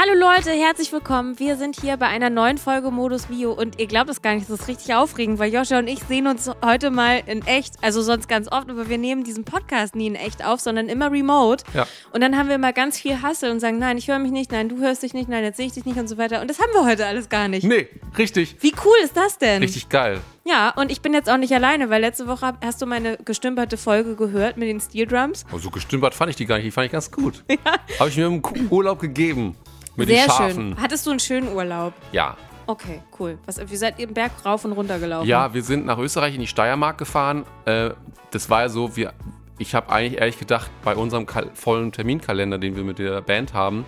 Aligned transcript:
Hallo 0.00 0.14
Leute, 0.14 0.52
herzlich 0.52 0.92
willkommen. 0.92 1.40
Wir 1.40 1.56
sind 1.56 1.80
hier 1.80 1.96
bei 1.96 2.06
einer 2.06 2.30
neuen 2.30 2.56
Folge 2.56 2.92
Modus 2.92 3.28
Mio 3.30 3.50
und 3.50 3.80
ihr 3.80 3.88
glaubt 3.88 4.08
es 4.08 4.22
gar 4.22 4.32
nicht, 4.32 4.48
das 4.48 4.60
ist 4.60 4.68
richtig 4.68 4.94
aufregend, 4.94 5.40
weil 5.40 5.52
Joscha 5.52 5.76
und 5.80 5.88
ich 5.88 5.98
sehen 6.04 6.28
uns 6.28 6.48
heute 6.64 6.92
mal 6.92 7.20
in 7.26 7.44
echt, 7.44 7.74
also 7.82 8.00
sonst 8.00 8.28
ganz 8.28 8.46
oft, 8.46 8.70
aber 8.70 8.88
wir 8.88 8.96
nehmen 8.96 9.24
diesen 9.24 9.42
Podcast 9.42 9.96
nie 9.96 10.06
in 10.06 10.14
echt 10.14 10.44
auf, 10.44 10.60
sondern 10.60 10.88
immer 10.88 11.10
remote. 11.10 11.64
Ja. 11.74 11.84
Und 12.12 12.20
dann 12.20 12.38
haben 12.38 12.48
wir 12.48 12.54
immer 12.54 12.72
ganz 12.72 13.00
viel 13.00 13.22
Hassel 13.22 13.50
und 13.50 13.58
sagen, 13.58 13.80
nein, 13.80 13.98
ich 13.98 14.06
höre 14.06 14.20
mich 14.20 14.30
nicht, 14.30 14.52
nein, 14.52 14.68
du 14.68 14.78
hörst 14.78 15.02
dich 15.02 15.14
nicht, 15.14 15.28
nein, 15.28 15.42
jetzt 15.42 15.56
sehe 15.56 15.66
ich 15.66 15.72
dich 15.72 15.84
nicht 15.84 15.98
und 15.98 16.06
so 16.06 16.16
weiter. 16.16 16.40
Und 16.42 16.48
das 16.48 16.60
haben 16.60 16.72
wir 16.74 16.84
heute 16.84 17.04
alles 17.04 17.28
gar 17.28 17.48
nicht. 17.48 17.64
Nee, 17.64 17.88
richtig. 18.16 18.54
Wie 18.60 18.72
cool 18.84 18.96
ist 19.02 19.16
das 19.16 19.38
denn? 19.38 19.62
Richtig 19.62 19.88
geil. 19.88 20.20
Ja, 20.44 20.70
und 20.76 20.92
ich 20.92 21.00
bin 21.00 21.12
jetzt 21.12 21.28
auch 21.28 21.38
nicht 21.38 21.52
alleine, 21.52 21.90
weil 21.90 22.00
letzte 22.00 22.28
Woche 22.28 22.54
hast 22.64 22.80
du 22.80 22.86
meine 22.86 23.18
gestümperte 23.24 23.76
Folge 23.76 24.14
gehört 24.14 24.58
mit 24.58 24.68
den 24.68 24.80
Steel 24.80 25.08
Drums. 25.08 25.44
Oh, 25.52 25.58
so 25.58 25.70
gestümpert 25.70 26.14
fand 26.14 26.30
ich 26.30 26.36
die 26.36 26.46
gar 26.46 26.54
nicht. 26.58 26.66
Die 26.66 26.70
fand 26.70 26.86
ich 26.86 26.92
ganz 26.92 27.10
gut. 27.10 27.42
Ja. 27.64 27.98
Habe 27.98 28.10
ich 28.10 28.16
mir 28.16 28.26
im 28.26 28.42
Urlaub 28.70 29.00
gegeben. 29.00 29.56
Mit 29.98 30.08
Sehr 30.08 30.26
den 30.26 30.30
Schafen. 30.30 30.54
schön. 30.54 30.80
Hattest 30.80 31.06
du 31.06 31.10
einen 31.10 31.18
schönen 31.18 31.52
Urlaub? 31.52 31.92
Ja. 32.12 32.36
Okay, 32.66 33.02
cool. 33.18 33.36
Was, 33.46 33.58
wie 33.68 33.76
seid 33.76 33.98
ihr 33.98 34.06
den 34.06 34.14
Berg 34.14 34.30
rauf 34.44 34.64
und 34.64 34.72
runter 34.72 34.98
gelaufen? 35.00 35.26
Ja, 35.26 35.52
wir 35.52 35.62
sind 35.62 35.86
nach 35.86 35.98
Österreich 35.98 36.34
in 36.34 36.40
die 36.40 36.46
Steiermark 36.46 36.98
gefahren. 36.98 37.44
Äh, 37.64 37.90
das 38.30 38.48
war 38.48 38.62
ja 38.62 38.68
so, 38.68 38.94
wir, 38.94 39.12
ich 39.58 39.74
habe 39.74 39.90
eigentlich 39.90 40.20
ehrlich 40.20 40.38
gedacht, 40.38 40.70
bei 40.84 40.94
unserem 40.94 41.26
vollen 41.54 41.90
Terminkalender, 41.90 42.58
den 42.58 42.76
wir 42.76 42.84
mit 42.84 43.00
der 43.00 43.22
Band 43.22 43.54
haben, 43.54 43.84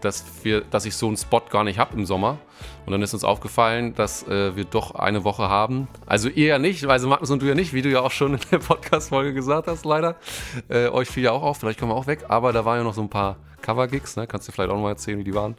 dass, 0.00 0.24
wir, 0.42 0.60
dass 0.62 0.84
ich 0.84 0.96
so 0.96 1.06
einen 1.06 1.16
Spot 1.16 1.42
gar 1.50 1.64
nicht 1.64 1.78
habe 1.78 1.94
im 1.96 2.06
Sommer. 2.06 2.38
Und 2.86 2.92
dann 2.92 3.02
ist 3.02 3.14
uns 3.14 3.24
aufgefallen, 3.24 3.94
dass 3.94 4.26
äh, 4.28 4.56
wir 4.56 4.64
doch 4.64 4.94
eine 4.94 5.24
Woche 5.24 5.48
haben. 5.48 5.88
Also 6.06 6.28
ihr 6.28 6.46
ja 6.46 6.58
nicht, 6.58 6.84
also 6.86 7.08
Magnus 7.08 7.30
und 7.30 7.42
du 7.42 7.46
ja 7.46 7.54
nicht, 7.54 7.72
wie 7.72 7.82
du 7.82 7.88
ja 7.88 8.00
auch 8.00 8.10
schon 8.10 8.34
in 8.34 8.40
der 8.50 8.58
Podcast-Folge 8.58 9.32
gesagt 9.32 9.68
hast, 9.68 9.84
leider. 9.84 10.16
Äh, 10.68 10.88
euch 10.88 11.08
fiel 11.08 11.24
ja 11.24 11.32
auch 11.32 11.42
auf, 11.42 11.58
vielleicht 11.58 11.78
kommen 11.78 11.92
wir 11.92 11.96
auch 11.96 12.06
weg. 12.06 12.26
Aber 12.28 12.52
da 12.52 12.64
waren 12.64 12.78
ja 12.78 12.84
noch 12.84 12.94
so 12.94 13.02
ein 13.02 13.10
paar 13.10 13.36
Cover-Gigs, 13.62 14.16
ne? 14.16 14.26
kannst 14.26 14.46
du 14.48 14.52
vielleicht 14.52 14.70
auch 14.70 14.76
noch 14.76 14.82
mal 14.82 14.90
erzählen, 14.90 15.18
wie 15.18 15.24
die 15.24 15.34
waren. 15.34 15.56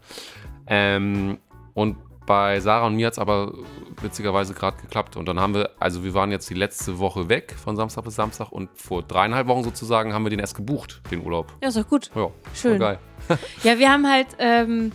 Ähm, 0.67 1.39
und 1.73 1.97
bei 2.25 2.59
Sarah 2.59 2.87
und 2.87 2.95
mir 2.95 3.07
hat 3.07 3.13
es 3.13 3.19
aber 3.19 3.53
witzigerweise 4.01 4.53
gerade 4.53 4.77
geklappt. 4.81 5.15
Und 5.17 5.25
dann 5.27 5.39
haben 5.39 5.53
wir, 5.53 5.71
also 5.79 6.03
wir 6.03 6.13
waren 6.13 6.31
jetzt 6.31 6.49
die 6.49 6.53
letzte 6.53 6.99
Woche 6.99 7.29
weg, 7.29 7.55
von 7.61 7.75
Samstag 7.75 8.03
bis 8.03 8.15
Samstag. 8.15 8.51
Und 8.51 8.69
vor 8.75 9.03
dreieinhalb 9.03 9.47
Wochen 9.47 9.63
sozusagen 9.63 10.13
haben 10.13 10.23
wir 10.25 10.29
den 10.29 10.39
erst 10.39 10.55
gebucht, 10.55 11.01
den 11.11 11.23
Urlaub. 11.23 11.53
Ja, 11.61 11.69
ist 11.69 11.77
doch 11.77 11.87
gut. 11.87 12.11
Ja, 12.15 12.29
Schön. 12.53 12.79
Geil. 12.79 12.99
ja, 13.63 13.77
wir 13.79 13.91
haben 13.91 14.09
halt 14.09 14.27
ähm, 14.39 14.91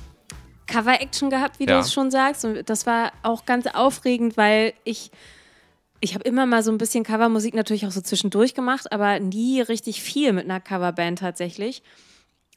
Cover-Action 0.66 1.30
gehabt, 1.30 1.58
wie 1.58 1.64
Ja. 1.66 1.74
du 1.74 1.78
es 1.80 1.92
schon 1.92 2.10
sagst. 2.10 2.44
Und 2.44 2.68
das 2.68 2.86
war 2.86 3.12
auch 3.22 3.44
ganz 3.46 3.66
aufregend, 3.66 4.36
weil 4.36 4.72
ich. 4.84 5.10
Ich 6.02 6.14
habe 6.14 6.24
immer 6.24 6.46
mal 6.46 6.62
so 6.62 6.72
ein 6.72 6.78
bisschen 6.78 7.04
Covermusik 7.04 7.52
natürlich 7.52 7.86
auch 7.86 7.90
so 7.90 8.00
zwischendurch 8.00 8.54
gemacht, 8.54 8.90
aber 8.90 9.20
nie 9.20 9.60
richtig 9.60 10.00
viel 10.00 10.32
mit 10.32 10.46
einer 10.46 10.58
Coverband 10.58 11.18
tatsächlich. 11.18 11.82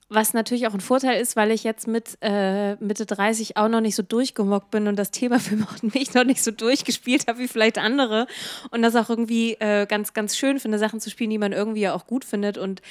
Was 0.10 0.34
natürlich 0.34 0.68
auch 0.68 0.74
ein 0.74 0.82
Vorteil 0.82 1.20
ist, 1.20 1.36
weil 1.36 1.52
ich 1.52 1.64
jetzt 1.64 1.88
mit 1.88 2.18
äh, 2.22 2.76
Mitte 2.76 3.06
30 3.06 3.58
auch 3.58 3.68
noch 3.68 3.82
nicht 3.82 3.96
so 3.96 4.04
durchgemockt 4.04 4.70
bin 4.70 4.88
und 4.88 4.98
das 4.98 5.12
Thema 5.12 5.40
für 5.40 5.58
mich 5.82 6.14
noch 6.14 6.26
nicht 6.26 6.44
so 6.44 6.52
durchgespielt 6.52 7.28
habe 7.28 7.40
wie 7.40 7.48
vielleicht 7.48 7.78
andere. 7.78 8.28
Und 8.72 8.82
das 8.82 8.96
auch 8.96 9.10
irgendwie 9.10 9.54
äh, 9.60 9.86
ganz, 9.86 10.14
ganz 10.14 10.38
schön 10.38 10.60
finde, 10.60 10.78
Sachen 10.78 11.00
zu 11.00 11.10
spielen, 11.10 11.30
die 11.30 11.38
man 11.38 11.54
irgendwie 11.54 11.82
ja 11.82 11.94
auch 11.94 12.06
gut 12.06 12.26
findet. 12.26 12.58
Und 12.58 12.82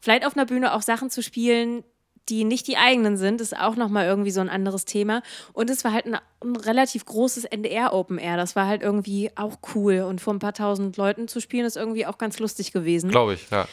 vielleicht 0.00 0.26
auf 0.26 0.36
einer 0.36 0.46
Bühne 0.46 0.74
auch 0.74 0.82
Sachen 0.82 1.10
zu 1.10 1.22
spielen, 1.22 1.84
die 2.28 2.44
nicht 2.44 2.66
die 2.66 2.76
eigenen 2.76 3.16
sind, 3.16 3.40
ist 3.40 3.56
auch 3.56 3.76
nochmal 3.76 4.06
irgendwie 4.06 4.30
so 4.30 4.40
ein 4.40 4.48
anderes 4.48 4.84
Thema. 4.84 5.22
Und 5.52 5.70
es 5.70 5.84
war 5.84 5.92
halt 5.92 6.06
ein, 6.06 6.18
ein 6.42 6.56
relativ 6.56 7.04
großes 7.06 7.44
NDR 7.44 7.92
Open 7.92 8.18
Air. 8.18 8.36
Das 8.36 8.56
war 8.56 8.66
halt 8.66 8.82
irgendwie 8.82 9.30
auch 9.34 9.58
cool. 9.74 10.00
Und 10.00 10.20
vor 10.20 10.34
ein 10.34 10.38
paar 10.38 10.52
tausend 10.52 10.96
Leuten 10.96 11.28
zu 11.28 11.40
spielen, 11.40 11.64
ist 11.64 11.76
irgendwie 11.76 12.06
auch 12.06 12.18
ganz 12.18 12.38
lustig 12.38 12.72
gewesen. 12.72 13.10
Glaube 13.10 13.34
ich, 13.34 13.48
ja. 13.50 13.66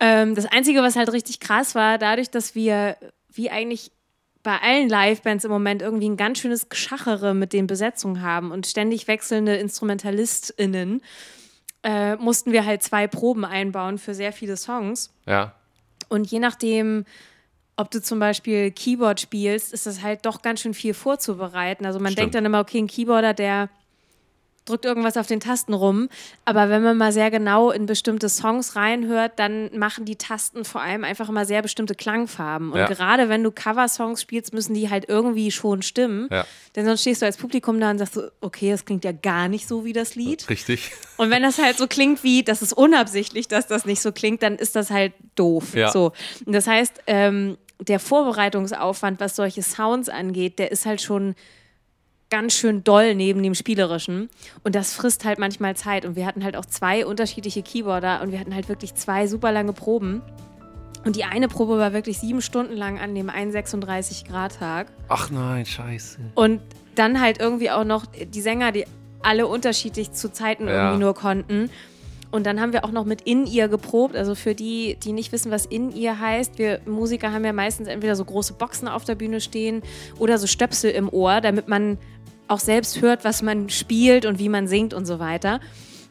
Ähm, 0.00 0.34
das 0.34 0.46
Einzige, 0.46 0.82
was 0.82 0.96
halt 0.96 1.12
richtig 1.12 1.40
krass 1.40 1.74
war, 1.74 1.98
dadurch, 1.98 2.30
dass 2.30 2.54
wir, 2.54 2.96
wie 3.32 3.50
eigentlich 3.50 3.92
bei 4.42 4.58
allen 4.60 4.88
Livebands 4.88 5.44
im 5.44 5.50
Moment, 5.50 5.82
irgendwie 5.82 6.08
ein 6.08 6.16
ganz 6.16 6.38
schönes 6.38 6.68
Geschachere 6.68 7.34
mit 7.34 7.52
den 7.52 7.66
Besetzungen 7.66 8.20
haben 8.22 8.50
und 8.52 8.66
ständig 8.66 9.08
wechselnde 9.08 9.56
InstrumentalistInnen, 9.56 11.02
äh, 11.82 12.16
mussten 12.16 12.52
wir 12.52 12.64
halt 12.64 12.82
zwei 12.82 13.06
Proben 13.06 13.44
einbauen 13.44 13.98
für 13.98 14.14
sehr 14.14 14.32
viele 14.32 14.56
Songs. 14.56 15.12
Ja. 15.26 15.54
Und 16.08 16.30
je 16.30 16.38
nachdem, 16.38 17.04
ob 17.76 17.90
du 17.90 18.02
zum 18.02 18.18
Beispiel 18.18 18.70
Keyboard 18.70 19.20
spielst, 19.20 19.72
ist 19.72 19.86
das 19.86 20.02
halt 20.02 20.26
doch 20.26 20.42
ganz 20.42 20.60
schön 20.60 20.74
viel 20.74 20.94
vorzubereiten. 20.94 21.86
Also 21.86 21.98
man 21.98 22.12
Stimmt. 22.12 22.18
denkt 22.18 22.34
dann 22.34 22.44
immer, 22.44 22.60
okay, 22.60 22.78
ein 22.78 22.86
Keyboarder, 22.86 23.34
der 23.34 23.70
drückt 24.64 24.84
irgendwas 24.86 25.16
auf 25.16 25.26
den 25.26 25.40
Tasten 25.40 25.74
rum. 25.74 26.08
Aber 26.44 26.70
wenn 26.70 26.82
man 26.82 26.96
mal 26.96 27.12
sehr 27.12 27.30
genau 27.30 27.70
in 27.70 27.86
bestimmte 27.86 28.28
Songs 28.28 28.76
reinhört, 28.76 29.32
dann 29.36 29.70
machen 29.76 30.04
die 30.06 30.16
Tasten 30.16 30.64
vor 30.64 30.80
allem 30.80 31.04
einfach 31.04 31.28
immer 31.28 31.44
sehr 31.44 31.60
bestimmte 31.62 31.94
Klangfarben. 31.94 32.72
Und 32.72 32.78
Ja. 32.78 32.86
gerade 32.86 33.28
wenn 33.28 33.42
du 33.42 33.50
Cover-Songs 33.50 34.22
spielst, 34.22 34.54
müssen 34.54 34.72
die 34.74 34.88
halt 34.88 35.08
irgendwie 35.08 35.50
schon 35.50 35.82
stimmen. 35.82 36.28
Ja. 36.30 36.46
Denn 36.76 36.86
sonst 36.86 37.02
stehst 37.02 37.20
du 37.22 37.26
als 37.26 37.36
Publikum 37.36 37.78
da 37.78 37.90
und 37.90 37.98
sagst 37.98 38.14
so, 38.14 38.22
okay, 38.40 38.70
das 38.70 38.84
klingt 38.84 39.04
ja 39.04 39.12
gar 39.12 39.48
nicht 39.48 39.68
so 39.68 39.84
wie 39.84 39.92
das 39.92 40.14
Lied. 40.14 40.48
Richtig. 40.48 40.92
Und 41.18 41.30
wenn 41.30 41.42
das 41.42 41.58
halt 41.58 41.76
so 41.76 41.86
klingt 41.86 42.22
wie, 42.24 42.42
das 42.42 42.62
ist 42.62 42.72
unabsichtlich, 42.72 43.48
dass 43.48 43.66
das 43.66 43.84
nicht 43.84 44.00
so 44.00 44.12
klingt, 44.12 44.42
dann 44.42 44.56
ist 44.56 44.74
das 44.76 44.90
halt 44.90 45.12
doof. 45.34 45.74
Ja. 45.74 45.90
So. 45.90 46.12
Und 46.46 46.52
das 46.54 46.66
heißt, 46.66 47.02
ähm, 47.06 47.58
der 47.80 48.00
Vorbereitungsaufwand, 48.00 49.20
was 49.20 49.36
solche 49.36 49.62
Sounds 49.62 50.08
angeht, 50.08 50.58
der 50.58 50.72
ist 50.72 50.86
halt 50.86 51.02
schon 51.02 51.34
ganz 52.34 52.54
schön 52.54 52.82
doll 52.82 53.14
neben 53.14 53.44
dem 53.44 53.54
Spielerischen. 53.54 54.28
Und 54.64 54.74
das 54.74 54.92
frisst 54.92 55.24
halt 55.24 55.38
manchmal 55.38 55.76
Zeit. 55.76 56.04
Und 56.04 56.16
wir 56.16 56.26
hatten 56.26 56.42
halt 56.42 56.56
auch 56.56 56.64
zwei 56.66 57.06
unterschiedliche 57.06 57.62
Keyboarder 57.62 58.22
und 58.22 58.32
wir 58.32 58.40
hatten 58.40 58.52
halt 58.52 58.68
wirklich 58.68 58.96
zwei 58.96 59.28
super 59.28 59.52
lange 59.52 59.72
Proben. 59.72 60.20
Und 61.04 61.14
die 61.14 61.22
eine 61.22 61.46
Probe 61.46 61.78
war 61.78 61.92
wirklich 61.92 62.18
sieben 62.18 62.42
Stunden 62.42 62.76
lang 62.76 62.98
an 62.98 63.14
dem 63.14 63.30
1,36-Grad-Tag. 63.30 64.88
Ach 65.08 65.30
nein, 65.30 65.64
scheiße. 65.64 66.18
Und 66.34 66.60
dann 66.96 67.20
halt 67.20 67.38
irgendwie 67.40 67.70
auch 67.70 67.84
noch 67.84 68.04
die 68.06 68.40
Sänger, 68.40 68.72
die 68.72 68.84
alle 69.22 69.46
unterschiedlich 69.46 70.10
zu 70.10 70.32
Zeiten 70.32 70.66
Ja. 70.66 70.86
irgendwie 70.86 71.04
nur 71.04 71.14
konnten. 71.14 71.70
Und 72.30 72.46
dann 72.46 72.60
haben 72.60 72.72
wir 72.72 72.84
auch 72.84 72.90
noch 72.90 73.04
mit 73.04 73.20
In-Ear 73.22 73.68
geprobt. 73.68 74.16
Also 74.16 74.34
für 74.34 74.56
die, 74.56 74.96
die 75.00 75.12
nicht 75.12 75.30
wissen, 75.30 75.52
was 75.52 75.66
In-Ear 75.66 76.18
heißt, 76.18 76.58
wir 76.58 76.80
Musiker 76.84 77.30
haben 77.32 77.44
ja 77.44 77.52
meistens 77.52 77.86
entweder 77.86 78.16
so 78.16 78.24
große 78.24 78.54
Boxen 78.54 78.88
auf 78.88 79.04
der 79.04 79.14
Bühne 79.14 79.40
stehen 79.40 79.82
oder 80.18 80.36
so 80.38 80.48
Stöpsel 80.48 80.90
im 80.90 81.08
Ohr, 81.08 81.40
damit 81.40 81.68
man 81.68 81.96
auch 82.48 82.58
selbst 82.58 83.00
hört, 83.00 83.24
was 83.24 83.42
man 83.42 83.68
spielt 83.70 84.26
und 84.26 84.38
wie 84.38 84.48
man 84.48 84.66
singt 84.68 84.94
und 84.94 85.06
so 85.06 85.18
weiter. 85.18 85.60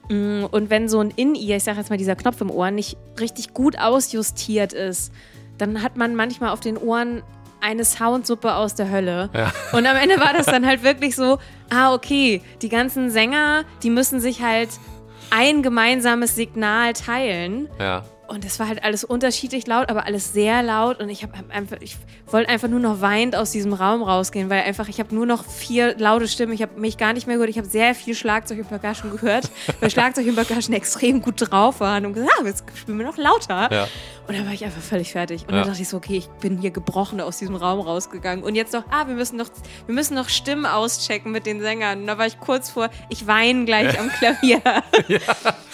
Mm, 0.09 0.45
Und 0.51 0.69
wenn 0.69 0.89
so 0.89 0.99
ein 0.99 1.11
In-Ear, 1.15 1.57
ich 1.57 1.63
sage 1.63 1.77
jetzt 1.79 1.89
mal 1.89 1.97
dieser 1.97 2.15
Knopf 2.15 2.41
im 2.41 2.49
Ohr, 2.51 2.71
nicht 2.71 2.97
richtig 3.19 3.53
gut 3.53 3.77
ausjustiert 3.79 4.73
ist, 4.73 5.11
dann 5.57 5.81
hat 5.83 5.97
man 5.97 6.15
manchmal 6.15 6.49
auf 6.49 6.59
den 6.59 6.77
Ohren 6.77 7.21
eine 7.61 7.85
Soundsuppe 7.85 8.55
aus 8.55 8.75
der 8.75 8.91
Hölle. 8.91 9.29
Und 9.71 9.85
am 9.85 9.95
Ende 9.95 10.19
war 10.19 10.33
das 10.33 10.47
dann 10.47 10.65
halt 10.65 10.83
wirklich 10.83 11.15
so, 11.15 11.37
ah, 11.69 11.93
okay, 11.93 12.41
die 12.61 12.67
ganzen 12.69 13.09
Sänger, 13.09 13.63
die 13.83 13.89
müssen 13.89 14.19
sich 14.19 14.41
halt 14.41 14.69
ein 15.29 15.63
gemeinsames 15.63 16.35
Signal 16.35 16.91
teilen. 16.93 17.69
Ja. 17.79 18.03
Und 18.27 18.45
das 18.45 18.57
war 18.57 18.67
halt 18.69 18.83
alles 18.83 19.03
unterschiedlich 19.03 19.67
laut, 19.67 19.89
aber 19.89 20.05
alles 20.05 20.31
sehr 20.33 20.63
laut. 20.63 20.99
Und 21.01 21.09
ich 21.09 21.23
habe 21.23 21.33
einfach, 21.49 21.77
ich 21.81 21.97
wollte 22.27 22.49
einfach 22.49 22.69
nur 22.69 22.79
noch 22.79 23.01
weinend 23.01 23.35
aus 23.35 23.51
diesem 23.51 23.73
Raum 23.73 24.01
rausgehen, 24.01 24.49
weil 24.49 24.63
einfach, 24.63 24.87
ich 24.87 24.99
habe 24.99 25.13
nur 25.13 25.25
noch 25.25 25.43
vier 25.45 25.95
laute 25.97 26.27
Stimmen. 26.27 26.53
Ich 26.53 26.61
habe 26.61 26.79
mich 26.79 26.97
gar 26.97 27.11
nicht 27.13 27.27
mehr 27.27 27.35
gehört. 27.35 27.49
Ich 27.49 27.57
habe 27.57 27.67
sehr 27.67 27.93
viel 27.93 28.15
Schlagzeug 28.15 28.59
und 28.59 28.69
Percussion 28.69 29.11
gehört, 29.11 29.49
weil 29.81 29.89
Schlagzeug 29.91 30.25
und 30.27 30.35
Percussion 30.35 30.73
extrem 30.73 31.21
gut 31.21 31.35
drauf 31.37 31.81
waren 31.81 32.05
und 32.05 32.13
gesagt, 32.13 32.31
ah, 32.39 32.45
jetzt 32.45 32.63
spielen 32.75 32.97
wir 32.97 33.05
noch 33.05 33.17
lauter. 33.17 33.69
Ja. 33.71 33.87
Und 34.25 34.37
dann 34.37 34.45
war 34.45 34.53
ich 34.53 34.63
einfach 34.63 34.81
völlig 34.81 35.11
fertig. 35.11 35.41
Und 35.43 35.49
Ja. 35.53 35.57
dann 35.59 35.67
dachte 35.67 35.81
ich 35.81 35.89
so, 35.89 35.97
okay, 35.97 36.15
ich 36.17 36.27
bin 36.39 36.57
hier 36.57 36.71
gebrochen 36.71 37.19
aus 37.19 37.39
diesem 37.39 37.55
Raum 37.55 37.81
rausgegangen. 37.81 38.41
Und 38.43 38.55
jetzt 38.55 38.71
noch, 38.71 38.85
ah, 38.89 39.05
wir 39.05 39.15
müssen 39.15 39.35
noch, 39.35 39.49
wir 39.85 39.93
müssen 39.93 40.15
noch 40.15 40.29
Stimmen 40.29 40.65
auschecken 40.65 41.31
mit 41.33 41.45
den 41.45 41.59
Sängern. 41.59 41.99
Und 42.01 42.07
da 42.07 42.17
war 42.17 42.25
ich 42.25 42.39
kurz 42.39 42.69
vor, 42.69 42.89
ich 43.09 43.27
weine 43.27 43.65
gleich 43.65 43.99
am 43.99 44.07
Klavier. 44.19 44.61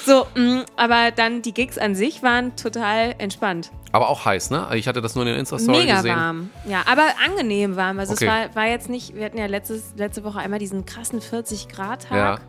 So, 0.04 0.25
mh, 0.36 0.66
aber 0.78 1.12
dann 1.12 1.44
die 1.44 1.54
Gigs 1.54 1.78
an 1.78 1.94
sich 1.94 2.24
waren 2.24 2.49
total 2.56 3.16
entspannt. 3.18 3.72
Aber 3.92 4.10
auch 4.10 4.25
heiß, 4.25 4.50
ne? 4.51 4.68
Ich 4.75 4.88
hatte 4.88 5.01
das 5.01 5.16
nur 5.16 5.25
in 5.25 5.31
den 5.31 5.40
Insta-Story 5.40 5.80
Mega 5.80 5.98
gesehen. 5.98 6.16
warm. 6.16 6.50
Ja, 6.68 6.84
aber 6.86 7.04
angenehm 7.25 7.75
warm. 7.75 8.00
Also 8.00 8.13
Okay. 8.13 8.25
es 8.25 8.31
war, 8.31 8.56
war 8.56 8.68
jetzt 8.69 8.90
nicht, 8.90 9.16
wir 9.16 9.25
hatten 9.25 9.38
ja 9.38 9.48
letztes, 9.48 9.94
letzte 9.98 10.24
Woche 10.24 10.40
einmal 10.40 10.60
diesen 10.60 10.86
krassen 10.86 11.19
40-Grad-Tag. 11.22 12.12
Ja. 12.18 12.40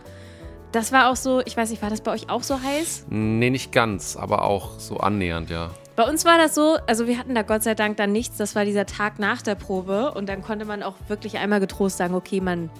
Das 0.73 0.93
war 0.93 1.11
auch 1.11 1.17
so, 1.17 1.41
ich 1.44 1.56
weiß 1.56 1.70
nicht, 1.70 1.82
war 1.82 1.91
das 1.91 2.00
bei 2.00 2.12
euch 2.12 2.31
auch 2.31 2.43
so 2.44 2.61
heiß? 2.62 3.06
Nee, 3.08 3.50
nicht 3.50 3.73
ganz, 3.73 4.17
aber 4.17 4.44
auch 4.44 4.79
so 4.79 4.99
annähernd, 4.99 5.50
ja. 5.50 5.70
Bei 5.97 6.05
uns 6.08 6.25
war 6.25 6.38
das 6.38 6.55
so, 6.55 6.76
also 6.87 7.06
wir 7.08 7.19
hatten 7.19 7.35
da 7.35 7.43
Gott 7.43 7.62
sei 7.64 7.75
Dank 7.75 7.96
dann 7.96 8.12
nichts. 8.12 8.37
Das 8.37 8.55
war 8.55 8.64
dieser 8.64 8.87
Tag 8.87 9.19
nach 9.19 9.43
der 9.43 9.55
Probe 9.56 10.12
und 10.12 10.29
dann 10.29 10.43
konnte 10.43 10.64
man 10.64 10.82
auch 10.82 10.94
wirklich 11.08 11.38
einmal 11.38 11.58
getrost 11.61 11.96
sagen, 11.99 12.14
okay, 12.14 12.41
man 12.41 12.70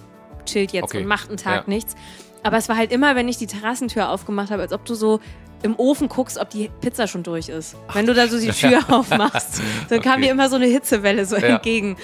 chillt 0.45 0.71
jetzt 0.71 0.85
Okay. 0.85 0.99
und 1.01 1.05
macht 1.07 1.27
einen 1.27 1.37
Tag 1.37 1.55
Ja. 1.55 1.63
nichts. 1.67 1.95
Aber 2.43 2.57
es 2.57 2.67
war 2.69 2.77
halt 2.77 2.91
immer, 2.91 3.15
wenn 3.15 3.27
ich 3.27 3.37
die 3.37 3.45
Terrassentür 3.45 4.09
aufgemacht 4.09 4.49
habe, 4.51 4.61
als 4.63 4.73
ob 4.73 4.85
du 4.85 4.95
so 4.95 5.19
im 5.63 5.75
Ofen 5.77 6.09
guckst, 6.09 6.37
ob 6.37 6.49
die 6.49 6.69
Pizza 6.81 7.07
schon 7.07 7.23
durch 7.23 7.49
ist. 7.49 7.75
Wenn 7.93 8.05
du 8.05 8.13
da 8.13 8.27
so 8.27 8.39
die 8.39 8.47
Tür 8.51 8.79
aufmachst, 8.89 9.61
dann 9.89 10.01
kam 10.01 10.13
Okay. 10.13 10.23
dir 10.23 10.31
immer 10.31 10.49
so 10.49 10.55
eine 10.55 10.65
Hitzewelle 10.67 11.25
so 11.25 11.35
Ja. 11.37 11.55
entgegen. 11.55 11.97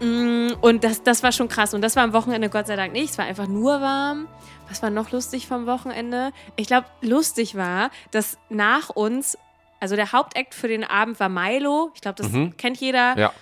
Mm, 0.00 0.48
Und 0.60 0.84
das, 0.84 1.02
das 1.02 1.22
war 1.22 1.32
schon 1.32 1.48
krass. 1.48 1.74
Und 1.74 1.82
das 1.82 1.96
war 1.96 2.02
am 2.04 2.12
Wochenende 2.12 2.48
Gott 2.48 2.66
sei 2.66 2.76
Dank 2.76 2.92
nicht. 2.92 3.10
Es 3.10 3.18
war 3.18 3.24
einfach 3.24 3.46
nur 3.46 3.80
warm. 3.80 4.26
Was 4.68 4.82
war 4.82 4.90
noch 4.90 5.10
lustig 5.12 5.46
vom 5.46 5.66
Wochenende? 5.66 6.32
Ich 6.56 6.66
glaube, 6.66 6.86
lustig 7.02 7.54
war, 7.56 7.90
dass 8.10 8.38
nach 8.48 8.88
uns, 8.90 9.36
also 9.80 9.96
der 9.96 10.12
Hauptakt 10.12 10.54
für 10.54 10.68
den 10.68 10.82
Abend 10.84 11.20
war 11.20 11.28
Milo. 11.28 11.90
Ich 11.94 12.00
glaube, 12.00 12.22
das 12.22 12.30
kennt 12.56 12.78
jeder. 12.78 13.18
Ja. 13.18 13.32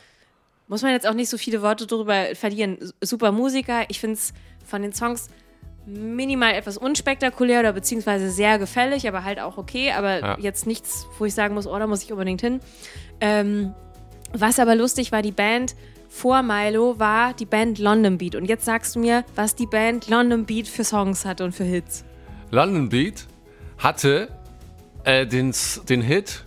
Muss 0.67 0.83
man 0.83 0.93
jetzt 0.93 1.07
auch 1.07 1.15
nicht 1.15 1.29
so 1.29 1.39
viele 1.39 1.63
Worte 1.63 1.87
darüber 1.87 2.35
verlieren. 2.35 2.79
Super 3.01 3.33
Musiker. 3.33 3.85
Ich 3.89 4.01
finde 4.01 4.15
es 4.15 4.33
von 4.67 4.83
den 4.83 4.93
Songs 4.93 5.29
minimal 5.93 6.53
etwas 6.55 6.77
unspektakulär 6.77 7.61
oder 7.61 7.73
beziehungsweise 7.73 8.31
sehr 8.31 8.59
gefällig, 8.59 9.07
aber 9.09 9.25
halt 9.25 9.41
auch 9.41 9.59
okay. 9.59 9.93
Aber 9.93 10.21
Ja. 10.21 10.37
jetzt 10.39 10.67
nichts, 10.67 11.07
wo 11.19 11.25
ich 11.25 11.35
sagen 11.35 11.55
muss, 11.55 11.67
oh, 11.67 11.79
da 11.79 11.87
muss 11.87 12.03
ich 12.03 12.13
unbedingt 12.13 12.41
hin. 12.41 12.61
Ähm, 13.21 13.75
was 14.33 14.59
aber 14.59 14.75
lustig 14.77 15.13
war, 15.13 15.23
die 15.23 15.33
Band 15.33 15.75
vor 16.09 16.43
Milo 16.43 16.99
war 16.99 17.35
die 17.35 17.45
Band 17.47 17.79
London 17.79 18.19
Beat. 18.19 18.35
Und 18.35 18.45
jetzt 18.47 18.65
sagst 18.65 18.97
du 18.97 19.01
mir, 19.01 19.25
was 19.35 19.55
die 19.55 19.67
Band 19.67 20.09
London 20.09 20.45
Beat 20.45 20.67
für 20.69 20.85
Songs 20.85 21.25
hatte 21.25 21.45
und 21.45 21.53
für 21.55 21.65
Hits. 21.65 22.05
London 22.51 22.89
Beat 22.89 23.27
hatte 23.79 24.29
äh, 25.05 25.27
den, 25.27 25.55
den 25.89 26.03
Hit. 26.03 26.45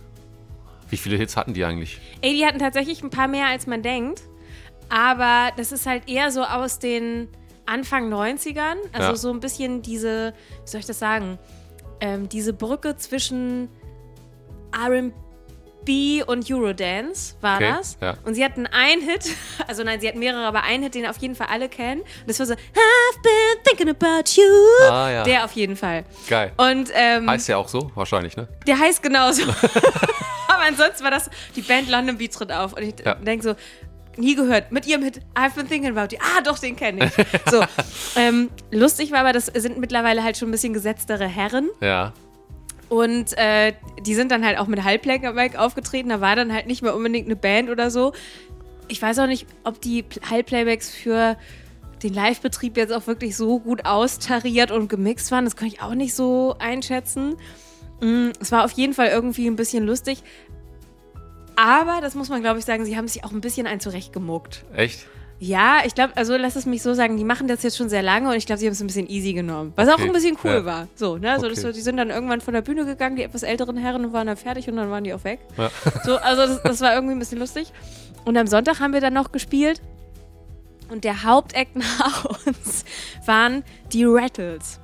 Wie 0.90 0.96
viele 0.96 1.16
Hits 1.16 1.36
hatten 1.36 1.54
die 1.54 1.64
eigentlich? 1.64 1.98
Ey, 2.20 2.34
die 2.36 2.44
hatten 2.46 2.58
tatsächlich 2.58 3.02
ein 3.02 3.10
paar 3.10 3.26
mehr, 3.28 3.46
als 3.46 3.66
man 3.66 3.82
denkt. 3.82 4.22
Aber 4.90 5.50
das 5.56 5.72
ist 5.72 5.86
halt 5.86 6.08
eher 6.08 6.30
so 6.30 6.42
aus 6.44 6.78
den 6.78 7.28
Anfang 7.66 8.12
90ern. 8.12 8.76
Also 8.92 9.08
Ja. 9.10 9.16
so 9.16 9.30
ein 9.30 9.40
bisschen 9.40 9.82
diese, 9.82 10.32
wie 10.64 10.68
soll 10.70 10.80
ich 10.80 10.86
das 10.86 10.98
sagen? 10.98 11.38
Ähm, 12.00 12.28
diese 12.28 12.52
Brücke 12.52 12.96
zwischen 12.96 13.68
RB 14.76 16.26
und 16.26 16.50
Eurodance 16.50 17.34
war 17.40 17.56
Okay, 17.56 17.74
das. 17.76 17.96
ja. 18.00 18.14
Und 18.24 18.34
sie 18.34 18.44
hatten 18.44 18.66
einen 18.66 19.02
Hit, 19.02 19.30
also 19.68 19.84
nein, 19.84 20.00
sie 20.00 20.08
hatten 20.08 20.18
mehrere, 20.18 20.44
aber 20.46 20.62
einen 20.62 20.82
Hit, 20.82 20.94
den 20.94 21.06
auf 21.06 21.18
jeden 21.18 21.34
Fall 21.34 21.48
alle 21.50 21.68
kennen. 21.68 22.00
Und 22.00 22.08
das 22.28 22.38
war 22.38 22.46
so, 22.46 22.54
I've 22.54 23.22
been 23.22 23.62
thinking 23.64 23.88
about 23.90 24.30
you. 24.34 24.90
Ah, 24.90 25.10
ja. 25.10 25.22
Der 25.24 25.44
auf 25.44 25.52
jeden 25.52 25.76
Fall. 25.76 26.04
Geil. 26.28 26.52
Und 26.56 26.90
ähm, 26.94 27.28
Heißt 27.30 27.48
ja 27.48 27.56
auch 27.58 27.68
so, 27.68 27.90
wahrscheinlich, 27.94 28.36
ne? 28.36 28.48
der 28.66 28.78
heißt 28.78 29.02
genauso. 29.02 29.42
Aber 30.48 30.62
ansonsten 30.68 31.04
war 31.04 31.10
das, 31.10 31.28
die 31.56 31.62
Band 31.62 31.88
London 31.90 32.16
Beat 32.18 32.32
tritt 32.32 32.50
auf. 32.52 32.72
Und 32.74 32.82
ich 32.82 32.94
denke 32.94 33.42
so, 33.44 33.54
nie 34.18 34.34
gehört. 34.34 34.72
Mit 34.72 34.86
ihrem 34.86 35.02
Hit 35.02 35.20
I've 35.34 35.54
been 35.54 35.68
thinking 35.68 35.96
about 35.96 36.14
you. 36.14 36.20
Ah, 36.22 36.40
doch, 36.42 36.58
den 36.58 36.76
kenne 36.76 37.06
ich. 37.06 37.26
So, 37.50 37.62
ähm, 38.16 38.50
lustig 38.70 39.10
war 39.12 39.20
aber, 39.20 39.32
das 39.32 39.46
sind 39.46 39.78
mittlerweile 39.78 40.22
halt 40.22 40.36
schon 40.36 40.48
ein 40.48 40.52
bisschen 40.52 40.72
gesetztere 40.72 41.26
Herren. 41.26 41.68
Ja. 41.80 42.12
Und 42.88 43.36
äh, 43.38 43.72
die 44.02 44.14
sind 44.14 44.30
dann 44.30 44.44
halt 44.44 44.58
auch 44.58 44.66
mit 44.66 44.84
Halbplayback 44.84 45.56
aufgetreten. 45.58 46.10
Da 46.10 46.20
war 46.20 46.36
dann 46.36 46.52
halt 46.52 46.66
nicht 46.66 46.82
mehr 46.82 46.94
unbedingt 46.94 47.26
eine 47.26 47.36
Band 47.36 47.70
oder 47.70 47.90
so. 47.90 48.12
Ich 48.88 49.00
weiß 49.00 49.18
auch 49.20 49.26
nicht, 49.26 49.46
ob 49.64 49.80
die 49.80 50.02
Pl- 50.02 50.30
Halbplaybacks 50.30 50.90
für 50.90 51.36
den 52.02 52.12
Live-Betrieb 52.12 52.76
jetzt 52.76 52.92
auch 52.92 53.06
wirklich 53.06 53.34
so 53.36 53.58
gut 53.58 53.86
austariert 53.86 54.70
und 54.70 54.88
gemixt 54.88 55.30
waren. 55.32 55.44
Das 55.46 55.56
kann 55.56 55.68
ich 55.68 55.80
auch 55.80 55.94
nicht 55.94 56.14
so 56.14 56.54
einschätzen. 56.58 57.36
Mm, 58.02 58.28
Es 58.40 58.52
war 58.52 58.64
auf 58.64 58.72
jeden 58.72 58.92
Fall 58.92 59.08
irgendwie 59.08 59.46
ein 59.46 59.56
bisschen 59.56 59.84
lustig. 59.86 60.22
Aber, 61.56 62.00
das 62.00 62.14
muss 62.14 62.28
man 62.28 62.40
glaube 62.42 62.58
ich 62.58 62.64
sagen, 62.64 62.84
sie 62.84 62.96
haben 62.96 63.08
sich 63.08 63.24
auch 63.24 63.32
ein 63.32 63.40
bisschen 63.40 63.66
ein 63.66 63.80
zurechtgemuckt. 63.80 64.64
Echt? 64.74 65.06
Ja, 65.40 65.78
ich 65.84 65.94
glaube, 65.94 66.16
also 66.16 66.36
lass 66.36 66.54
es 66.56 66.64
mich 66.64 66.80
so 66.82 66.94
sagen, 66.94 67.16
die 67.16 67.24
machen 67.24 67.48
das 67.48 67.62
jetzt 67.64 67.76
schon 67.76 67.88
sehr 67.88 68.02
lange 68.02 68.28
und 68.30 68.36
ich 68.36 68.46
glaube, 68.46 68.60
sie 68.60 68.66
haben 68.66 68.72
es 68.72 68.80
ein 68.80 68.86
bisschen 68.86 69.08
easy 69.08 69.34
genommen. 69.34 69.72
Was 69.76 69.88
auch 69.88 69.94
Okay, 69.94 70.04
ein 70.06 70.12
bisschen 70.12 70.38
cool 70.44 70.50
ja. 70.52 70.64
war. 70.64 70.88
So, 70.94 71.18
ne? 71.18 71.32
Also 71.32 71.48
das, 71.48 71.58
Okay. 71.58 71.66
so, 71.66 71.72
die 71.72 71.80
sind 71.80 71.96
dann 71.96 72.10
irgendwann 72.10 72.40
von 72.40 72.54
der 72.54 72.62
Bühne 72.62 72.84
gegangen, 72.86 73.16
die 73.16 73.24
etwas 73.24 73.42
älteren 73.42 73.76
Herren 73.76 74.04
und 74.04 74.12
waren 74.12 74.26
dann 74.28 74.36
fertig 74.36 74.68
und 74.68 74.76
dann 74.76 74.90
waren 74.90 75.04
die 75.04 75.12
auch 75.12 75.24
weg. 75.24 75.40
Ja. 75.58 75.70
So, 76.04 76.16
also 76.18 76.46
das, 76.46 76.62
das 76.62 76.80
war 76.80 76.94
irgendwie 76.94 77.14
ein 77.14 77.18
bisschen 77.18 77.38
lustig. 77.40 77.72
Und 78.24 78.36
am 78.38 78.46
Sonntag 78.46 78.80
haben 78.80 78.92
wir 78.94 79.00
dann 79.00 79.12
noch 79.12 79.32
gespielt 79.32 79.82
und 80.88 81.04
der 81.04 81.24
Hauptakt 81.24 81.74
nach 81.76 82.24
uns 82.46 82.84
waren 83.26 83.64
die 83.92 84.04
Rattles. 84.04 84.80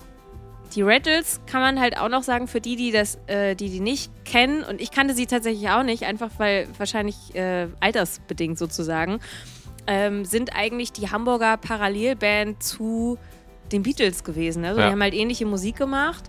Die 0.74 0.82
Rattles 0.82 1.40
kann 1.46 1.60
man 1.60 1.80
halt 1.80 1.98
auch 1.98 2.08
noch 2.08 2.22
sagen 2.22 2.46
für 2.46 2.60
die, 2.60 2.76
die 2.76 2.92
das, 2.92 3.18
äh, 3.26 3.54
die 3.56 3.68
die 3.70 3.80
nicht 3.80 4.10
kennen. 4.24 4.62
Und 4.62 4.80
ich 4.80 4.90
kannte 4.92 5.14
sie 5.14 5.26
tatsächlich 5.26 5.68
auch 5.70 5.82
nicht, 5.82 6.04
einfach 6.04 6.30
weil 6.38 6.68
wahrscheinlich 6.78 7.34
äh, 7.34 7.66
altersbedingt 7.80 8.58
sozusagen. 8.58 9.18
Ähm, 9.86 10.24
sind 10.24 10.54
eigentlich 10.54 10.92
die 10.92 11.10
Hamburger 11.10 11.56
Parallelband 11.56 12.62
zu 12.62 13.18
den 13.72 13.82
Beatles 13.82 14.22
gewesen. 14.24 14.64
Also 14.64 14.80
Ja. 14.80 14.86
die 14.86 14.92
haben 14.92 15.02
halt 15.02 15.14
ähnliche 15.14 15.46
Musik 15.46 15.76
gemacht. 15.76 16.24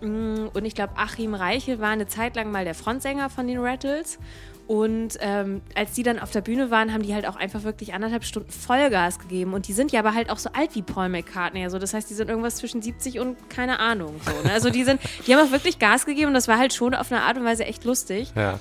Mm, 0.00 0.46
Und 0.54 0.64
ich 0.64 0.74
glaube, 0.74 0.94
Achim 0.96 1.34
Reichel 1.34 1.78
war 1.80 1.90
eine 1.90 2.06
Zeit 2.06 2.34
lang 2.36 2.50
mal 2.50 2.64
der 2.64 2.74
Frontsänger 2.74 3.28
von 3.28 3.46
den 3.46 3.58
Rattles. 3.58 4.18
Und 4.66 5.18
ähm, 5.20 5.60
als 5.74 5.92
die 5.92 6.02
dann 6.02 6.18
auf 6.18 6.30
der 6.30 6.40
Bühne 6.40 6.70
waren, 6.70 6.92
haben 6.92 7.02
die 7.02 7.14
halt 7.14 7.26
auch 7.26 7.36
einfach 7.36 7.64
wirklich 7.64 7.94
anderthalb 7.94 8.24
Stunden 8.24 8.50
Vollgas 8.50 9.18
gegeben. 9.18 9.54
Und 9.54 9.68
die 9.68 9.72
sind 9.72 9.92
ja 9.92 10.00
aber 10.00 10.14
halt 10.14 10.30
auch 10.30 10.38
so 10.38 10.50
alt 10.52 10.74
wie 10.74 10.82
Paul 10.82 11.08
McCartney. 11.08 11.64
Also 11.64 11.78
das 11.78 11.94
heißt, 11.94 12.08
die 12.08 12.14
sind 12.14 12.30
irgendwas 12.30 12.56
zwischen 12.56 12.80
70 12.80 13.18
und 13.18 13.50
keine 13.50 13.80
Ahnung. 13.80 14.14
So, 14.24 14.48
ne? 14.48 14.52
Also 14.52 14.70
die 14.70 14.84
sind, 14.84 15.00
die 15.26 15.34
haben 15.34 15.46
auch 15.46 15.52
wirklich 15.52 15.78
Gas 15.78 16.06
gegeben 16.06 16.28
und 16.28 16.34
das 16.34 16.48
war 16.48 16.58
halt 16.58 16.72
schon 16.72 16.94
auf 16.94 17.10
eine 17.10 17.22
Art 17.22 17.36
und 17.36 17.44
Weise 17.44 17.64
echt 17.64 17.84
lustig. 17.84 18.32
Ja. 18.36 18.58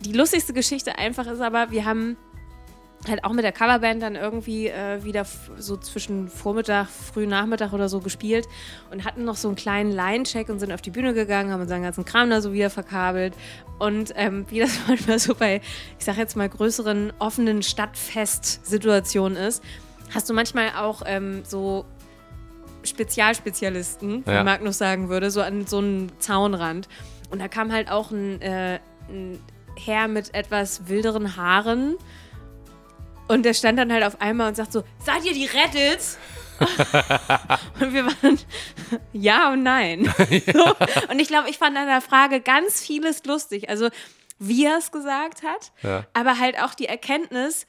Die 0.00 0.12
lustigste 0.12 0.52
Geschichte 0.52 0.98
einfach 0.98 1.26
ist 1.26 1.40
aber, 1.40 1.70
wir 1.70 1.84
haben 1.84 2.16
halt 3.08 3.24
auch 3.24 3.32
mit 3.32 3.44
der 3.44 3.52
Coverband 3.52 4.02
dann 4.02 4.14
irgendwie 4.14 4.68
äh, 4.68 5.02
wieder 5.02 5.26
so 5.58 5.76
zwischen 5.76 6.28
Vormittag, 6.28 6.88
früh 6.88 7.26
Nachmittag 7.26 7.72
oder 7.72 7.88
so 7.88 8.00
gespielt 8.00 8.46
und 8.90 9.04
hatten 9.04 9.24
noch 9.24 9.36
so 9.36 9.48
einen 9.48 9.56
kleinen 9.56 9.90
Line-Check 9.90 10.48
und 10.48 10.60
sind 10.60 10.72
auf 10.72 10.82
die 10.82 10.90
Bühne 10.90 11.12
gegangen, 11.12 11.50
haben 11.50 11.60
unseren 11.62 11.82
ganzen 11.82 12.04
Kram 12.04 12.30
da 12.30 12.40
so 12.40 12.52
wieder 12.52 12.70
verkabelt. 12.70 13.34
Und 13.78 14.12
ähm, 14.16 14.46
wie 14.50 14.60
das 14.60 14.78
manchmal 14.88 15.18
so 15.18 15.34
bei, 15.34 15.60
ich 15.98 16.04
sag 16.04 16.16
jetzt 16.16 16.36
mal, 16.36 16.48
größeren 16.48 17.12
offenen 17.18 17.62
Stadtfest-Situationen 17.62 19.36
ist, 19.36 19.62
hast 20.14 20.30
du 20.30 20.34
manchmal 20.34 20.70
auch 20.76 21.02
ähm, 21.04 21.42
so 21.44 21.84
Spezialspezialisten, 22.84 24.24
wie 24.26 24.30
Ja. 24.30 24.44
Magnus 24.44 24.78
sagen 24.78 25.08
würde, 25.08 25.30
so 25.30 25.40
an 25.40 25.66
so 25.66 25.78
einen 25.78 26.12
Zaunrand. 26.18 26.88
Und 27.30 27.40
da 27.40 27.48
kam 27.48 27.72
halt 27.72 27.90
auch 27.90 28.10
ein, 28.10 28.40
äh, 28.42 28.78
ein 29.08 29.40
Herr 29.76 30.08
mit 30.08 30.34
etwas 30.34 30.88
wilderen 30.88 31.36
Haaren. 31.36 31.96
Und 33.28 33.44
der 33.44 33.54
stand 33.54 33.78
dann 33.78 33.92
halt 33.92 34.04
auf 34.04 34.20
einmal 34.20 34.48
und 34.48 34.56
sagt 34.56 34.72
so, 34.72 34.84
seid 35.04 35.24
ihr 35.24 35.32
die 35.32 35.46
Reddits? 35.46 36.18
und 37.80 37.92
wir 37.92 38.06
waren 38.06 38.38
ja 39.12 39.52
und 39.52 39.62
nein. 39.62 40.04
so. 40.52 40.74
Und 41.10 41.18
ich 41.20 41.28
glaube, 41.28 41.48
ich 41.50 41.58
fand 41.58 41.76
an 41.76 41.86
der 41.86 42.00
Frage 42.00 42.40
ganz 42.40 42.80
vieles 42.80 43.24
lustig. 43.24 43.68
Also, 43.68 43.88
wie 44.38 44.64
er 44.66 44.78
es 44.78 44.90
gesagt 44.92 45.42
hat, 45.42 45.72
Ja. 45.82 46.04
aber 46.14 46.38
halt 46.38 46.60
auch 46.60 46.74
die 46.74 46.86
Erkenntnis, 46.86 47.66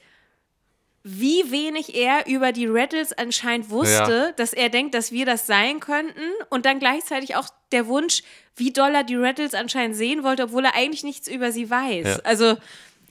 wie 1.02 1.50
wenig 1.50 1.94
er 1.94 2.26
über 2.26 2.52
die 2.52 2.66
Rattles 2.66 3.12
anscheinend 3.12 3.70
wusste, 3.70 4.26
Ja. 4.28 4.32
dass 4.32 4.52
er 4.52 4.68
denkt, 4.70 4.94
dass 4.94 5.12
wir 5.12 5.26
das 5.26 5.46
sein 5.46 5.80
könnten 5.80 6.22
und 6.50 6.64
dann 6.66 6.78
gleichzeitig 6.78 7.36
auch 7.36 7.48
der 7.72 7.86
Wunsch, 7.86 8.22
wie 8.56 8.72
doll 8.72 8.94
er 8.94 9.04
die 9.04 9.16
Rattles 9.16 9.54
anscheinend 9.54 9.96
sehen 9.96 10.22
wollte, 10.22 10.44
obwohl 10.44 10.64
er 10.64 10.74
eigentlich 10.74 11.04
nichts 11.04 11.28
über 11.28 11.52
sie 11.52 11.68
weiß. 11.70 12.06
Ja. 12.06 12.18
Also, 12.24 12.56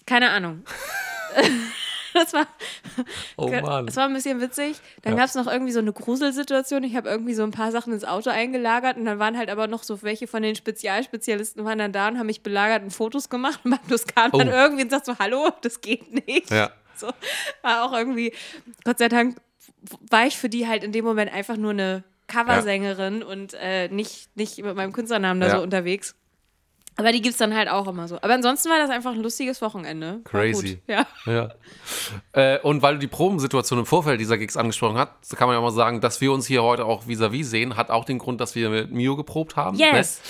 keine 0.05 0.29
Ahnung. 0.31 0.63
das 2.23 2.33
war, 2.33 2.45
Oh 3.37 3.47
Mann. 3.49 3.85
das 3.87 3.95
war 3.95 4.05
ein 4.05 4.13
bisschen 4.13 4.39
witzig. 4.41 4.77
Dann 5.01 5.13
Ja. 5.13 5.19
gab 5.19 5.27
es 5.29 5.35
noch 5.35 5.47
irgendwie 5.47 5.71
so 5.71 5.79
eine 5.79 5.91
Gruselsituation. 5.93 6.83
Ich 6.83 6.95
habe 6.95 7.09
irgendwie 7.09 7.33
so 7.33 7.43
ein 7.43 7.51
paar 7.51 7.71
Sachen 7.71 7.93
ins 7.93 8.05
Auto 8.05 8.29
eingelagert 8.29 8.97
und 8.97 9.05
dann 9.05 9.19
waren 9.19 9.37
halt 9.37 9.49
aber 9.49 9.67
noch 9.67 9.83
so 9.83 10.01
welche 10.03 10.27
von 10.27 10.43
den 10.43 10.55
Spezialspezialisten 10.55 11.63
waren 11.65 11.79
dann 11.79 11.91
da 11.91 12.07
und 12.07 12.17
haben 12.19 12.27
mich 12.27 12.43
belagert 12.43 12.83
und 12.83 12.91
Fotos 12.91 13.29
gemacht. 13.29 13.59
Und 13.63 13.71
Magnus 13.71 14.05
kam 14.07 14.31
dann 14.31 14.49
Oh. 14.49 14.51
irgendwie 14.51 14.83
und 14.83 14.91
sagt 14.91 15.05
so, 15.05 15.17
hallo, 15.19 15.49
das 15.61 15.81
geht 15.81 16.27
nicht. 16.27 16.49
Ja. 16.51 16.71
So, 16.95 17.09
war 17.63 17.83
auch 17.85 17.93
irgendwie, 17.93 18.33
Gott 18.85 18.99
sei 18.99 19.09
Dank 19.09 19.37
war 20.09 20.25
ich 20.27 20.37
für 20.37 20.47
die 20.49 20.67
halt 20.67 20.83
in 20.83 20.91
dem 20.91 21.03
Moment 21.03 21.33
einfach 21.33 21.57
nur 21.57 21.71
eine 21.71 22.03
Coversängerin 22.27 23.23
und 23.23 23.53
äh, 23.55 23.89
nicht, 23.89 24.29
nicht 24.37 24.57
mit 24.63 24.75
meinem 24.75 24.93
Künstlernamen 24.93 25.41
da 25.41 25.47
Ja. 25.47 25.55
so 25.57 25.61
unterwegs. 25.63 26.15
Aber 26.95 27.11
die 27.11 27.21
gibt 27.21 27.33
es 27.33 27.37
dann 27.37 27.55
halt 27.55 27.69
auch 27.69 27.87
immer 27.87 28.07
so. 28.07 28.17
Aber 28.21 28.33
ansonsten 28.33 28.69
war 28.69 28.77
das 28.77 28.89
einfach 28.89 29.13
ein 29.13 29.21
lustiges 29.21 29.61
Wochenende. 29.61 30.21
Crazy. 30.25 30.79
Ja. 30.87 31.05
Ja. 31.25 31.49
Äh, 32.33 32.59
und 32.59 32.81
weil 32.81 32.95
du 32.95 32.99
die 32.99 33.07
Probensituation 33.07 33.79
im 33.79 33.85
Vorfeld 33.85 34.19
dieser 34.19 34.37
Gigs 34.37 34.57
angesprochen 34.57 34.97
hast, 34.97 35.35
kann 35.35 35.47
man 35.47 35.55
ja 35.55 35.61
mal 35.61 35.71
sagen, 35.71 36.01
dass 36.01 36.21
wir 36.21 36.31
uns 36.31 36.45
hier 36.45 36.63
heute 36.63 36.85
auch 36.85 37.07
vis-à-vis 37.07 37.49
sehen, 37.49 37.75
hat 37.75 37.89
auch 37.89 38.05
den 38.05 38.19
Grund, 38.19 38.41
dass 38.41 38.55
wir 38.55 38.69
mit 38.69 38.91
Mio 38.91 39.15
geprobt 39.15 39.55
haben. 39.55 39.77
Yes. 39.77 40.21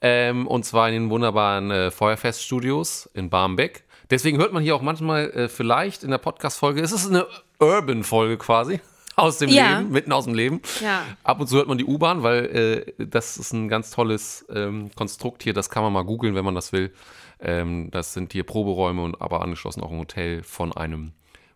Ne? 0.00 0.08
Ähm, 0.08 0.46
und 0.46 0.64
zwar 0.64 0.88
in 0.88 0.94
den 0.94 1.10
wunderbaren 1.10 1.70
äh, 1.70 1.90
Feuerfest-Studios 1.90 3.10
in 3.14 3.28
Barmbek. 3.30 3.84
Deswegen 4.10 4.38
hört 4.38 4.52
man 4.52 4.62
hier 4.62 4.76
auch 4.76 4.82
manchmal 4.82 5.30
äh, 5.30 5.48
vielleicht 5.48 6.04
in 6.04 6.10
der 6.10 6.18
Podcast-Folge, 6.18 6.82
es 6.82 6.92
ist 6.92 7.08
eine 7.08 7.26
Urban-Folge 7.58 8.36
quasi. 8.36 8.80
Aus 9.16 9.38
dem 9.38 9.50
Ja. 9.50 9.78
Leben, 9.78 9.92
mitten 9.92 10.12
aus 10.12 10.24
dem 10.24 10.34
Leben. 10.34 10.60
Ja. 10.80 11.04
Ab 11.22 11.40
und 11.40 11.46
zu 11.46 11.56
hört 11.56 11.68
man 11.68 11.78
die 11.78 11.84
U-Bahn, 11.84 12.22
weil 12.22 12.86
äh, 12.98 13.06
das 13.06 13.36
ist 13.36 13.52
ein 13.52 13.68
ganz 13.68 13.90
tolles 13.90 14.46
ähm, 14.54 14.90
Konstrukt 14.94 15.42
hier. 15.42 15.52
Das 15.52 15.70
kann 15.70 15.82
man 15.82 15.92
mal 15.92 16.04
googeln, 16.04 16.34
wenn 16.34 16.44
man 16.44 16.54
das 16.54 16.72
will. 16.72 16.92
Ähm, 17.40 17.90
das 17.90 18.14
sind 18.14 18.32
hier 18.32 18.44
Proberäume 18.44 19.02
und 19.02 19.20
aber 19.20 19.42
angeschlossen 19.42 19.82
auch 19.82 19.90
ein 19.90 19.98
Hotel 19.98 20.42
von 20.42 20.72
einem 20.72 21.12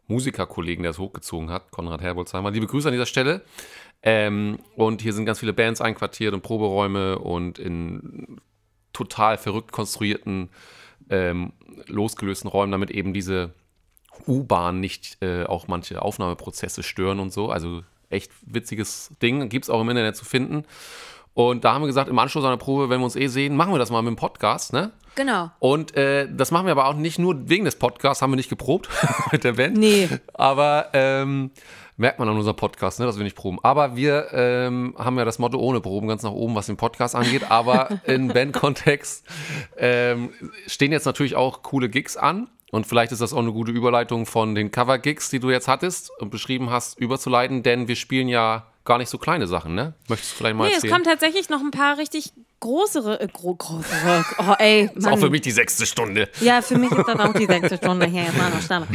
Musikerkollegen, 0.09 0.83
der 0.83 0.91
es 0.91 0.99
hochgezogen 0.99 1.51
hat, 1.51 1.71
Konrad 1.71 2.01
Herbolzheimer. 2.01 2.51
Liebe 2.51 2.67
Grüße 2.67 2.89
an 2.89 2.93
dieser 2.93 3.07
Stelle. 3.07 3.43
Ähm, 4.03 4.59
und 4.77 5.03
hier 5.03 5.13
sind 5.13 5.25
ganz 5.25 5.41
viele 5.41 5.53
Bands 5.53 5.81
einquartiert 5.81 6.35
und 6.35 6.43
Proberäume 6.43 7.19
und 7.19 7.59
in 7.59 8.41
total 8.93 9.37
verrückt 9.39 9.73
konstruierten, 9.73 10.51
ähm, 11.11 11.53
losgelösten 11.87 12.49
Räumen, 12.49 12.73
damit 12.73 12.91
eben 12.91 13.13
diese 13.13 13.53
U-Bahn 14.27 14.81
nicht 14.81 15.19
äh, 15.23 15.45
auch 15.45 15.69
manche 15.69 16.03
Aufnahmeprozesse 16.03 16.83
stören 16.83 17.21
und 17.21 17.33
so. 17.33 17.51
Also 17.51 17.83
echt 18.11 18.31
witziges 18.43 19.11
Ding, 19.23 19.49
gibt 19.49 19.65
es 19.65 19.71
auch 19.71 19.81
im 19.81 19.89
Internet 19.89 20.17
zu 20.17 20.25
finden. 20.25 20.65
Und 21.35 21.65
da 21.65 21.75
haben 21.75 21.83
wir 21.83 21.87
gesagt, 21.87 22.09
im 22.09 22.19
Anschluss 22.19 22.45
an 22.45 22.51
der 22.51 22.57
Probe, 22.57 22.89
wenn 22.89 23.01
wir 23.01 23.05
uns 23.05 23.17
eh 23.17 23.27
sehen, 23.27 23.57
machen 23.57 23.73
wir 23.73 23.79
das 23.79 23.91
mal 23.91 24.01
mit 24.01 24.09
dem 24.09 24.17
Podcast, 24.17 24.73
ne? 24.73 24.93
Genau. 25.17 25.51
Und 25.59 25.95
äh, 25.97 26.29
das 26.31 26.51
machen 26.51 26.67
wir 26.67 26.73
aber 26.73 26.87
auch 26.87 26.95
nicht 26.95 27.19
nur 27.19 27.49
wegen 27.49 27.67
des 27.67 27.77
Podcasts, 27.77 28.23
haben 28.23 28.33
wir 28.33 28.37
nicht 28.37 28.49
geprobt 28.49 28.89
mit 29.33 29.45
der 29.45 29.53
Band. 29.53 29.77
Nee. 29.77 30.09
Aber 30.33 30.89
ähm, 30.93 31.51
merkt 31.97 32.19
man 32.19 32.29
an 32.29 32.37
unserem 32.37 32.57
Podcast, 32.57 33.01
ne, 33.01 33.07
dass 33.07 33.17
wir 33.17 33.25
nicht 33.25 33.37
proben. 33.37 33.59
Aber 33.63 33.97
wir 33.97 34.29
ähm, 34.33 34.95
haben 34.99 35.19
ja 35.19 35.25
das 35.25 35.39
Motto 35.39 35.59
ohne 35.59 35.81
Proben 35.81 36.09
ganz 36.09 36.23
nach 36.23 36.33
oben, 36.33 36.55
was 36.55 36.67
den 36.67 36.77
Podcast 36.77 37.15
angeht. 37.15 37.51
Aber 37.51 38.01
in 38.07 38.29
Bandkontext 38.29 39.27
ähm, 39.77 40.31
stehen 40.67 40.93
jetzt 40.93 41.07
natürlich 41.07 41.35
auch 41.35 41.63
coole 41.63 41.89
Gigs 41.89 42.17
an. 42.17 42.49
Und 42.73 42.87
vielleicht 42.87 43.13
ist 43.13 43.21
das 43.21 43.33
auch 43.33 43.39
eine 43.39 43.53
gute 43.53 43.71
Überleitung 43.71 44.27
von 44.27 44.55
den 44.55 44.71
Cover-Gigs, 44.73 45.31
die 45.31 45.39
du 45.39 45.51
jetzt 45.51 45.69
hattest 45.69 46.11
und 46.21 46.31
beschrieben 46.31 46.71
hast, 46.71 46.99
überzuleiten, 46.99 47.63
denn 47.63 47.87
wir 47.89 47.97
spielen 47.97 48.29
ja 48.29 48.67
gar 48.85 48.99
nicht 48.99 49.09
so 49.09 49.19
kleine 49.19 49.47
Sachen, 49.47 49.75
ne? 49.75 49.95
Möchtest 50.09 50.33
du 50.33 50.37
vielleicht 50.37 50.57
mal 50.57 50.65
Nee, 50.69 50.75
erzählen? 50.75 50.93
es 50.93 50.93
kommen 50.93 51.05
tatsächlich 51.05 51.49
noch 51.49 51.61
ein 51.61 51.71
paar 51.71 51.99
richtig 51.99 52.33
größere, 52.61 53.21
äh, 53.21 53.29
gro 53.33 53.55
größere, 53.55 54.25
oh 54.39 54.55
ey, 54.59 54.91
ist 54.95 55.07
auch 55.07 55.11
Mann. 55.13 55.21
für 55.21 55.31
mich 55.31 55.43
die 55.43 55.51
sechste 55.53 55.87
Stunde. 55.87 56.29
Ja, 56.41 56.61
für 56.63 56.77
mich 56.79 56.91
ist 56.91 57.07
das 57.07 57.19
auch 57.21 57.33
die 57.33 57.47
sechste 57.47 57.77
Stunde 57.77 58.07
hier. 58.07 58.23
Jetzt 58.25 58.37
mal 58.39 58.51
noch 58.51 58.61
schneller. 58.63 58.87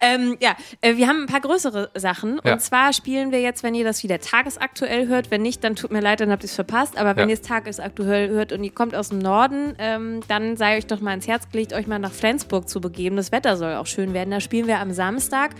Ähm, 0.00 0.36
ja, 0.40 0.56
äh, 0.80 0.96
wir 0.96 1.08
haben 1.08 1.22
ein 1.22 1.26
paar 1.26 1.40
größere 1.40 1.90
Sachen. 1.94 2.40
Ja. 2.44 2.52
Und 2.54 2.60
zwar 2.60 2.92
spielen 2.92 3.32
wir 3.32 3.40
jetzt, 3.40 3.62
wenn 3.62 3.74
ihr 3.74 3.84
das 3.84 4.02
wieder 4.02 4.18
tagesaktuell 4.20 5.06
hört. 5.08 5.30
Wenn 5.30 5.42
nicht, 5.42 5.62
dann 5.64 5.76
tut 5.76 5.90
mir 5.90 6.00
leid, 6.00 6.20
dann 6.20 6.30
habt 6.30 6.42
ihr 6.44 6.48
es 6.48 6.54
verpasst. 6.54 6.96
Aber 6.98 7.16
wenn 7.16 7.28
Ja. 7.28 7.34
ihr 7.34 7.40
es 7.40 7.46
tagesaktuell 7.46 8.28
hört 8.28 8.52
und 8.52 8.62
ihr 8.64 8.72
kommt 8.72 8.94
aus 8.94 9.08
dem 9.10 9.18
Norden, 9.18 9.74
ähm, 9.78 10.20
dann 10.28 10.56
sei 10.56 10.76
euch 10.78 10.86
doch 10.86 11.00
mal 11.00 11.14
ins 11.14 11.26
Herz 11.26 11.48
gelegt, 11.50 11.72
euch 11.72 11.86
mal 11.86 11.98
nach 11.98 12.12
Flensburg 12.12 12.68
zu 12.68 12.80
begeben. 12.80 13.16
Das 13.16 13.32
Wetter 13.32 13.56
soll 13.56 13.74
auch 13.74 13.86
schön 13.86 14.14
werden. 14.14 14.30
Da 14.30 14.40
spielen 14.40 14.66
wir 14.66 14.78
am 14.80 14.92
Samstag 14.92 15.52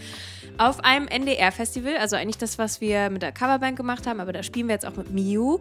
auf 0.59 0.83
einem 0.85 1.07
NDR-Festival. 1.09 1.97
Also 1.99 2.17
eigentlich 2.17 2.39
das, 2.39 2.59
was 2.59 2.81
wir 2.81 3.11
mit 3.11 3.23
der 3.23 3.33
Coverband 3.33 3.77
gemacht 3.77 4.07
haben. 4.07 4.21
Aber 4.21 4.33
da 4.33 4.43
spielen 4.43 4.69
wir 4.69 4.75
jetzt 4.75 4.87
auch 4.87 4.97
mit 4.97 5.11
Miu. 5.11 5.59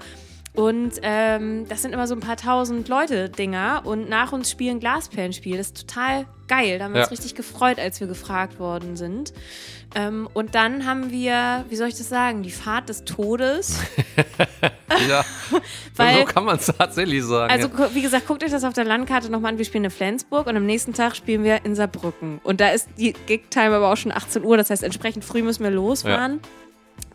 Und 0.55 0.93
ähm, 1.01 1.67
das 1.67 1.81
sind 1.81 1.93
immer 1.93 2.07
so 2.07 2.15
ein 2.15 2.21
paar 2.21 2.37
tausend 2.37 2.87
Leute 2.87 3.29
Dinger 3.29 3.81
und 3.83 4.09
nach 4.09 4.31
uns 4.31 4.49
spielen 4.49 4.79
Glasperlenspiel. 4.79 5.57
Das 5.57 5.67
ist 5.67 5.87
total 5.87 6.25
geil. 6.47 6.77
Da 6.79 6.85
haben 6.85 6.93
wir 6.93 6.99
Ja. 7.01 7.05
uns 7.05 7.11
richtig 7.11 7.35
gefreut, 7.35 7.79
als 7.79 7.99
wir 7.99 8.07
gefragt 8.07 8.59
worden 8.59 8.95
sind. 8.95 9.33
Ähm, 9.95 10.27
und 10.33 10.55
dann 10.55 10.85
haben 10.85 11.11
wir, 11.11 11.65
wie 11.69 11.75
soll 11.75 11.87
ich 11.87 11.95
das 11.97 12.09
sagen, 12.09 12.43
die 12.43 12.51
Fahrt 12.51 12.89
des 12.89 13.03
Todes. 13.05 13.79
Ja, 15.09 15.25
Weil- 15.97 16.19
so 16.19 16.25
kann 16.25 16.45
man 16.45 16.55
es 16.57 16.67
tatsächlich 16.67 17.21
sagen. 17.23 17.51
Also, 17.51 17.67
ja. 17.67 17.89
wie 17.93 18.01
gesagt, 18.01 18.27
guckt 18.27 18.43
euch 18.45 18.51
das 18.51 18.63
auf 18.63 18.71
der 18.73 18.85
Landkarte 18.85 19.29
nochmal 19.29 19.51
an. 19.51 19.57
Wir 19.57 19.65
spielen 19.65 19.83
in 19.83 19.91
Flensburg 19.91 20.47
und 20.47 20.55
am 20.55 20.65
nächsten 20.65 20.93
Tag 20.93 21.17
spielen 21.17 21.43
wir 21.43 21.65
in 21.65 21.75
Saarbrücken. 21.75 22.39
Und 22.43 22.61
da 22.61 22.69
ist 22.69 22.87
die 22.97 23.11
Gig-Time 23.25 23.75
aber 23.75 23.91
auch 23.91 23.97
schon 23.97 24.13
18 24.13 24.45
Uhr. 24.45 24.55
Das 24.55 24.69
heißt, 24.69 24.83
entsprechend 24.83 25.25
früh 25.25 25.41
müssen 25.41 25.63
wir 25.63 25.71
losfahren. 25.71 26.39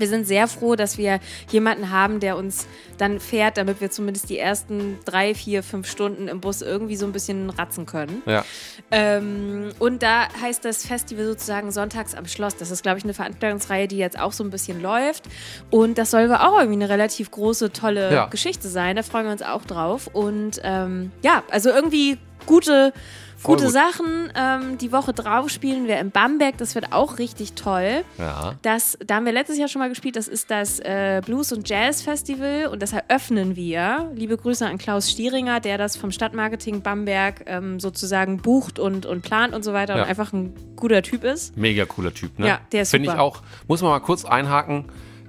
Wir 0.00 0.08
sind 0.08 0.26
sehr 0.26 0.48
froh, 0.48 0.74
dass 0.76 0.98
wir 0.98 1.20
jemanden 1.50 1.90
haben, 1.90 2.20
der 2.20 2.36
uns 2.36 2.66
dann 2.98 3.20
fährt, 3.20 3.56
damit 3.56 3.80
wir 3.80 3.90
zumindest 3.90 4.28
die 4.30 4.38
ersten 4.38 4.98
drei, 5.04 5.34
vier, 5.34 5.62
fünf 5.62 5.88
Stunden 5.90 6.28
im 6.28 6.40
Bus 6.40 6.62
irgendwie 6.62 6.96
so 6.96 7.06
ein 7.06 7.12
bisschen 7.12 7.50
ratzen 7.50 7.86
können. 7.86 8.22
ja. 8.26 8.44
Ähm, 8.90 9.70
und 9.78 10.02
da 10.02 10.28
heißt 10.40 10.64
das 10.64 10.84
Festival 10.84 11.24
sozusagen 11.26 11.70
Sonntags 11.70 12.14
am 12.14 12.26
Schloss. 12.26 12.56
Das 12.56 12.70
ist, 12.70 12.82
glaube 12.82 12.98
ich, 12.98 13.04
eine 13.04 13.14
Veranstaltungsreihe, 13.14 13.86
die 13.86 13.98
jetzt 13.98 14.18
auch 14.18 14.32
so 14.32 14.42
ein 14.42 14.50
bisschen 14.50 14.82
läuft. 14.82 15.24
Und 15.70 15.96
das 15.98 16.10
soll 16.10 16.32
auch 16.34 16.58
irgendwie 16.58 16.82
eine 16.82 16.88
relativ 16.88 17.30
große, 17.30 17.72
tolle 17.72 18.12
Ja. 18.12 18.26
Geschichte 18.26 18.68
sein. 18.68 18.96
Da 18.96 19.02
freuen 19.02 19.26
wir 19.26 19.32
uns 19.32 19.42
auch 19.42 19.64
drauf. 19.64 20.08
Und 20.12 20.60
ähm, 20.64 21.12
ja, 21.22 21.42
also 21.50 21.70
irgendwie 21.70 22.18
gute, 22.46 22.92
Voll 23.36 23.54
gute 23.54 23.64
gut. 23.66 23.72
Sachen. 23.72 24.32
Ähm, 24.36 24.78
die 24.78 24.92
Woche 24.92 25.12
drauf 25.14 25.48
spielen 25.48 25.86
wir 25.88 25.98
in 25.98 26.10
Bamberg. 26.10 26.58
Das 26.58 26.74
wird 26.74 26.92
auch 26.92 27.18
richtig 27.18 27.54
toll. 27.54 28.04
ja. 28.18 28.54
Das, 28.62 28.98
da 29.04 29.16
haben 29.16 29.24
wir 29.24 29.32
letztes 29.32 29.56
Jahr 29.58 29.68
schon 29.68 29.80
mal 29.80 29.88
gespielt. 29.88 30.16
Das 30.16 30.28
ist 30.28 30.50
das 30.50 30.78
äh, 30.80 31.22
Blues- 31.24 31.52
und 31.52 31.68
Jazz-Festival 31.68 32.66
und 32.66 32.82
das 32.82 32.92
eröffnen 32.92 33.56
wir. 33.56 34.10
Liebe 34.14 34.36
Grüße 34.36 34.66
an 34.66 34.76
Klaus 34.78 35.10
Stieringer, 35.10 35.60
der 35.60 35.78
das 35.78 35.96
vom 35.96 36.10
Stadtmarketing 36.12 36.82
Bamberg 36.82 37.44
ähm, 37.46 37.80
sozusagen 37.80 38.38
bucht 38.38 38.78
und, 38.78 39.06
und 39.06 39.22
plant 39.22 39.54
und 39.54 39.62
so 39.64 39.72
weiter 39.72 39.96
Ja. 39.96 40.02
und 40.02 40.08
einfach 40.08 40.32
ein 40.32 40.52
guter 40.76 41.02
Typ 41.02 41.24
ist. 41.24 41.56
Mega 41.56 41.84
cooler 41.86 42.12
Typ, 42.12 42.38
ne? 42.38 42.46
Ja, 42.46 42.60
der 42.72 42.82
ist 42.82 42.90
Finde 42.90 43.10
ich 43.10 43.18
auch, 43.18 43.42
muss 43.68 43.80
man 43.80 43.90
mal 43.90 44.00
kurz 44.00 44.24
einhaken. 44.24 44.84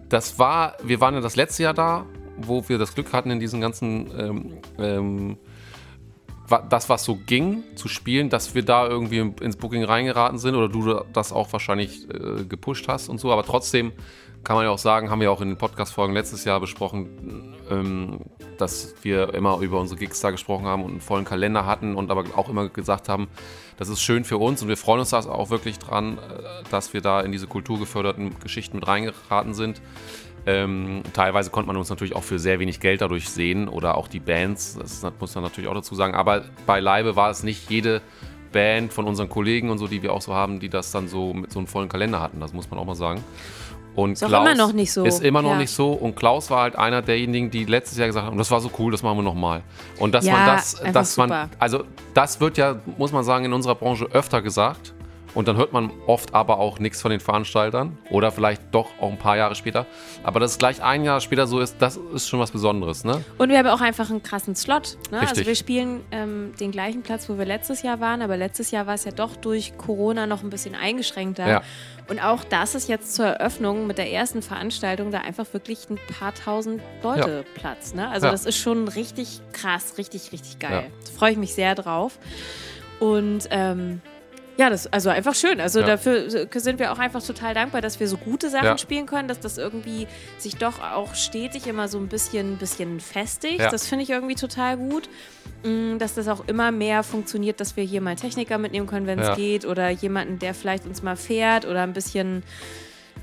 Das 0.10 0.38
war, 0.38 0.76
wir 0.84 1.00
waren 1.00 1.14
ja 1.14 1.22
das 1.22 1.38
letzte 1.38 1.64
Jahr 1.64 1.74
da, 1.74 2.06
wo 2.38 2.68
wir 2.68 2.78
das 2.78 2.94
Glück 2.94 3.14
hatten, 3.14 3.32
in 3.32 3.40
diesen 3.40 3.62
ganzen, 3.62 4.12
ähm, 4.20 4.58
ähm, 4.78 5.38
das, 6.60 6.90
was 6.90 7.04
so 7.04 7.16
ging, 7.16 7.64
zu 7.76 7.88
spielen, 7.88 8.30
dass 8.30 8.56
wir 8.56 8.64
da 8.64 8.88
irgendwie 8.88 9.20
ins 9.42 9.58
Booking 9.58 9.84
reingeraten 9.84 10.38
sind 10.38 10.56
oder 10.56 10.70
du 10.70 11.02
das 11.14 11.32
auch 11.32 11.52
wahrscheinlich 11.52 12.08
äh, 12.10 12.44
gepusht 12.46 12.88
hast 12.88 13.10
und 13.10 13.20
so. 13.20 13.32
Aber 13.32 13.44
trotzdem 13.44 13.94
kann 14.44 14.56
man 14.56 14.66
ja 14.66 14.72
auch 14.72 14.80
sagen, 14.80 15.10
haben 15.10 15.22
wir 15.22 15.32
auch 15.32 15.42
in 15.42 15.50
den 15.50 15.58
Podcast-Folgen 15.58 16.14
letztes 16.14 16.46
Jahr 16.46 16.60
besprochen, 16.60 17.56
ähm, 17.70 18.22
dass 18.58 18.96
wir 19.04 19.34
immer 19.34 19.60
über 19.60 19.80
unsere 19.80 20.00
Gigs 20.00 20.20
da 20.20 20.32
gesprochen 20.32 20.66
haben 20.66 20.84
und 20.84 20.92
einen 20.92 21.02
vollen 21.02 21.26
Kalender 21.26 21.66
hatten 21.66 21.96
und 21.96 22.10
aber 22.10 22.24
auch 22.36 22.50
immer 22.50 22.70
gesagt 22.70 23.08
haben, 23.08 23.28
das 23.78 23.90
ist 23.90 24.02
schön 24.02 24.24
für 24.24 24.38
uns 24.38 24.62
und 24.62 24.68
wir 24.68 24.78
freuen 24.78 25.00
uns 25.00 25.12
da 25.12 25.20
auch 25.20 25.50
wirklich 25.50 25.78
dran, 25.80 26.18
äh, 26.18 26.20
dass 26.72 26.94
wir 26.94 27.02
da 27.02 27.22
in 27.22 27.32
diese 27.32 27.48
kulturgeförderten 27.48 28.40
Geschichten 28.40 28.78
mit 28.78 28.88
reingeraten 28.88 29.54
sind. 29.54 29.82
Ähm, 30.46 31.04
teilweise 31.14 31.52
konnte 31.52 31.68
man 31.68 31.78
uns 31.78 31.90
natürlich 31.90 32.16
auch 32.16 32.24
für 32.24 32.40
sehr 32.40 32.60
wenig 32.60 32.80
Geld 32.80 33.02
dadurch 33.02 33.30
sehen 33.30 33.68
oder 33.68 33.96
auch 33.96 34.08
die 34.08 34.20
Bands, 34.20 34.76
das 34.80 35.06
muss 35.20 35.36
man 35.36 35.44
natürlich 35.44 35.70
auch 35.70 35.76
dazu 35.76 35.94
sagen. 35.94 36.16
Aber 36.16 36.44
beileibe 36.66 37.16
war 37.16 37.30
es 37.30 37.44
nicht 37.44 37.70
jede 37.70 38.02
Band 38.52 38.92
von 38.92 39.06
unseren 39.06 39.30
Kollegen 39.30 39.70
und 39.70 39.78
so, 39.78 39.88
die 39.88 40.02
wir 40.02 40.14
auch 40.14 40.22
so 40.22 40.34
haben, 40.34 40.60
die 40.60 40.68
das 40.70 40.92
dann 40.92 41.08
so 41.08 41.34
mit 41.34 41.52
so 41.52 41.60
einem 41.60 41.68
vollen 41.68 41.90
Kalender 41.90 42.20
hatten. 42.22 42.40
Das 42.40 42.54
muss 42.54 42.70
man 42.72 42.80
auch 42.80 42.86
mal 42.86 42.96
sagen. 42.96 43.24
Und 43.96 44.14
Ist 44.14 44.24
auch 44.24 44.30
immer 44.30 44.56
noch 44.56 44.72
nicht 44.74 44.92
so. 44.92 45.04
Ist 45.04 45.22
immer 45.22 45.42
noch 45.42 45.52
Ja. 45.52 45.58
nicht 45.58 45.70
so. 45.72 45.92
Und 45.92 46.16
Klaus 46.16 46.50
war 46.50 46.62
halt 46.64 46.76
einer 46.78 47.02
derjenigen, 47.02 47.52
die 47.52 47.66
letztes 47.66 47.98
Jahr 47.98 48.08
gesagt 48.08 48.26
haben, 48.26 48.38
das 48.38 48.50
war 48.50 48.62
so 48.62 48.72
cool, 48.80 48.92
das 48.92 49.04
machen 49.04 49.18
wir 49.18 49.24
nochmal. 49.24 49.64
Und 50.00 50.14
dass 50.16 50.26
Ja, 50.26 50.34
man 50.34 50.46
das, 50.48 50.82
dass 50.94 51.18
man, 51.18 51.30
super. 51.30 51.50
also 51.60 51.84
das 52.14 52.40
wird 52.40 52.58
ja, 52.58 52.78
muss 52.98 53.12
man 53.12 53.24
sagen, 53.26 53.46
in 53.46 53.54
unserer 53.54 53.76
Branche 53.76 54.06
öfter 54.12 54.42
gesagt. 54.42 54.94
Und 55.34 55.48
dann 55.48 55.56
hört 55.56 55.72
man 55.72 55.92
oft 56.08 56.34
aber 56.34 56.60
auch 56.60 56.80
nichts 56.80 57.02
von 57.02 57.12
den 57.12 57.20
Veranstaltern 57.22 57.98
oder 58.10 58.32
vielleicht 58.32 58.62
doch 58.72 58.90
auch 59.00 59.10
ein 59.10 59.18
paar 59.18 59.38
Jahre 59.38 59.56
später. 59.56 59.86
Aber 60.24 60.40
dass 60.40 60.52
es 60.52 60.58
gleich 60.58 60.84
ein 60.84 61.04
Jahr 61.04 61.22
später 61.22 61.48
so 61.48 61.60
ist, 61.60 61.78
das 61.80 61.98
ist 62.14 62.28
schon 62.28 62.40
was 62.40 62.52
Besonderes, 62.52 63.04
ne? 63.06 63.24
Und 63.38 63.50
wir 63.50 63.58
haben 63.58 63.68
auch 63.68 63.82
einfach 63.82 64.10
einen 64.10 64.22
krassen 64.24 64.56
Slot. 64.56 64.98
Ne? 65.10 65.20
Also 65.22 65.46
wir 65.46 65.56
spielen 65.56 66.02
ähm, 66.12 66.52
den 66.60 66.72
gleichen 66.72 67.02
Platz, 67.02 67.30
wo 67.30 67.38
wir 67.38 67.46
letztes 67.46 67.82
Jahr 67.82 68.00
waren, 68.00 68.22
aber 68.22 68.36
letztes 68.36 68.72
Jahr 68.72 68.88
war 68.88 68.96
es 68.96 69.06
ja 69.06 69.12
doch 69.12 69.36
durch 69.38 69.78
Corona 69.78 70.28
noch 70.28 70.44
ein 70.44 70.50
bisschen 70.50 70.76
eingeschränkter. 70.76 71.48
Ja. 71.48 71.62
Und 72.10 72.20
auch 72.20 72.44
das 72.44 72.76
ist 72.76 72.90
jetzt 72.90 73.16
zur 73.16 73.28
Eröffnung 73.28 73.88
mit 73.88 73.98
der 73.98 74.12
ersten 74.12 74.42
Veranstaltung 74.42 75.12
da 75.12 75.20
einfach 75.20 75.46
wirklich 75.54 75.90
ein 75.90 75.98
paar 76.20 76.34
tausend 76.34 76.82
Leute 77.04 77.46
Platz. 77.56 77.94
Ne? 77.94 78.10
Also 78.10 78.26
Ja. 78.26 78.32
das 78.34 78.46
ist 78.46 78.58
schon 78.58 78.90
richtig 78.90 79.40
krass, 79.54 79.98
richtig, 79.98 80.34
richtig 80.34 80.60
geil. 80.60 80.72
Ja. 80.72 81.06
Da 81.06 81.12
freue 81.18 81.32
ich 81.32 81.38
mich 81.38 81.54
sehr 81.54 81.74
drauf. 81.76 82.20
Und 83.00 83.48
ähm, 83.50 84.02
ja, 84.58 84.70
das 84.70 84.92
also 84.92 85.10
einfach 85.10 85.34
schön. 85.36 85.60
Also 85.62 85.80
Ja. 85.80 85.88
dafür 85.88 86.30
sind 86.30 86.80
wir 86.80 86.92
auch 86.92 87.00
einfach 87.00 87.24
total 87.24 87.54
dankbar, 87.54 87.82
dass 87.82 88.00
wir 88.00 88.08
so 88.08 88.18
gute 88.18 88.50
Sachen 88.50 88.66
Ja. 88.66 88.78
spielen 88.78 89.06
können, 89.06 89.28
dass 89.28 89.40
das 89.40 89.58
irgendwie 89.58 90.08
sich 90.38 90.58
doch 90.58 90.82
auch 90.82 91.16
stetig 91.16 91.68
immer 91.68 91.88
so 91.88 91.98
ein 91.98 92.08
bisschen, 92.08 92.58
bisschen 92.58 93.00
festigt. 93.00 93.60
Ja. 93.60 93.70
Das 93.70 93.88
finde 93.88 94.04
ich 94.04 94.10
irgendwie 94.10 94.36
total 94.36 94.78
gut. 94.78 95.10
Mm, 95.64 95.98
Dass 96.00 96.16
das 96.16 96.28
auch 96.28 96.48
immer 96.48 96.72
mehr 96.72 97.04
funktioniert, 97.04 97.60
dass 97.60 97.76
wir 97.78 97.84
hier 97.84 98.02
mal 98.02 98.16
Techniker 98.16 98.58
mitnehmen 98.58 98.88
können, 98.88 99.06
wenn 99.06 99.20
es 99.20 99.36
geht, 99.36 99.64
oder 99.66 99.90
jemanden, 99.90 100.40
der 100.40 100.54
vielleicht 100.56 100.86
uns 100.88 101.04
mal 101.04 101.16
fährt 101.16 101.66
oder 101.66 101.84
ein 101.84 101.94
bisschen 101.94 102.42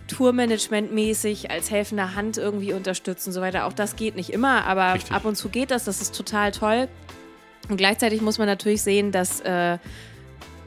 Tourmanagement-mäßig 0.09 1.51
als 1.51 1.71
helfende 1.71 2.15
Hand 2.15 2.39
irgendwie 2.39 2.73
unterstützen 2.73 3.31
und 3.31 3.33
so 3.35 3.41
weiter. 3.41 3.67
Auch 3.67 3.73
das 3.73 3.97
geht 3.97 4.17
nicht 4.17 4.31
immer, 4.31 4.65
aber 4.65 4.95
Richtig. 4.95 5.13
ab 5.13 5.25
und 5.25 5.37
zu 5.37 5.49
geht 5.49 5.71
das. 5.71 5.85
Das 5.85 6.01
ist 6.01 6.15
total 6.17 6.53
toll. 6.53 6.89
Und 7.69 7.77
gleichzeitig 7.77 8.21
muss 8.23 8.39
man 8.39 8.47
natürlich 8.47 8.83
sehen, 8.83 9.13
dass 9.13 9.41
äh, 9.41 9.79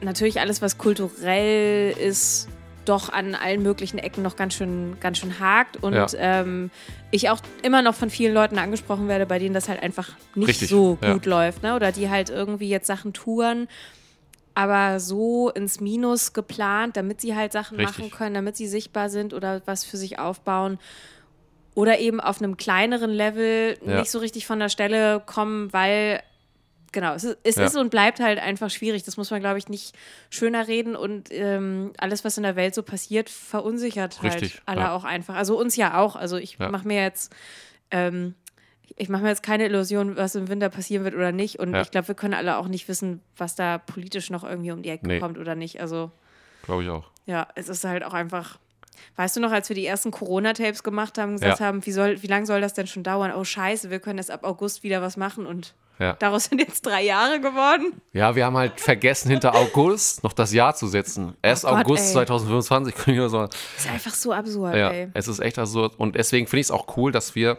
natürlich 0.02 0.40
alles, 0.40 0.62
was 0.62 0.78
kulturell 0.78 1.92
ist, 1.92 2.48
doch 2.84 3.10
an 3.10 3.34
allen 3.36 3.62
möglichen 3.62 3.98
Ecken 3.98 4.22
noch 4.22 4.34
ganz 4.36 4.54
schön, 4.54 4.96
ganz 5.00 5.18
schön 5.18 5.38
hakt. 5.38 5.76
Und 5.82 5.94
Ja. 5.94 6.06
ähm, 6.16 6.70
ich 7.10 7.30
auch 7.30 7.38
immer 7.62 7.80
noch 7.82 7.94
von 7.94 8.10
vielen 8.10 8.34
Leuten 8.34 8.58
angesprochen 8.58 9.06
werde, 9.08 9.24
bei 9.26 9.38
denen 9.38 9.54
das 9.54 9.68
halt 9.68 9.82
einfach 9.82 10.10
nicht 10.34 10.48
Richtig, 10.48 10.68
so 10.68 10.98
ja. 11.00 11.12
gut 11.12 11.26
läuft. 11.26 11.62
Ne? 11.62 11.76
Oder 11.76 11.92
die 11.92 12.10
halt 12.10 12.30
irgendwie 12.30 12.68
jetzt 12.68 12.86
Sachen 12.88 13.12
touren, 13.12 13.68
aber 14.54 14.98
so 15.00 15.50
ins 15.50 15.80
Minus 15.80 16.32
geplant, 16.32 16.96
damit 16.96 17.20
sie 17.20 17.36
halt 17.36 17.52
Sachen 17.52 17.76
Richtig. 17.78 17.98
machen 17.98 18.10
können, 18.10 18.34
damit 18.34 18.56
sie 18.56 18.66
sichtbar 18.66 19.08
sind 19.10 19.32
oder 19.32 19.62
was 19.66 19.84
für 19.84 19.96
sich 19.96 20.18
aufbauen. 20.18 20.78
Oder 21.74 22.00
eben 22.00 22.20
auf 22.20 22.42
einem 22.42 22.56
kleineren 22.56 23.10
Level 23.10 23.78
Ja. 23.86 24.00
nicht 24.00 24.10
so 24.10 24.18
richtig 24.18 24.46
von 24.46 24.58
der 24.58 24.68
Stelle 24.68 25.22
kommen, 25.24 25.72
weil 25.72 26.20
genau, 26.92 27.14
es, 27.14 27.24
ist, 27.24 27.38
es 27.42 27.56
Ja. 27.56 27.64
ist 27.66 27.76
und 27.76 27.90
bleibt 27.90 28.20
halt 28.20 28.38
einfach 28.38 28.70
schwierig. 28.70 29.02
Das 29.02 29.16
muss 29.16 29.30
man, 29.30 29.40
glaube 29.40 29.58
ich, 29.58 29.68
nicht 29.68 29.96
schöner 30.30 30.68
reden 30.68 30.94
und 30.94 31.28
ähm, 31.32 31.92
alles, 31.98 32.24
was 32.24 32.36
in 32.36 32.42
der 32.44 32.56
Welt 32.56 32.74
so 32.74 32.82
passiert, 32.82 33.28
verunsichert 33.30 34.22
halt 34.22 34.34
Richtig, 34.42 34.62
alle 34.66 34.80
ja. 34.82 34.94
auch 34.94 35.04
einfach. 35.04 35.34
Also 35.34 35.58
uns 35.58 35.76
ja 35.76 35.98
auch. 35.98 36.16
Also 36.16 36.36
ich 36.36 36.58
Ja. 36.58 36.68
mache 36.68 36.86
mir 36.86 37.02
jetzt, 37.02 37.34
ähm, 37.90 38.34
ich 38.96 39.08
mache 39.08 39.22
mir 39.22 39.28
jetzt 39.30 39.42
keine 39.42 39.64
Illusion, 39.66 40.16
was 40.16 40.34
im 40.34 40.48
Winter 40.48 40.68
passieren 40.68 41.04
wird 41.04 41.14
oder 41.14 41.32
nicht. 41.32 41.58
Und 41.58 41.74
ich 41.74 41.90
glaube, 41.90 42.08
wir 42.08 42.14
können 42.14 42.34
alle 42.34 42.56
auch 42.58 42.68
nicht 42.68 42.88
wissen, 42.88 43.20
was 43.36 43.54
da 43.54 43.78
politisch 43.78 44.30
noch 44.30 44.44
irgendwie 44.44 44.70
um 44.72 44.82
die 44.82 44.90
Ecke 44.90 45.06
Nee. 45.06 45.18
kommt 45.18 45.38
oder 45.38 45.54
nicht. 45.54 45.80
Also 45.80 46.10
Glaube 46.64 46.82
ich 46.84 46.88
auch. 46.90 47.10
ja, 47.26 47.48
es 47.54 47.68
ist 47.68 47.84
halt 47.84 48.04
auch 48.04 48.12
einfach. 48.14 48.58
Weißt 49.16 49.34
du 49.36 49.40
noch, 49.40 49.50
als 49.50 49.68
wir 49.68 49.74
die 49.74 49.86
ersten 49.86 50.10
Corona-Tapes 50.10 50.82
gemacht 50.82 51.16
haben, 51.18 51.32
gesagt 51.36 51.60
haben, 51.60 51.84
wie, 51.86 51.92
soll, 51.92 52.22
wie 52.22 52.26
lange 52.26 52.44
soll 52.46 52.60
das 52.60 52.74
denn 52.74 52.86
schon 52.86 53.02
dauern? 53.02 53.32
Oh, 53.34 53.42
scheiße, 53.42 53.90
wir 53.90 53.98
können 54.00 54.18
jetzt 54.18 54.30
ab 54.30 54.44
August 54.44 54.82
wieder 54.84 55.00
was 55.02 55.16
machen 55.16 55.46
und 55.46 55.74
Ja. 56.02 56.12
daraus 56.14 56.44
sind 56.44 56.58
jetzt 56.60 56.84
drei 56.84 57.02
Jahre 57.04 57.40
geworden. 57.40 58.00
Ja, 58.12 58.34
wir 58.34 58.44
haben 58.44 58.56
halt 58.56 58.80
vergessen, 58.80 59.30
hinter 59.30 59.54
August 59.54 60.24
noch 60.24 60.32
das 60.32 60.52
Jahr 60.52 60.74
zu 60.74 60.86
setzen. 60.88 61.36
Erst 61.42 61.64
Oh 61.64 61.68
Gott, 61.68 61.86
August 61.86 62.06
ey. 62.08 62.12
2025 62.12 62.94
können 62.94 63.16
wir 63.18 63.28
so. 63.28 63.42
Das 63.46 63.56
ist 63.78 63.88
einfach 63.90 64.14
so 64.14 64.32
absurd, 64.32 64.74
Ja, 64.74 64.90
ey. 64.90 65.08
es 65.14 65.28
ist 65.28 65.38
echt 65.38 65.58
absurd. 65.58 65.94
Und 65.98 66.16
deswegen 66.16 66.46
finde 66.46 66.60
ich 66.60 66.66
es 66.66 66.70
auch 66.72 66.96
cool, 66.96 67.12
dass 67.12 67.34
wir, 67.34 67.58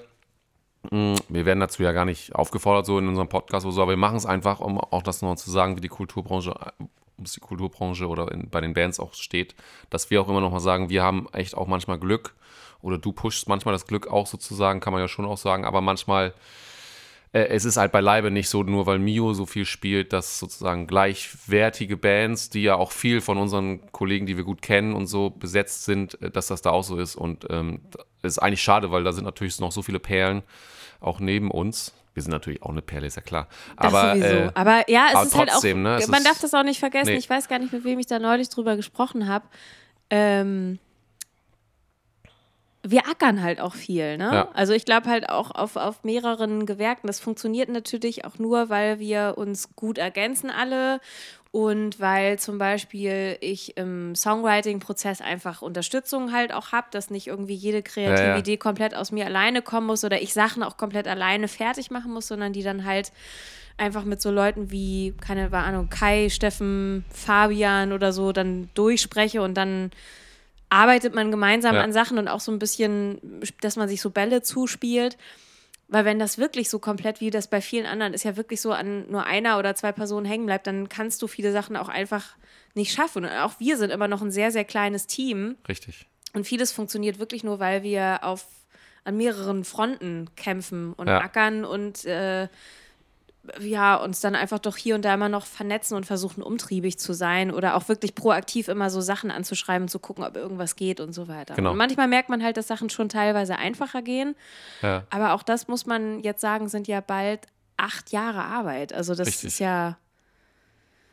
mh, 0.91 1.15
wir 1.29 1.45
werden 1.45 1.59
dazu 1.61 1.81
ja 1.83 1.91
gar 1.93 2.05
nicht 2.05 2.35
aufgefordert, 2.35 2.85
so 2.85 2.99
in 2.99 3.07
unserem 3.07 3.29
Podcast 3.29 3.65
oder 3.65 3.73
so, 3.73 3.81
aber 3.81 3.91
wir 3.93 3.97
machen 3.97 4.17
es 4.17 4.25
einfach, 4.25 4.59
um 4.59 4.77
auch 4.79 5.03
das 5.03 5.21
noch 5.21 5.35
zu 5.35 5.49
sagen, 5.49 5.77
wie 5.77 5.81
die 5.81 5.87
Kulturbranche, 5.87 6.53
um 7.17 7.23
es 7.23 7.33
die 7.33 7.39
Kulturbranche 7.39 8.07
oder 8.07 8.31
in, 8.31 8.49
bei 8.49 8.59
den 8.61 8.73
Bands 8.73 8.99
auch 8.99 9.13
steht, 9.13 9.55
dass 9.89 10.09
wir 10.09 10.21
auch 10.21 10.27
immer 10.27 10.41
noch 10.41 10.51
mal 10.51 10.59
sagen, 10.59 10.89
wir 10.89 11.03
haben 11.03 11.27
echt 11.31 11.55
auch 11.55 11.67
manchmal 11.67 11.97
Glück 11.99 12.35
oder 12.81 12.97
du 12.97 13.13
pushst 13.13 13.47
manchmal 13.47 13.73
das 13.73 13.87
Glück 13.87 14.07
auch 14.07 14.27
sozusagen, 14.27 14.79
kann 14.81 14.91
man 14.91 15.01
ja 15.01 15.07
schon 15.07 15.25
auch 15.25 15.37
sagen, 15.37 15.63
aber 15.63 15.79
manchmal 15.79 16.33
äh, 17.33 17.47
es 17.47 17.65
ist 17.65 17.75
halt 17.77 17.91
beileibe 17.91 18.31
nicht 18.31 18.47
so, 18.47 18.63
nur 18.63 18.85
weil 18.85 18.99
Mio 18.99 19.33
so 19.33 19.45
viel 19.45 19.65
spielt, 19.65 20.13
dass 20.13 20.39
sozusagen 20.39 20.87
gleichwertige 20.87 21.97
Bands, 21.97 22.49
die 22.49 22.63
ja 22.63 22.75
auch 22.75 22.91
viel 22.91 23.19
von 23.21 23.37
unseren 23.37 23.91
Kollegen, 23.91 24.25
die 24.25 24.37
wir 24.37 24.43
gut 24.45 24.61
kennen 24.61 24.93
und 24.93 25.07
so 25.07 25.29
besetzt 25.31 25.83
sind, 25.85 26.21
äh, 26.21 26.31
dass 26.31 26.47
das 26.47 26.61
da 26.61 26.69
auch 26.71 26.83
so 26.83 26.97
ist. 26.97 27.15
Und 27.15 27.45
ähm, 27.49 27.81
ist 28.21 28.39
eigentlich 28.39 28.61
schade, 28.63 28.91
weil 28.91 29.03
da 29.03 29.11
sind 29.11 29.25
natürlich 29.25 29.59
noch 29.59 29.71
so 29.73 29.81
viele 29.81 29.99
Perlen 29.99 30.43
auch 31.01 31.19
neben 31.19 31.51
uns. 31.51 31.93
Wir 32.13 32.21
sind 32.21 32.31
natürlich 32.31 32.61
auch 32.61 32.69
eine 32.69 32.83
Perle, 32.83 33.07
ist 33.07 33.15
ja 33.15 33.23
klar. 33.23 33.47
Aber, 33.75 34.15
äh, 34.15 34.51
aber 34.53 34.87
ja, 34.89 35.07
es 35.09 35.15
aber 35.15 35.25
ist 35.25 35.35
halt 35.35 35.49
auch, 35.49 35.53
trotzdem, 35.55 35.81
ne, 35.81 35.95
es 35.97 36.07
man 36.07 36.19
ist- 36.19 36.27
darf 36.27 36.39
das 36.39 36.53
auch 36.53 36.63
nicht 36.63 36.79
vergessen. 36.79 37.09
Nee. 37.11 37.17
Ich 37.17 37.29
weiß 37.29 37.47
gar 37.49 37.57
nicht, 37.57 37.73
mit 37.73 37.83
wem 37.83 37.97
ich 37.97 38.05
da 38.05 38.19
neulich 38.19 38.49
drüber 38.49 38.75
gesprochen 38.75 39.27
habe. 39.27 39.45
Ähm, 40.11 40.77
wir 42.85 43.07
ackern 43.07 43.41
halt 43.41 43.61
auch 43.61 43.73
viel, 43.75 44.17
ne? 44.17 44.29
Ja. 44.33 44.49
Also 44.53 44.73
ich 44.73 44.83
glaube 44.83 45.09
halt 45.09 45.29
auch 45.29 45.51
auf, 45.51 45.77
auf 45.77 46.03
mehreren 46.03 46.65
Gewerken. 46.65 47.07
Das 47.07 47.19
funktioniert 47.19 47.69
natürlich 47.69 48.25
auch 48.25 48.37
nur, 48.39 48.69
weil 48.69 48.99
wir 48.99 49.35
uns 49.37 49.75
gut 49.75 49.97
ergänzen 49.97 50.49
alle 50.49 50.99
und 51.51 51.99
weil 51.99 52.39
zum 52.39 52.57
Beispiel 52.57 53.37
ich 53.39 53.77
im 53.77 54.15
Songwriting-Prozess 54.15 55.21
einfach 55.21 55.61
Unterstützung 55.61 56.33
halt 56.33 56.51
auch 56.51 56.71
habe, 56.71 56.87
dass 56.91 57.09
nicht 57.09 57.27
irgendwie 57.27 57.53
jede 57.53 57.83
kreative 57.83 58.21
Ja, 58.21 58.29
ja. 58.33 58.37
Idee 58.37 58.57
komplett 58.57 58.95
aus 58.95 59.11
mir 59.11 59.25
alleine 59.27 59.61
kommen 59.61 59.87
muss 59.87 60.03
oder 60.03 60.21
ich 60.21 60.33
Sachen 60.33 60.63
auch 60.63 60.77
komplett 60.77 61.07
alleine 61.07 61.47
fertig 61.47 61.91
machen 61.91 62.11
muss, 62.11 62.27
sondern 62.27 62.53
die 62.53 62.63
dann 62.63 62.85
halt 62.85 63.11
einfach 63.77 64.03
mit 64.03 64.21
so 64.21 64.31
Leuten 64.31 64.71
wie, 64.71 65.13
keine 65.21 65.51
Ahnung, 65.53 65.89
Kai, 65.89 66.29
Steffen, 66.29 67.05
Fabian 67.09 67.93
oder 67.93 68.13
so 68.13 68.31
dann 68.31 68.69
durchspreche 68.73 69.41
und 69.41 69.53
dann 69.53 69.91
arbeitet 70.73 71.13
man 71.13 71.31
gemeinsam 71.31 71.75
Ja. 71.75 71.81
an 71.81 71.93
Sachen 71.93 72.17
und 72.17 72.27
auch 72.27 72.39
so 72.39 72.51
ein 72.51 72.59
bisschen, 72.59 73.41
dass 73.61 73.75
man 73.75 73.87
sich 73.87 74.01
so 74.01 74.09
Bälle 74.09 74.41
zuspielt. 74.41 75.17
Weil 75.89 76.05
wenn 76.05 76.17
das 76.17 76.37
wirklich 76.37 76.69
so 76.69 76.79
komplett 76.79 77.19
wie 77.21 77.29
das 77.29 77.47
bei 77.47 77.61
vielen 77.61 77.85
anderen 77.85 78.13
ist, 78.13 78.23
ja 78.23 78.35
wirklich 78.35 78.61
so 78.61 78.71
an 78.71 79.05
nur 79.11 79.25
einer 79.25 79.59
oder 79.59 79.75
zwei 79.75 79.91
Personen 79.91 80.25
hängen 80.25 80.45
bleibt, 80.45 80.65
dann 80.65 80.89
kannst 80.89 81.21
du 81.21 81.27
viele 81.27 81.51
Sachen 81.51 81.75
auch 81.75 81.89
einfach 81.89 82.35
nicht 82.73 82.93
schaffen. 82.93 83.25
Und 83.25 83.31
auch 83.31 83.59
wir 83.59 83.77
sind 83.77 83.91
immer 83.91 84.07
noch 84.07 84.21
ein 84.21 84.31
sehr, 84.31 84.51
sehr 84.51 84.63
kleines 84.65 85.05
Team. 85.05 85.55
richtig. 85.67 86.07
Und 86.33 86.45
vieles 86.47 86.71
funktioniert 86.71 87.19
wirklich 87.19 87.43
nur, 87.43 87.59
weil 87.59 87.83
wir 87.83 88.23
auf, 88.23 88.47
an 89.03 89.17
mehreren 89.17 89.63
Fronten 89.65 90.29
kämpfen 90.35 90.93
und 90.93 91.07
Ja. 91.07 91.19
ackern 91.21 91.63
und 91.65 92.05
äh, 92.05 92.47
ja, 93.59 93.95
uns 93.97 94.21
dann 94.21 94.35
einfach 94.35 94.59
doch 94.59 94.77
hier 94.77 94.95
und 94.95 95.03
da 95.03 95.13
immer 95.13 95.27
noch 95.29 95.45
vernetzen 95.45 95.95
und 95.97 96.05
versuchen, 96.05 96.41
umtriebig 96.41 96.97
zu 96.97 97.13
sein 97.13 97.51
oder 97.51 97.75
auch 97.75 97.89
wirklich 97.89 98.15
proaktiv 98.15 98.69
immer 98.69 98.89
so 98.89 99.01
Sachen 99.01 99.31
anzuschreiben, 99.31 99.87
zu 99.89 99.99
gucken, 99.99 100.23
ob 100.23 100.37
irgendwas 100.37 100.75
geht 100.77 100.99
und 101.01 101.11
so 101.13 101.27
weiter. 101.27 101.55
Genau. 101.55 101.71
Und 101.71 101.77
manchmal 101.77 102.07
merkt 102.07 102.29
man 102.29 102.41
halt, 102.43 102.55
dass 102.55 102.67
Sachen 102.67 102.89
schon 102.89 103.09
teilweise 103.09 103.57
einfacher 103.57 104.01
gehen. 104.01 104.35
Ja. 104.81 105.03
Aber 105.09 105.33
auch 105.33 105.43
das 105.43 105.67
muss 105.67 105.85
man 105.85 106.21
jetzt 106.21 106.39
sagen, 106.41 106.69
sind 106.69 106.87
ja 106.87 107.01
bald 107.01 107.41
acht 107.75 108.11
Jahre 108.11 108.43
Arbeit. 108.43 108.93
Also 108.93 109.13
das 109.13 109.27
Richtig. 109.27 109.45
ist 109.49 109.59
ja, 109.59 109.97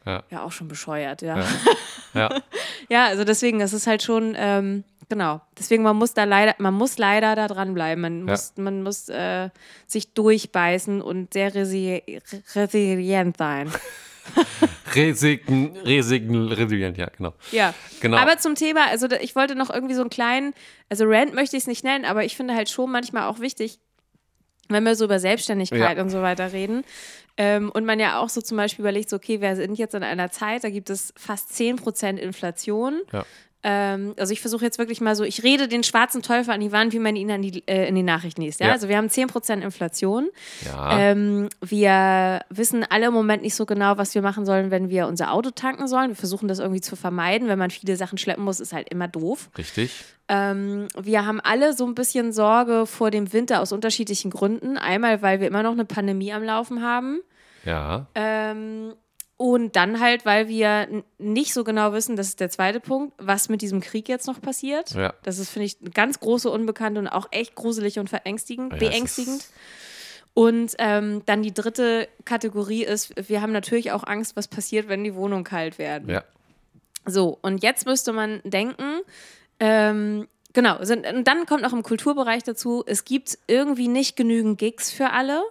Ja. 0.07 0.23
ja 0.31 0.43
auch 0.45 0.53
schon 0.53 0.69
bescheuert, 0.69 1.23
ja. 1.23 1.39
Ja. 1.41 1.47
Ja. 2.15 2.29
Ja, 2.89 3.07
also 3.07 3.23
deswegen, 3.25 3.61
das 3.61 3.73
ist 3.73 3.87
halt 3.87 4.03
schon, 4.03 4.35
ähm, 4.37 4.83
genau. 5.09 5.41
Deswegen, 5.57 5.85
man 5.85 5.95
muss 5.97 6.13
da 6.13 6.25
leider, 6.25 6.57
man 6.59 6.75
muss 6.75 6.99
leider 6.99 7.37
da 7.37 7.47
dranbleiben. 7.47 8.01
Man 8.03 8.19
Ja. 8.27 8.33
muss, 8.33 8.53
man 8.57 8.83
muss 8.83 9.09
äh, 9.09 9.51
sich 9.87 10.13
durchbeißen 10.15 11.01
und 11.03 11.33
sehr 11.33 11.55
resi 11.55 12.03
resilient 12.57 13.37
sein. 13.37 13.71
Resign, 14.95 15.77
resign, 15.85 16.35
resilient, 16.35 16.99
ja, 16.99 17.09
genau. 17.17 17.33
Ja. 17.53 17.75
Genau. 18.01 18.17
Aber 18.17 18.39
zum 18.39 18.55
Thema, 18.55 18.87
also 18.89 19.07
ich 19.21 19.37
wollte 19.37 19.55
noch 19.55 19.71
irgendwie 19.71 19.95
so 19.95 20.01
einen 20.03 20.11
kleinen, 20.11 20.53
also 20.89 21.05
Rant 21.07 21.35
möchte 21.35 21.57
ich 21.57 21.63
es 21.63 21.67
nicht 21.69 21.85
nennen, 21.85 22.05
aber 22.05 22.25
ich 22.25 22.37
finde 22.37 22.55
halt 22.55 22.69
schon 22.71 22.91
manchmal 22.91 23.29
auch 23.29 23.39
wichtig, 23.41 23.79
wenn 24.71 24.85
wir 24.85 24.95
so 24.95 25.05
über 25.05 25.19
Selbstständigkeit 25.19 25.97
Ja. 25.97 26.03
und 26.03 26.11
so 26.11 26.23
weiter 26.23 26.53
reden. 26.53 26.85
Ähm, 27.37 27.71
und 27.71 27.85
man 27.87 27.99
ja 28.01 28.19
auch 28.21 28.29
so 28.29 28.41
zum 28.41 28.57
Beispiel 28.57 28.83
überlegt, 28.83 29.09
so, 29.11 29.17
okay, 29.17 29.41
wir 29.41 29.57
sind 29.57 29.79
jetzt 29.79 29.95
in 29.95 30.03
einer 30.03 30.31
Zeit, 30.31 30.65
da 30.65 30.71
gibt 30.71 30.91
es 30.91 31.13
fast 31.17 31.51
10% 31.53 32.17
Inflation. 32.19 33.01
Ja. 33.13 33.25
Ähm, 33.63 34.15
also 34.19 34.33
ich 34.33 34.41
versuche 34.41 34.65
jetzt 34.65 34.79
wirklich 34.79 35.01
mal 35.01 35.15
so, 35.15 35.23
ich 35.23 35.43
rede 35.43 35.69
den 35.69 35.83
schwarzen 35.83 36.23
Teufel 36.23 36.53
an 36.53 36.61
die 36.61 36.73
Wand, 36.73 36.93
wie 36.95 36.99
man 36.99 37.15
ihn 37.15 37.31
an 37.31 37.43
die, 37.43 37.63
äh, 37.69 37.89
in 37.89 37.95
die 37.95 38.03
Nachrichten 38.03 38.41
liest. 38.41 38.61
Ja? 38.61 38.69
Ja. 38.69 38.73
Also 38.73 38.89
wir 38.89 38.97
haben 38.97 39.09
10% 39.09 39.61
Inflation. 39.61 40.29
Ja. 40.65 40.99
Ähm, 40.99 41.49
wir 41.61 42.41
wissen 42.49 42.85
alle 42.89 43.07
im 43.07 43.13
Moment 43.13 43.43
nicht 43.43 43.55
so 43.55 43.67
genau, 43.67 43.99
was 43.99 44.15
wir 44.15 44.23
machen 44.23 44.47
sollen, 44.47 44.71
wenn 44.71 44.89
wir 44.89 45.07
unser 45.07 45.33
Auto 45.33 45.51
tanken 45.51 45.89
sollen. 45.89 46.11
Wir 46.11 46.17
versuchen 46.17 46.49
das 46.49 46.59
irgendwie 46.59 46.81
zu 46.81 46.97
vermeiden. 46.97 47.49
Wenn 47.49 47.59
man 47.59 47.71
viele 47.71 47.97
Sachen 47.97 48.17
schleppen 48.17 48.45
muss, 48.45 48.61
ist 48.61 48.73
halt 48.73 48.89
immer 48.89 49.09
doof. 49.09 49.51
Richtig. 49.59 50.05
Ähm, 50.29 50.89
wir 50.99 51.27
haben 51.27 51.41
alle 51.41 51.75
so 51.75 51.85
ein 51.85 51.95
bisschen 51.95 52.33
Sorge 52.33 52.87
vor 52.87 53.11
dem 53.11 53.33
Winter 53.33 53.61
aus 53.61 53.73
unterschiedlichen 53.73 54.31
Gründen. 54.31 54.79
Einmal, 54.79 55.21
weil 55.21 55.41
wir 55.41 55.49
immer 55.49 55.63
noch 55.63 55.73
eine 55.73 55.85
Pandemie 55.85 56.33
am 56.33 56.43
Laufen 56.43 56.83
haben. 56.83 57.21
Ja. 57.65 58.07
Ähm, 58.15 58.95
und 59.41 59.75
dann 59.75 60.01
halt, 60.01 60.27
weil 60.27 60.49
wir 60.49 61.03
nicht 61.17 61.55
so 61.55 61.65
genau 61.65 61.95
wissen, 61.95 62.15
das 62.15 62.29
ist 62.29 62.41
der 62.41 62.51
zweite 62.51 62.79
Punkt, 62.79 63.15
was 63.17 63.49
mit 63.49 63.63
diesem 63.63 63.81
Krieg 63.81 64.07
jetzt 64.07 64.27
noch 64.27 64.43
passiert. 64.43 64.91
Ja. 64.91 65.15
Das 65.23 65.39
ist, 65.39 65.49
finde 65.49 65.65
ich, 65.65 65.79
eine 65.81 65.89
ganz 65.89 66.21
große 66.21 66.51
Unbekannte 66.51 67.01
und 67.01 67.09
auch 67.09 67.27
echt 67.31 67.55
gruselig 67.55 67.99
und 67.99 68.11
verängstigend, 68.11 68.75
Ja, 68.75 68.79
beängstigend. 68.79 69.47
Und 70.35 70.75
ähm, 70.79 71.23
dann 71.25 71.41
die 71.41 71.55
dritte 71.55 72.07
Kategorie 72.27 72.85
ist, 72.85 73.15
wir 73.31 73.41
haben 73.41 73.53
natürlich 73.53 73.93
auch 73.93 74.05
Angst, 74.05 74.37
was 74.37 74.47
passiert, 74.47 74.91
wenn 74.91 75.05
die 75.05 75.15
Wohnungen 75.15 75.45
kalt 75.45 75.79
werden. 75.79 76.11
Ja. 76.11 76.23
So, 77.07 77.39
und 77.41 77.63
jetzt 77.63 77.87
müsste 77.87 78.13
man 78.13 78.43
denken, 78.45 79.01
ähm, 79.59 80.29
genau, 80.53 80.79
und 80.81 81.27
dann 81.27 81.47
kommt 81.47 81.63
noch 81.63 81.73
im 81.73 81.83
Kulturbereich 81.83 82.43
dazu, 82.43 82.85
es 82.87 83.07
gibt 83.07 83.39
irgendwie 83.47 83.89
nicht 83.89 84.17
genügend 84.17 84.59
Gigs 84.59 84.91
für 84.93 85.13
alle. 85.13 85.43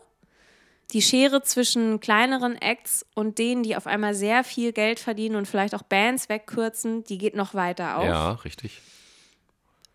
Die 0.92 1.02
Schere 1.02 1.44
zwischen 1.44 2.00
kleineren 2.00 2.56
Acts 2.56 3.06
und 3.14 3.38
denen, 3.38 3.62
die 3.62 3.76
auf 3.76 3.86
einmal 3.86 4.16
sehr 4.16 4.44
viel 4.44 4.74
Geld 4.74 5.00
verdienen 5.00 5.36
und 5.36 5.48
vielleicht 5.48 5.76
auch 5.76 5.84
Bands 5.84 6.30
wegkürzen, 6.30 7.04
die 7.04 7.20
geht 7.20 7.36
noch 7.36 7.54
weiter 7.54 7.98
auf. 7.98 8.06
Ja, 8.06 8.32
richtig. 8.32 8.82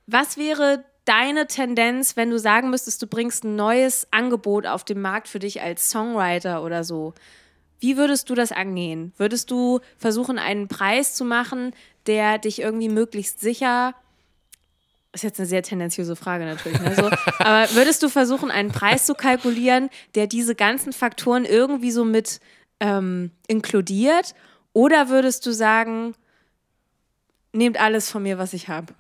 Was 0.06 0.36
wäre 0.36 0.84
deine 1.04 1.46
Tendenz, 1.46 2.16
wenn 2.16 2.30
du 2.30 2.38
sagen 2.38 2.70
müsstest, 2.70 3.02
du 3.02 3.06
bringst 3.06 3.44
ein 3.44 3.56
neues 3.56 4.06
Angebot 4.10 4.66
auf 4.66 4.84
den 4.84 5.00
Markt 5.00 5.28
für 5.28 5.40
dich 5.40 5.62
als 5.62 5.90
Songwriter 5.90 6.62
oder 6.62 6.84
so? 6.84 7.14
Wie 7.80 7.96
würdest 7.96 8.30
du 8.30 8.34
das 8.34 8.52
angehen? 8.52 9.12
Würdest 9.16 9.50
du 9.50 9.80
versuchen, 9.98 10.38
einen 10.38 10.68
Preis 10.68 11.14
zu 11.14 11.24
machen, 11.24 11.74
der 12.06 12.38
dich 12.38 12.60
irgendwie 12.60 12.88
möglichst 12.88 13.40
sicher. 13.40 13.94
Ist 15.14 15.22
jetzt 15.22 15.38
eine 15.38 15.46
sehr 15.46 15.62
tendenziöse 15.62 16.16
Frage 16.16 16.44
natürlich. 16.44 16.80
Ne? 16.80 16.94
So, 16.96 17.08
aber 17.38 17.72
würdest 17.74 18.02
du 18.02 18.08
versuchen, 18.08 18.50
einen 18.50 18.72
Preis 18.72 19.06
zu 19.06 19.14
kalkulieren, 19.14 19.88
der 20.16 20.26
diese 20.26 20.56
ganzen 20.56 20.92
Faktoren 20.92 21.44
irgendwie 21.44 21.92
so 21.92 22.04
mit 22.04 22.40
ähm, 22.80 23.30
inkludiert? 23.46 24.34
Oder 24.72 25.08
würdest 25.08 25.46
du 25.46 25.52
sagen, 25.52 26.14
nehmt 27.52 27.80
alles 27.80 28.10
von 28.10 28.24
mir, 28.24 28.38
was 28.38 28.52
ich 28.52 28.68
habe? 28.68 28.92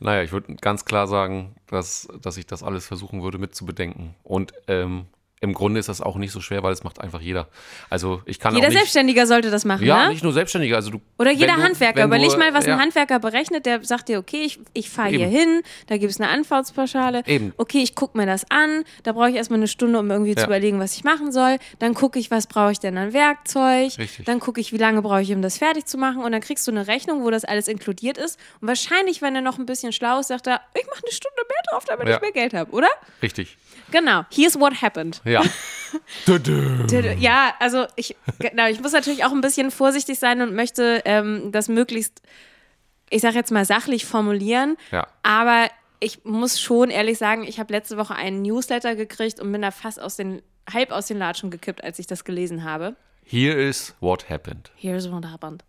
Naja, 0.00 0.22
ich 0.22 0.32
würde 0.32 0.54
ganz 0.56 0.84
klar 0.84 1.06
sagen, 1.06 1.54
dass, 1.66 2.08
dass 2.20 2.36
ich 2.36 2.46
das 2.46 2.62
alles 2.62 2.86
versuchen 2.86 3.22
würde 3.22 3.38
mit 3.38 3.54
zu 3.54 3.64
bedenken. 3.64 4.14
Und 4.22 4.52
ähm, 4.68 5.06
im 5.44 5.54
Grunde 5.54 5.78
ist 5.78 5.88
das 5.88 6.00
auch 6.00 6.16
nicht 6.16 6.32
so 6.32 6.40
schwer, 6.40 6.62
weil 6.62 6.72
es 6.72 6.82
macht 6.82 7.00
einfach 7.00 7.20
jeder. 7.20 7.48
Also 7.90 8.22
ich 8.26 8.38
kann 8.40 8.54
Jeder 8.54 8.66
auch 8.66 8.70
nicht, 8.70 8.78
Selbstständiger 8.78 9.26
sollte 9.26 9.50
das 9.50 9.64
machen, 9.64 9.84
Ja, 9.86 10.04
ne? 10.04 10.10
nicht 10.10 10.24
nur 10.24 10.32
Selbstständiger. 10.32 10.76
Also 10.76 10.90
du, 10.90 11.00
Oder 11.18 11.30
jeder 11.30 11.54
du- 11.56 11.62
Handwerker. 11.62 11.96
wenn 11.96 12.10
du- 12.10 12.16
Überleg 12.16 12.38
mal, 12.38 12.52
was 12.54 12.66
ja, 12.66 12.74
ein 12.74 12.80
Handwerker 12.80 13.20
berechnet. 13.20 13.66
Der 13.66 13.84
sagt 13.84 14.08
dir, 14.08 14.18
okay, 14.18 14.42
ich, 14.44 14.58
ich 14.72 14.90
fahre 14.90 15.10
hier 15.10 15.26
hin, 15.28 15.62
da 15.86 15.96
gibt 15.96 16.10
es 16.10 16.20
eine 16.20 16.30
Anfahrtspauschale. 16.30 17.22
Eben. 17.26 17.52
Okay, 17.56 17.82
ich 17.82 17.94
gucke 17.94 18.16
mir 18.18 18.26
das 18.26 18.44
an. 18.50 18.84
Da 19.02 19.12
brauche 19.12 19.30
ich 19.30 19.36
erstmal 19.36 19.58
eine 19.58 19.68
Stunde, 19.68 19.98
um 19.98 20.10
irgendwie 20.10 20.34
zu 20.34 20.40
Ja. 20.42 20.46
überlegen, 20.46 20.80
was 20.80 20.96
ich 20.96 21.04
machen 21.04 21.30
soll. 21.32 21.58
Dann 21.78 21.94
gucke 21.94 22.18
ich, 22.18 22.30
was 22.30 22.46
brauche 22.46 22.72
ich 22.72 22.80
denn 22.80 22.96
an 22.96 23.12
Werkzeug. 23.12 23.98
Richtig. 23.98 24.24
Dann 24.24 24.40
gucke 24.40 24.60
ich, 24.60 24.72
wie 24.72 24.78
lange 24.78 25.02
brauche 25.02 25.22
ich, 25.22 25.32
um 25.32 25.42
das 25.42 25.58
fertig 25.58 25.86
zu 25.86 25.98
machen. 25.98 26.22
Und 26.24 26.32
dann 26.32 26.40
kriegst 26.40 26.66
du 26.66 26.70
eine 26.70 26.86
Rechnung, 26.86 27.22
wo 27.24 27.30
das 27.30 27.44
alles 27.44 27.68
inkludiert 27.68 28.18
ist. 28.18 28.38
Und 28.60 28.68
wahrscheinlich, 28.68 29.20
wenn 29.22 29.34
er 29.34 29.42
noch 29.42 29.58
ein 29.58 29.66
bisschen 29.66 29.92
schlau 29.92 30.20
ist, 30.20 30.28
sagt 30.28 30.46
er, 30.46 30.60
ich 30.74 30.86
mache 30.86 31.02
eine 31.04 31.12
Stunde 31.12 31.42
mehr 31.48 31.62
drauf, 31.70 31.84
damit 31.84 32.08
Ja. 32.08 32.16
ich 32.16 32.20
mehr 32.22 32.32
Geld 32.32 32.54
habe, 32.54 32.70
oder? 32.72 32.88
Richtig. 33.22 33.56
Genau. 33.94 34.24
Here's 34.28 34.58
what 34.58 34.82
happened. 34.82 35.22
Ja. 35.24 35.42
Ja, 37.18 37.54
also 37.60 37.86
ich, 37.94 38.16
genau, 38.40 38.66
ich 38.66 38.80
muss 38.80 38.90
natürlich 38.90 39.24
auch 39.24 39.30
ein 39.30 39.40
bisschen 39.40 39.70
vorsichtig 39.70 40.18
sein 40.18 40.40
und 40.40 40.52
möchte 40.52 41.00
ähm, 41.04 41.52
das 41.52 41.68
möglichst, 41.68 42.20
ich 43.10 43.22
sage 43.22 43.36
jetzt 43.36 43.52
mal 43.52 43.64
sachlich 43.64 44.04
formulieren. 44.04 44.76
Ja. 44.90 45.06
Aber 45.22 45.70
ich 46.00 46.24
muss 46.24 46.60
schon 46.60 46.90
ehrlich 46.90 47.18
sagen, 47.18 47.44
ich 47.44 47.60
habe 47.60 47.72
letzte 47.72 47.96
Woche 47.96 48.16
einen 48.16 48.42
Newsletter 48.42 48.96
gekriegt 48.96 49.38
und 49.38 49.52
bin 49.52 49.62
da 49.62 49.70
fast 49.70 50.00
aus 50.00 50.16
den, 50.16 50.42
halb 50.72 50.90
aus 50.90 51.06
den 51.06 51.18
Latschen 51.18 51.52
gekippt, 51.52 51.84
als 51.84 52.00
ich 52.00 52.08
das 52.08 52.24
gelesen 52.24 52.64
habe. 52.64 52.96
Here 53.22 53.54
is 53.54 53.94
what 54.00 54.28
happened. 54.28 54.72
Here's 54.74 55.08
what 55.08 55.24
happened. 55.26 55.62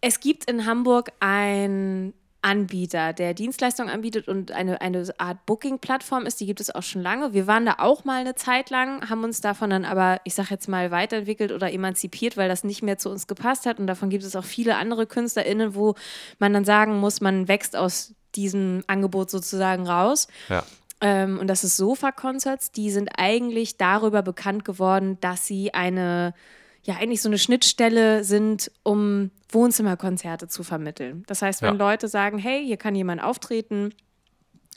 Es 0.00 0.18
gibt 0.18 0.50
in 0.50 0.64
Hamburg 0.64 1.12
einen 1.20 2.14
Anbieter, 2.42 3.12
der 3.12 3.34
Dienstleistungen 3.34 3.88
anbietet 3.88 4.26
und 4.26 4.50
eine, 4.50 4.80
eine 4.80 5.08
Art 5.18 5.46
Booking-Plattform 5.46 6.26
ist. 6.26 6.40
Die 6.40 6.46
gibt 6.46 6.60
es 6.60 6.74
auch 6.74 6.82
schon 6.82 7.00
lange. 7.00 7.32
Wir 7.32 7.46
waren 7.46 7.64
da 7.64 7.76
auch 7.78 8.04
mal 8.04 8.20
eine 8.20 8.34
Zeit 8.34 8.70
lang, 8.70 9.08
haben 9.08 9.22
uns 9.22 9.40
davon 9.40 9.70
dann 9.70 9.84
aber, 9.84 10.20
ich 10.24 10.34
sag 10.34 10.50
jetzt 10.50 10.68
mal, 10.68 10.90
weiterentwickelt 10.90 11.52
oder 11.52 11.72
emanzipiert, 11.72 12.36
weil 12.36 12.48
das 12.48 12.64
nicht 12.64 12.82
mehr 12.82 12.98
zu 12.98 13.10
uns 13.10 13.28
gepasst 13.28 13.64
hat. 13.64 13.78
Und 13.78 13.86
davon 13.86 14.10
gibt 14.10 14.24
es 14.24 14.34
auch 14.34 14.44
viele 14.44 14.76
andere 14.76 15.06
KünstlerInnen, 15.06 15.74
wo 15.76 15.94
man 16.38 16.52
dann 16.52 16.64
sagen 16.64 16.98
muss, 16.98 17.20
man 17.20 17.46
wächst 17.46 17.76
aus 17.76 18.14
diesem 18.34 18.82
Angebot 18.88 19.30
sozusagen 19.30 19.86
raus. 19.86 20.26
Ja. 20.48 20.64
Ähm, 21.00 21.38
und 21.38 21.48
das 21.48 21.64
ist 21.64 21.76
Sofa-Concerts. 21.76 22.72
Die 22.72 22.90
sind 22.90 23.10
eigentlich 23.16 23.76
darüber 23.76 24.22
bekannt 24.22 24.64
geworden, 24.64 25.18
dass 25.20 25.46
sie 25.46 25.74
eine, 25.74 26.34
ja, 26.84 26.96
eigentlich 26.96 27.22
so 27.22 27.28
eine 27.28 27.38
Schnittstelle 27.38 28.24
sind, 28.24 28.70
um 28.82 29.30
Wohnzimmerkonzerte 29.50 30.48
zu 30.48 30.64
vermitteln. 30.64 31.22
Das 31.26 31.42
heißt, 31.42 31.62
wenn 31.62 31.78
Ja. 31.78 31.90
Leute 31.90 32.08
sagen, 32.08 32.38
hey, 32.38 32.64
hier 32.64 32.76
kann 32.76 32.94
jemand 32.94 33.22
auftreten 33.22 33.94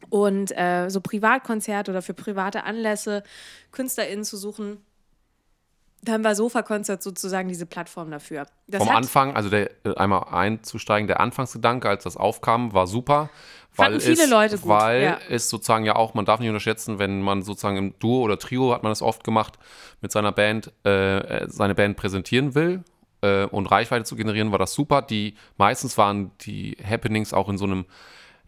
und 0.10 0.52
äh, 0.56 0.90
so 0.90 1.02
Privatkonzerte 1.02 1.90
oder 1.90 2.02
für 2.02 2.14
private 2.14 2.64
Anlässe 2.64 3.24
KünstlerInnen 3.72 4.24
zu 4.24 4.38
suchen, 4.38 4.78
dann 6.04 6.24
war 6.24 6.36
Sofa-Concert 6.36 7.02
sozusagen 7.02 7.50
diese 7.50 7.66
Plattform 7.66 8.12
dafür. 8.12 8.46
Das 8.68 8.84
Vom 8.84 8.96
Anfang, 8.96 9.36
also 9.36 9.50
der, 9.50 9.72
äh, 9.86 9.96
einmal 9.96 10.26
einzusteigen, 10.32 11.08
der 11.08 11.20
Anfangsgedanke, 11.20 11.90
als 11.90 12.04
das 12.04 12.18
aufkam, 12.18 12.74
war 12.74 12.86
super. 12.86 13.32
Weil 13.76 13.92
Fanden 13.92 14.00
viele 14.00 14.24
es, 14.24 14.30
Leute 14.30 14.58
gut, 14.58 14.70
Weil 14.70 15.04
ja. 15.04 15.20
es 15.30 15.50
sozusagen 15.50 15.86
ja 15.86 15.96
auch, 15.96 16.14
man 16.14 16.26
darf 16.26 16.40
nicht 16.40 16.50
unterschätzen, 16.50 17.00
wenn 17.00 17.22
man 17.22 17.42
sozusagen 17.42 17.78
im 17.78 18.00
Duo 18.00 18.22
oder 18.22 18.40
Trio, 18.40 18.74
hat 18.74 18.84
man 18.84 18.92
das 18.92 19.02
oft 19.02 19.24
gemacht, 19.24 19.60
mit 20.02 20.12
seiner 20.12 20.32
Band, 20.32 20.72
äh, 20.86 21.18
äh, 21.18 21.50
seine 21.50 21.76
Band 21.76 21.98
präsentieren 21.98 22.56
will 22.56 22.84
äh, 23.22 23.46
und 23.46 23.68
Reichweite 23.68 24.06
zu 24.06 24.16
generieren, 24.16 24.52
war 24.52 24.60
das 24.60 24.74
super. 24.74 25.02
Die 25.02 25.36
meistens 25.58 25.98
waren 25.98 26.32
die 26.42 26.78
Happenings 26.88 27.34
auch 27.34 27.50
in 27.50 27.58
so 27.58 27.66
einem 27.66 27.86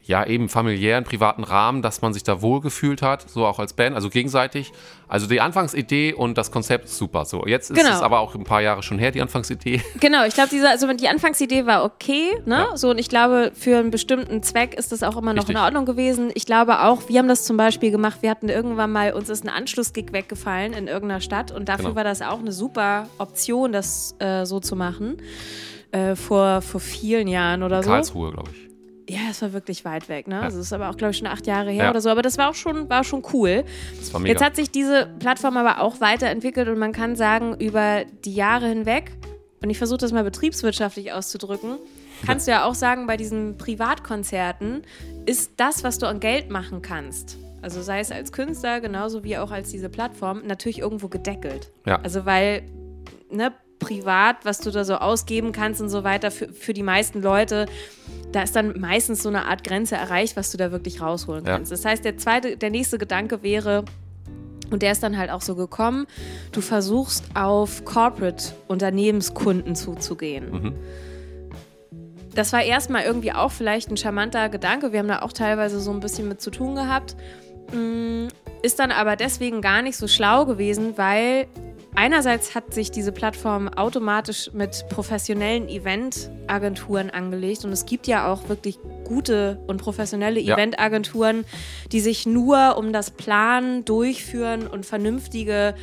ja, 0.07 0.25
eben 0.25 0.47
familiären, 0.49 1.03
privaten 1.03 1.43
Rahmen, 1.43 1.81
dass 1.81 2.01
man 2.01 2.13
sich 2.13 2.23
da 2.23 2.41
wohlgefühlt 2.41 3.01
hat, 3.01 3.29
so 3.29 3.45
auch 3.45 3.59
als 3.59 3.73
Band, 3.73 3.95
also 3.95 4.09
gegenseitig. 4.09 4.71
Also 5.09 5.27
die 5.27 5.39
Anfangsidee 5.41 6.13
und 6.13 6.37
das 6.37 6.51
Konzept 6.51 6.85
ist 6.85 6.97
super. 6.97 7.25
So, 7.25 7.45
jetzt 7.45 7.71
ist 7.71 7.77
Genau. 7.77 7.93
es 7.95 8.01
aber 8.01 8.19
auch 8.19 8.33
ein 8.35 8.43
paar 8.43 8.61
Jahre 8.61 8.83
schon 8.83 8.99
her, 8.99 9.11
die 9.11 9.21
Anfangsidee. 9.21 9.81
Genau, 9.99 10.25
ich 10.25 10.33
glaube, 10.33 10.49
diese, 10.51 10.69
also 10.69 10.91
die 10.93 11.07
Anfangsidee 11.07 11.65
war 11.65 11.83
okay, 11.83 12.37
ne? 12.45 12.67
Ja. 12.71 12.77
So, 12.77 12.89
und 12.89 12.97
ich 12.99 13.09
glaube, 13.09 13.51
für 13.53 13.77
einen 13.77 13.91
bestimmten 13.91 14.43
Zweck 14.43 14.73
ist 14.75 14.91
das 14.91 15.03
auch 15.03 15.17
immer 15.17 15.33
noch 15.33 15.43
Richtig. 15.43 15.55
in 15.55 15.61
Ordnung 15.61 15.85
gewesen. 15.85 16.31
Ich 16.35 16.45
glaube 16.45 16.81
auch, 16.83 17.07
wir 17.09 17.19
haben 17.19 17.27
das 17.27 17.43
zum 17.43 17.57
Beispiel 17.57 17.91
gemacht, 17.91 18.19
wir 18.21 18.29
hatten 18.29 18.49
irgendwann 18.49 18.91
mal, 18.91 19.13
uns 19.13 19.29
ist 19.29 19.43
ein 19.43 19.49
Anschlussgig 19.49 20.13
weggefallen 20.13 20.73
in 20.73 20.87
irgendeiner 20.87 21.21
Stadt 21.21 21.51
und 21.51 21.67
dafür 21.69 21.85
Genau. 21.85 21.95
war 21.95 22.03
das 22.03 22.21
auch 22.21 22.39
eine 22.39 22.51
super 22.51 23.07
Option, 23.17 23.71
das 23.71 24.15
äh, 24.19 24.45
so 24.45 24.59
zu 24.59 24.75
machen. 24.75 25.17
Äh, 25.91 26.15
vor, 26.15 26.61
vor 26.61 26.81
vielen 26.81 27.27
Jahren 27.29 27.63
oder 27.63 27.81
so. 27.81 27.89
Karlsruhe, 27.89 28.31
glaube 28.31 28.49
ich. 28.51 28.66
Ja, 29.09 29.19
es 29.31 29.41
war 29.41 29.53
wirklich 29.53 29.85
weit 29.85 30.09
weg, 30.09 30.27
ne? 30.27 30.41
Also 30.41 30.59
es 30.59 30.65
ist 30.67 30.73
aber 30.73 30.89
auch, 30.89 30.97
glaube 30.97 31.11
ich, 31.11 31.17
schon 31.17 31.27
acht 31.27 31.47
Jahre 31.47 31.71
her 31.71 31.85
Ja. 31.85 31.89
oder 31.91 32.01
so. 32.01 32.09
Aber 32.09 32.21
das 32.21 32.37
war 32.37 32.49
auch 32.49 32.55
schon, 32.55 32.89
war 32.89 33.03
schon 33.03 33.23
cool. 33.33 33.63
Das 33.97 34.13
war 34.13 34.19
mega. 34.19 34.33
Jetzt 34.33 34.43
hat 34.43 34.55
sich 34.57 34.69
diese 34.69 35.07
Plattform 35.19 35.55
aber 35.57 35.81
auch 35.81 36.01
weiterentwickelt 36.01 36.67
und 36.67 36.77
man 36.77 36.91
kann 36.91 37.15
sagen, 37.15 37.55
über 37.59 38.03
die 38.25 38.33
Jahre 38.33 38.67
hinweg, 38.67 39.11
und 39.63 39.69
ich 39.69 39.77
versuche 39.77 39.99
das 39.99 40.11
mal 40.11 40.23
betriebswirtschaftlich 40.23 41.13
auszudrücken, 41.13 41.77
kannst 42.25 42.47
du 42.47 42.51
ja 42.51 42.65
auch 42.65 42.75
sagen, 42.75 43.07
bei 43.07 43.15
diesen 43.15 43.57
Privatkonzerten 43.57 44.83
ist 45.25 45.51
das, 45.57 45.83
was 45.83 45.99
du 45.99 46.05
an 46.07 46.19
Geld 46.19 46.49
machen 46.49 46.81
kannst, 46.81 47.37
also 47.61 47.81
sei 47.81 47.99
es 47.99 48.11
als 48.11 48.31
Künstler 48.31 48.81
genauso 48.81 49.23
wie 49.23 49.37
auch 49.37 49.51
als 49.51 49.69
diese 49.71 49.89
Plattform, 49.89 50.45
natürlich 50.45 50.79
irgendwo 50.79 51.07
gedeckelt. 51.07 51.71
Ja. 51.85 51.99
Also 52.01 52.25
weil, 52.25 52.63
ne, 53.31 53.51
privat, 53.79 54.37
was 54.43 54.59
du 54.59 54.71
da 54.71 54.83
so 54.83 54.95
ausgeben 54.95 55.51
kannst 55.51 55.81
und 55.81 55.89
so 55.89 56.03
weiter, 56.03 56.31
für, 56.31 56.49
für 56.49 56.73
die 56.73 56.83
meisten 56.83 57.21
Leute, 57.21 57.65
da 58.31 58.41
ist 58.41 58.55
dann 58.55 58.79
meistens 58.79 59.23
so 59.23 59.29
eine 59.29 59.45
Art 59.45 59.63
Grenze 59.63 59.95
erreicht, 59.95 60.35
was 60.35 60.51
du 60.51 60.57
da 60.57 60.71
wirklich 60.71 61.01
rausholen 61.01 61.45
Ja. 61.45 61.53
kannst. 61.53 61.71
Das 61.71 61.85
heißt, 61.85 62.03
der 62.03 62.17
zweite, 62.17 62.57
der 62.57 62.69
nächste 62.69 62.97
Gedanke 62.97 63.43
wäre, 63.43 63.85
und 64.69 64.81
der 64.83 64.91
ist 64.91 65.01
dann 65.01 65.17
halt 65.17 65.29
auch 65.31 65.41
so 65.41 65.55
gekommen, 65.55 66.07
du 66.51 66.59
versuchst 66.61 67.23
auf 67.35 67.85
Corporate 67.85 68.51
Unternehmenskunden 68.67 69.75
zuzugehen. 69.75 70.51
Mhm. 70.51 70.73
Das 72.35 72.53
war 72.53 72.61
erstmal 72.63 73.03
irgendwie 73.03 73.31
auch 73.31 73.51
vielleicht 73.51 73.89
ein 73.89 73.97
charmanter 73.97 74.49
Gedanke. 74.49 74.91
Wir 74.91 74.99
haben 74.99 75.07
da 75.07 75.21
auch 75.21 75.33
teilweise 75.33 75.79
so 75.79 75.91
ein 75.91 75.99
bisschen 76.01 76.27
mit 76.27 76.41
zu 76.41 76.51
tun 76.51 76.75
gehabt. 76.75 77.15
Mm, 77.73 78.27
Ist 78.61 78.79
dann 78.79 78.91
aber 78.91 79.15
deswegen 79.15 79.61
gar 79.61 79.81
nicht 79.81 79.97
so 79.97 80.07
schlau 80.07 80.45
gewesen, 80.45 80.97
weil 80.97 81.47
einerseits 81.97 82.53
hat 82.53 82.73
sich 82.73 82.91
diese 82.91 83.11
Plattform 83.11 83.67
automatisch 83.67 84.51
mit 84.53 84.85
professionellen 84.89 85.67
Eventagenturen 85.67 87.09
angelegt 87.09 87.65
und 87.65 87.71
es 87.71 87.85
gibt 87.85 88.07
ja 88.07 88.31
auch 88.31 88.47
wirklich 88.49 88.77
gute 89.03 89.59
und 89.67 89.81
professionelle 89.81 90.39
Ja. 90.39 90.53
Eventagenturen, 90.53 91.43
die 91.91 91.99
sich 91.99 92.25
nur 92.25 92.77
um 92.77 92.93
das 92.93 93.09
Planen, 93.11 93.83
Durchführen 93.83 94.67
und 94.67 94.85
vernünftige 94.85 95.73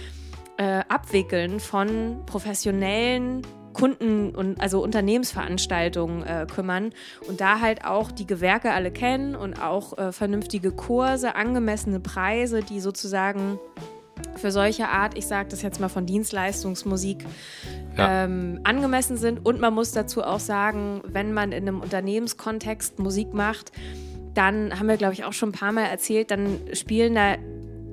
äh, 0.56 0.82
Abwickeln 0.88 1.58
von 1.58 2.22
professionellen 2.26 3.42
Kunden 3.72 4.36
und 4.36 4.60
also 4.60 4.80
Unternehmensveranstaltungen 4.84 6.22
äh, 6.22 6.46
kümmern 6.48 6.92
und 7.26 7.40
da 7.40 7.58
halt 7.58 7.84
auch 7.84 8.12
die 8.12 8.24
Gewerke 8.24 8.70
alle 8.70 8.92
kennen 8.92 9.34
und 9.34 9.60
auch 9.60 9.98
äh, 9.98 10.12
vernünftige 10.12 10.70
Kurse, 10.70 11.34
angemessene 11.34 11.98
Preise, 11.98 12.60
die 12.62 12.78
sozusagen 12.78 13.58
für 14.36 14.50
solche 14.50 14.88
Art, 14.88 15.16
ich 15.16 15.26
sage 15.26 15.48
das 15.50 15.62
jetzt 15.62 15.80
mal 15.80 15.88
von 15.88 16.06
Dienstleistungsmusik, 16.06 17.24
Ja. 17.96 18.24
ähm, 18.24 18.60
angemessen 18.64 19.16
sind. 19.16 19.44
Und 19.46 19.60
man 19.60 19.72
muss 19.74 19.92
dazu 19.92 20.22
auch 20.24 20.40
sagen, 20.40 21.00
wenn 21.06 21.32
man 21.32 21.52
in 21.52 21.68
einem 21.68 21.80
Unternehmenskontext 21.80 22.98
Musik 22.98 23.32
macht, 23.34 23.72
dann 24.34 24.78
haben 24.78 24.88
wir, 24.88 24.96
glaube 24.96 25.14
ich, 25.14 25.24
auch 25.24 25.32
schon 25.32 25.50
ein 25.50 25.52
paar 25.52 25.70
Mal 25.72 25.84
erzählt, 25.84 26.30
dann 26.30 26.58
spielen 26.72 27.14
da 27.14 27.36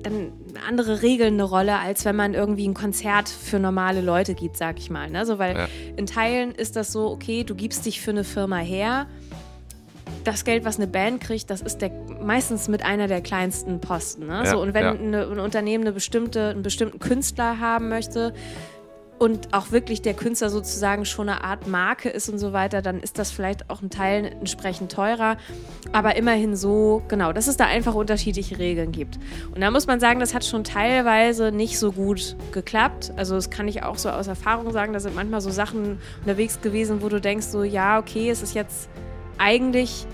dann 0.02 0.32
andere 0.68 1.00
Regeln 1.02 1.34
eine 1.34 1.44
Rolle, 1.44 1.78
als 1.78 2.04
wenn 2.04 2.16
man 2.16 2.34
irgendwie 2.34 2.66
ein 2.66 2.74
Konzert 2.74 3.28
für 3.28 3.60
normale 3.60 4.00
Leute 4.00 4.34
gibt, 4.34 4.56
sag 4.56 4.80
ich 4.80 4.90
mal. 4.90 5.08
Ne? 5.08 5.24
So, 5.24 5.38
weil 5.38 5.56
Ja. 5.56 5.68
in 5.96 6.06
Teilen 6.06 6.50
ist 6.52 6.74
das 6.74 6.90
so, 6.90 7.08
okay, 7.08 7.44
du 7.44 7.54
gibst 7.54 7.86
dich 7.86 8.00
für 8.00 8.10
eine 8.10 8.24
Firma 8.24 8.56
her. 8.56 9.06
Das 10.24 10.44
Geld, 10.44 10.64
was 10.64 10.76
eine 10.76 10.86
Band 10.86 11.20
kriegt, 11.20 11.50
das 11.50 11.62
ist 11.62 11.78
der, 11.78 11.90
meistens 12.22 12.68
mit 12.68 12.84
einer 12.84 13.08
der 13.08 13.20
kleinsten 13.20 13.80
Posten. 13.80 14.26
Ne? 14.26 14.42
Ja, 14.44 14.46
so, 14.46 14.60
und 14.60 14.74
wenn 14.74 14.84
ja. 14.84 14.92
eine, 14.92 15.26
ein 15.26 15.38
Unternehmen 15.38 15.84
eine 15.84 15.92
bestimmte, 15.92 16.50
einen 16.50 16.62
bestimmten 16.62 16.98
Künstler 16.98 17.58
haben 17.58 17.88
möchte, 17.88 18.32
und 19.22 19.54
auch 19.54 19.70
wirklich 19.70 20.02
der 20.02 20.14
Künstler 20.14 20.50
sozusagen 20.50 21.04
schon 21.04 21.28
eine 21.28 21.44
Art 21.44 21.68
Marke 21.68 22.08
ist 22.08 22.28
und 22.28 22.38
so 22.38 22.52
weiter, 22.52 22.82
dann 22.82 22.98
ist 22.98 23.20
das 23.20 23.30
vielleicht 23.30 23.70
auch 23.70 23.80
ein 23.80 23.88
Teil 23.88 24.24
entsprechend 24.24 24.90
teurer. 24.90 25.36
Aber 25.92 26.16
immerhin 26.16 26.56
so, 26.56 27.04
genau, 27.06 27.32
dass 27.32 27.46
es 27.46 27.56
da 27.56 27.66
einfach 27.66 27.94
unterschiedliche 27.94 28.58
Regeln 28.58 28.90
gibt. 28.90 29.20
Und 29.54 29.60
da 29.60 29.70
muss 29.70 29.86
man 29.86 30.00
sagen, 30.00 30.18
das 30.18 30.34
hat 30.34 30.44
schon 30.44 30.64
teilweise 30.64 31.52
nicht 31.52 31.78
so 31.78 31.92
gut 31.92 32.34
geklappt. 32.50 33.12
Also 33.14 33.36
das 33.36 33.48
kann 33.48 33.68
ich 33.68 33.84
auch 33.84 33.96
so 33.96 34.10
aus 34.10 34.26
Erfahrung 34.26 34.72
sagen, 34.72 34.92
da 34.92 34.98
sind 34.98 35.14
manchmal 35.14 35.40
so 35.40 35.50
Sachen 35.50 36.00
unterwegs 36.22 36.60
gewesen, 36.60 37.00
wo 37.00 37.08
du 37.08 37.20
denkst 37.20 37.46
so, 37.46 37.62
ja, 37.62 38.00
okay, 38.00 38.28
es 38.28 38.42
ist 38.42 38.56
jetzt 38.56 38.88
eigentlich 39.38 40.06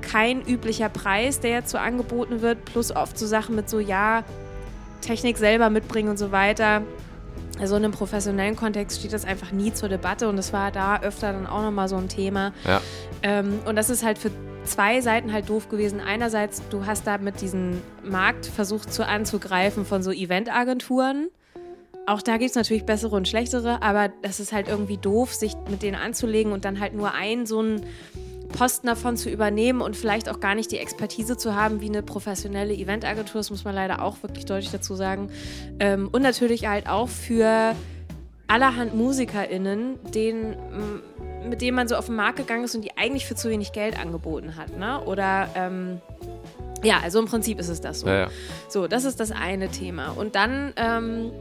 kein 0.00 0.42
üblicher 0.46 0.88
Preis, 0.88 1.40
der 1.40 1.50
jetzt 1.50 1.70
so 1.70 1.78
angeboten 1.78 2.42
wird, 2.42 2.64
plus 2.64 2.94
oft 2.94 3.18
so 3.18 3.26
Sachen 3.26 3.54
mit 3.54 3.68
so, 3.68 3.78
ja, 3.78 4.24
Technik 5.00 5.38
selber 5.38 5.70
mitbringen 5.70 6.08
und 6.08 6.18
so 6.18 6.32
weiter. 6.32 6.82
Also 7.60 7.76
in 7.76 7.84
einem 7.84 7.92
professionellen 7.92 8.56
Kontext 8.56 8.98
steht 8.98 9.12
das 9.12 9.24
einfach 9.24 9.52
nie 9.52 9.72
zur 9.72 9.88
Debatte 9.88 10.28
und 10.28 10.36
das 10.36 10.52
war 10.52 10.70
da 10.70 11.00
öfter 11.00 11.32
dann 11.32 11.46
auch 11.46 11.62
nochmal 11.62 11.88
so 11.88 11.96
ein 11.96 12.08
Thema. 12.08 12.52
Ja. 12.64 12.80
Ähm, 13.22 13.60
und 13.66 13.76
das 13.76 13.90
ist 13.90 14.04
halt 14.04 14.18
für 14.18 14.30
zwei 14.64 15.00
Seiten 15.00 15.32
halt 15.32 15.48
doof 15.48 15.68
gewesen. 15.68 16.00
Einerseits, 16.00 16.62
du 16.70 16.86
hast 16.86 17.06
da 17.06 17.18
mit 17.18 17.40
diesem 17.40 17.82
Markt 18.02 18.46
versucht 18.46 18.92
zu 18.92 19.06
anzugreifen 19.06 19.84
von 19.84 20.02
so 20.02 20.10
Eventagenturen. 20.10 21.28
Auch 22.06 22.22
da 22.22 22.36
gibt 22.36 22.50
es 22.50 22.56
natürlich 22.56 22.84
bessere 22.84 23.14
und 23.14 23.28
schlechtere, 23.28 23.80
aber 23.82 24.08
das 24.22 24.40
ist 24.40 24.52
halt 24.52 24.66
irgendwie 24.68 24.96
doof, 24.96 25.34
sich 25.34 25.54
mit 25.70 25.82
denen 25.82 25.94
anzulegen 25.94 26.52
und 26.52 26.64
dann 26.64 26.80
halt 26.80 26.94
nur 26.94 27.14
einen 27.14 27.46
so 27.46 27.60
einen 27.60 27.86
Posten 28.52 28.86
davon 28.86 29.16
zu 29.16 29.30
übernehmen 29.30 29.80
und 29.80 29.96
vielleicht 29.96 30.28
auch 30.28 30.40
gar 30.40 30.54
nicht 30.54 30.70
die 30.70 30.78
Expertise 30.78 31.36
zu 31.36 31.54
haben 31.54 31.80
wie 31.80 31.88
eine 31.88 32.02
professionelle 32.02 32.74
Eventagentur. 32.74 33.40
Das 33.40 33.50
muss 33.50 33.64
man 33.64 33.74
leider 33.74 34.02
auch 34.02 34.22
wirklich 34.22 34.44
deutlich 34.44 34.70
dazu 34.70 34.94
sagen. 34.94 35.30
Ähm, 35.80 36.08
und 36.12 36.22
natürlich 36.22 36.66
halt 36.66 36.88
auch 36.88 37.08
für 37.08 37.74
allerhand 38.46 38.94
MusikerInnen, 38.94 39.98
denen, 40.14 40.56
mit 41.48 41.62
denen 41.62 41.74
man 41.74 41.88
so 41.88 41.96
auf 41.96 42.06
den 42.06 42.16
Markt 42.16 42.36
gegangen 42.36 42.64
ist 42.64 42.74
und 42.74 42.82
die 42.82 42.96
eigentlich 42.96 43.26
für 43.26 43.34
zu 43.34 43.48
wenig 43.48 43.72
Geld 43.72 43.98
angeboten 43.98 44.56
hat. 44.56 44.76
Ne? 44.76 45.00
Oder 45.00 45.48
ähm, 45.54 46.00
ja, 46.82 47.00
also 47.02 47.18
im 47.18 47.26
Prinzip 47.26 47.58
ist 47.58 47.68
es 47.68 47.80
das 47.80 48.00
so. 48.00 48.08
Ja, 48.08 48.18
ja. 48.20 48.28
So, 48.68 48.86
das 48.88 49.04
ist 49.04 49.20
das 49.20 49.30
eine 49.30 49.68
Thema. 49.68 50.10
Und 50.10 50.34
dann 50.34 50.72
ähm, 50.76 51.32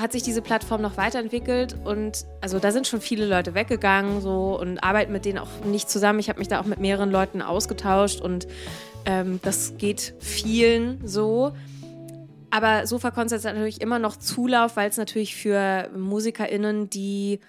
hat 0.00 0.12
sich 0.12 0.22
diese 0.22 0.40
Plattform 0.42 0.80
noch 0.80 0.96
weiterentwickelt 0.96 1.76
und 1.84 2.24
also 2.40 2.58
da 2.58 2.72
sind 2.72 2.86
schon 2.86 3.00
viele 3.00 3.26
Leute 3.26 3.54
weggegangen 3.54 4.20
so 4.20 4.58
und 4.58 4.78
arbeiten 4.78 5.12
mit 5.12 5.24
denen 5.24 5.38
auch 5.38 5.64
nicht 5.64 5.90
zusammen. 5.90 6.18
Ich 6.18 6.28
habe 6.28 6.38
mich 6.38 6.48
da 6.48 6.60
auch 6.60 6.64
mit 6.64 6.80
mehreren 6.80 7.10
Leuten 7.10 7.42
ausgetauscht 7.42 8.20
und 8.20 8.46
ähm, 9.04 9.40
das 9.42 9.74
geht 9.76 10.14
vielen 10.18 11.06
so. 11.06 11.52
Aber 12.50 12.86
Sofa 12.86 13.10
Concerts 13.10 13.44
hat 13.44 13.54
natürlich 13.54 13.80
immer 13.80 13.98
noch 13.98 14.16
Zulauf, 14.16 14.76
weil 14.76 14.90
es 14.90 14.96
natürlich 14.96 15.36
für 15.36 15.88
MusikerInnen, 15.96 16.90
die 16.90 17.40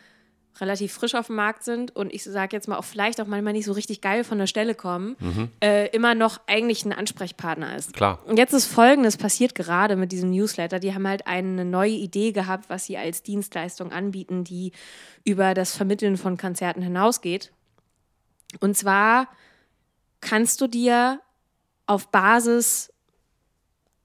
relativ 0.62 0.94
frisch 0.94 1.16
auf 1.16 1.28
dem 1.28 1.36
Markt 1.36 1.64
sind 1.64 1.96
und 1.96 2.14
ich 2.14 2.24
sage 2.24 2.56
jetzt 2.56 2.68
mal 2.68 2.78
auch 2.78 2.84
vielleicht 2.84 3.20
auch 3.20 3.28
manchmal 3.28 3.54
nicht 3.54 3.66
so 3.66 3.74
richtig 3.74 4.02
geil 4.02 4.24
von 4.24 4.38
der 4.38 4.48
Stelle 4.48 4.76
kommen, 4.76 5.18
äh, 5.62 5.88
immer 5.90 6.16
noch 6.16 6.40
eigentlich 6.48 6.86
ein 6.86 6.94
Ansprechpartner 6.94 7.76
ist. 7.76 7.94
Klar. 7.94 8.20
Und 8.26 8.38
jetzt 8.38 8.54
ist 8.54 8.66
Folgendes 8.66 9.18
passiert 9.18 9.56
gerade 9.56 9.96
mit 9.96 10.12
diesem 10.12 10.30
Newsletter. 10.32 10.80
Die 10.80 10.94
haben 10.94 11.08
halt 11.08 11.28
eine 11.28 11.66
neue 11.66 11.92
Idee 11.92 12.32
gehabt, 12.32 12.70
was 12.70 12.86
sie 12.86 12.98
als 12.98 13.24
Dienstleistung 13.24 13.92
anbieten, 13.92 14.44
die 14.44 14.72
über 15.24 15.54
das 15.54 15.76
Vermitteln 15.76 16.18
von 16.18 16.38
Konzerten 16.38 16.82
hinausgeht. 16.82 17.52
Und 18.60 18.78
zwar 18.78 19.28
kannst 20.22 20.62
du 20.62 20.68
dir 20.68 21.20
auf 21.88 22.10
Basis 22.10 22.94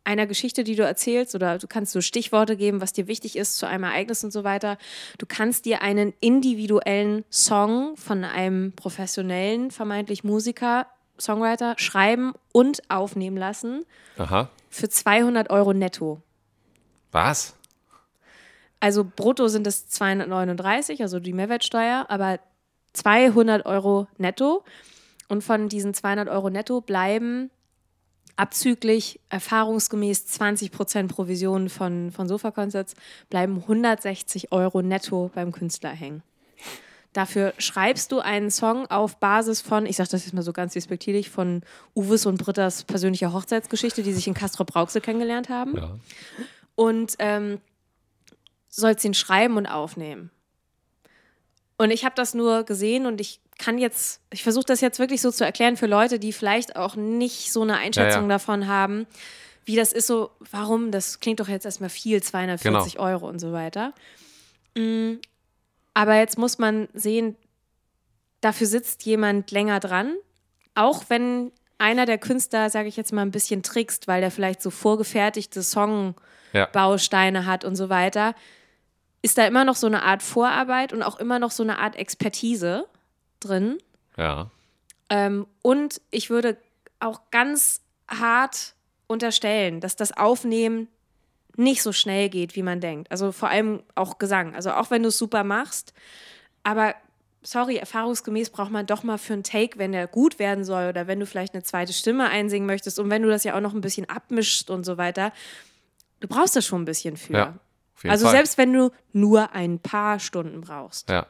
einer 0.06 0.26
Geschichte, 0.26 0.62
die 0.64 0.76
du 0.76 0.84
erzählst, 0.84 1.34
oder 1.34 1.58
du 1.58 1.66
kannst 1.66 1.92
so 1.92 2.00
Stichworte 2.00 2.56
geben, 2.56 2.80
was 2.80 2.92
dir 2.92 3.08
wichtig 3.08 3.36
ist 3.36 3.58
zu 3.58 3.66
einem 3.66 3.84
Ereignis 3.84 4.22
und 4.22 4.30
so 4.30 4.44
weiter. 4.44 4.78
Du 5.18 5.26
kannst 5.26 5.64
dir 5.64 5.82
einen 5.82 6.14
individuellen 6.20 7.24
Song 7.30 7.96
von 7.96 8.24
einem 8.24 8.72
professionellen, 8.72 9.70
vermeintlich 9.70 10.22
Musiker, 10.22 10.86
Songwriter 11.20 11.74
schreiben 11.78 12.34
und 12.52 12.82
aufnehmen 12.88 13.36
lassen 13.36 13.84
Aha. 14.18 14.48
für 14.70 14.88
200 14.88 15.50
Euro 15.50 15.72
netto. 15.72 16.20
Was? 17.10 17.56
Also 18.78 19.04
brutto 19.04 19.48
sind 19.48 19.66
es 19.66 19.88
239, 19.88 21.02
also 21.02 21.18
die 21.18 21.32
Mehrwertsteuer, 21.32 22.06
aber 22.08 22.38
200 22.92 23.66
Euro 23.66 24.06
netto. 24.18 24.62
Und 25.28 25.42
von 25.42 25.68
diesen 25.68 25.94
200 25.94 26.28
Euro 26.28 26.50
netto 26.50 26.80
bleiben 26.80 27.50
abzüglich 28.36 29.20
erfahrungsgemäß 29.28 30.26
20% 30.38 31.08
Provision 31.08 31.68
von, 31.68 32.12
von 32.12 32.28
Sofa-Concerts, 32.28 32.94
bleiben 33.30 33.56
160 33.62 34.52
Euro 34.52 34.82
netto 34.82 35.30
beim 35.34 35.52
Künstler 35.52 35.90
hängen. 35.90 36.22
Dafür 37.12 37.54
schreibst 37.56 38.12
du 38.12 38.20
einen 38.20 38.50
Song 38.50 38.90
auf 38.90 39.16
Basis 39.16 39.62
von, 39.62 39.86
ich 39.86 39.96
sage 39.96 40.10
das 40.10 40.26
jetzt 40.26 40.34
mal 40.34 40.42
so 40.42 40.52
ganz 40.52 40.74
despektierlich, 40.74 41.30
von 41.30 41.62
Uwes 41.94 42.26
und 42.26 42.36
Britta's 42.36 42.84
persönlicher 42.84 43.32
Hochzeitsgeschichte, 43.32 44.02
die 44.02 44.12
sich 44.12 44.26
in 44.26 44.34
Castro 44.34 44.64
Brauxel 44.64 45.00
kennengelernt 45.00 45.48
haben. 45.48 45.78
Ja. 45.78 45.98
Und 46.74 47.14
ähm, 47.18 47.58
sollst 48.68 49.02
ihn 49.06 49.14
schreiben 49.14 49.56
und 49.56 49.66
aufnehmen. 49.66 50.30
Und 51.78 51.90
ich 51.90 52.04
habe 52.04 52.14
das 52.14 52.32
nur 52.34 52.64
gesehen 52.64 53.04
und 53.06 53.20
ich 53.20 53.40
kann 53.58 53.78
jetzt, 53.78 54.20
ich 54.32 54.42
versuche 54.42 54.64
das 54.64 54.80
jetzt 54.80 54.98
wirklich 54.98 55.20
so 55.20 55.30
zu 55.30 55.44
erklären 55.44 55.76
für 55.76 55.86
Leute, 55.86 56.18
die 56.18 56.32
vielleicht 56.32 56.76
auch 56.76 56.96
nicht 56.96 57.52
so 57.52 57.62
eine 57.62 57.76
Einschätzung 57.76 58.22
Ja, 58.22 58.28
ja. 58.28 58.34
davon 58.34 58.66
haben, 58.66 59.06
wie 59.64 59.76
das 59.76 59.92
ist 59.92 60.06
so, 60.06 60.30
warum, 60.50 60.90
das 60.90 61.20
klingt 61.20 61.40
doch 61.40 61.48
jetzt 61.48 61.66
erstmal 61.66 61.90
viel, 61.90 62.22
240 62.22 62.94
Genau. 62.94 63.04
Euro 63.04 63.28
und 63.28 63.38
so 63.40 63.52
weiter. 63.52 63.92
Mm, 64.76 65.14
Aber 65.94 66.16
jetzt 66.16 66.38
muss 66.38 66.58
man 66.58 66.88
sehen, 66.94 67.36
dafür 68.42 68.66
sitzt 68.66 69.04
jemand 69.04 69.50
länger 69.50 69.80
dran, 69.80 70.14
auch 70.74 71.04
wenn 71.08 71.52
einer 71.78 72.06
der 72.06 72.18
Künstler, 72.18 72.70
sage 72.70 72.88
ich 72.88 72.96
jetzt 72.96 73.12
mal, 73.12 73.22
ein 73.22 73.30
bisschen 73.30 73.62
trickst, 73.62 74.06
weil 74.08 74.20
der 74.20 74.30
vielleicht 74.30 74.62
so 74.62 74.70
vorgefertigte 74.70 75.62
Songbausteine 75.62 77.38
Ja. 77.40 77.44
hat 77.46 77.64
und 77.64 77.76
so 77.76 77.88
weiter, 77.88 78.34
ist 79.26 79.38
da 79.38 79.44
immer 79.44 79.64
noch 79.64 79.74
so 79.74 79.88
eine 79.88 80.04
Art 80.04 80.22
Vorarbeit 80.22 80.92
und 80.92 81.02
auch 81.02 81.18
immer 81.18 81.40
noch 81.40 81.50
so 81.50 81.64
eine 81.64 81.80
Art 81.80 81.96
Expertise 81.96 82.86
drin. 83.40 83.78
Ja. 84.16 84.52
Ähm, 85.10 85.48
und 85.62 86.00
ich 86.12 86.30
würde 86.30 86.56
auch 87.00 87.22
ganz 87.32 87.80
hart 88.06 88.74
unterstellen, 89.08 89.80
dass 89.80 89.96
das 89.96 90.16
Aufnehmen 90.16 90.86
nicht 91.56 91.82
so 91.82 91.90
schnell 91.90 92.28
geht, 92.28 92.54
wie 92.54 92.62
man 92.62 92.80
denkt. 92.80 93.10
Also 93.10 93.32
vor 93.32 93.48
allem 93.48 93.82
auch 93.96 94.18
Gesang. 94.18 94.54
Also 94.54 94.70
auch 94.70 94.92
wenn 94.92 95.02
du 95.02 95.08
es 95.08 95.18
super 95.18 95.42
machst, 95.42 95.92
aber 96.62 96.94
sorry, 97.42 97.78
erfahrungsgemäß 97.78 98.50
braucht 98.50 98.70
man 98.70 98.86
doch 98.86 99.02
mal 99.02 99.18
für 99.18 99.32
einen 99.32 99.42
Take, 99.42 99.76
wenn 99.76 99.90
der 99.90 100.06
gut 100.06 100.38
werden 100.38 100.64
soll 100.64 100.88
oder 100.88 101.08
wenn 101.08 101.18
du 101.18 101.26
vielleicht 101.26 101.54
eine 101.54 101.64
zweite 101.64 101.92
Stimme 101.92 102.28
einsingen 102.28 102.66
möchtest 102.68 103.00
und 103.00 103.10
wenn 103.10 103.22
du 103.22 103.28
das 103.28 103.42
ja 103.42 103.56
auch 103.56 103.60
noch 103.60 103.74
ein 103.74 103.80
bisschen 103.80 104.08
abmischst 104.08 104.70
und 104.70 104.84
so 104.84 104.96
weiter. 104.98 105.32
Du 106.20 106.28
brauchst 106.28 106.54
das 106.54 106.64
schon 106.64 106.82
ein 106.82 106.84
bisschen 106.84 107.16
für. 107.16 107.32
Ja. 107.32 107.54
Also 108.04 108.26
Fall. 108.26 108.34
selbst 108.34 108.58
wenn 108.58 108.72
du 108.72 108.90
nur 109.12 109.52
ein 109.54 109.78
paar 109.78 110.18
Stunden 110.18 110.60
brauchst. 110.60 111.08
Ja. 111.10 111.26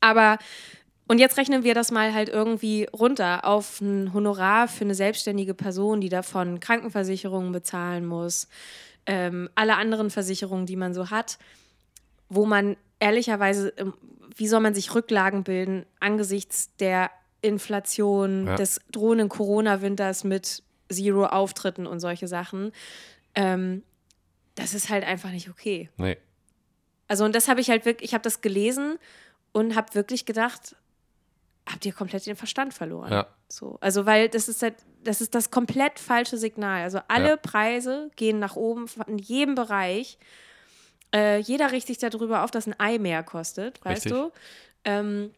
Aber, 0.00 0.38
und 1.08 1.18
jetzt 1.18 1.36
rechnen 1.38 1.62
wir 1.64 1.74
das 1.74 1.90
mal 1.90 2.12
halt 2.14 2.28
irgendwie 2.28 2.88
runter 2.92 3.44
auf 3.44 3.80
ein 3.80 4.12
Honorar 4.12 4.68
für 4.68 4.84
eine 4.84 4.94
selbstständige 4.94 5.54
Person, 5.54 6.00
die 6.00 6.08
davon 6.08 6.60
Krankenversicherungen 6.60 7.52
bezahlen 7.52 8.06
muss, 8.06 8.48
ähm, 9.06 9.48
alle 9.54 9.76
anderen 9.76 10.10
Versicherungen, 10.10 10.66
die 10.66 10.76
man 10.76 10.92
so 10.94 11.10
hat, 11.10 11.38
wo 12.28 12.44
man 12.44 12.76
ehrlicherweise, 12.98 13.68
ähm, 13.76 13.94
wie 14.36 14.48
soll 14.48 14.60
man 14.60 14.74
sich 14.74 14.94
Rücklagen 14.94 15.44
bilden 15.44 15.86
angesichts 16.00 16.74
der 16.78 17.10
Inflation, 17.40 18.46
Ja. 18.48 18.56
des 18.56 18.80
drohenden 18.90 19.28
Corona-Winters 19.28 20.24
mit 20.24 20.62
Zero-Auftritten 20.92 21.86
und 21.86 22.00
solche 22.00 22.26
Sachen. 22.28 22.72
Ähm, 23.34 23.82
das 24.56 24.74
ist 24.74 24.88
halt 24.90 25.04
einfach 25.04 25.30
nicht 25.30 25.48
okay. 25.48 25.88
Nee. 25.96 26.16
Also 27.08 27.24
und 27.24 27.34
das 27.36 27.46
habe 27.46 27.60
ich 27.60 27.70
halt 27.70 27.84
wirklich, 27.84 28.10
ich 28.10 28.14
habe 28.14 28.22
das 28.22 28.40
gelesen 28.40 28.98
und 29.52 29.76
habe 29.76 29.94
wirklich 29.94 30.26
gedacht, 30.26 30.74
habt 31.70 31.86
ihr 31.86 31.92
komplett 31.92 32.26
den 32.26 32.36
Verstand 32.36 32.74
verloren? 32.74 33.12
Ja. 33.12 33.26
So, 33.48 33.78
also 33.80 34.06
weil 34.06 34.28
das 34.28 34.48
ist 34.48 34.62
halt, 34.62 34.74
das 35.04 35.20
ist 35.20 35.34
das 35.34 35.50
komplett 35.52 36.00
falsche 36.00 36.36
Signal. 36.36 36.82
Also 36.82 36.98
alle 37.06 37.28
Ja. 37.30 37.36
Preise 37.36 38.10
gehen 38.16 38.40
nach 38.40 38.56
oben 38.56 38.86
in 39.06 39.18
jedem 39.18 39.54
Bereich. 39.54 40.18
Äh, 41.14 41.38
jeder 41.38 41.70
richtet 41.70 42.00
sich 42.00 42.10
darüber 42.10 42.42
auf, 42.42 42.50
dass 42.50 42.66
ein 42.66 42.74
Ei 42.80 42.98
mehr 42.98 43.22
kostet, 43.22 43.84
weißt 43.84 44.06
Richtig. 44.06 44.12
du? 44.12 44.32
Ähm, 44.84 45.30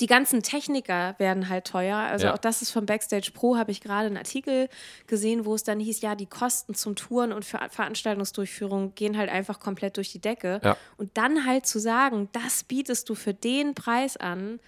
die 0.00 0.06
ganzen 0.06 0.42
Techniker 0.44 1.16
werden 1.18 1.48
halt 1.48 1.66
teuer. 1.66 1.96
Also 1.96 2.26
Ja. 2.26 2.34
auch 2.34 2.38
das 2.38 2.62
ist 2.62 2.70
vom 2.70 2.86
Backstage 2.86 3.30
Pro, 3.34 3.56
habe 3.56 3.72
ich 3.72 3.80
gerade 3.80 4.06
einen 4.06 4.16
Artikel 4.16 4.68
gesehen, 5.08 5.44
wo 5.44 5.54
es 5.56 5.64
dann 5.64 5.80
hieß, 5.80 6.00
ja, 6.02 6.14
die 6.14 6.26
Kosten 6.26 6.74
zum 6.74 6.94
Touren 6.94 7.32
und 7.32 7.44
für 7.44 7.58
Veranstaltungsdurchführung 7.68 8.94
gehen 8.94 9.16
halt 9.18 9.28
einfach 9.28 9.58
komplett 9.58 9.96
durch 9.96 10.12
die 10.12 10.20
Decke. 10.20 10.60
Ja. 10.62 10.76
Und 10.98 11.16
dann 11.16 11.44
halt 11.46 11.66
zu 11.66 11.80
sagen, 11.80 12.28
das 12.32 12.62
bietest 12.62 13.08
du 13.08 13.14
für 13.16 13.34
den 13.34 13.74
Preis 13.74 14.16
an, 14.16 14.60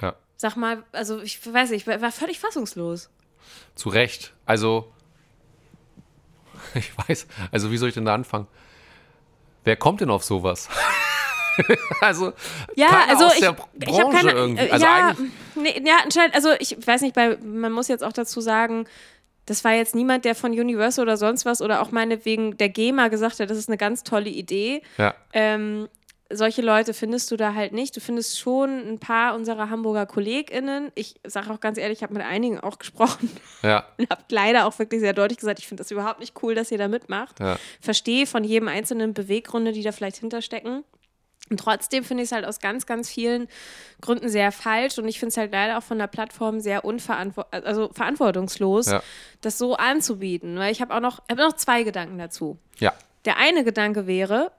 Ja. 0.00 0.14
sag 0.36 0.56
mal, 0.56 0.84
also 0.92 1.20
ich 1.20 1.44
weiß 1.44 1.70
nicht, 1.70 1.82
ich 1.82 1.86
war 1.86 2.00
war 2.00 2.12
völlig 2.12 2.38
fassungslos. 2.38 3.10
Zu 3.74 3.88
Recht. 3.88 4.34
Also, 4.46 4.92
ich 6.74 6.92
weiß, 6.96 7.26
also 7.50 7.70
wie 7.72 7.76
soll 7.76 7.88
ich 7.88 7.94
denn 7.94 8.04
da 8.04 8.14
anfangen? 8.14 8.46
Wer 9.64 9.76
kommt 9.76 10.00
denn 10.00 10.10
auf 10.10 10.22
sowas? 10.24 10.68
also, 12.00 12.32
Ja, 12.76 13.04
also 13.08 13.26
aus 13.26 13.34
ich, 13.34 13.40
der 13.40 13.56
ich 13.80 13.84
Branche 13.86 14.16
keine, 14.16 14.32
irgendwie. 14.32 14.62
äh, 14.64 14.70
Also 14.70 14.84
ja, 14.86 15.14
nee, 15.54 15.82
ja, 15.84 15.96
anscheinend, 16.02 16.34
also 16.34 16.50
ich 16.58 16.76
weiß 16.86 17.02
nicht, 17.02 17.14
bei, 17.14 17.36
man 17.42 17.72
muss 17.72 17.88
jetzt 17.88 18.04
auch 18.04 18.12
dazu 18.12 18.40
sagen, 18.40 18.86
das 19.46 19.62
war 19.64 19.72
jetzt 19.74 19.94
niemand, 19.94 20.24
der 20.24 20.34
von 20.34 20.52
Universal 20.52 21.04
oder 21.04 21.16
sonst 21.16 21.44
was 21.44 21.60
oder 21.60 21.82
auch 21.82 21.90
meinetwegen 21.90 22.56
der 22.56 22.68
GEMA 22.70 23.08
gesagt 23.08 23.40
hat, 23.40 23.50
das 23.50 23.58
ist 23.58 23.68
eine 23.68 23.76
ganz 23.76 24.02
tolle 24.02 24.30
Idee. 24.30 24.82
ja, 24.96 25.14
Ähm, 25.32 25.88
solche 26.30 26.62
Leute 26.62 26.94
findest 26.94 27.30
du 27.30 27.36
da 27.36 27.54
halt 27.54 27.72
nicht. 27.72 27.94
Du 27.94 28.00
findest 28.00 28.40
schon 28.40 28.70
ein 28.88 28.98
paar 28.98 29.34
unserer 29.34 29.68
Hamburger 29.68 30.06
KollegInnen. 30.06 30.90
Ich 30.94 31.16
sage 31.24 31.50
auch 31.52 31.60
ganz 31.60 31.76
ehrlich, 31.78 31.98
ich 31.98 32.02
habe 32.02 32.14
mit 32.14 32.22
einigen 32.24 32.58
auch 32.58 32.78
gesprochen 32.78 33.30
ja, 33.62 33.84
und 33.98 34.08
habe 34.10 34.22
leider 34.30 34.66
auch 34.66 34.78
wirklich 34.78 35.00
sehr 35.00 35.12
deutlich 35.12 35.38
gesagt, 35.38 35.58
ich 35.58 35.68
finde 35.68 35.82
das 35.82 35.90
überhaupt 35.90 36.20
nicht 36.20 36.34
cool, 36.42 36.54
dass 36.54 36.72
ihr 36.72 36.78
da 36.78 36.88
mitmacht. 36.88 37.38
ja, 37.40 37.56
Verstehe 37.80 38.26
von 38.26 38.42
jedem 38.42 38.68
einzelnen 38.68 39.12
Beweggründe, 39.12 39.72
die 39.72 39.82
da 39.82 39.92
vielleicht 39.92 40.16
hinterstecken. 40.16 40.82
Und 41.50 41.60
trotzdem 41.60 42.04
finde 42.04 42.22
ich 42.22 42.28
es 42.28 42.32
halt 42.32 42.46
aus 42.46 42.58
ganz, 42.58 42.86
ganz 42.86 43.10
vielen 43.10 43.48
Gründen 44.00 44.30
sehr 44.30 44.50
falsch 44.50 44.98
und 44.98 45.06
ich 45.06 45.18
finde 45.18 45.28
es 45.30 45.36
halt 45.36 45.52
leider 45.52 45.76
auch 45.76 45.82
von 45.82 45.98
der 45.98 46.06
Plattform 46.06 46.58
sehr 46.60 46.84
unverantwort 46.86 47.48
also 47.52 47.90
verantwortungslos, 47.92 48.86
Ja. 48.86 49.02
das 49.42 49.58
so 49.58 49.76
anzubieten. 49.76 50.56
Weil 50.58 50.72
ich 50.72 50.80
habe 50.80 50.94
auch 50.94 51.00
noch, 51.00 51.18
hab 51.28 51.36
noch 51.36 51.52
zwei 51.52 51.82
Gedanken 51.82 52.16
dazu. 52.18 52.58
Ja. 52.78 52.94
Der 53.26 53.36
eine 53.36 53.62
Gedanke 53.62 54.06
wäre, 54.06 54.52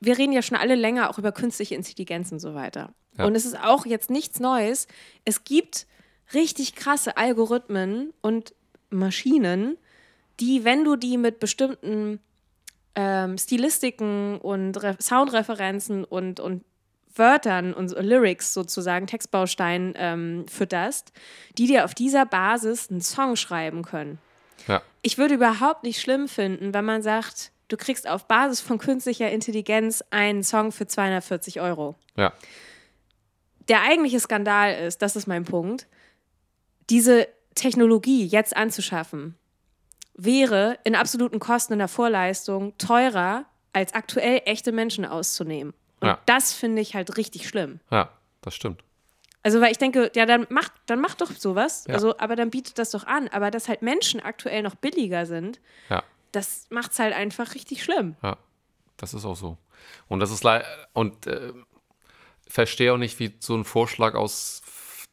wir 0.00 0.18
reden 0.18 0.32
ja 0.32 0.42
schon 0.42 0.58
alle 0.58 0.74
länger 0.74 1.10
auch 1.10 1.18
über 1.18 1.30
künstliche 1.32 1.76
Intelligenz 1.76 2.32
und 2.32 2.40
so 2.40 2.54
weiter. 2.54 2.92
Ja. 3.16 3.24
Und 3.26 3.36
es 3.36 3.46
ist 3.46 3.58
auch 3.58 3.86
jetzt 3.86 4.10
nichts 4.10 4.40
Neues. 4.40 4.88
Es 5.24 5.44
gibt 5.44 5.86
richtig 6.34 6.74
krasse 6.74 7.16
Algorithmen 7.16 8.12
und 8.20 8.52
Maschinen, 8.90 9.76
die, 10.40 10.64
wenn 10.64 10.84
du 10.84 10.96
die 10.96 11.16
mit 11.18 11.38
bestimmten 11.38 12.18
ähm, 12.94 13.38
Stilistiken 13.38 14.38
und 14.38 14.82
Re 14.82 14.96
Soundreferenzen 15.00 16.04
und, 16.04 16.40
und 16.40 16.64
Wörtern 17.14 17.74
und 17.74 17.90
Lyrics 17.92 18.54
sozusagen, 18.54 19.06
Textbausteinen 19.06 19.94
ähm, 19.96 20.46
fütterst, 20.48 21.12
die 21.58 21.66
dir 21.66 21.84
auf 21.84 21.94
dieser 21.94 22.26
Basis 22.26 22.90
einen 22.90 23.00
Song 23.00 23.36
schreiben 23.36 23.82
können. 23.82 24.18
Ja. 24.66 24.82
Ich 25.02 25.18
würde 25.18 25.34
überhaupt 25.34 25.84
nicht 25.84 26.00
schlimm 26.00 26.28
finden, 26.28 26.74
wenn 26.74 26.84
man 26.84 27.02
sagt, 27.02 27.52
du 27.68 27.76
kriegst 27.76 28.08
auf 28.08 28.26
Basis 28.26 28.60
von 28.60 28.78
künstlicher 28.78 29.30
Intelligenz 29.30 30.02
einen 30.10 30.42
Song 30.42 30.72
für 30.72 30.86
240 30.86 31.60
Euro. 31.60 31.96
Ja. 32.16 32.32
Der 33.68 33.82
eigentliche 33.82 34.20
Skandal 34.20 34.74
ist, 34.74 35.00
das 35.00 35.16
ist 35.16 35.26
mein 35.26 35.44
Punkt, 35.44 35.86
diese 36.90 37.28
Technologie 37.54 38.26
jetzt 38.26 38.56
anzuschaffen, 38.56 39.36
wäre 40.14 40.78
in 40.84 40.94
absoluten 40.94 41.38
Kosten 41.40 41.72
in 41.74 41.78
der 41.80 41.88
Vorleistung 41.88 42.76
teurer, 42.78 43.44
als 43.72 43.92
aktuell 43.94 44.42
echte 44.44 44.70
Menschen 44.72 45.04
auszunehmen. 45.04 45.74
Und 46.00 46.08
Ja. 46.08 46.18
das 46.26 46.52
finde 46.52 46.80
ich 46.82 46.94
halt 46.94 47.16
richtig 47.16 47.48
schlimm. 47.48 47.80
Ja, 47.90 48.10
das 48.40 48.54
stimmt. 48.54 48.82
Also, 49.42 49.60
weil 49.60 49.72
ich 49.72 49.78
denke, 49.78 50.10
ja, 50.14 50.24
dann 50.24 50.46
macht, 50.48 50.72
dann 50.86 51.00
macht 51.00 51.20
doch 51.20 51.30
sowas. 51.32 51.84
Ja. 51.88 51.94
Also, 51.94 52.16
aber 52.18 52.34
dann 52.36 52.50
bietet 52.50 52.78
das 52.78 52.90
doch 52.92 53.04
an. 53.06 53.28
Aber 53.28 53.50
dass 53.50 53.68
halt 53.68 53.82
Menschen 53.82 54.20
aktuell 54.20 54.62
noch 54.62 54.74
billiger 54.74 55.26
sind, 55.26 55.60
Ja. 55.90 56.02
das 56.32 56.66
macht 56.70 56.92
es 56.92 56.98
halt 56.98 57.14
einfach 57.14 57.54
richtig 57.54 57.82
schlimm. 57.84 58.16
Ja, 58.22 58.38
das 58.96 59.12
ist 59.12 59.24
auch 59.26 59.36
so. 59.36 59.58
Und 60.08 60.20
das 60.20 60.30
ist 60.30 60.44
leider, 60.44 60.64
und 60.94 61.26
äh, 61.26 61.52
verstehe 62.48 62.92
auch 62.92 62.96
nicht, 62.98 63.18
wie 63.18 63.34
so 63.40 63.54
ein 63.54 63.64
Vorschlag 63.64 64.14
aus 64.14 64.62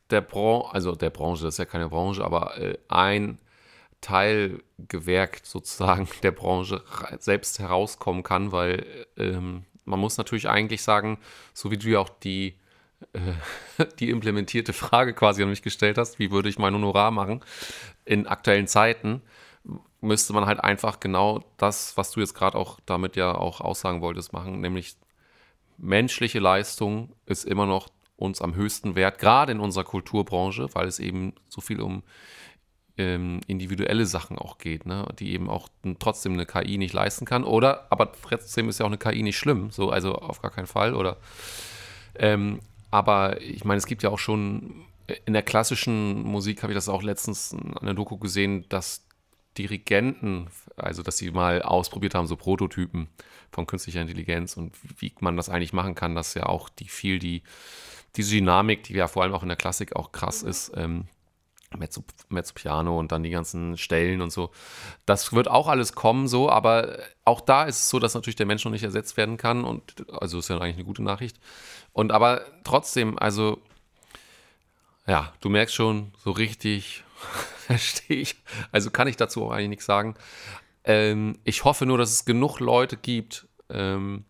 der 0.09 0.21
Branche, 0.21 0.73
also 0.73 0.95
der 0.95 1.09
Branche, 1.09 1.43
das 1.43 1.55
ist 1.55 1.57
ja 1.59 1.65
keine 1.65 1.89
Branche, 1.89 2.23
aber 2.23 2.57
äh, 2.57 2.77
ein 2.87 3.39
Teilgewerk 4.01 5.41
sozusagen 5.43 6.07
der 6.23 6.31
Branche 6.31 6.83
ra- 6.87 7.17
selbst 7.19 7.59
herauskommen 7.59 8.23
kann, 8.23 8.51
weil 8.51 8.85
ähm, 9.17 9.65
man 9.85 9.99
muss 9.99 10.17
natürlich 10.17 10.49
eigentlich 10.49 10.81
sagen, 10.81 11.19
so 11.53 11.71
wie 11.71 11.77
du 11.77 11.89
ja 11.89 11.99
auch 11.99 12.09
die, 12.09 12.55
äh, 13.13 13.85
die 13.99 14.09
implementierte 14.09 14.73
Frage 14.73 15.13
quasi 15.13 15.43
an 15.43 15.49
mich 15.49 15.61
gestellt 15.61 15.97
hast, 15.97 16.19
wie 16.19 16.31
würde 16.31 16.49
ich 16.49 16.59
mein 16.59 16.73
Honorar 16.73 17.11
machen 17.11 17.41
in 18.05 18.27
aktuellen 18.27 18.67
Zeiten, 18.67 19.21
müsste 20.01 20.33
man 20.33 20.47
halt 20.47 20.59
einfach 20.63 20.99
genau 20.99 21.43
das, 21.57 21.95
was 21.95 22.11
du 22.11 22.19
jetzt 22.19 22.33
gerade 22.33 22.57
auch 22.57 22.79
damit 22.85 23.15
ja 23.15 23.35
auch 23.35 23.61
aussagen 23.61 24.01
wolltest, 24.01 24.33
machen, 24.33 24.59
nämlich 24.59 24.95
menschliche 25.77 26.39
Leistung 26.39 27.13
ist 27.25 27.45
immer 27.45 27.65
noch 27.65 27.89
uns 28.15 28.41
am 28.41 28.55
höchsten 28.55 28.95
wert, 28.95 29.17
gerade 29.19 29.51
in 29.51 29.59
unserer 29.59 29.83
Kulturbranche, 29.83 30.69
weil 30.73 30.87
es 30.87 30.99
eben 30.99 31.33
so 31.49 31.59
viel 31.61 31.81
um 31.81 32.03
ähm, 32.97 33.41
individuelle 33.47 34.05
Sachen 34.05 34.37
auch 34.37 34.57
geht, 34.57 34.85
ne? 34.85 35.07
die 35.19 35.33
eben 35.33 35.49
auch 35.49 35.69
trotzdem 35.99 36.33
eine 36.33 36.45
KI 36.45 36.77
nicht 36.77 36.93
leisten 36.93 37.25
kann. 37.25 37.43
Oder, 37.43 37.87
aber 37.89 38.11
trotzdem 38.11 38.69
ist 38.69 38.79
ja 38.79 38.85
auch 38.85 38.89
eine 38.89 38.97
KI 38.97 39.23
nicht 39.23 39.37
schlimm, 39.37 39.71
so, 39.71 39.89
also 39.89 40.15
auf 40.15 40.41
gar 40.41 40.51
keinen 40.51 40.67
Fall. 40.67 40.93
Oder 40.93 41.17
ähm, 42.15 42.59
aber 42.89 43.41
ich 43.41 43.63
meine, 43.63 43.77
es 43.77 43.85
gibt 43.85 44.03
ja 44.03 44.09
auch 44.09 44.19
schon 44.19 44.85
in 45.25 45.33
der 45.33 45.43
klassischen 45.43 46.23
Musik, 46.23 46.63
habe 46.63 46.73
ich 46.73 46.77
das 46.77 46.89
auch 46.89 47.03
letztens 47.03 47.53
an 47.53 47.85
der 47.85 47.93
Doku 47.93 48.17
gesehen, 48.17 48.65
dass 48.69 49.07
Dirigenten, 49.57 50.47
also 50.77 51.03
dass 51.03 51.17
sie 51.17 51.31
mal 51.31 51.61
ausprobiert 51.61 52.15
haben, 52.15 52.27
so 52.27 52.37
Prototypen 52.37 53.09
von 53.51 53.67
künstlicher 53.67 54.01
Intelligenz 54.01 54.55
und 54.55 54.73
wie 54.99 55.13
man 55.19 55.35
das 55.35 55.49
eigentlich 55.49 55.73
machen 55.73 55.95
kann, 55.95 56.15
dass 56.15 56.33
ja 56.35 56.45
auch 56.45 56.69
die 56.69 56.87
viel 56.87 57.19
die, 57.19 57.43
diese 58.15 58.35
Dynamik, 58.35 58.83
die 58.83 58.93
ja 58.93 59.07
vor 59.07 59.23
allem 59.23 59.33
auch 59.33 59.43
in 59.43 59.49
der 59.49 59.57
Klassik 59.57 59.95
auch 59.95 60.11
krass 60.13 60.41
ist, 60.41 60.71
ähm, 60.75 61.05
Mezzo, 61.77 62.03
Mezzo 62.29 62.53
Piano 62.53 62.99
und 62.99 63.11
dann 63.11 63.23
die 63.23 63.29
ganzen 63.29 63.77
Stellen 63.77 64.21
und 64.21 64.31
so. 64.31 64.51
Das 65.05 65.33
wird 65.33 65.47
auch 65.47 65.67
alles 65.67 65.93
kommen 65.93 66.27
so, 66.27 66.49
aber 66.49 66.99
auch 67.23 67.41
da 67.41 67.63
ist 67.63 67.79
es 67.79 67.89
so, 67.89 67.99
dass 67.99 68.13
natürlich 68.13 68.35
der 68.35 68.45
Mensch 68.45 68.65
noch 68.65 68.71
nicht 68.71 68.83
ersetzt 68.83 69.17
werden 69.17 69.37
kann 69.37 69.63
und 69.63 70.05
also 70.11 70.39
ist 70.39 70.49
ja 70.49 70.57
eigentlich 70.57 70.75
eine 70.75 70.85
gute 70.85 71.03
Nachricht. 71.03 71.39
Und 71.93 72.11
aber 72.11 72.41
trotzdem, 72.63 73.17
also 73.17 73.61
ja, 75.07 75.33
du 75.41 75.49
merkst 75.49 75.75
schon, 75.75 76.13
so 76.23 76.31
richtig 76.31 77.03
verstehe 77.57 78.17
ich. 78.17 78.35
Also 78.71 78.91
kann 78.91 79.07
ich 79.07 79.17
dazu 79.17 79.45
auch 79.45 79.51
eigentlich 79.51 79.69
nichts 79.69 79.85
sagen. 79.85 80.15
Ähm, 80.83 81.37
ich 81.43 81.63
hoffe 81.63 81.85
nur, 81.85 81.97
dass 81.97 82.11
es 82.11 82.25
genug 82.25 82.59
Leute 82.59 82.97
gibt, 82.97 83.47
ähm, 83.69 84.25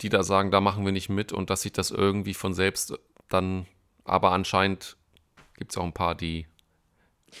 die 0.00 0.08
da 0.08 0.22
sagen, 0.22 0.50
da 0.50 0.60
machen 0.60 0.84
wir 0.84 0.92
nicht 0.92 1.08
mit 1.08 1.32
und 1.32 1.50
dass 1.50 1.62
sich 1.62 1.72
das 1.72 1.90
irgendwie 1.90 2.34
von 2.34 2.54
selbst 2.54 2.98
dann, 3.28 3.66
aber 4.04 4.32
anscheinend 4.32 4.96
gibt 5.56 5.70
es 5.70 5.78
auch 5.78 5.84
ein 5.84 5.92
paar, 5.92 6.14
die 6.14 6.46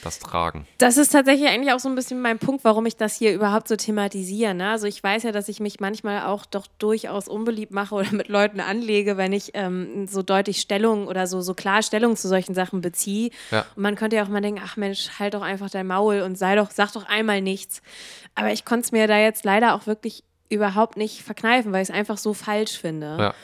das 0.02 0.18
tragen. 0.18 0.66
Das 0.78 0.96
ist 0.96 1.10
tatsächlich 1.10 1.48
eigentlich 1.48 1.72
auch 1.72 1.78
so 1.78 1.88
ein 1.88 1.94
bisschen 1.94 2.20
mein 2.20 2.38
Punkt, 2.38 2.64
warum 2.64 2.86
ich 2.86 2.96
das 2.96 3.14
hier 3.14 3.32
überhaupt 3.32 3.68
so 3.68 3.76
thematisiere. 3.76 4.54
Ne? 4.54 4.70
Also 4.70 4.86
ich 4.86 5.02
weiß 5.02 5.22
ja, 5.22 5.32
dass 5.32 5.48
ich 5.48 5.60
mich 5.60 5.80
manchmal 5.80 6.24
auch 6.24 6.46
doch 6.46 6.66
durchaus 6.78 7.28
unbeliebt 7.28 7.72
mache 7.72 7.94
oder 7.94 8.12
mit 8.12 8.28
Leuten 8.28 8.60
anlege, 8.60 9.16
wenn 9.16 9.32
ich 9.32 9.52
ähm, 9.54 10.06
so 10.08 10.22
deutlich 10.22 10.60
Stellung 10.60 11.06
oder 11.06 11.26
so, 11.26 11.40
so 11.40 11.54
klar 11.54 11.82
Stellung 11.82 12.16
zu 12.16 12.28
solchen 12.28 12.54
Sachen 12.54 12.80
beziehe. 12.80 13.30
Ja. 13.50 13.64
Und 13.76 13.82
man 13.82 13.94
könnte 13.94 14.16
ja 14.16 14.24
auch 14.24 14.28
mal 14.28 14.40
denken, 14.40 14.60
ach 14.64 14.76
Mensch, 14.76 15.10
halt 15.18 15.34
doch 15.34 15.42
einfach 15.42 15.70
dein 15.70 15.86
Maul 15.86 16.20
und 16.20 16.36
sei 16.36 16.56
doch, 16.56 16.70
sag 16.70 16.92
doch 16.92 17.06
einmal 17.06 17.40
nichts. 17.40 17.82
Aber 18.34 18.52
ich 18.52 18.64
konnte 18.64 18.86
es 18.86 18.92
mir 18.92 19.06
da 19.06 19.18
jetzt 19.18 19.44
leider 19.44 19.74
auch 19.74 19.86
wirklich 19.86 20.24
überhaupt 20.48 20.96
nicht 20.96 21.22
verkneifen, 21.22 21.72
weil 21.72 21.82
ich 21.82 21.88
es 21.88 21.94
einfach 21.94 22.18
so 22.18 22.34
falsch 22.34 22.78
finde. 22.78 23.16
Ja. 23.18 23.34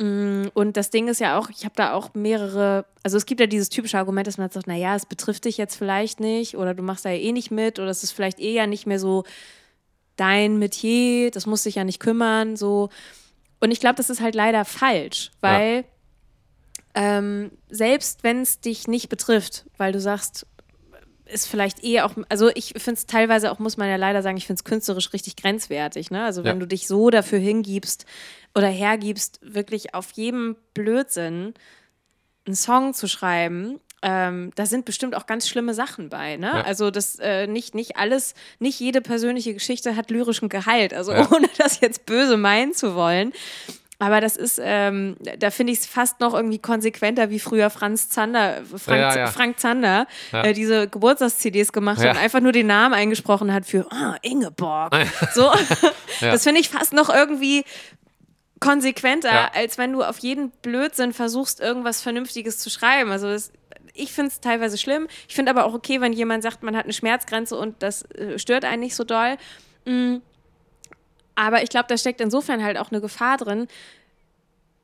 Und 0.00 0.72
das 0.74 0.90
Ding 0.90 1.08
ist 1.08 1.18
ja 1.18 1.36
auch, 1.36 1.50
ich 1.50 1.64
habe 1.64 1.74
da 1.74 1.92
auch 1.92 2.14
mehrere, 2.14 2.86
also 3.02 3.16
es 3.16 3.26
gibt 3.26 3.40
ja 3.40 3.48
dieses 3.48 3.68
typische 3.68 3.98
Argument, 3.98 4.28
dass 4.28 4.38
man 4.38 4.48
sagt, 4.48 4.68
naja, 4.68 4.94
es 4.94 5.06
betrifft 5.06 5.44
dich 5.44 5.56
jetzt 5.56 5.74
vielleicht 5.74 6.20
nicht 6.20 6.56
oder 6.56 6.72
du 6.72 6.84
machst 6.84 7.04
da 7.04 7.10
ja 7.10 7.18
eh 7.18 7.32
nicht 7.32 7.50
mit 7.50 7.80
oder 7.80 7.88
es 7.88 8.04
ist 8.04 8.12
vielleicht 8.12 8.38
eh 8.38 8.54
ja 8.54 8.68
nicht 8.68 8.86
mehr 8.86 9.00
so 9.00 9.24
dein 10.14 10.58
Metier, 10.58 11.32
das 11.32 11.46
muss 11.46 11.64
dich 11.64 11.74
ja 11.74 11.84
nicht 11.84 11.98
kümmern, 11.98 12.54
so. 12.56 12.90
Und 13.58 13.72
ich 13.72 13.80
glaube, 13.80 13.96
das 13.96 14.08
ist 14.08 14.20
halt 14.20 14.36
leider 14.36 14.64
falsch, 14.64 15.32
weil 15.40 15.84
ähm, 16.94 17.50
selbst 17.68 18.22
wenn 18.22 18.42
es 18.42 18.60
dich 18.60 18.86
nicht 18.86 19.08
betrifft, 19.08 19.64
weil 19.78 19.90
du 19.90 20.00
sagst, 20.00 20.46
ist 21.32 21.46
vielleicht 21.46 21.84
eh 21.84 22.00
auch, 22.00 22.12
also 22.28 22.50
ich 22.54 22.74
finde 22.76 22.92
es 22.98 23.06
teilweise 23.06 23.50
auch, 23.52 23.58
muss 23.58 23.76
man 23.76 23.88
ja 23.88 23.96
leider 23.96 24.22
sagen, 24.22 24.36
ich 24.36 24.46
finde 24.46 24.60
es 24.60 24.64
künstlerisch 24.64 25.12
richtig 25.12 25.36
grenzwertig. 25.36 26.10
Ne? 26.10 26.24
Also 26.24 26.44
wenn 26.44 26.56
Ja. 26.56 26.60
du 26.60 26.66
dich 26.66 26.86
so 26.86 27.10
dafür 27.10 27.38
hingibst 27.38 28.06
oder 28.54 28.68
hergibst, 28.68 29.38
wirklich 29.42 29.94
auf 29.94 30.10
jedem 30.12 30.56
Blödsinn 30.74 31.54
einen 32.46 32.56
Song 32.56 32.94
zu 32.94 33.08
schreiben, 33.08 33.78
ähm, 34.00 34.52
da 34.54 34.64
sind 34.64 34.84
bestimmt 34.84 35.16
auch 35.16 35.26
ganz 35.26 35.48
schlimme 35.48 35.74
Sachen 35.74 36.08
bei. 36.08 36.36
Ne? 36.36 36.46
Ja. 36.46 36.62
Also 36.62 36.90
das 36.90 37.18
äh, 37.18 37.46
nicht, 37.46 37.74
nicht 37.74 37.96
alles, 37.96 38.34
nicht 38.58 38.78
jede 38.78 39.00
persönliche 39.00 39.52
Geschichte 39.54 39.96
hat 39.96 40.10
lyrischen 40.10 40.48
Gehalt. 40.48 40.94
Also 40.94 41.12
Ja. 41.12 41.28
ohne 41.34 41.48
das 41.58 41.80
jetzt 41.80 42.06
böse 42.06 42.36
meinen 42.36 42.72
zu 42.74 42.94
wollen. 42.94 43.32
Aber 44.00 44.20
das 44.20 44.36
ist, 44.36 44.60
ähm, 44.62 45.16
da 45.38 45.50
finde 45.50 45.72
ich 45.72 45.80
es 45.80 45.86
fast 45.86 46.20
noch 46.20 46.32
irgendwie 46.32 46.60
konsequenter, 46.60 47.30
wie 47.30 47.40
früher 47.40 47.68
Franz 47.68 48.08
Zander, 48.08 48.62
Frank, 48.76 49.00
Ja, 49.00 49.16
ja. 49.16 49.26
Frank 49.26 49.58
Zander, 49.58 50.06
Ja. 50.30 50.44
äh, 50.44 50.52
diese 50.52 50.86
Geburtstags-CDs 50.88 51.72
gemacht 51.72 51.98
hat 51.98 52.10
und 52.16 52.22
einfach 52.22 52.40
nur 52.40 52.52
den 52.52 52.68
Namen 52.68 52.94
eingesprochen 52.94 53.52
hat 53.52 53.66
für 53.66 53.90
ah, 53.90 54.16
Ingeborg. 54.22 54.94
So, 55.34 55.50
das 56.20 56.44
finde 56.44 56.60
ich 56.60 56.68
fast 56.68 56.92
noch 56.92 57.08
irgendwie 57.08 57.64
konsequenter, 58.60 59.54
als 59.54 59.78
wenn 59.78 59.92
du 59.92 60.02
auf 60.02 60.18
jeden 60.18 60.50
Blödsinn 60.62 61.12
versuchst, 61.12 61.60
irgendwas 61.60 62.00
Vernünftiges 62.02 62.58
zu 62.58 62.70
schreiben. 62.70 63.10
Also 63.10 63.28
das, 63.28 63.52
ich 63.94 64.12
finde 64.12 64.30
es 64.30 64.40
teilweise 64.40 64.78
schlimm. 64.78 65.08
Ich 65.28 65.34
finde 65.34 65.50
aber 65.50 65.64
auch 65.64 65.74
okay, 65.74 66.00
wenn 66.00 66.12
jemand 66.12 66.42
sagt, 66.42 66.62
man 66.62 66.76
hat 66.76 66.84
eine 66.84 66.92
Schmerzgrenze 66.92 67.56
und 67.56 67.82
das 67.82 68.02
äh, 68.12 68.38
stört 68.38 68.64
einen 68.64 68.80
nicht 68.80 68.94
so 68.94 69.04
doll. 69.04 69.36
Mm. 69.84 70.16
Aber 71.38 71.62
ich 71.62 71.68
glaube, 71.68 71.86
da 71.86 71.96
steckt 71.96 72.20
insofern 72.20 72.64
halt 72.64 72.76
auch 72.76 72.90
eine 72.90 73.00
Gefahr 73.00 73.36
drin. 73.36 73.68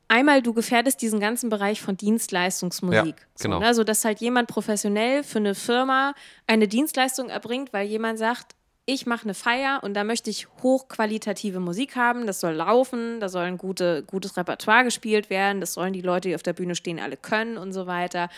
Einmal, 0.06 0.40
du 0.40 0.54
gefährdest 0.54 1.02
diesen 1.02 1.18
ganzen 1.18 1.50
Bereich 1.50 1.82
von 1.82 1.96
Dienstleistungsmusik. 1.96 3.16
Ja, 3.18 3.42
genau. 3.42 3.58
So? 3.58 3.66
Also, 3.66 3.82
dass 3.82 4.04
halt 4.04 4.20
jemand 4.20 4.46
professionell 4.46 5.24
für 5.24 5.38
eine 5.38 5.56
Firma 5.56 6.14
eine 6.46 6.68
Dienstleistung 6.68 7.28
erbringt, 7.28 7.72
weil 7.72 7.88
jemand 7.88 8.20
sagt, 8.20 8.54
ich 8.86 9.04
mache 9.04 9.24
eine 9.24 9.34
Feier 9.34 9.80
und 9.82 9.94
da 9.94 10.04
möchte 10.04 10.30
ich 10.30 10.46
hochqualitative 10.62 11.58
Musik 11.58 11.96
haben, 11.96 12.24
das 12.24 12.38
soll 12.38 12.52
laufen, 12.52 13.18
da 13.18 13.28
soll 13.28 13.46
ein 13.46 13.58
gute, 13.58 14.04
gutes 14.04 14.36
Repertoire 14.36 14.84
gespielt 14.84 15.30
werden, 15.30 15.61
das 15.61 15.72
sollen 15.72 15.92
die 15.92 16.02
Leute, 16.02 16.28
die 16.28 16.36
auf 16.36 16.44
der 16.44 16.52
Bühne 16.52 16.76
stehen, 16.76 17.00
alle 17.00 17.16
können 17.16 17.57
und 17.57 17.72
so 17.72 17.88
weiter. 17.88 18.28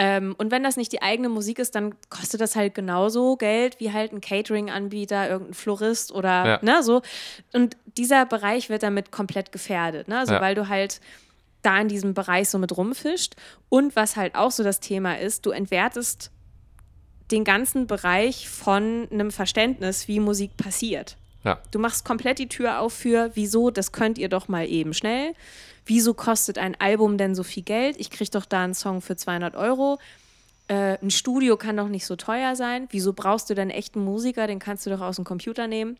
Ähm, 0.00 0.34
und 0.38 0.52
wenn 0.52 0.62
das 0.62 0.76
nicht 0.76 0.92
die 0.92 1.02
eigene 1.02 1.28
Musik 1.28 1.58
ist, 1.58 1.74
dann 1.74 1.94
kostet 2.08 2.40
das 2.40 2.54
halt 2.54 2.74
genauso 2.74 3.36
Geld 3.36 3.80
wie 3.80 3.92
halt 3.92 4.12
ein 4.12 4.20
Catering-Anbieter, 4.20 5.28
irgendein 5.28 5.54
Florist 5.54 6.12
oder 6.12 6.46
Ja. 6.46 6.58
ne, 6.62 6.82
so. 6.84 7.02
Und 7.52 7.76
dieser 7.96 8.24
Bereich 8.24 8.70
wird 8.70 8.84
damit 8.84 9.10
komplett 9.10 9.50
gefährdet, 9.50 10.06
ne? 10.06 10.18
Also 10.20 10.34
Ja. 10.34 10.40
weil 10.40 10.54
du 10.54 10.68
halt 10.68 11.00
da 11.62 11.80
in 11.80 11.88
diesem 11.88 12.14
Bereich 12.14 12.48
so 12.48 12.58
mit 12.58 12.76
rumfischt. 12.76 13.34
Und 13.68 13.96
was 13.96 14.14
halt 14.16 14.36
auch 14.36 14.52
so 14.52 14.62
das 14.62 14.78
Thema 14.78 15.18
ist, 15.18 15.44
du 15.44 15.50
entwertest 15.50 16.30
den 17.32 17.42
ganzen 17.44 17.86
Bereich 17.88 18.48
von 18.48 19.08
einem 19.10 19.32
Verständnis, 19.32 20.06
wie 20.08 20.20
Musik 20.20 20.56
passiert. 20.56 21.16
Ja. 21.44 21.58
Du 21.72 21.78
machst 21.78 22.04
komplett 22.04 22.38
die 22.38 22.48
Tür 22.48 22.80
auf 22.80 22.92
für, 22.92 23.32
wieso, 23.34 23.70
das 23.70 23.92
könnt 23.92 24.18
ihr 24.18 24.28
doch 24.28 24.48
mal 24.48 24.66
eben 24.68 24.94
schnell. 24.94 25.34
Wieso 25.88 26.12
kostet 26.14 26.58
ein 26.58 26.76
Album 26.78 27.16
denn 27.18 27.34
so 27.34 27.42
viel 27.42 27.62
Geld? 27.62 27.96
Ich 27.98 28.10
kriege 28.10 28.30
doch 28.30 28.44
da 28.44 28.62
einen 28.62 28.74
Song 28.74 29.00
für 29.00 29.16
200 29.16 29.56
Euro. 29.56 29.98
Äh, 30.68 30.98
ein 31.02 31.10
Studio 31.10 31.56
kann 31.56 31.76
doch 31.78 31.88
nicht 31.88 32.04
so 32.04 32.14
teuer 32.14 32.54
sein. 32.56 32.86
Wieso 32.90 33.14
brauchst 33.14 33.48
du 33.48 33.54
denn 33.54 33.70
echten 33.70 34.04
Musiker? 34.04 34.46
Den 34.46 34.58
kannst 34.58 34.84
du 34.84 34.90
doch 34.90 35.00
aus 35.00 35.16
dem 35.16 35.24
Computer 35.24 35.66
nehmen. 35.66 35.96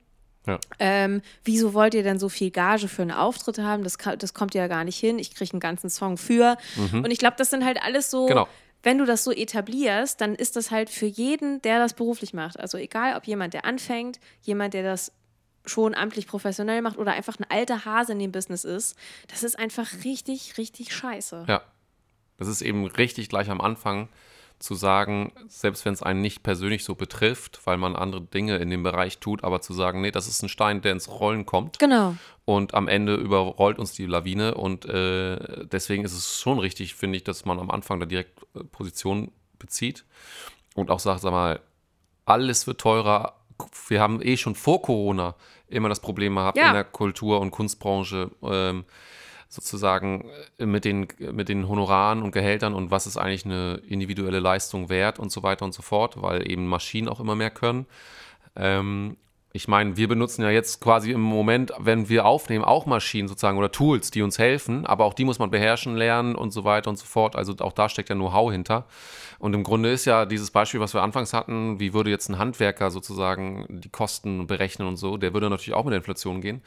Ja. 0.47 0.59
Ähm, 0.79 1.23
wieso 1.43 1.73
wollt 1.75 1.95
ihr 1.95 2.03
denn 2.03 2.19
so 2.19 2.29
viel 2.29 2.51
Gage 2.51 2.87
für 2.89 3.01
einen 3.03 3.11
Auftritt 3.13 3.59
haben? 3.59 3.83
Das, 3.83 3.97
das 4.19 4.35
kommt 4.35 4.55
ja 4.55 4.67
gar 4.67 4.85
nicht 4.85 4.99
hin. 4.99 5.19
Ich 5.19 5.35
kriege 5.35 5.53
einen 5.55 5.61
ganzen 5.61 5.89
Song 5.91 6.17
für. 6.19 6.57
Und 6.93 7.11
ich 7.11 7.19
glaube, 7.19 7.37
das 7.39 7.49
sind 7.51 7.65
halt 7.65 7.83
alles 7.83 8.11
so, 8.11 8.25
Mhm. 8.25 8.29
Genau. 8.29 8.49
wenn 8.83 8.99
du 8.99 9.07
das 9.07 9.25
so 9.25 9.33
etablierst, 9.33 10.21
dann 10.21 10.35
ist 10.35 10.55
das 10.57 10.71
halt 10.71 10.91
für 10.91 11.07
jeden, 11.07 11.61
der 11.63 11.79
das 11.79 11.95
beruflich 11.95 12.35
macht. 12.35 12.61
Also 12.61 12.77
egal, 12.79 13.17
ob 13.17 13.27
jemand, 13.27 13.55
der 13.55 13.65
anfängt, 13.65 14.21
jemand, 14.43 14.75
der 14.75 14.83
das 14.85 15.13
schon 15.69 15.95
amtlich 15.95 16.27
professionell 16.27 16.83
macht 16.83 16.99
oder 16.99 17.13
einfach 17.13 17.39
ein 17.39 17.47
alter 17.49 17.85
Hase 17.85 18.13
in 18.13 18.19
dem 18.19 18.33
Business 18.33 18.65
ist, 18.65 18.97
das 19.29 19.43
ist 19.43 19.59
einfach 19.59 19.87
richtig, 20.05 20.59
richtig 20.59 20.95
scheiße. 20.95 21.45
Ja. 21.49 21.63
Das 22.39 22.49
ist 22.49 22.63
eben 22.63 22.87
richtig 22.87 23.29
gleich 23.29 23.51
am 23.51 23.61
Anfang 23.61 24.09
zu 24.61 24.75
sagen, 24.75 25.33
selbst 25.47 25.85
wenn 25.85 25.95
es 25.95 26.03
einen 26.03 26.21
nicht 26.21 26.43
persönlich 26.43 26.83
so 26.85 26.97
betrifft, 26.97 27.61
weil 27.65 27.77
man 27.77 27.95
andere 27.95 28.23
Dinge 28.23 28.57
in 28.57 28.71
dem 28.71 28.83
Bereich 28.83 29.19
tut, 29.19 29.45
aber 29.45 29.61
zu 29.61 29.73
sagen, 29.73 30.01
nee, 30.01 30.11
das 30.11 30.27
ist 30.27 30.43
ein 30.43 30.49
Stein, 30.49 30.81
der 30.83 30.93
ins 30.93 31.09
Rollen 31.09 31.47
kommt 31.47 31.79
Genau. 31.79 32.17
und 32.45 32.75
am 32.75 32.89
Ende 32.89 33.15
überrollt 33.15 33.79
uns 33.79 33.93
die 33.93 34.07
Lawine 34.07 34.55
und 34.55 34.85
äh, 34.85 35.65
deswegen 35.67 36.05
ist 36.05 36.13
es 36.13 36.41
schon 36.41 36.59
richtig, 36.59 36.97
finde 36.97 37.19
ich, 37.19 37.25
dass 37.25 37.45
man 37.45 37.61
am 37.61 37.71
Anfang 37.71 38.01
da 38.01 38.07
direkt 38.07 38.41
äh, 38.57 38.65
Position 38.65 39.31
bezieht 39.61 40.05
und 40.75 40.91
auch 40.91 41.01
sagt, 41.01 41.21
sag 41.21 41.31
mal, 41.31 41.61
alles 42.25 42.67
wird 42.67 42.81
teurer. 42.81 43.35
Wir 43.89 44.01
haben 44.01 44.21
eh 44.23 44.37
schon 44.37 44.55
vor 44.55 44.83
Corona 44.83 45.35
immer 45.69 45.89
das 45.89 46.01
Problem 46.01 46.37
gehabt 46.37 46.57
Ja. 46.59 46.69
in 46.69 46.75
der 46.75 46.85
Kultur- 46.85 47.41
und 47.41 47.51
Kunstbranche, 47.51 48.31
ähm, 48.43 48.85
sozusagen 49.49 50.29
äh, 50.59 50.67
mit 50.67 50.85
den, 50.85 51.09
mit 51.19 51.49
den 51.49 51.69
Honoraren 51.69 52.23
und 52.23 52.33
Gehältern 52.33 52.75
und 52.75 52.91
was 52.91 53.07
ist 53.07 53.17
eigentlich 53.17 53.45
eine 53.45 53.81
individuelle 53.89 54.41
Leistung 54.41 54.89
wert 54.89 55.19
und 55.19 55.33
so 55.33 55.43
weiter 55.43 55.65
und 55.65 55.73
so 55.73 55.83
fort, 55.83 56.21
weil 56.21 56.51
eben 56.51 56.67
Maschinen 56.67 57.09
auch 57.09 57.21
immer 57.21 57.35
mehr 57.35 57.51
können. 57.51 57.87
Ähm, 58.57 59.17
ich 59.53 59.67
meine, 59.67 59.97
wir 59.97 60.09
benutzen 60.09 60.43
ja 60.43 60.51
jetzt 60.51 60.81
quasi 60.81 61.11
im 61.11 61.23
Moment, 61.23 61.73
wenn 61.79 62.11
wir 62.11 62.27
aufnehmen, 62.27 62.65
auch 62.65 62.85
Maschinen 62.85 63.29
sozusagen 63.29 63.57
oder 63.57 63.73
Tools, 63.73 64.11
die 64.11 64.21
uns 64.21 64.39
helfen, 64.39 64.85
aber 64.85 65.07
auch 65.07 65.15
die 65.15 65.25
muss 65.25 65.39
man 65.39 65.51
beherrschen 65.51 65.97
lernen 65.97 66.35
und 66.35 66.51
so 66.51 66.65
weiter 66.65 66.91
und 66.91 66.97
so 66.97 67.07
fort. 67.07 67.35
Also 67.35 67.55
auch 67.61 67.73
da 67.73 67.89
steckt 67.89 68.11
ja 68.11 68.15
Know-how 68.15 68.53
hinter. 68.53 68.85
Und 69.39 69.55
im 69.55 69.63
Grunde 69.63 69.91
ist 69.91 70.05
ja 70.05 70.27
dieses 70.27 70.51
Beispiel, 70.51 70.81
was 70.81 70.93
wir 70.93 71.03
anfangs 71.03 71.33
hatten, 71.33 71.81
wie 71.81 71.95
würde 71.95 72.11
jetzt 72.11 72.29
ein 72.29 72.39
Handwerker 72.39 72.91
sozusagen 72.91 73.65
die 73.69 73.89
Kosten 73.89 74.47
berechnen 74.47 74.87
und 74.87 74.97
so, 74.97 75.17
der 75.17 75.33
würde 75.33 75.49
natürlich 75.49 75.75
auch 75.75 75.85
mit 75.85 75.93
der 75.93 75.99
Inflation 75.99 76.41
gehen. 76.43 76.61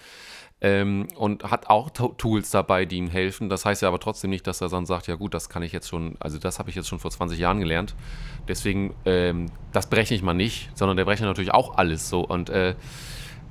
Ähm, 0.64 1.08
und 1.16 1.50
hat 1.50 1.72
auch 1.72 1.90
To- 1.90 2.14
Tools 2.20 2.52
dabei, 2.52 2.86
die 2.86 2.98
ihm 2.98 3.10
helfen. 3.10 3.50
Das 3.50 3.66
heißt 3.66 3.82
ja 3.82 3.88
aber 3.88 4.00
trotzdem 4.00 4.30
nicht, 4.30 4.46
dass 4.46 4.62
er 4.62 4.70
dann 4.70 4.86
sagt, 4.86 5.08
ja 5.08 5.16
gut, 5.16 5.34
das 5.34 5.50
kann 5.50 5.64
ich 5.64 5.72
jetzt 5.72 5.88
schon, 5.90 6.16
also 6.20 6.38
das 6.38 6.60
habe 6.60 6.70
ich 6.70 6.76
jetzt 6.76 6.88
schon 6.88 7.00
vor 7.00 7.10
20 7.10 7.40
Jahren 7.40 7.60
gelernt. 7.60 7.96
Deswegen, 8.48 8.94
ähm, 9.06 9.48
das 9.74 9.88
berechne 9.90 10.16
ich 10.16 10.22
mal 10.22 10.36
nicht, 10.36 10.70
sondern 10.78 10.98
der 10.98 11.06
berechnet 11.06 11.28
natürlich 11.28 11.52
auch 11.54 11.78
alles 11.78 12.10
so. 12.10 12.22
Und 12.22 12.52
äh, 12.52 12.76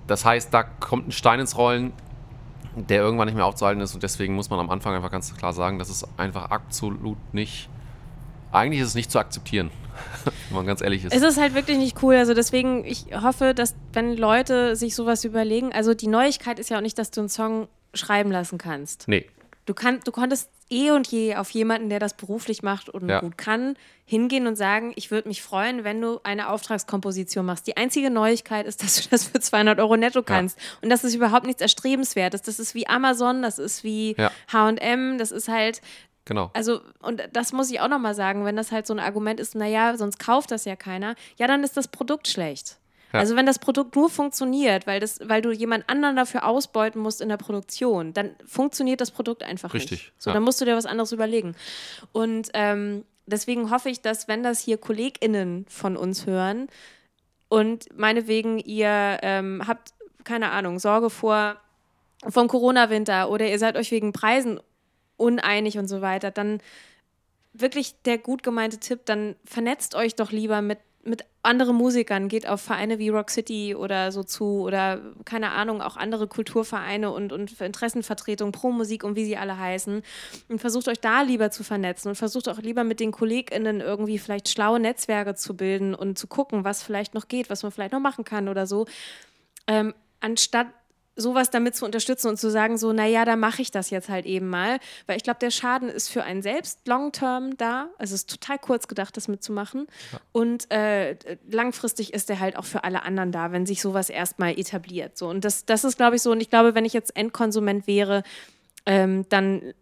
das 0.07 0.25
heißt, 0.25 0.55
da 0.55 0.63
kommt 0.63 1.09
ein 1.09 1.13
Stein 1.13 1.41
ins 1.41 1.57
Rollen, 1.57 1.93
der 2.77 3.03
irgendwann 3.03 3.27
nicht 3.27 3.35
mehr 3.35 3.47
aufzuhalten 3.47 3.81
ist. 3.83 3.93
Und 3.95 4.05
deswegen 4.05 4.35
muss 4.37 4.49
man 4.49 4.61
am 4.61 4.71
Anfang 4.71 4.95
einfach 4.95 5.11
ganz 5.11 5.35
klar 5.37 5.53
sagen, 5.53 5.81
das 5.81 5.91
ist 5.91 6.07
einfach 6.17 6.51
absolut 6.53 7.19
nicht, 7.35 7.69
eigentlich 8.53 8.81
ist 8.81 8.89
es 8.89 8.95
nicht 8.95 9.11
zu 9.11 9.19
akzeptieren, 9.19 9.71
wenn 10.25 10.57
man 10.57 10.67
ganz 10.67 10.81
ehrlich 10.81 11.05
ist. 11.05 11.15
Es 11.15 11.23
ist 11.23 11.39
halt 11.41 11.55
wirklich 11.55 11.79
nicht 11.79 12.03
cool. 12.03 12.15
Also 12.17 12.35
deswegen, 12.35 12.85
ich 12.85 13.07
hoffe, 13.23 13.55
dass 13.55 13.75
wenn 13.93 14.17
Leute 14.17 14.77
sich 14.77 14.95
sowas 14.95 15.25
überlegen, 15.25 15.73
also 15.73 15.95
die 15.95 16.09
Neuigkeit 16.09 16.59
ist 16.59 16.71
ja 16.71 16.79
auch 16.79 16.83
nicht, 16.83 16.99
dass 16.99 17.11
du 17.11 17.21
einen 17.21 17.29
Song 17.29 17.69
schreiben 17.95 18.31
lassen 18.31 18.59
kannst. 18.59 19.09
nee, 19.09 19.27
Du, 19.67 19.75
kann, 19.75 20.01
du 20.05 20.11
konntest 20.11 20.51
eh 20.71 20.91
und 20.91 21.07
je 21.09 21.37
auf 21.37 21.51
jemanden, 21.51 21.91
der 21.91 22.01
das 22.01 22.15
beruflich 22.15 22.63
macht 22.65 22.89
und 22.89 23.09
Ja. 23.09 23.21
gut 23.21 23.39
kann, 23.39 23.77
hingehen 24.05 24.49
und 24.49 24.57
sagen, 24.57 24.93
ich 24.97 25.13
würde 25.13 25.29
mich 25.29 25.43
freuen, 25.43 25.85
wenn 25.85 26.01
du 26.01 26.19
eine 26.25 26.49
Auftragskomposition 26.49 27.47
machst. 27.47 27.69
Die 27.69 27.77
einzige 27.77 28.11
Neuigkeit 28.11 28.67
ist, 28.67 28.83
dass 28.83 29.01
du 29.01 29.09
das 29.11 29.25
für 29.25 29.39
200 29.39 29.79
Euro 29.79 29.97
netto 29.97 30.23
kannst. 30.25 30.59
Und 30.83 30.91
das 30.91 31.05
ist 31.05 31.15
überhaupt 31.15 31.47
nichts 31.47 31.63
Erstrebenswertes. 31.63 32.43
Das 32.43 32.59
ist 32.59 32.75
wie 32.75 32.89
Amazon, 32.89 33.43
das 33.43 33.61
ist 33.61 33.85
wie 33.85 34.17
Ja. 34.19 34.33
H&M, 34.53 35.19
das 35.19 35.31
ist 35.31 35.47
halt, 35.49 35.83
genau. 36.31 36.51
also, 36.55 36.81
und 37.03 37.23
das 37.33 37.53
muss 37.53 37.71
ich 37.71 37.81
auch 37.81 37.89
nochmal 37.89 38.15
sagen, 38.15 38.45
wenn 38.45 38.57
das 38.57 38.73
halt 38.73 38.87
so 38.87 38.95
ein 38.95 39.01
Argument 39.01 39.41
ist, 39.41 39.55
naja, 39.55 39.97
sonst 39.97 40.19
kauft 40.19 40.51
das 40.51 40.65
ja 40.65 40.77
keiner, 40.77 41.17
ja, 41.37 41.47
dann 41.47 41.63
ist 41.63 41.77
das 41.77 41.89
Produkt 41.89 42.29
schlecht. 42.29 42.79
Ja. 43.13 43.19
Also 43.19 43.35
wenn 43.35 43.47
das 43.47 43.59
Produkt 43.59 43.97
nur 43.97 44.09
funktioniert, 44.09 44.87
weil, 44.87 45.01
das, 45.01 45.19
weil 45.25 45.43
du 45.43 45.51
jemand 45.51 45.89
anderen 45.89 46.15
dafür 46.15 46.47
ausbeuten 46.47 47.01
musst 47.03 47.21
in 47.21 47.29
der 47.29 47.37
Produktion, 47.37 48.13
dann 48.13 48.37
funktioniert 48.47 49.01
das 49.01 49.11
Produkt 49.11 49.43
einfach 49.43 49.75
Richtig, 49.75 49.91
nicht. 49.91 50.13
So, 50.19 50.31
ja. 50.31 50.35
dann 50.35 50.45
musst 50.45 50.61
du 50.61 50.65
dir 50.65 50.77
was 50.77 50.87
anderes 50.87 51.11
überlegen. 51.11 51.57
Und 52.13 52.51
ähm, 52.55 53.05
deswegen 53.27 53.71
hoffe 53.71 53.91
ich, 53.91 54.01
dass 54.01 54.29
wenn 54.29 54.43
das 54.43 54.61
hier 54.61 54.79
KollegInnen 54.79 55.67
von 55.69 55.97
uns 55.97 56.27
hören 56.27 56.69
und 57.49 57.87
meinetwegen 57.99 58.61
ihr 58.61 59.19
ähm, 59.23 59.63
habt, 59.67 59.93
keine 60.23 60.53
Ahnung, 60.53 60.79
Sorge 60.79 61.11
vor 61.11 61.57
vom 62.29 62.49
Corona-Winter 62.49 63.31
oder 63.31 63.49
ihr 63.49 63.59
seid 63.59 63.77
euch 63.77 63.91
wegen 63.91 64.13
Preisen 64.13 64.61
uneinig 65.21 65.79
und 65.79 65.87
so 65.87 66.01
weiter, 66.01 66.31
dann 66.31 66.61
wirklich 67.53 67.95
der 68.05 68.19
gut 68.19 68.43
gemeinte 68.43 68.79
Tipp, 68.79 69.01
dann 69.05 69.37
vernetzt 69.45 69.95
euch 69.95 70.15
doch 70.15 70.31
lieber 70.31 70.63
mit, 70.63 70.79
mit 71.03 71.25
anderen 71.43 71.77
Musikern, 71.77 72.29
geht 72.29 72.47
auf 72.47 72.61
Vereine 72.61 72.99
wie 72.99 73.09
Rock 73.09 73.31
City 73.31 73.75
oder 73.75 74.13
so 74.13 74.23
zu 74.23 74.61
oder 74.61 75.01
keine 75.25 75.51
Ahnung, 75.53 75.81
auch 75.81 75.97
andere 75.97 76.29
Kulturvereine 76.29 77.11
und, 77.11 77.33
und 77.33 77.61
Interessenvertretungen, 77.61 78.53
Pro 78.53 78.71
Musik 78.71 79.03
und 79.05 79.17
wie 79.17 79.25
sie 79.25 79.37
alle 79.37 79.59
heißen 79.59 80.03
und 80.49 80.59
versucht 80.61 80.89
euch 80.89 81.01
da 81.01 81.23
lieber 81.23 81.51
zu 81.51 81.65
vernetzen 81.65 82.09
und 82.09 82.17
versucht 82.17 82.49
auch 82.49 82.59
lieber 82.59 82.85
mit 82.85 83.01
den 83.01 83.11
KollegInnen 83.11 83.81
irgendwie 83.81 84.19
vielleicht 84.19 84.49
schlaue 84.49 84.79
Netzwerke 84.79 85.35
zu 85.35 85.57
bilden 85.57 85.95
und 85.95 86.19
zu 86.19 86.27
gucken, 86.27 86.65
was 86.65 86.83
vielleicht 86.83 87.15
noch 87.15 87.29
geht, 87.29 87.51
was 87.51 87.63
man 87.63 87.73
vielleicht 87.73 87.93
noch 87.93 88.01
machen 88.01 88.25
kann 88.25 88.49
oder 88.49 88.67
so, 88.67 88.87
ähm, 89.67 89.95
anstatt 90.21 90.67
sowas 91.21 91.51
damit 91.51 91.77
zu 91.77 91.85
unterstützen 91.85 92.29
und 92.29 92.39
zu 92.39 92.51
sagen, 92.51 92.79
so, 92.79 92.93
naja, 92.93 93.25
da 93.25 93.37
mache 93.37 93.63
ich 93.63 93.71
das 93.71 93.91
jetzt 93.91 94.09
halt 94.09 94.27
eben 94.27 94.49
mal. 94.49 94.79
Weil 95.07 95.17
ich 95.17 95.23
glaube, 95.23 95.39
der 95.41 95.51
Schaden 95.51 95.89
ist 95.89 96.09
für 96.09 96.25
einen 96.25 96.43
selbst 96.43 96.87
long-term 96.87 97.57
da. 97.57 97.89
Also 97.99 98.15
es 98.15 98.23
ist 98.23 98.31
total 98.31 98.59
kurz 98.59 98.89
gedacht, 98.89 99.17
das 99.17 99.29
mitzumachen. 99.29 99.87
Und 100.33 100.71
äh, 100.71 101.17
langfristig 101.49 102.13
ist 102.13 102.29
der 102.29 102.41
halt 102.41 102.57
auch 102.57 102.65
für 102.65 102.85
alle 102.85 103.03
anderen 103.03 103.33
da, 103.33 103.53
wenn 103.53 103.67
sich 103.67 103.81
sowas 103.81 104.11
erstmal 104.11 104.59
etabliert. 104.59 105.17
So. 105.17 105.29
Und 105.29 105.45
das, 105.45 105.65
das 105.65 105.85
ist, 105.85 105.97
glaube 105.97 106.17
ich, 106.17 106.23
so. 106.23 106.33
Und 106.33 106.41
ich 106.41 106.51
glaube, 106.51 106.75
wenn 106.75 106.85
ich 106.85 106.93
jetzt 106.93 107.17
Endkonsument 107.17 107.87
wäre, 107.87 108.23
ähm, 108.87 109.27
dann, 109.29 109.75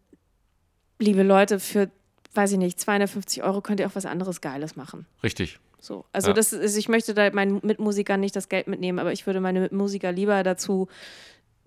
liebe 0.98 1.22
Leute, 1.22 1.60
für, 1.60 1.90
weiß 2.34 2.52
ich 2.52 2.58
nicht, 2.58 2.80
250 2.80 3.42
Euro 3.42 3.60
könnt 3.60 3.80
ihr 3.80 3.86
auch 3.86 3.94
was 3.94 4.06
anderes 4.06 4.40
Geiles 4.40 4.76
machen. 4.76 5.06
Richtig. 5.22 5.58
So, 5.80 6.04
also 6.12 6.28
Ja. 6.28 6.34
das 6.34 6.52
ist, 6.52 6.76
ich 6.76 6.88
möchte 6.88 7.14
da 7.14 7.30
meinen 7.30 7.60
Mitmusikern 7.62 8.20
nicht 8.20 8.34
das 8.34 8.48
Geld 8.48 8.66
mitnehmen, 8.66 8.98
aber 8.98 9.12
ich 9.12 9.26
würde 9.26 9.40
meine 9.40 9.60
Mitmusiker 9.60 10.10
lieber 10.12 10.42
dazu 10.42 10.88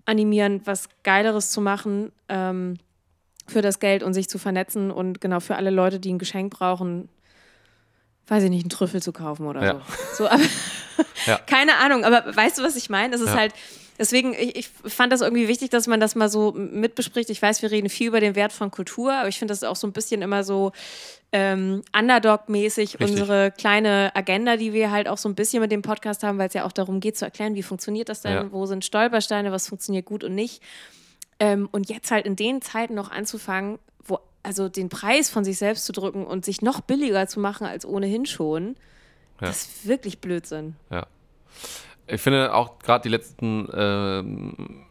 animieren, 0.04 0.60
was 0.64 0.88
Geileres 1.02 1.50
zu 1.50 1.60
machen 1.60 2.12
ähm, 2.28 2.76
für 3.46 3.62
das 3.62 3.78
Geld 3.80 4.02
und 4.02 4.14
sich 4.14 4.28
zu 4.28 4.38
vernetzen 4.38 4.90
und 4.90 5.20
genau 5.20 5.40
für 5.40 5.56
alle 5.56 5.70
Leute, 5.70 5.98
die 6.00 6.12
ein 6.12 6.18
Geschenk 6.18 6.52
brauchen, 6.52 7.08
weiß 8.26 8.44
ich 8.44 8.50
nicht, 8.50 8.62
einen 8.64 8.70
Trüffel 8.70 9.00
zu 9.02 9.12
kaufen 9.12 9.46
oder 9.46 9.62
Ja. 9.62 9.72
so. 10.14 10.24
so 10.24 10.28
aber 10.28 10.42
Ja. 11.26 11.38
keine 11.46 11.76
Ahnung, 11.78 12.04
aber 12.04 12.34
weißt 12.36 12.58
du, 12.58 12.62
was 12.62 12.76
ich 12.76 12.90
meine? 12.90 13.14
Es 13.14 13.20
ist 13.20 13.34
halt, 13.34 13.54
deswegen, 13.98 14.34
ich, 14.34 14.56
ich 14.56 14.68
fand 14.68 15.12
das 15.12 15.20
irgendwie 15.20 15.48
wichtig, 15.48 15.70
dass 15.70 15.86
man 15.86 16.00
das 16.00 16.14
mal 16.14 16.28
so 16.28 16.52
mitbespricht. 16.52 17.30
Ich 17.30 17.40
weiß, 17.40 17.62
wir 17.62 17.70
reden 17.70 17.88
viel 17.88 18.08
über 18.08 18.20
den 18.20 18.34
Wert 18.34 18.52
von 18.52 18.70
Kultur, 18.70 19.12
aber 19.12 19.28
ich 19.28 19.38
finde 19.38 19.52
das 19.52 19.64
auch 19.64 19.76
so 19.76 19.86
ein 19.86 19.92
bisschen 19.92 20.22
immer 20.22 20.44
so 20.44 20.72
ähm, 21.32 21.82
Underdog-mäßig 21.98 23.00
unsere 23.00 23.52
kleine 23.52 24.12
Agenda, 24.14 24.56
die 24.56 24.72
wir 24.72 24.90
halt 24.90 25.08
auch 25.08 25.18
so 25.18 25.28
ein 25.28 25.34
bisschen 25.34 25.60
mit 25.62 25.72
dem 25.72 25.82
Podcast 25.82 26.22
haben, 26.22 26.38
weil 26.38 26.48
es 26.48 26.54
ja 26.54 26.64
auch 26.64 26.72
darum 26.72 27.00
geht 27.00 27.16
zu 27.16 27.24
erklären, 27.24 27.54
wie 27.54 27.62
funktioniert 27.62 28.08
das 28.08 28.20
denn, 28.20 28.32
Ja. 28.32 28.52
wo 28.52 28.66
sind 28.66 28.84
Stolpersteine, 28.84 29.50
was 29.52 29.68
funktioniert 29.68 30.04
gut 30.04 30.24
und 30.24 30.34
nicht. 30.34 30.62
Ähm, 31.40 31.68
und 31.72 31.88
jetzt 31.88 32.10
halt 32.10 32.26
in 32.26 32.36
den 32.36 32.60
Zeiten 32.60 32.94
noch 32.94 33.10
anzufangen, 33.10 33.78
wo 34.04 34.18
also 34.42 34.68
den 34.68 34.88
Preis 34.88 35.30
von 35.30 35.44
sich 35.44 35.56
selbst 35.56 35.84
zu 35.86 35.92
drücken 35.92 36.26
und 36.26 36.44
sich 36.44 36.60
noch 36.62 36.80
billiger 36.82 37.26
zu 37.28 37.40
machen 37.40 37.66
als 37.66 37.86
ohnehin 37.86 38.26
schon, 38.26 38.76
Ja. 39.40 39.46
das 39.48 39.62
ist 39.62 39.86
wirklich 39.88 40.20
Blödsinn. 40.20 40.76
Ja. 40.90 41.06
Ich 42.06 42.20
finde 42.20 42.54
auch 42.54 42.78
gerade 42.78 43.02
die 43.02 43.08
letzten 43.08 43.68
ähm, 43.72 44.86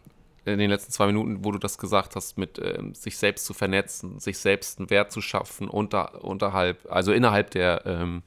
in 0.46 0.58
den 0.58 0.70
letzten 0.70 0.92
zwei 0.92 1.08
Minuten, 1.08 1.46
wo 1.46 1.52
du 1.52 1.60
das 1.60 1.78
gesagt 1.78 2.16
hast, 2.16 2.38
mit 2.38 2.60
ähm, 2.60 2.96
sich 2.96 3.18
selbst 3.18 3.46
zu 3.46 3.54
vernetzen, 3.54 4.20
sich 4.20 4.40
selbst 4.40 4.80
einen 4.80 4.90
Wert 4.90 5.12
zu 5.12 5.22
schaffen 5.22 5.68
unter, 5.68 6.24
unterhalb, 6.24 6.92
also 6.92 7.12
innerhalb 7.12 7.52
der 7.52 7.86
ähm, 7.86 8.24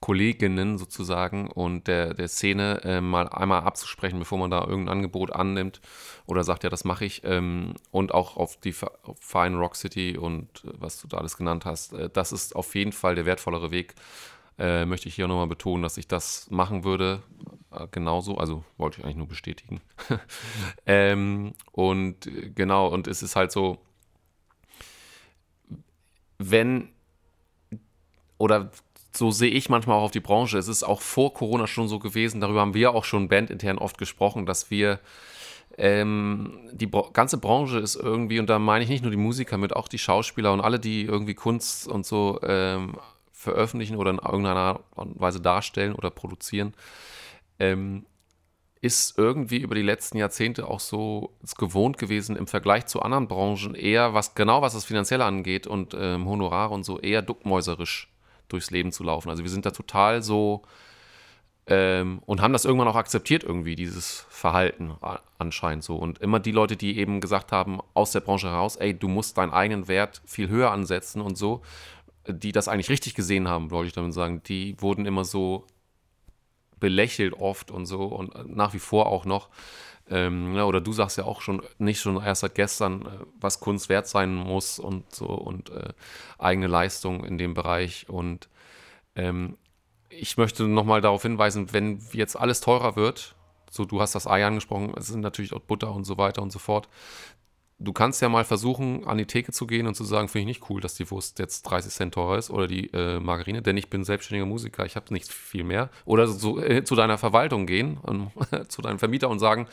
Kolleginnen 0.00 0.76
sozusagen 0.78 1.50
und 1.50 1.86
der, 1.86 2.14
der 2.14 2.28
Szene 2.28 2.80
äh, 2.84 3.00
mal 3.00 3.28
einmal 3.28 3.62
abzusprechen, 3.62 4.18
bevor 4.18 4.38
man 4.38 4.50
da 4.50 4.60
irgendein 4.60 4.98
Angebot 4.98 5.32
annimmt 5.32 5.80
oder 6.26 6.44
sagt, 6.44 6.64
ja, 6.64 6.70
das 6.70 6.84
mache 6.84 7.04
ich. 7.04 7.22
Ähm, 7.24 7.74
und 7.90 8.12
auch 8.12 8.36
auf 8.36 8.58
die 8.58 8.74
auf 9.02 9.18
Fine 9.20 9.56
Rock 9.56 9.76
City 9.76 10.16
und 10.18 10.64
äh, 10.64 10.72
was 10.78 11.00
du 11.00 11.08
da 11.08 11.18
alles 11.18 11.36
genannt 11.36 11.64
hast, 11.64 11.92
äh, 11.94 12.10
das 12.10 12.32
ist 12.32 12.56
auf 12.56 12.74
jeden 12.74 12.92
Fall 12.92 13.14
der 13.14 13.26
wertvollere 13.26 13.70
Weg. 13.70 13.94
Äh, 14.58 14.84
möchte 14.84 15.08
ich 15.08 15.14
hier 15.14 15.26
nochmal 15.26 15.48
betonen, 15.48 15.82
dass 15.82 15.96
ich 15.96 16.06
das 16.06 16.48
machen 16.50 16.84
würde. 16.84 17.22
Äh, 17.74 17.88
genauso, 17.90 18.36
also 18.36 18.64
wollte 18.76 18.98
ich 18.98 19.04
eigentlich 19.04 19.16
nur 19.16 19.28
bestätigen. 19.28 19.80
ähm, 20.86 21.54
und 21.72 22.26
äh, 22.26 22.50
genau, 22.50 22.88
und 22.88 23.06
es 23.06 23.22
ist 23.22 23.36
halt 23.36 23.52
so, 23.52 23.78
wenn 26.38 26.88
oder 28.38 28.70
so 29.12 29.30
sehe 29.30 29.50
ich 29.50 29.68
manchmal 29.68 29.96
auch 29.98 30.04
auf 30.04 30.10
die 30.10 30.20
Branche. 30.20 30.58
Es 30.58 30.68
ist 30.68 30.82
auch 30.82 31.00
vor 31.00 31.32
Corona 31.34 31.66
schon 31.66 31.88
so 31.88 31.98
gewesen, 31.98 32.40
darüber 32.40 32.60
haben 32.60 32.74
wir 32.74 32.94
auch 32.94 33.04
schon 33.04 33.28
bandintern 33.28 33.78
oft 33.78 33.96
gesprochen, 33.96 34.44
dass 34.44 34.70
wir 34.70 34.98
ähm, 35.78 36.68
die 36.72 36.86
Bra 36.86 37.08
ganze 37.12 37.38
Branche 37.38 37.78
ist 37.78 37.96
irgendwie, 37.96 38.38
und 38.40 38.48
da 38.50 38.58
meine 38.58 38.84
ich 38.84 38.90
nicht 38.90 39.02
nur 39.02 39.10
die 39.10 39.16
Musiker 39.16 39.56
mit, 39.56 39.74
auch 39.74 39.88
die 39.88 39.98
Schauspieler 39.98 40.52
und 40.52 40.60
alle, 40.60 40.80
die 40.80 41.04
irgendwie 41.04 41.34
Kunst 41.34 41.88
und 41.88 42.06
so 42.06 42.40
ähm, 42.42 42.96
veröffentlichen 43.32 43.96
oder 43.96 44.10
in 44.10 44.18
irgendeiner 44.18 44.60
Art 44.60 44.84
und 44.94 45.20
Weise 45.20 45.40
darstellen 45.40 45.94
oder 45.94 46.10
produzieren, 46.10 46.74
ähm, 47.58 48.06
ist 48.80 49.16
irgendwie 49.16 49.58
über 49.58 49.74
die 49.74 49.82
letzten 49.82 50.18
Jahrzehnte 50.18 50.68
auch 50.68 50.80
so 50.80 51.34
gewohnt 51.56 51.96
gewesen, 51.96 52.36
im 52.36 52.46
Vergleich 52.46 52.84
zu 52.84 53.00
anderen 53.00 53.28
Branchen 53.28 53.74
eher, 53.74 54.12
was 54.12 54.34
genau 54.34 54.60
was 54.60 54.74
das 54.74 54.84
Finanzielle 54.84 55.24
angeht 55.24 55.66
und 55.66 55.96
ähm, 55.98 56.28
Honorare 56.28 56.74
und 56.74 56.84
so, 56.84 57.00
eher 57.00 57.22
duckmäuserisch 57.22 58.12
durchs 58.48 58.70
Leben 58.70 58.92
zu 58.92 59.02
laufen. 59.02 59.30
Also 59.30 59.42
wir 59.42 59.50
sind 59.50 59.64
da 59.64 59.70
total 59.70 60.22
so 60.22 60.62
ähm, 61.66 62.20
und 62.26 62.42
haben 62.42 62.52
das 62.52 62.66
irgendwann 62.66 62.88
auch 62.88 62.96
akzeptiert 62.96 63.42
irgendwie, 63.42 63.74
dieses 63.74 64.26
Verhalten 64.28 64.92
anscheinend 65.38 65.82
so. 65.82 65.96
Und 65.96 66.18
immer 66.18 66.38
die 66.38 66.52
Leute, 66.52 66.76
die 66.76 66.98
eben 66.98 67.20
gesagt 67.20 67.52
haben, 67.52 67.80
aus 67.94 68.12
der 68.12 68.20
Branche 68.20 68.50
heraus, 68.50 68.76
ey, 68.76 68.92
du 68.92 69.08
musst 69.08 69.38
deinen 69.38 69.52
eigenen 69.52 69.88
Wert 69.88 70.20
viel 70.26 70.48
höher 70.48 70.70
ansetzen 70.70 71.22
und 71.22 71.38
so, 71.38 71.62
die 72.28 72.52
das 72.52 72.68
eigentlich 72.68 72.90
richtig 72.90 73.14
gesehen 73.14 73.48
haben, 73.48 73.70
wollte 73.70 73.88
ich 73.88 73.94
damit 73.94 74.12
sagen, 74.12 74.42
die 74.42 74.76
wurden 74.80 75.06
immer 75.06 75.24
so 75.24 75.64
belächelt 76.84 77.32
oft 77.32 77.70
und 77.70 77.86
so 77.86 78.04
und 78.04 78.54
nach 78.54 78.74
wie 78.74 78.78
vor 78.78 79.06
auch 79.06 79.24
noch. 79.24 79.48
Ähm, 80.10 80.54
ja, 80.54 80.66
oder 80.66 80.82
du 80.82 80.92
sagst 80.92 81.16
ja 81.16 81.24
auch 81.24 81.40
schon 81.40 81.62
nicht 81.78 81.98
schon 81.98 82.22
erst 82.22 82.42
seit 82.42 82.54
gestern, 82.54 83.06
äh, 83.06 83.24
was 83.40 83.58
Kunst 83.58 83.88
wert 83.88 84.06
sein 84.06 84.34
muss 84.34 84.78
und 84.78 85.14
so 85.14 85.24
und 85.28 85.70
äh, 85.70 85.94
eigene 86.38 86.66
Leistung 86.66 87.24
in 87.24 87.38
dem 87.38 87.54
Bereich. 87.54 88.06
Und 88.10 88.50
ähm, 89.16 89.56
ich 90.10 90.36
möchte 90.36 90.64
nochmal 90.64 91.00
darauf 91.00 91.22
hinweisen, 91.22 91.72
wenn 91.72 92.00
jetzt 92.12 92.36
alles 92.38 92.60
teurer 92.60 92.96
wird, 92.96 93.34
so 93.70 93.86
du 93.86 94.02
hast 94.02 94.14
das 94.14 94.26
Ei 94.26 94.44
angesprochen, 94.44 94.92
es 94.94 95.06
sind 95.06 95.20
natürlich 95.20 95.54
auch 95.54 95.60
Butter 95.60 95.90
und 95.90 96.04
so 96.04 96.18
weiter 96.18 96.42
und 96.42 96.52
so 96.52 96.58
fort, 96.58 96.90
du 97.78 97.92
kannst 97.92 98.22
ja 98.22 98.28
mal 98.28 98.44
versuchen, 98.44 99.06
an 99.06 99.18
die 99.18 99.26
Theke 99.26 99.52
zu 99.52 99.66
gehen 99.66 99.86
und 99.86 99.94
zu 99.94 100.04
sagen, 100.04 100.28
finde 100.28 100.42
ich 100.50 100.58
nicht 100.58 100.70
cool, 100.70 100.80
dass 100.80 100.94
die 100.94 101.10
Wurst 101.10 101.38
jetzt 101.38 101.62
30 101.62 101.92
Cent 101.92 102.14
teurer 102.14 102.38
ist 102.38 102.50
oder 102.50 102.66
die 102.66 102.92
äh, 102.92 103.20
Margarine, 103.20 103.62
denn 103.62 103.76
ich 103.76 103.90
bin 103.90 104.04
selbstständiger 104.04 104.46
Musiker, 104.46 104.86
ich 104.86 104.96
habe 104.96 105.12
nicht 105.12 105.32
viel 105.32 105.64
mehr. 105.64 105.90
Oder 106.04 106.26
so, 106.26 106.60
äh, 106.60 106.84
zu 106.84 106.94
deiner 106.94 107.18
Verwaltung 107.18 107.66
gehen, 107.66 107.98
und, 108.02 108.30
zu 108.68 108.82
deinem 108.82 108.98
Vermieter 108.98 109.28
und 109.28 109.38
sagen, 109.38 109.66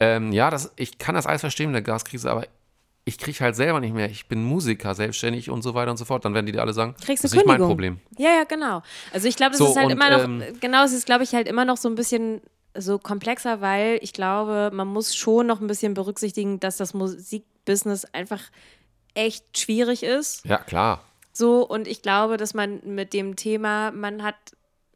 ähm, 0.00 0.32
ja, 0.32 0.50
das, 0.50 0.72
ich 0.76 0.98
kann 0.98 1.14
das 1.14 1.26
alles 1.26 1.40
verstehen 1.40 1.66
mit 1.66 1.74
der 1.74 1.82
Gaskrise, 1.82 2.30
aber 2.30 2.46
ich 3.04 3.16
kriege 3.16 3.40
halt 3.40 3.56
selber 3.56 3.80
nicht 3.80 3.94
mehr, 3.94 4.10
ich 4.10 4.28
bin 4.28 4.44
Musiker, 4.44 4.94
selbstständig 4.94 5.48
und 5.48 5.62
so 5.62 5.72
weiter 5.72 5.90
und 5.90 5.96
so 5.96 6.04
fort. 6.04 6.26
Dann 6.26 6.34
werden 6.34 6.44
die 6.44 6.52
dir 6.52 6.60
alle 6.60 6.74
sagen, 6.74 6.94
Kriegst 7.02 7.24
das 7.24 7.32
ist 7.32 7.36
nicht 7.36 7.46
mein 7.46 7.58
Problem. 7.58 8.00
Ja, 8.18 8.28
ja, 8.30 8.44
genau. 8.44 8.82
Also 9.12 9.28
ich 9.28 9.36
glaube, 9.36 9.52
das 9.52 9.58
so, 9.58 9.68
ist 9.68 9.76
halt 9.76 9.86
und, 9.86 9.92
immer 9.92 10.10
noch, 10.10 10.24
ähm, 10.24 10.42
genau, 10.60 10.84
es 10.84 10.92
ist, 10.92 11.06
glaube 11.06 11.24
ich, 11.24 11.34
halt 11.34 11.48
immer 11.48 11.64
noch 11.64 11.78
so 11.78 11.88
ein 11.88 11.94
bisschen 11.94 12.42
so 12.78 12.98
komplexer, 12.98 13.60
weil 13.60 13.98
ich 14.02 14.12
glaube, 14.12 14.70
man 14.72 14.88
muss 14.88 15.14
schon 15.14 15.46
noch 15.46 15.60
ein 15.60 15.66
bisschen 15.66 15.94
berücksichtigen, 15.94 16.60
dass 16.60 16.76
das 16.76 16.94
Musikbusiness 16.94 18.04
einfach 18.12 18.42
echt 19.14 19.58
schwierig 19.58 20.02
ist. 20.02 20.44
Ja, 20.44 20.58
klar. 20.58 21.02
So, 21.32 21.66
und 21.66 21.86
ich 21.86 22.02
glaube, 22.02 22.36
dass 22.36 22.54
man 22.54 22.80
mit 22.84 23.12
dem 23.12 23.36
Thema, 23.36 23.90
man 23.92 24.22
hat, 24.22 24.34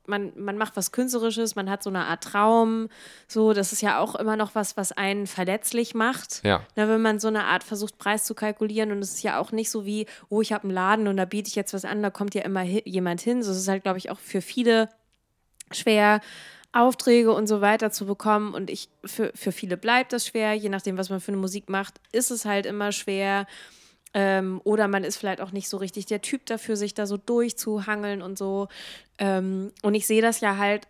man, 0.07 0.33
man 0.37 0.59
macht 0.59 0.76
was 0.76 0.91
Künstlerisches, 0.91 1.55
man 1.55 1.70
hat 1.70 1.83
so 1.83 1.91
eine 1.91 2.07
Art 2.07 2.24
Traum, 2.24 2.89
so, 3.28 3.53
das 3.53 3.72
ist 3.72 3.80
ja 3.80 4.01
auch 4.01 4.16
immer 4.16 4.37
noch 4.37 4.55
was, 4.55 4.76
was 4.76 4.91
einen 4.91 5.28
verletzlich 5.28 5.95
macht. 5.95 6.43
Ja. 6.45 6.66
Na, 6.74 6.89
wenn 6.89 7.01
man 7.01 7.20
so 7.20 7.28
eine 7.28 7.45
Art 7.45 7.62
versucht, 7.62 7.99
Preis 7.99 8.24
zu 8.24 8.35
kalkulieren 8.35 8.91
und 8.91 8.99
es 8.99 9.14
ist 9.14 9.22
ja 9.22 9.39
auch 9.39 9.53
nicht 9.53 9.70
so 9.70 9.85
wie, 9.85 10.07
oh, 10.30 10.41
ich 10.41 10.53
habe 10.53 10.64
einen 10.64 10.72
Laden 10.72 11.07
und 11.07 11.16
da 11.16 11.24
biete 11.26 11.49
ich 11.49 11.55
jetzt 11.55 11.74
was 11.74 11.85
an, 11.85 12.03
da 12.03 12.11
kommt 12.11 12.35
ja 12.35 12.43
immer 12.43 12.61
hi 12.61 12.83
jemand 12.85 13.20
hin. 13.20 13.43
So, 13.43 13.53
es 13.53 13.59
ist 13.59 13.68
halt, 13.68 13.85
glaube 13.85 13.99
ich, 13.99 14.11
auch 14.11 14.18
für 14.18 14.43
viele 14.43 14.89
schwer, 15.70 16.20
Aufträge 16.73 17.33
und 17.33 17.47
so 17.47 17.61
weiter 17.61 17.91
zu 17.91 18.07
bekommen. 18.07 18.55
Und 18.55 18.70
ich, 18.70 18.89
für, 19.05 19.31
für 19.35 19.53
viele 19.53 19.77
bleibt 19.77 20.12
das 20.12 20.27
schwer, 20.27 20.55
je 20.55 20.68
nachdem, 20.68 20.97
was 20.99 21.11
man 21.11 21.20
für 21.20 21.33
eine 21.33 21.41
Musik 21.41 21.68
macht, 21.68 22.01
ist 22.12 22.31
es 22.31 22.45
halt 22.45 22.66
immer 22.66 22.93
schwer. 22.93 23.47
Ähm, 24.14 24.61
oder 24.64 24.89
man 24.89 25.05
ist 25.05 25.16
vielleicht 25.16 25.41
auch 25.41 25.53
nicht 25.53 25.68
so 25.68 25.77
richtig 25.79 26.07
der 26.07 26.20
Typ 26.20 26.45
dafür, 26.47 26.77
sich 26.77 26.95
da 26.95 27.07
so 27.07 27.16
durchzuhangeln 27.16 28.23
und 28.23 28.39
so. 28.39 28.68
Ähm, 29.18 29.73
und 29.83 29.95
ich 29.95 30.07
sehe 30.07 30.23
das 30.23 30.41
ja 30.41 30.57
halt, 30.57 30.87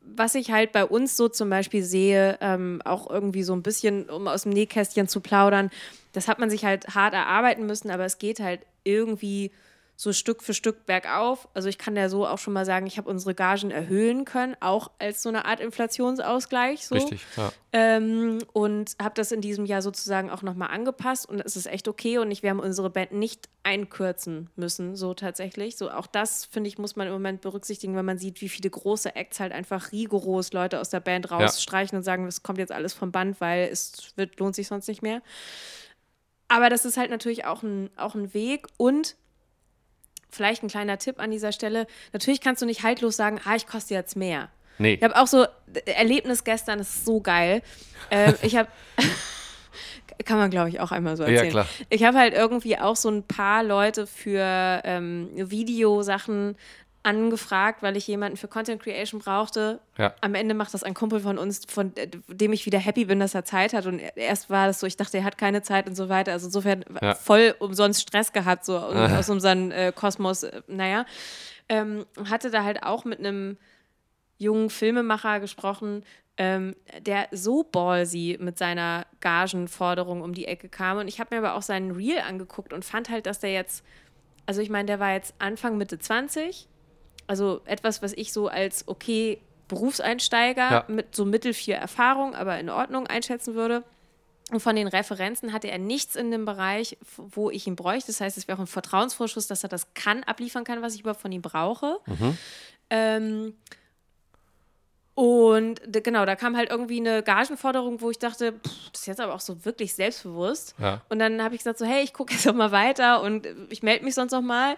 was 0.00 0.34
ich 0.34 0.50
halt 0.50 0.72
bei 0.72 0.84
uns 0.84 1.16
so 1.16 1.28
zum 1.28 1.48
Beispiel 1.50 1.82
sehe, 1.82 2.38
ähm, 2.40 2.82
auch 2.84 3.08
irgendwie 3.08 3.42
so 3.42 3.54
ein 3.54 3.62
bisschen, 3.62 4.10
um 4.10 4.26
aus 4.28 4.42
dem 4.42 4.52
Nähkästchen 4.52 5.08
zu 5.08 5.20
plaudern, 5.20 5.70
das 6.12 6.28
hat 6.28 6.38
man 6.38 6.50
sich 6.50 6.64
halt 6.64 6.94
hart 6.94 7.14
erarbeiten 7.14 7.66
müssen, 7.66 7.90
aber 7.90 8.04
es 8.04 8.18
geht 8.18 8.40
halt 8.40 8.60
irgendwie 8.84 9.50
so 9.96 10.12
Stück 10.12 10.42
für 10.42 10.54
Stück 10.54 10.86
bergauf. 10.86 11.48
Also 11.54 11.68
ich 11.68 11.78
kann 11.78 11.96
ja 11.96 12.08
so 12.08 12.26
auch 12.26 12.38
schon 12.38 12.52
mal 12.52 12.64
sagen, 12.64 12.86
ich 12.86 12.98
habe 12.98 13.08
unsere 13.08 13.34
Gagen 13.34 13.70
erhöhen 13.70 14.24
können, 14.24 14.56
auch 14.60 14.90
als 14.98 15.22
so 15.22 15.28
eine 15.28 15.44
Art 15.44 15.60
Inflationsausgleich. 15.60 16.86
So. 16.86 16.94
Richtig, 16.96 17.24
ja. 17.36 17.52
Ähm, 17.72 18.38
und 18.52 18.96
habe 19.00 19.14
das 19.14 19.32
in 19.32 19.40
diesem 19.40 19.64
Jahr 19.64 19.80
sozusagen 19.80 20.30
auch 20.30 20.42
nochmal 20.42 20.70
angepasst 20.70 21.28
und 21.28 21.40
es 21.40 21.56
ist 21.56 21.66
echt 21.66 21.88
okay 21.88 22.18
und 22.18 22.30
ich, 22.30 22.42
wir 22.42 22.50
haben 22.50 22.60
unsere 22.60 22.90
Band 22.90 23.12
nicht 23.12 23.48
einkürzen 23.62 24.50
müssen, 24.56 24.96
so 24.96 25.14
tatsächlich. 25.14 25.76
So 25.76 25.90
auch 25.90 26.06
das, 26.06 26.44
finde 26.46 26.68
ich, 26.68 26.78
muss 26.78 26.96
man 26.96 27.06
im 27.06 27.12
Moment 27.12 27.40
berücksichtigen, 27.40 27.94
wenn 27.94 28.04
man 28.04 28.18
sieht, 28.18 28.40
wie 28.40 28.48
viele 28.48 28.70
große 28.70 29.14
Acts 29.14 29.40
halt 29.40 29.52
einfach 29.52 29.92
rigoros 29.92 30.52
Leute 30.52 30.80
aus 30.80 30.90
der 30.90 31.00
Band 31.00 31.30
rausstreichen 31.30 31.94
ja. 31.94 31.98
und 31.98 32.04
sagen, 32.04 32.26
es 32.26 32.42
kommt 32.42 32.58
jetzt 32.58 32.72
alles 32.72 32.92
vom 32.92 33.12
Band, 33.12 33.40
weil 33.40 33.68
es 33.70 34.12
wird, 34.16 34.38
lohnt 34.40 34.54
sich 34.54 34.66
sonst 34.66 34.88
nicht 34.88 35.02
mehr. 35.02 35.22
Aber 36.48 36.68
das 36.68 36.84
ist 36.84 36.96
halt 36.96 37.10
natürlich 37.10 37.46
auch 37.46 37.62
ein, 37.62 37.90
auch 37.96 38.14
ein 38.14 38.34
Weg 38.34 38.66
und 38.76 39.16
vielleicht 40.32 40.62
ein 40.62 40.68
kleiner 40.68 40.98
Tipp 40.98 41.20
an 41.20 41.30
dieser 41.30 41.52
Stelle. 41.52 41.86
Natürlich 42.12 42.40
kannst 42.40 42.62
du 42.62 42.66
nicht 42.66 42.82
haltlos 42.82 43.16
sagen, 43.16 43.40
ah, 43.44 43.54
ich 43.54 43.66
koste 43.66 43.94
jetzt 43.94 44.16
mehr. 44.16 44.48
Nee. 44.78 44.94
Ich 44.94 45.02
habe 45.02 45.16
auch 45.16 45.26
so 45.26 45.46
Erlebnis 45.86 46.44
gestern, 46.44 46.78
das 46.78 46.88
ist 46.88 47.04
so 47.04 47.20
geil. 47.20 47.62
Ähm, 48.10 48.34
ich 48.42 48.56
habe 48.56 48.68
kann 50.24 50.38
man, 50.38 50.50
glaube 50.50 50.68
ich, 50.68 50.80
auch 50.80 50.92
einmal 50.92 51.16
so 51.16 51.22
erzählen. 51.22 51.44
Ja, 51.44 51.50
klar. 51.50 51.66
Ich 51.88 52.04
habe 52.04 52.18
halt 52.18 52.34
irgendwie 52.34 52.78
auch 52.78 52.96
so 52.96 53.10
ein 53.10 53.22
paar 53.22 53.62
Leute 53.62 54.06
für 54.06 54.82
ähm, 54.84 55.28
Videosachen 55.34 56.56
angefragt, 57.04 57.82
weil 57.82 57.96
ich 57.96 58.06
jemanden 58.06 58.36
für 58.36 58.46
Content 58.48 58.80
Creation 58.82 59.20
brauchte. 59.20 59.80
Ja. 59.98 60.14
Am 60.20 60.34
Ende 60.34 60.54
macht 60.54 60.72
das 60.72 60.84
ein 60.84 60.94
Kumpel 60.94 61.20
von 61.20 61.36
uns, 61.38 61.62
von 61.66 61.92
dem 62.28 62.52
ich 62.52 62.64
wieder 62.64 62.78
happy 62.78 63.04
bin, 63.06 63.18
dass 63.18 63.34
er 63.34 63.44
Zeit 63.44 63.72
hat. 63.72 63.86
Und 63.86 63.98
erst 64.16 64.50
war 64.50 64.66
das 64.68 64.78
so, 64.80 64.86
ich 64.86 64.96
dachte, 64.96 65.18
er 65.18 65.24
hat 65.24 65.36
keine 65.36 65.62
Zeit 65.62 65.88
und 65.88 65.96
so 65.96 66.08
weiter. 66.08 66.32
Also 66.32 66.46
insofern 66.46 66.84
Ja. 67.00 67.14
voll 67.14 67.54
umsonst 67.58 68.02
Stress 68.02 68.32
gehabt, 68.32 68.64
so 68.64 68.78
aus 68.78 69.28
unserem 69.30 69.70
äh, 69.72 69.90
Kosmos. 69.92 70.44
Äh, 70.44 70.62
naja, 70.68 71.04
ähm, 71.68 72.06
hatte 72.30 72.50
da 72.50 72.62
halt 72.62 72.82
auch 72.84 73.04
mit 73.04 73.18
einem 73.18 73.56
jungen 74.38 74.70
Filmemacher 74.70 75.40
gesprochen, 75.40 76.04
ähm, 76.36 76.74
der 77.00 77.28
so 77.30 77.62
ballsy 77.62 78.38
mit 78.40 78.58
seiner 78.58 79.06
Gagenforderung 79.20 80.22
um 80.22 80.34
die 80.34 80.46
Ecke 80.46 80.68
kam. 80.68 80.98
Und 80.98 81.08
ich 81.08 81.20
habe 81.20 81.34
mir 81.34 81.46
aber 81.46 81.56
auch 81.56 81.62
seinen 81.62 81.90
Reel 81.90 82.20
angeguckt 82.20 82.72
und 82.72 82.84
fand 82.84 83.10
halt, 83.10 83.26
dass 83.26 83.40
der 83.40 83.52
jetzt, 83.52 83.84
also 84.46 84.60
ich 84.60 84.70
meine, 84.70 84.86
der 84.86 84.98
war 85.00 85.12
jetzt 85.12 85.34
Anfang, 85.38 85.76
Mitte 85.78 85.98
20. 85.98 86.68
Also 87.32 87.62
etwas, 87.64 88.02
was 88.02 88.12
ich 88.12 88.30
so 88.30 88.48
als 88.48 88.86
okay 88.88 89.40
Berufseinsteiger 89.68 90.70
Ja. 90.70 90.84
mit 90.86 91.16
so 91.16 91.24
mittel 91.24 91.54
vier 91.54 91.76
Erfahrung, 91.76 92.34
aber 92.34 92.58
in 92.60 92.68
Ordnung 92.68 93.06
einschätzen 93.06 93.54
würde. 93.54 93.84
Und 94.50 94.60
von 94.60 94.76
den 94.76 94.86
Referenzen 94.86 95.54
hatte 95.54 95.70
er 95.70 95.78
nichts 95.78 96.14
in 96.14 96.30
dem 96.30 96.44
Bereich, 96.44 96.98
wo 97.16 97.48
ich 97.48 97.66
ihn 97.66 97.74
bräuchte. 97.74 98.08
Das 98.08 98.20
heißt, 98.20 98.36
es 98.36 98.48
wäre 98.48 98.58
auch 98.58 98.62
ein 98.62 98.66
Vertrauensvorschuss, 98.66 99.46
dass 99.46 99.62
er 99.62 99.70
das 99.70 99.94
kann, 99.94 100.24
abliefern 100.24 100.64
kann, 100.64 100.82
was 100.82 100.94
ich 100.94 101.00
überhaupt 101.00 101.22
von 101.22 101.32
ihm 101.32 101.40
brauche. 101.40 102.00
Ähm, 102.90 103.54
und 105.14 105.80
genau, 105.92 106.24
da 106.24 106.36
kam 106.36 106.56
halt 106.56 106.70
irgendwie 106.70 106.98
eine 106.98 107.22
Gagenforderung, 107.22 108.00
wo 108.00 108.10
ich 108.10 108.18
dachte, 108.18 108.52
pff, 108.52 108.90
das 108.92 109.02
ist 109.02 109.06
jetzt 109.06 109.20
aber 109.20 109.34
auch 109.34 109.40
so 109.40 109.64
wirklich 109.64 109.94
selbstbewusst. 109.94 110.74
Ja. 110.78 111.02
Und 111.10 111.18
dann 111.18 111.42
habe 111.42 111.54
ich 111.54 111.60
gesagt 111.60 111.78
so, 111.78 111.84
hey, 111.84 112.02
ich 112.02 112.14
gucke 112.14 112.32
jetzt 112.32 112.46
noch 112.46 112.54
mal 112.54 112.72
weiter 112.72 113.20
und 113.22 113.46
ich 113.68 113.82
melde 113.82 114.04
mich 114.04 114.14
sonst 114.14 114.32
noch 114.32 114.40
mal. 114.40 114.76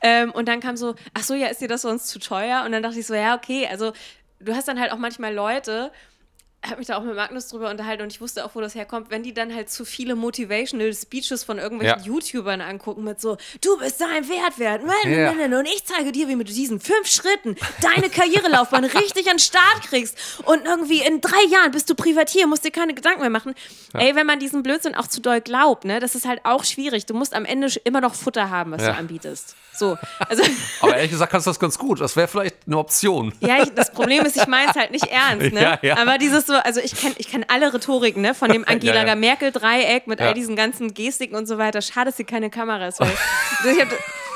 Ähm, 0.00 0.32
und 0.32 0.48
dann 0.48 0.60
kam 0.60 0.76
so, 0.76 0.94
ach 1.12 1.22
so, 1.22 1.34
ja, 1.34 1.48
ist 1.48 1.60
dir 1.60 1.68
das 1.68 1.82
sonst 1.82 2.08
zu 2.08 2.18
teuer? 2.18 2.62
Und 2.64 2.72
dann 2.72 2.82
dachte 2.82 2.98
ich 2.98 3.06
so, 3.06 3.14
ja, 3.14 3.36
okay, 3.36 3.66
also 3.70 3.92
du 4.40 4.54
hast 4.54 4.68
dann 4.68 4.80
halt 4.80 4.90
auch 4.90 4.98
manchmal 4.98 5.34
Leute, 5.34 5.92
habe 6.66 6.76
mich 6.78 6.86
da 6.86 6.96
auch 6.96 7.02
mit 7.02 7.14
Magnus 7.14 7.48
drüber 7.48 7.70
unterhalten 7.70 8.02
und 8.02 8.12
ich 8.12 8.20
wusste 8.20 8.44
auch, 8.44 8.50
wo 8.54 8.60
das 8.60 8.74
herkommt, 8.74 9.10
wenn 9.10 9.22
die 9.22 9.34
dann 9.34 9.54
halt 9.54 9.70
zu 9.70 9.84
viele 9.84 10.14
Motivational 10.14 10.92
Speeches 10.94 11.44
von 11.44 11.58
irgendwelchen 11.58 11.98
Ja. 12.00 12.04
YouTubern 12.04 12.60
angucken 12.60 13.04
mit 13.04 13.20
so, 13.20 13.36
du 13.60 13.78
bist 13.78 14.00
dein 14.00 14.28
Wert 14.28 14.58
wert 14.58 14.82
Ja. 15.06 15.30
und 15.58 15.66
ich 15.66 15.84
zeige 15.84 16.12
dir, 16.12 16.26
wie 16.28 16.32
du 16.32 16.38
mit 16.38 16.48
diesen 16.48 16.80
fünf 16.80 17.06
Schritten 17.06 17.56
deine 17.82 18.08
Karrierelaufbahn 18.10 18.84
richtig 18.84 19.26
an 19.30 19.36
den 19.36 19.38
Start 19.38 19.82
kriegst 19.88 20.16
und 20.44 20.64
irgendwie 20.64 21.00
in 21.02 21.20
drei 21.20 21.44
Jahren 21.50 21.70
bist 21.70 21.88
du 21.90 21.94
Privatier, 21.94 22.46
musst 22.46 22.64
dir 22.64 22.70
keine 22.70 22.94
Gedanken 22.94 23.20
mehr 23.20 23.30
machen. 23.30 23.54
Ey, 23.92 24.14
wenn 24.16 24.26
man 24.26 24.38
diesen 24.38 24.62
Blödsinn 24.62 24.94
auch 24.94 25.06
zu 25.06 25.20
doll 25.20 25.40
glaubt, 25.40 25.84
ne, 25.84 26.00
das 26.00 26.14
ist 26.14 26.26
halt 26.26 26.40
auch 26.44 26.64
schwierig. 26.64 27.06
Du 27.06 27.14
musst 27.14 27.34
am 27.34 27.44
Ende 27.44 27.68
immer 27.84 28.00
noch 28.00 28.14
Futter 28.14 28.50
haben, 28.50 28.72
was 28.72 28.82
Ja. 28.82 28.92
du 28.92 28.98
anbietest. 28.98 29.54
So, 29.76 29.98
also 30.28 30.42
Aber 30.80 30.96
ehrlich 30.96 31.10
gesagt 31.10 31.30
kannst 31.32 31.46
du 31.46 31.50
das 31.50 31.58
ganz 31.60 31.78
gut. 31.78 32.00
Das 32.00 32.16
wäre 32.16 32.28
vielleicht 32.28 32.56
eine 32.66 32.78
Option. 32.78 33.34
Ja, 33.40 33.62
ich, 33.62 33.70
das 33.74 33.90
Problem 33.92 34.24
ist, 34.24 34.36
ich 34.36 34.46
meine 34.46 34.70
es 34.70 34.76
halt 34.76 34.90
nicht 34.92 35.06
ernst, 35.10 35.52
ne? 35.52 35.60
Ja, 35.62 35.78
ja. 35.82 35.96
Aber 35.98 36.16
dieses 36.18 36.46
so, 36.46 36.53
also 36.58 36.80
ich 36.80 36.94
kenne 36.96 37.14
ich 37.18 37.28
kenn 37.28 37.44
alle 37.48 37.72
Rhetoriken, 37.72 38.22
ne? 38.22 38.34
Von 38.34 38.50
dem 38.50 38.64
Angela 38.66 38.94
Ja, 39.02 39.06
ja. 39.08 39.14
Merkel-Dreieck 39.14 40.06
mit 40.06 40.20
Ja. 40.20 40.26
all 40.28 40.34
diesen 40.34 40.56
ganzen 40.56 40.94
Gestiken 40.94 41.36
und 41.36 41.46
so 41.46 41.58
weiter. 41.58 41.80
Schade, 41.82 42.06
dass 42.06 42.16
hier 42.16 42.26
keine 42.26 42.50
Kamera 42.50 42.86
ist, 42.88 43.00
weil 43.00 43.10
ich 43.72 43.80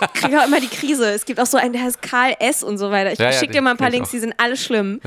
hab, 0.01 0.15
kriege 0.15 0.41
auch 0.41 0.47
immer 0.47 0.61
die 0.61 0.69
Krise. 0.69 1.11
Es 1.11 1.25
gibt 1.25 1.41
auch 1.41 1.47
so 1.47 1.57
einen, 1.59 1.73
der 1.73 1.83
heißt 1.83 2.01
Karl 2.03 2.35
S. 2.41 2.63
und 2.63 2.79
so 2.79 2.91
weiter. 2.91 3.13
Ich 3.13 3.39
schicke 3.39 3.53
dir 3.53 3.63
mal 3.63 3.73
ein 3.73 3.77
paar 3.77 3.89
ich 3.89 3.95
Links, 3.95 4.09
auch. 4.09 4.13
die 4.13 4.19
sind 4.21 4.35
alle 4.39 4.57
schlimm. 4.57 5.01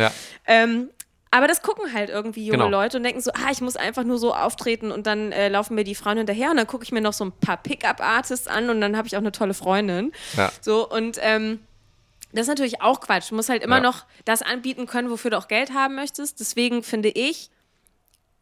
Ähm, 0.45 0.89
aber 1.33 1.47
das 1.47 1.61
gucken 1.61 1.93
halt 1.93 2.09
irgendwie 2.09 2.45
junge 2.45 2.57
Genau. 2.65 2.69
Leute 2.69 2.97
und 2.97 3.03
denken 3.03 3.21
so, 3.21 3.31
ah, 3.31 3.51
ich 3.51 3.61
muss 3.61 3.77
einfach 3.77 4.03
nur 4.03 4.17
so 4.17 4.33
auftreten 4.35 4.91
und 4.91 5.07
dann 5.07 5.31
äh, 5.31 5.47
laufen 5.47 5.75
mir 5.75 5.85
die 5.85 5.95
Frauen 5.95 6.17
hinterher 6.17 6.51
und 6.51 6.57
dann 6.57 6.67
gucke 6.67 6.83
ich 6.83 6.91
mir 6.91 6.99
noch 6.99 7.13
so 7.13 7.23
ein 7.23 7.31
paar 7.31 7.55
Pickup-Artists 7.55 8.47
an 8.47 8.69
und 8.69 8.81
dann 8.81 8.97
habe 8.97 9.07
ich 9.07 9.15
auch 9.15 9.21
eine 9.21 9.31
tolle 9.31 9.53
Freundin. 9.53 10.11
Ja. 10.35 10.51
So 10.59 10.89
und 10.89 11.17
ähm, 11.21 11.59
das 12.33 12.43
ist 12.43 12.47
natürlich 12.47 12.81
auch 12.81 12.99
Quatsch. 13.01 13.31
Du 13.31 13.35
musst 13.35 13.49
halt 13.49 13.63
immer 13.63 13.77
Ja. 13.77 13.81
noch 13.83 14.05
das 14.25 14.41
anbieten 14.41 14.85
können, 14.87 15.09
wofür 15.09 15.31
du 15.31 15.37
auch 15.37 15.47
Geld 15.47 15.73
haben 15.73 15.95
möchtest. 15.95 16.39
Deswegen 16.39 16.83
finde 16.83 17.09
ich, 17.09 17.49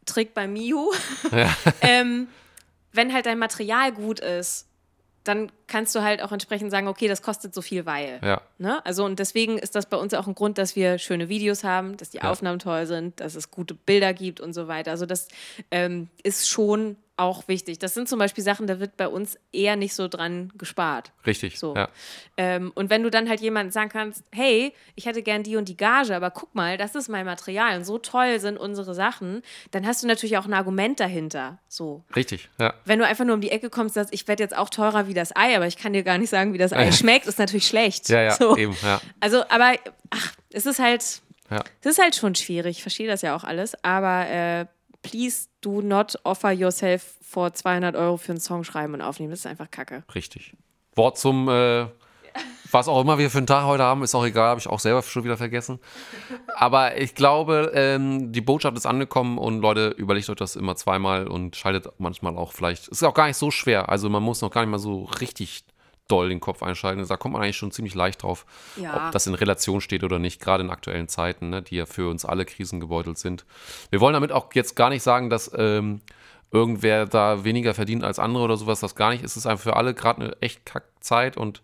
Trick 0.06 0.34
bei 0.34 0.46
Miu, 0.48 0.90
ähm, 1.82 2.28
wenn 2.92 3.12
halt 3.12 3.26
dein 3.26 3.38
Material 3.38 3.92
gut 3.92 4.20
ist, 4.20 4.66
dann 5.24 5.52
kannst 5.66 5.94
du 5.94 6.00
halt 6.00 6.22
auch 6.22 6.32
entsprechend 6.32 6.70
sagen, 6.70 6.88
okay, 6.88 7.06
das 7.06 7.20
kostet 7.20 7.54
so 7.54 7.60
viel, 7.60 7.84
weil. 7.84 8.18
Ja. 8.22 8.40
Ne? 8.58 8.84
Also 8.86 9.04
und 9.04 9.18
deswegen 9.18 9.58
ist 9.58 9.74
das 9.74 9.84
bei 9.86 9.98
uns 9.98 10.14
auch 10.14 10.26
ein 10.26 10.34
Grund, 10.34 10.56
dass 10.56 10.76
wir 10.76 10.98
schöne 10.98 11.28
Videos 11.28 11.62
haben, 11.62 11.96
dass 11.98 12.10
die 12.10 12.16
Ja. 12.18 12.30
Aufnahmen 12.30 12.58
toll 12.58 12.86
sind, 12.86 13.20
dass 13.20 13.34
es 13.34 13.50
gute 13.50 13.74
Bilder 13.74 14.14
gibt 14.14 14.40
und 14.40 14.54
so 14.54 14.66
weiter. 14.66 14.90
Also 14.92 15.04
das 15.06 15.28
ähm, 15.70 16.08
ist 16.22 16.48
schon 16.48 16.96
auch 17.20 17.46
wichtig. 17.48 17.78
Das 17.78 17.94
sind 17.94 18.08
zum 18.08 18.18
Beispiel 18.18 18.42
Sachen, 18.42 18.66
da 18.66 18.80
wird 18.80 18.96
bei 18.96 19.06
uns 19.06 19.38
eher 19.52 19.76
nicht 19.76 19.94
so 19.94 20.08
dran 20.08 20.52
gespart. 20.56 21.12
Richtig. 21.26 21.58
So. 21.58 21.74
Ja. 21.76 21.88
Ähm, 22.36 22.72
und 22.74 22.90
wenn 22.90 23.02
du 23.02 23.10
dann 23.10 23.28
halt 23.28 23.40
jemandem 23.40 23.70
sagen 23.70 23.90
kannst, 23.90 24.24
hey, 24.32 24.72
ich 24.96 25.06
hätte 25.06 25.22
gern 25.22 25.42
die 25.42 25.56
und 25.56 25.68
die 25.68 25.76
Gage, 25.76 26.14
aber 26.16 26.30
guck 26.30 26.54
mal, 26.54 26.76
das 26.76 26.94
ist 26.94 27.08
mein 27.08 27.26
Material 27.26 27.76
und 27.76 27.84
so 27.84 27.98
toll 27.98 28.40
sind 28.40 28.56
unsere 28.58 28.94
Sachen, 28.94 29.42
dann 29.70 29.86
hast 29.86 30.02
du 30.02 30.06
natürlich 30.06 30.38
auch 30.38 30.46
ein 30.46 30.54
Argument 30.54 30.98
dahinter. 30.98 31.58
So. 31.68 32.02
Richtig. 32.16 32.48
Ja. 32.58 32.74
Wenn 32.84 32.98
du 32.98 33.06
einfach 33.06 33.24
nur 33.24 33.34
um 33.34 33.40
die 33.40 33.50
Ecke 33.50 33.70
kommst, 33.70 33.94
sagst, 33.94 34.12
ich 34.14 34.26
werde 34.26 34.42
jetzt 34.42 34.56
auch 34.56 34.70
teurer 34.70 35.06
wie 35.06 35.14
das 35.14 35.34
Ei, 35.36 35.54
aber 35.54 35.66
ich 35.66 35.76
kann 35.76 35.92
dir 35.92 36.02
gar 36.02 36.18
nicht 36.18 36.30
sagen, 36.30 36.52
wie 36.54 36.58
das 36.58 36.72
Ei 36.72 36.90
schmeckt, 36.92 37.26
ist 37.26 37.38
natürlich 37.38 37.66
schlecht. 37.66 38.08
Ja, 38.08 38.22
ja, 38.22 38.30
so. 38.34 38.56
eben. 38.56 38.76
Ja. 38.82 39.00
Also, 39.20 39.44
aber 39.48 39.74
ach, 40.10 40.32
es 40.52 40.66
ist 40.66 40.78
halt, 40.78 41.20
Ja. 41.50 41.62
es 41.82 41.86
ist 41.92 41.98
halt 42.02 42.16
schon 42.16 42.34
schwierig. 42.34 42.78
Ich 42.78 42.82
verstehe 42.82 43.06
das 43.08 43.22
ja 43.22 43.36
auch 43.36 43.44
alles, 43.44 43.74
aber 43.84 44.26
äh, 44.28 44.66
please 45.02 45.48
do 45.60 45.82
not 45.82 46.18
offer 46.24 46.50
yourself 46.52 47.14
for 47.22 47.52
200 47.52 47.96
Euro 47.96 48.16
für 48.16 48.32
einen 48.32 48.40
Song 48.40 48.64
schreiben 48.64 48.94
und 48.94 49.02
aufnehmen. 49.02 49.30
Das 49.30 49.40
ist 49.40 49.46
einfach 49.46 49.70
Kacke. 49.70 50.02
Richtig. 50.14 50.54
Wort 50.94 51.18
zum, 51.18 51.48
äh, 51.48 51.86
was 52.70 52.88
auch 52.88 53.00
immer 53.00 53.18
wir 53.18 53.30
für 53.30 53.38
einen 53.38 53.46
Tag 53.46 53.64
heute 53.64 53.82
haben, 53.82 54.02
ist 54.02 54.14
auch 54.14 54.24
egal, 54.24 54.50
habe 54.50 54.60
ich 54.60 54.68
auch 54.68 54.80
selber 54.80 55.02
schon 55.02 55.24
wieder 55.24 55.36
vergessen. 55.36 55.80
Aber 56.54 56.96
ich 56.98 57.14
glaube, 57.14 57.72
ähm, 57.74 58.32
die 58.32 58.40
Botschaft 58.40 58.76
ist 58.76 58.86
angekommen 58.86 59.38
und 59.38 59.60
Leute, 59.60 59.88
überlegt 59.88 60.28
euch 60.30 60.36
das 60.36 60.56
immer 60.56 60.76
zweimal 60.76 61.26
und 61.26 61.56
schaltet 61.56 61.88
manchmal 61.98 62.36
auch 62.36 62.52
vielleicht. 62.52 62.84
Es 62.84 63.02
ist 63.02 63.04
auch 63.04 63.14
gar 63.14 63.26
nicht 63.26 63.36
so 63.36 63.50
schwer. 63.50 63.88
Also 63.88 64.08
man 64.08 64.22
muss 64.22 64.40
noch 64.40 64.50
gar 64.50 64.62
nicht 64.62 64.70
mal 64.70 64.78
so 64.78 65.04
richtig 65.20 65.64
doll 66.10 66.28
den 66.28 66.40
Kopf 66.40 66.62
einschalten. 66.62 67.06
Da 67.06 67.16
kommt 67.16 67.32
man 67.34 67.42
eigentlich 67.42 67.56
schon 67.56 67.70
ziemlich 67.72 67.94
leicht 67.94 68.22
drauf, 68.22 68.46
Ja. 68.76 69.06
ob 69.06 69.12
das 69.12 69.26
in 69.26 69.34
Relation 69.34 69.80
steht 69.80 70.04
oder 70.04 70.18
nicht, 70.18 70.40
gerade 70.40 70.62
in 70.64 70.70
aktuellen 70.70 71.08
Zeiten, 71.08 71.50
ne, 71.50 71.62
die 71.62 71.76
ja 71.76 71.86
für 71.86 72.08
uns 72.10 72.24
alle 72.24 72.44
krisengebeutelt 72.44 73.18
sind. 73.18 73.44
Wir 73.90 74.00
wollen 74.00 74.14
damit 74.14 74.32
auch 74.32 74.52
jetzt 74.54 74.76
gar 74.76 74.90
nicht 74.90 75.02
sagen, 75.02 75.30
dass 75.30 75.50
ähm, 75.56 76.00
irgendwer 76.50 77.06
da 77.06 77.44
weniger 77.44 77.74
verdient 77.74 78.02
als 78.04 78.18
andere 78.18 78.42
oder 78.44 78.56
sowas, 78.56 78.80
das 78.80 78.94
gar 78.94 79.10
nicht. 79.10 79.22
Es 79.24 79.36
ist 79.36 79.46
einfach 79.46 79.62
für 79.62 79.76
alle 79.76 79.94
gerade 79.94 80.22
eine 80.22 80.36
echt 80.42 80.66
Kackzeit 80.66 81.36
und 81.36 81.62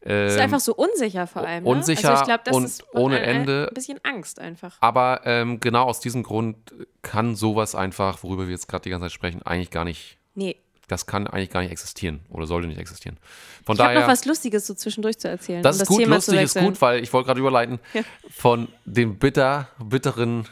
Es 0.00 0.32
ist 0.32 0.36
ähm, 0.38 0.44
einfach 0.44 0.60
so 0.60 0.74
unsicher 0.74 1.26
vor 1.26 1.42
allem. 1.46 1.64
Ne? 1.64 1.68
unsicher 1.70 2.10
also 2.10 2.22
ich 2.22 2.26
glaub, 2.26 2.44
das 2.44 2.56
und 2.56 2.64
ist 2.64 2.84
ohne 2.94 3.16
ein, 3.18 3.22
ein, 3.24 3.36
Ende. 3.40 3.66
Ein 3.70 3.74
bisschen 3.74 3.98
Angst 4.04 4.38
einfach. 4.38 4.76
aber 4.80 5.20
ähm, 5.24 5.60
genau 5.60 5.84
aus 5.84 6.00
diesem 6.00 6.22
Grund 6.22 6.56
kann 7.02 7.34
sowas 7.34 7.74
einfach, 7.74 8.22
worüber 8.22 8.46
wir 8.46 8.52
jetzt 8.52 8.68
gerade 8.68 8.82
die 8.84 8.90
ganze 8.90 9.04
Zeit 9.06 9.12
sprechen, 9.12 9.42
eigentlich 9.42 9.70
gar 9.70 9.84
nicht, 9.84 10.18
Nee. 10.34 10.56
Das 10.88 11.06
kann 11.06 11.26
eigentlich 11.26 11.50
gar 11.50 11.62
nicht 11.62 11.72
existieren 11.72 12.20
oder 12.30 12.46
sollte 12.46 12.68
nicht 12.68 12.78
existieren. 12.78 13.16
Von 13.64 13.74
Ich 13.76 13.80
habe 13.80 13.94
daher, 13.94 14.00
noch 14.06 14.08
was 14.12 14.24
Lustiges 14.24 14.66
so 14.66 14.74
zwischendurch 14.74 15.18
zu 15.18 15.28
erzählen. 15.28 15.62
das 15.62 15.76
um 15.76 15.82
ist 15.82 15.88
gut, 15.88 15.98
Thema 16.00 16.14
lustig 16.16 16.40
ist 16.40 16.56
gut, 16.56 16.80
weil 16.80 17.02
ich 17.02 17.12
wollte 17.12 17.26
gerade 17.26 17.40
überleiten 17.40 17.80
von 18.30 18.68
dem 18.84 19.18
bitter, 19.18 19.68
bitteren, 19.82 20.46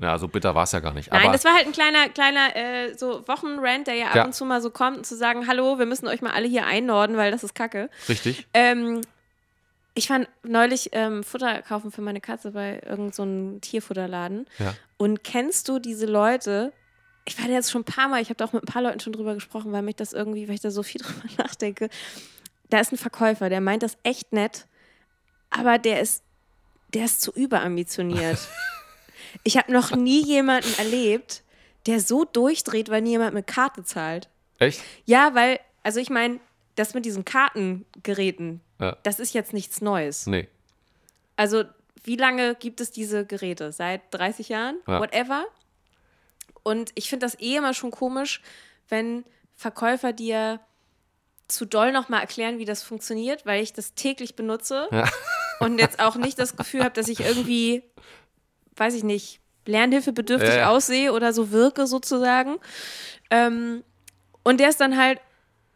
ja, 0.00 0.18
so 0.18 0.28
bitter 0.28 0.54
war 0.54 0.62
es 0.64 0.72
ja 0.72 0.80
gar 0.80 0.94
nicht. 0.94 1.10
Nein, 1.10 1.22
aber 1.24 1.32
das 1.32 1.44
war 1.44 1.54
halt 1.54 1.66
ein 1.66 1.72
kleiner, 1.72 2.08
kleiner 2.08 2.54
äh, 2.56 2.94
so 2.96 3.26
Wochenrand, 3.26 3.88
der 3.88 3.94
ja 3.94 4.06
ab 4.08 4.14
Ja. 4.14 4.24
und 4.24 4.34
zu 4.34 4.44
mal 4.44 4.62
so 4.62 4.70
kommt, 4.70 5.04
zu 5.04 5.16
sagen, 5.16 5.46
hallo, 5.48 5.78
wir 5.78 5.86
müssen 5.86 6.06
euch 6.06 6.22
mal 6.22 6.30
alle 6.32 6.46
hier 6.48 6.64
einnorden, 6.66 7.16
weil 7.16 7.30
das 7.32 7.42
ist 7.42 7.54
Kacke. 7.54 7.90
richtig. 8.08 8.46
Ähm, 8.54 9.00
ich 9.94 10.08
war 10.08 10.20
neulich 10.42 10.90
ähm, 10.92 11.22
Futter 11.22 11.60
kaufen 11.62 11.90
für 11.92 12.00
meine 12.00 12.20
Katze 12.20 12.52
bei 12.52 12.80
irgendeinem 12.86 13.54
so 13.54 13.58
Tierfutterladen. 13.60 14.46
Ja. 14.58 14.74
Und 14.96 15.22
kennst 15.24 15.68
du 15.68 15.78
diese 15.78 16.06
Leute? 16.06 16.72
Ich 17.24 17.38
war 17.38 17.46
da 17.46 17.52
jetzt 17.52 17.70
schon 17.70 17.82
ein 17.82 17.84
paar 17.84 18.08
Mal, 18.08 18.20
ich 18.20 18.28
habe 18.28 18.36
da 18.36 18.44
auch 18.44 18.52
mit 18.52 18.62
ein 18.64 18.66
paar 18.72 18.82
Leuten 18.82 19.00
schon 19.00 19.12
drüber 19.12 19.34
gesprochen, 19.34 19.72
weil 19.72 19.82
mich 19.82 19.96
das 19.96 20.12
irgendwie, 20.12 20.48
weil 20.48 20.54
ich 20.56 20.60
da 20.60 20.70
so 20.70 20.82
viel 20.82 21.00
drüber 21.02 21.22
nachdenke. 21.38 21.88
Da 22.70 22.80
ist 22.80 22.92
ein 22.92 22.98
Verkäufer, 22.98 23.48
der 23.48 23.60
meint 23.60 23.82
das 23.82 23.96
echt 24.02 24.32
nett, 24.32 24.66
aber 25.50 25.78
der 25.78 26.00
ist, 26.00 26.22
der 26.94 27.04
ist 27.04 27.20
zu 27.20 27.30
überambitioniert. 27.32 28.38
ich 29.44 29.56
habe 29.56 29.72
noch 29.72 29.94
nie 29.94 30.24
jemanden 30.24 30.72
erlebt, 30.78 31.42
der 31.86 32.00
so 32.00 32.24
durchdreht, 32.24 32.88
weil 32.90 33.02
nie 33.02 33.10
jemand 33.10 33.34
mit 33.34 33.46
Karte 33.46 33.84
zahlt. 33.84 34.28
Echt? 34.58 34.80
Ja, 35.04 35.34
weil, 35.34 35.60
also 35.82 36.00
ich 36.00 36.10
meine, 36.10 36.40
das 36.76 36.94
mit 36.94 37.04
diesen 37.04 37.24
Kartengeräten, 37.24 38.60
Ja. 38.80 38.96
das 39.02 39.18
ist 39.20 39.34
jetzt 39.34 39.52
nichts 39.52 39.80
Neues. 39.80 40.26
Nee. 40.26 40.48
Also, 41.36 41.64
wie 42.04 42.16
lange 42.16 42.54
gibt 42.54 42.80
es 42.80 42.90
diese 42.90 43.26
Geräte? 43.26 43.72
Seit 43.72 44.02
30 44.12 44.48
Jahren? 44.48 44.76
Ja. 44.86 45.00
Whatever. 45.00 45.44
Und 46.62 46.90
ich 46.94 47.08
finde 47.08 47.26
das 47.26 47.38
eh 47.40 47.56
immer 47.56 47.74
schon 47.74 47.90
komisch, 47.90 48.42
wenn 48.88 49.24
Verkäufer 49.56 50.12
dir 50.12 50.60
zu 51.48 51.66
doll 51.66 51.92
nochmal 51.92 52.20
erklären, 52.20 52.58
wie 52.58 52.64
das 52.64 52.82
funktioniert, 52.82 53.44
weil 53.44 53.62
ich 53.62 53.72
das 53.72 53.94
täglich 53.94 54.36
benutze 54.36 54.88
Ja. 54.90 55.08
und 55.60 55.78
jetzt 55.78 56.00
auch 56.00 56.16
nicht 56.16 56.38
das 56.38 56.56
Gefühl 56.56 56.82
habe, 56.82 56.94
dass 56.94 57.08
ich 57.08 57.20
irgendwie, 57.20 57.82
weiß 58.76 58.94
ich 58.94 59.04
nicht, 59.04 59.40
lernhilfebedürftig 59.66 60.56
ja. 60.56 60.70
aussehe 60.70 61.12
oder 61.12 61.32
so 61.32 61.50
wirke 61.52 61.86
sozusagen. 61.86 62.56
Ähm, 63.30 63.84
und 64.42 64.58
der 64.58 64.70
ist 64.70 64.80
dann 64.80 64.96
halt 64.96 65.20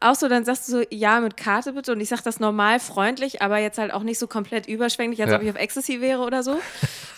auch 0.00 0.14
so, 0.14 0.28
dann 0.28 0.44
sagst 0.44 0.68
du 0.68 0.72
so, 0.72 0.82
ja, 0.90 1.20
mit 1.20 1.36
Karte 1.36 1.72
bitte. 1.72 1.92
Und 1.92 2.00
ich 2.00 2.08
sag 2.10 2.22
das 2.22 2.38
normal 2.38 2.80
freundlich, 2.80 3.40
aber 3.42 3.58
jetzt 3.58 3.78
halt 3.78 3.92
auch 3.92 4.02
nicht 4.02 4.18
so 4.18 4.26
komplett 4.26 4.66
überschwänglich, 4.66 5.22
als 5.22 5.30
Ja. 5.30 5.36
ob 5.38 5.42
ich 5.42 5.50
auf 5.50 5.56
Ecstasy 5.56 6.00
wäre 6.00 6.20
oder 6.22 6.42
so. 6.42 6.60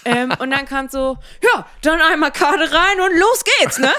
ähm, 0.05 0.33
und 0.39 0.51
dann 0.51 0.65
kam 0.65 0.89
so, 0.89 1.17
ja, 1.43 1.67
dann 1.83 2.01
einmal 2.01 2.31
Karte 2.31 2.71
rein 2.73 3.01
und 3.01 3.19
los 3.19 3.45
geht's, 3.61 3.79
ne? 3.79 3.91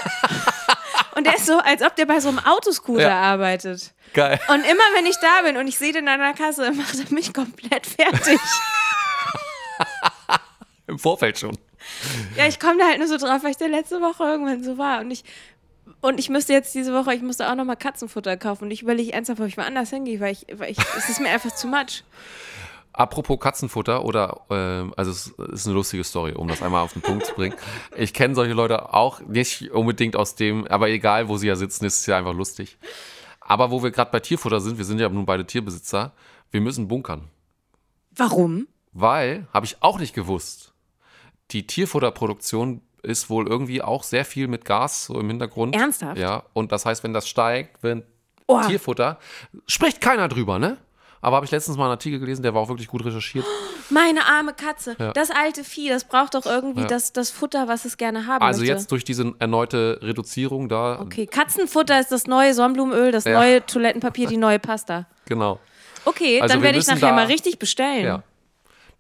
und 1.16 1.28
der 1.28 1.36
ist 1.36 1.46
so, 1.46 1.58
als 1.60 1.82
ob 1.84 1.96
der 1.98 2.06
bei 2.06 2.20
so 2.22 2.30
einem 2.30 2.40
Autoscooter 2.40 3.02
Ja. 3.10 3.20
arbeitet. 3.22 3.94
Geil. 4.14 4.40
Und 4.48 4.62
immer 4.66 4.84
wenn 4.96 5.06
ich 5.06 5.18
da 5.18 5.42
bin 5.44 5.58
und 5.58 5.68
ich 5.68 5.78
sehe 5.78 5.92
den 5.94 6.08
an 6.08 6.20
der 6.20 6.34
Kasse, 6.34 6.72
macht 6.76 6.96
er 6.98 7.14
mich 7.14 7.34
komplett 7.34 7.86
fertig. 7.86 8.40
Im 10.88 10.98
Vorfeld 10.98 11.38
schon. 11.38 11.58
ja, 12.36 12.48
ich 12.48 12.60
komme 12.60 12.80
da 12.80 12.86
halt 12.88 12.98
nur 13.00 13.08
so 13.08 13.18
drauf, 13.18 13.44
weil 13.44 13.52
ich 13.52 13.58
da 13.58 13.66
letzte 13.68 14.02
Woche 14.02 14.24
irgendwann 14.24 14.64
so 14.64 14.78
war. 14.78 15.02
Und 15.02 15.12
ich, 15.12 15.24
und 16.02 16.20
ich 16.20 16.30
müsste 16.30 16.54
jetzt 16.54 16.74
diese 16.76 16.94
Woche, 16.94 17.14
ich 17.14 17.22
musste 17.22 17.50
auch 17.50 17.56
nochmal 17.56 17.76
Katzenfutter 17.76 18.38
kaufen. 18.38 18.66
Und 18.66 18.72
ich 18.72 18.82
überlege 18.82 19.14
ernsthaft, 19.14 19.40
ob 19.42 19.48
ich 19.48 19.58
mal 19.58 19.66
anders 19.66 19.90
hingehe, 19.90 20.20
weil 20.20 20.34
ich, 20.34 20.46
weil 20.54 20.72
ich, 20.72 20.78
es 20.98 21.10
ist 21.10 21.20
mir 21.20 21.30
einfach 21.30 21.54
zu 21.54 21.68
much. 21.68 22.04
Apropos 22.94 23.40
Katzenfutter 23.40 24.04
oder, 24.04 24.42
ähm, 24.50 24.94
also 24.98 25.12
es 25.12 25.28
ist 25.28 25.68
eine 25.68 25.76
lustige 25.76 26.04
Story, 26.04 26.34
um 26.34 26.48
das 26.48 26.62
einmal 26.62 26.84
auf 26.84 26.94
den 26.94 27.02
Punkt 27.02 27.26
zu 27.26 27.34
bringen. 27.34 27.56
Ich 27.96 28.14
kenne 28.14 28.36
solche 28.36 28.54
Leute 28.54 28.94
auch 28.94 29.22
nicht 29.22 29.72
unbedingt 29.72 30.16
aus 30.16 30.36
dem, 30.36 30.68
aber 30.68 30.90
egal, 30.90 31.30
wo 31.30 31.38
sie 31.38 31.48
ja 31.48 31.56
sitzen, 31.56 31.86
ist 31.86 32.00
es 32.00 32.06
ja 32.08 32.18
einfach 32.18 32.34
lustig. 32.34 32.78
Aber 33.40 33.72
wo 33.72 33.84
wir 33.84 33.92
gerade 33.92 34.12
bei 34.12 34.20
Tierfutter 34.20 34.60
sind, 34.60 34.78
wir 34.78 34.86
sind 34.86 35.00
ja 35.00 35.08
nun 35.08 35.26
beide 35.26 35.46
Tierbesitzer, 35.46 36.14
wir 36.52 36.62
müssen 36.62 36.88
bunkern. 36.88 37.30
Warum? 38.16 38.68
Weil, 38.92 39.48
habe 39.54 39.66
ich 39.66 39.82
auch 39.82 40.00
nicht 40.00 40.14
gewusst, 40.14 40.74
die 41.52 41.66
Tierfutterproduktion 41.68 42.82
ist 43.04 43.30
wohl 43.30 43.48
irgendwie 43.48 43.82
auch 43.82 44.04
sehr 44.04 44.26
viel 44.26 44.48
mit 44.48 44.66
Gas 44.66 45.06
so 45.06 45.20
im 45.20 45.28
Hintergrund. 45.28 45.76
Ernsthaft? 45.76 46.18
Ja, 46.20 46.44
und 46.54 46.72
das 46.72 46.86
heißt, 46.86 47.04
wenn 47.04 47.14
das 47.14 47.28
steigt, 47.28 47.82
wenn 47.84 48.04
Oh. 48.48 48.60
Tierfutter, 48.66 49.20
spricht 49.68 50.02
keiner 50.02 50.28
drüber, 50.28 50.58
ne? 50.58 50.78
aber 51.22 51.36
habe 51.36 51.46
ich 51.46 51.52
letztens 51.52 51.78
mal 51.78 51.84
einen 51.84 51.92
Artikel 51.92 52.18
gelesen, 52.20 52.42
der 52.44 52.54
war 52.56 52.62
auch 52.62 52.70
wirklich 52.70 52.88
gut 52.88 53.04
recherchiert. 53.06 53.46
Meine 53.90 54.26
arme 54.26 54.54
Katze. 54.54 54.96
Ja. 54.98 55.12
Das 55.12 55.30
alte 55.32 55.64
Vieh, 55.66 55.90
das 55.90 56.06
braucht 56.06 56.34
doch 56.34 56.46
irgendwie 56.46 56.82
Ja. 56.82 56.88
das, 56.88 57.12
das 57.14 57.30
Futter, 57.30 57.68
was 57.68 57.84
es 57.86 57.98
gerne 57.98 58.26
haben 58.26 58.42
Also 58.42 58.62
möchte. 58.62 58.74
jetzt 58.74 58.92
durch 58.92 59.04
diese 59.04 59.34
erneute 59.38 60.00
Reduzierung 60.02 60.70
da, 60.70 61.00
Okay, 61.02 61.28
Katzenfutter 61.28 62.00
ist 62.00 62.12
das 62.14 62.26
neue 62.26 62.54
Sonnenblumenöl, 62.54 63.12
das 63.12 63.26
Ja. 63.26 63.34
neue 63.38 63.66
Toilettenpapier, 63.66 64.28
die 64.28 64.38
neue 64.38 64.60
Pasta. 64.60 65.06
genau. 65.26 65.60
Okay, 66.06 66.40
Also 66.42 66.54
dann 66.56 66.64
werde 66.64 66.78
ich 66.80 66.88
nachher 66.88 67.02
da- 67.10 67.12
mal 67.14 67.26
richtig 67.26 67.60
bestellen. 67.60 68.06
Ja. 68.06 68.24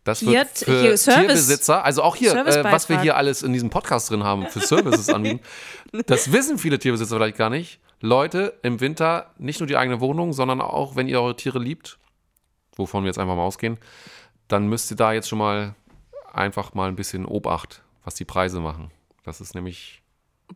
Das 0.03 0.19
Hier- 0.19 0.31
wird 0.31 0.57
für 0.57 0.81
hier 0.81 0.97
Service- 0.97 1.19
Tierbesitzer, 1.19 1.83
also 1.83 2.03
auch 2.03 2.15
hier, 2.15 2.33
äh, 2.33 2.63
was 2.63 2.89
wir 2.89 3.01
hier 3.01 3.17
alles 3.17 3.43
in 3.43 3.53
diesem 3.53 3.69
Podcast 3.69 4.09
drin 4.09 4.23
haben, 4.23 4.47
für 4.47 4.59
Services 4.61 5.09
anbieten, 5.13 5.41
das 6.07 6.31
wissen 6.31 6.57
viele 6.57 6.79
Tierbesitzer 6.79 7.15
vielleicht 7.17 7.37
gar 7.37 7.49
nicht. 7.49 7.79
Leute, 8.01 8.57
im 8.63 8.79
Winter 8.79 9.31
nicht 9.37 9.59
nur 9.59 9.67
die 9.67 9.75
eigene 9.75 9.99
Wohnung, 9.99 10.31
sondern 10.31 10.61
auch, 10.61 10.95
wenn 10.95 11.07
ihr 11.09 11.19
eure 11.21 11.35
Tiere 11.35 11.59
liebt, 11.59 11.99
wovon 12.77 13.03
wir 13.03 13.07
jetzt 13.07 13.19
einfach 13.19 13.35
mal 13.35 13.43
ausgehen, 13.43 13.77
dann 14.47 14.67
müsst 14.67 14.89
ihr 14.89 14.97
da 14.97 15.11
jetzt 15.11 15.27
schon 15.27 15.37
mal 15.39 15.75
einfach 16.31 16.73
mal 16.73 16.87
ein 16.87 16.95
bisschen 16.95 17.25
Obacht, 17.25 17.83
was 18.05 18.15
die 18.15 18.25
Preise 18.25 18.61
machen. 18.61 18.91
Das 19.25 19.41
ist 19.41 19.53
nämlich, 19.53 20.01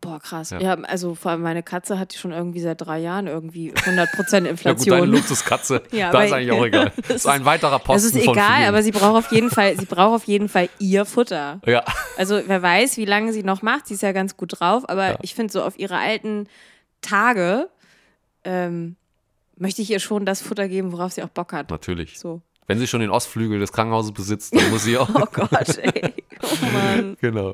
Boah, 0.00 0.18
krass. 0.20 0.50
Ja. 0.50 0.58
Ja. 0.60 0.74
also 0.74 1.14
vor 1.14 1.30
allem 1.30 1.42
meine 1.42 1.62
Katze 1.62 1.98
hat 1.98 2.14
schon 2.14 2.32
irgendwie 2.32 2.60
seit 2.60 2.80
drei 2.80 2.98
Jahren 2.98 3.26
irgendwie 3.28 3.72
100% 3.72 3.94
ja 3.96 4.04
gut, 4.16 4.26
deine 4.32 4.48
Inflation. 4.48 5.08
Luxuskatze, 5.08 5.82
Ja, 5.92 6.10
da 6.10 6.24
ist 6.24 6.32
eigentlich 6.32 6.50
auch 6.52 6.64
egal. 6.66 6.92
Das 7.08 7.16
ist 7.16 7.26
ein 7.26 7.44
weiterer 7.44 7.78
das 7.78 7.84
Posten 7.84 8.18
ist 8.18 8.24
von 8.24 8.34
egal, 8.34 8.64
aber 8.66 8.82
sie 8.82 8.90
braucht 8.90 9.24
auf 9.26 9.32
jeden 9.32 9.50
Fall, 9.50 9.78
sie 9.78 9.86
braucht 9.86 10.14
auf 10.16 10.24
jeden 10.24 10.48
Fall 10.48 10.68
ihr 10.80 11.04
Futter. 11.04 11.60
ja, 11.64 11.84
Also 12.18 12.40
wer 12.46 12.60
weiß, 12.60 12.96
wie 12.96 13.04
lange 13.04 13.32
sie 13.32 13.44
noch 13.44 13.62
macht. 13.62 13.86
Sie 13.86 13.94
ist 13.94 14.02
ja 14.02 14.12
ganz 14.12 14.36
gut 14.36 14.60
drauf, 14.60 14.88
aber 14.88 15.10
Ja. 15.12 15.18
ich 15.22 15.34
finde 15.34 15.52
so 15.52 15.62
auf 15.62 15.78
ihre 15.78 15.96
alten 15.96 16.48
Tage 17.00 17.68
ähm, 18.44 18.96
möchte 19.56 19.80
ich 19.80 19.90
ihr 19.90 20.00
schon 20.00 20.26
das 20.26 20.42
Futter 20.42 20.66
geben, 20.68 20.90
worauf 20.92 21.12
sie 21.12 21.22
auch 21.22 21.28
Bock 21.28 21.52
hat. 21.52 21.70
natürlich. 21.70 22.18
So. 22.18 22.42
Wenn 22.66 22.78
sie 22.78 22.86
schon 22.86 23.00
den 23.00 23.10
Ostflügel 23.10 23.58
des 23.60 23.72
Krankenhauses 23.72 24.12
besitzt, 24.12 24.54
dann 24.56 24.70
muss 24.70 24.84
sie 24.84 24.96
auch. 24.98 25.08
Oh 25.14 25.26
Gott, 25.32 25.78
ey. 25.78 26.14
Oh 26.42 26.64
Mann. 26.72 27.16
genau. 27.20 27.52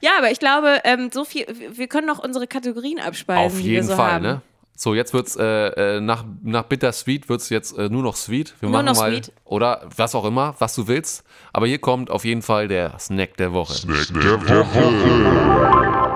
Ja, 0.00 0.12
aber 0.18 0.30
ich 0.32 0.38
glaube, 0.40 0.80
ähm, 0.84 1.10
so 1.12 1.24
viel, 1.24 1.46
wir 1.72 1.86
können 1.86 2.06
noch 2.06 2.18
unsere 2.18 2.46
Kategorien 2.46 2.98
abspeisen, 2.98 3.46
Auf 3.46 3.52
die 3.58 3.64
wir 3.64 3.72
jeden 3.72 3.86
so 3.86 3.94
Fall, 3.96 4.12
haben. 4.12 4.22
ne? 4.22 4.42
So, 4.80 4.94
jetzt 4.94 5.12
wird's 5.12 5.34
äh, 5.34 5.96
äh, 5.96 6.00
nach, 6.00 6.24
nach 6.44 6.62
Bittersweet 6.62 7.28
wird's 7.28 7.48
jetzt 7.50 7.76
äh, 7.76 7.88
nur 7.88 8.02
noch 8.04 8.14
Sweet. 8.14 8.54
Wir 8.60 8.68
Nur 8.68 8.78
machen 8.78 8.86
noch 8.86 8.96
mal 8.96 9.12
Sweet. 9.12 9.32
oder 9.44 9.88
was 9.96 10.14
auch 10.14 10.24
immer, 10.24 10.54
was 10.60 10.74
du 10.76 10.86
willst. 10.86 11.24
Aber 11.52 11.66
hier 11.66 11.78
kommt 11.80 12.10
auf 12.10 12.24
jeden 12.24 12.42
Fall 12.42 12.68
der 12.68 12.96
Snack 13.00 13.36
der 13.38 13.52
Woche. 13.52 13.74
der 13.86 13.94
Woche. 14.60 16.08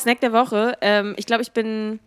Snack 0.00 0.20
der 0.20 0.32
Woche. 0.32 0.76
Ähm, 0.80 1.14
ich 1.16 1.26
glaube, 1.26 1.42
ich 1.42 1.52
bin 1.52 2.00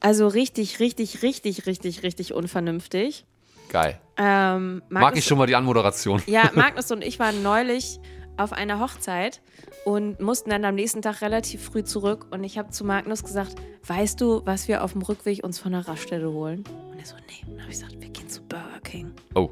also 0.00 0.26
richtig, 0.28 0.80
richtig, 0.80 1.22
richtig, 1.22 1.66
richtig, 1.66 2.02
richtig 2.02 2.32
unvernünftig. 2.32 3.26
Geil. 3.70 4.00
Ähm, 4.16 4.82
Mag 4.88 5.16
ich 5.16 5.24
schon 5.24 5.38
mal 5.38 5.46
die 5.46 5.54
Anmoderation. 5.54 6.20
Ja, 6.26 6.50
Magnus 6.54 6.90
und 6.90 7.02
ich 7.02 7.18
waren 7.18 7.42
neulich 7.42 8.00
auf 8.36 8.52
einer 8.52 8.80
Hochzeit 8.80 9.40
und 9.84 10.20
mussten 10.20 10.50
dann 10.50 10.64
am 10.64 10.74
nächsten 10.74 11.02
Tag 11.02 11.22
relativ 11.22 11.62
früh 11.64 11.84
zurück. 11.84 12.26
Und 12.30 12.42
ich 12.42 12.58
habe 12.58 12.70
zu 12.70 12.84
Magnus 12.84 13.22
gesagt, 13.22 13.54
weißt 13.86 14.20
du, 14.20 14.42
was 14.44 14.66
wir 14.66 14.82
auf 14.82 14.92
dem 14.92 15.02
Rückweg 15.02 15.44
uns 15.44 15.58
von 15.58 15.72
der 15.72 15.86
Raststätte 15.86 16.30
holen? 16.32 16.64
Und 16.90 16.98
er 16.98 17.06
so, 17.06 17.14
nee. 17.28 17.46
Und 17.46 17.52
dann 17.54 17.62
habe 17.62 17.72
ich 17.72 17.78
gesagt, 17.78 18.00
wir 18.00 18.08
gehen 18.08 18.28
zu 18.28 18.42
Burger 18.42 18.80
King. 18.82 19.12
Oh, 19.34 19.50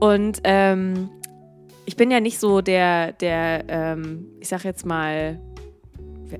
Und 0.00 0.40
ähm, 0.44 1.10
ich 1.86 1.96
bin 1.96 2.10
ja 2.10 2.20
nicht 2.20 2.38
so 2.40 2.60
der, 2.60 3.12
der 3.12 3.64
ähm, 3.68 4.26
ich 4.40 4.48
sag 4.48 4.64
jetzt 4.64 4.84
mal, 4.84 5.40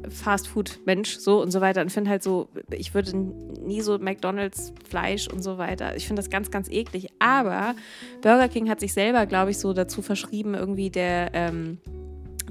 Fast-Food-Mensch 0.08 1.16
so 1.18 1.40
und 1.42 1.50
so 1.50 1.60
weiter 1.60 1.80
und 1.80 1.90
finde 1.90 2.10
halt 2.10 2.22
so, 2.22 2.48
ich 2.70 2.94
würde 2.94 3.16
nie 3.16 3.80
so 3.80 3.98
McDonalds 3.98 4.72
Fleisch 4.88 5.28
und 5.28 5.42
so 5.42 5.58
weiter. 5.58 5.96
Ich 5.96 6.06
finde 6.06 6.20
das 6.20 6.30
ganz, 6.30 6.50
ganz 6.50 6.68
eklig. 6.70 7.08
Aber 7.18 7.74
Burger 8.22 8.48
King 8.48 8.68
hat 8.70 8.80
sich 8.80 8.92
selber, 8.92 9.26
glaube 9.26 9.50
ich, 9.50 9.58
so 9.58 9.72
dazu 9.72 10.02
verschrieben, 10.02 10.54
irgendwie 10.54 10.90
der 10.90 11.30
ähm, 11.34 11.78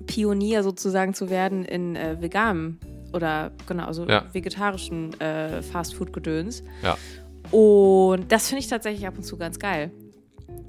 Pionier 0.05 0.63
sozusagen 0.63 1.13
zu 1.13 1.29
werden 1.29 1.65
in 1.65 1.95
äh, 1.95 2.21
veganem 2.21 2.79
oder 3.13 3.51
genau, 3.67 3.91
so 3.93 4.05
Ja. 4.05 4.25
vegetarischen 4.33 5.19
äh, 5.19 5.61
Fast-Food-Gedöns. 5.61 6.63
ja. 6.83 6.97
Und 7.49 8.29
das 8.29 8.49
finde 8.49 8.59
ich 8.59 8.67
tatsächlich 8.67 9.07
ab 9.07 9.13
und 9.15 9.23
zu 9.23 9.37
ganz 9.37 9.57
geil. 9.57 9.89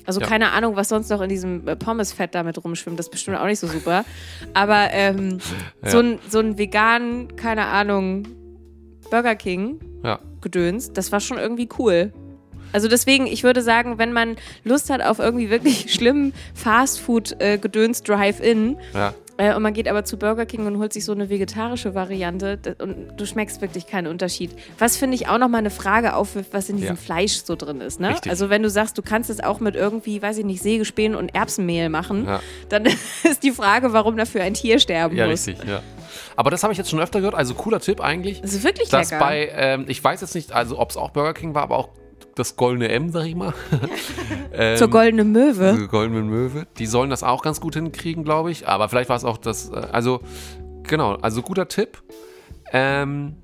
Also 0.07 0.20
Ja. 0.20 0.26
keine 0.26 0.53
Ahnung, 0.53 0.74
was 0.76 0.89
sonst 0.89 1.11
noch 1.11 1.20
in 1.20 1.28
diesem 1.28 1.66
äh, 1.68 1.76
Pommesfett 1.76 2.34
damit 2.34 2.62
rumschwimmt. 2.64 2.99
Das 2.99 3.07
ist 3.07 3.11
bestimmt 3.12 3.36
auch 3.39 3.45
nicht 3.47 3.59
so 3.61 3.66
super. 3.66 4.05
Aber 4.55 4.89
ähm, 4.93 5.39
Ja. 5.84 5.91
so, 5.91 5.99
ein, 6.01 6.18
so 6.28 6.39
ein 6.39 6.57
vegan, 6.59 7.36
keine 7.36 7.66
Ahnung, 7.66 8.26
Burger 9.11 9.34
King 9.36 9.80
Ja. 10.03 10.18
Gedöns, 10.41 10.93
das 10.93 11.12
war 11.12 11.20
schon 11.20 11.39
irgendwie 11.39 11.68
cool. 11.78 12.12
Also 12.72 12.86
deswegen, 12.89 13.26
ich 13.26 13.45
würde 13.45 13.62
sagen, 13.62 13.97
wenn 13.99 14.12
man 14.12 14.36
Lust 14.64 14.91
hat 14.91 15.03
auf 15.03 15.18
irgendwie 15.18 15.49
wirklich 15.51 15.93
schlimmen 15.95 16.32
Fastfood-Gedöns 16.55 18.03
Drive-In 18.03 18.76
Ja. 18.95 19.14
Äh, 19.39 19.55
und 19.55 19.62
man 19.62 19.72
geht 19.72 19.89
aber 19.89 20.05
zu 20.05 20.18
Burger 20.18 20.45
King 20.45 20.66
und 20.66 20.78
holt 20.78 20.93
sich 20.93 21.05
so 21.07 21.12
eine 21.12 21.30
vegetarische 21.30 21.95
Variante 21.95 22.59
und 22.78 23.16
du 23.16 23.24
schmeckst 23.26 23.61
wirklich 23.62 23.86
keinen 23.86 24.07
Unterschied. 24.09 24.51
Was 24.78 24.97
finde 24.99 25.14
ich 25.14 25.28
auch 25.28 25.39
nochmal 25.39 25.61
eine 25.61 25.70
Frage 25.70 26.14
aufwirft, 26.14 26.53
was 26.53 26.68
in 26.68 26.76
diesem 26.76 26.97
Ja. 26.97 27.01
Fleisch 27.01 27.43
so 27.45 27.57
drin 27.57 27.80
ist. 27.80 28.01
Ne? 28.01 28.11
Richtig. 28.11 28.30
Also 28.30 28.51
wenn 28.51 28.62
du 28.62 28.68
sagst, 28.70 28.99
du 28.99 29.03
kannst 29.03 29.30
es 29.30 29.41
auch 29.43 29.61
mit 29.61 29.74
irgendwie, 29.74 30.20
weiß 30.20 30.39
ich 30.39 30.45
nicht, 30.45 30.62
Sägespänen 30.62 31.16
und 31.16 31.34
Erbsenmehl 31.34 31.89
machen, 31.89 32.26
Ja. 32.26 32.41
dann 32.68 32.84
ist 33.24 33.43
die 33.43 33.53
Frage, 33.53 33.93
warum 33.93 34.16
dafür 34.16 34.43
ein 34.43 34.55
Tier 34.55 34.78
sterben 34.78 35.16
Ja, 35.16 35.26
muss. 35.26 35.47
richtig, 35.47 35.66
ja. 35.68 35.82
Aber 36.36 36.51
das 36.51 36.62
habe 36.62 36.72
ich 36.72 36.78
jetzt 36.78 36.91
schon 36.91 37.01
öfter 37.01 37.20
gehört, 37.20 37.34
also 37.34 37.55
cooler 37.55 37.80
Tipp 37.80 38.01
eigentlich. 38.01 38.41
Das 38.41 38.53
ist 38.55 38.64
wirklich 38.64 38.89
dass 38.89 39.11
lecker. 39.11 39.24
bei, 39.24 39.51
ähm, 39.55 39.84
ich 39.89 40.03
weiß 40.03 40.20
jetzt 40.20 40.34
nicht, 40.34 40.53
also 40.53 40.78
ob 40.78 40.91
es 40.91 40.97
auch 40.97 41.11
Burger 41.11 41.34
King 41.34 41.55
war, 41.55 41.62
aber 41.62 41.76
auch 41.78 41.89
das 42.39 42.57
goldene 42.57 42.89
M, 42.89 43.11
sag 43.11 43.26
ich 43.26 43.34
mal. 43.34 43.55
ähm, 44.53 44.76
Zur 44.76 44.89
goldenen 44.89 45.32
Möwe. 45.32 45.76
Die 45.80 45.89
goldene 45.89 46.22
Möwe. 46.22 46.66
Die 46.78 46.86
sollen 46.86 47.11
das 47.11 47.22
auch 47.22 47.43
ganz 47.43 47.61
gut 47.61 47.74
hinkriegen, 47.74 48.24
glaube 48.24 48.51
ich. 48.51 48.68
Aber 48.68 48.89
vielleicht 48.89 49.09
war 49.09 49.16
es 49.16 49.24
auch 49.24 49.39
das, 49.39 49.70
äh, 49.70 49.76
also 49.93 50.20
genau, 50.84 51.14
also 51.16 51.43
guter 51.43 51.68
Tipp. 51.68 52.03
Ähm, 52.72 53.36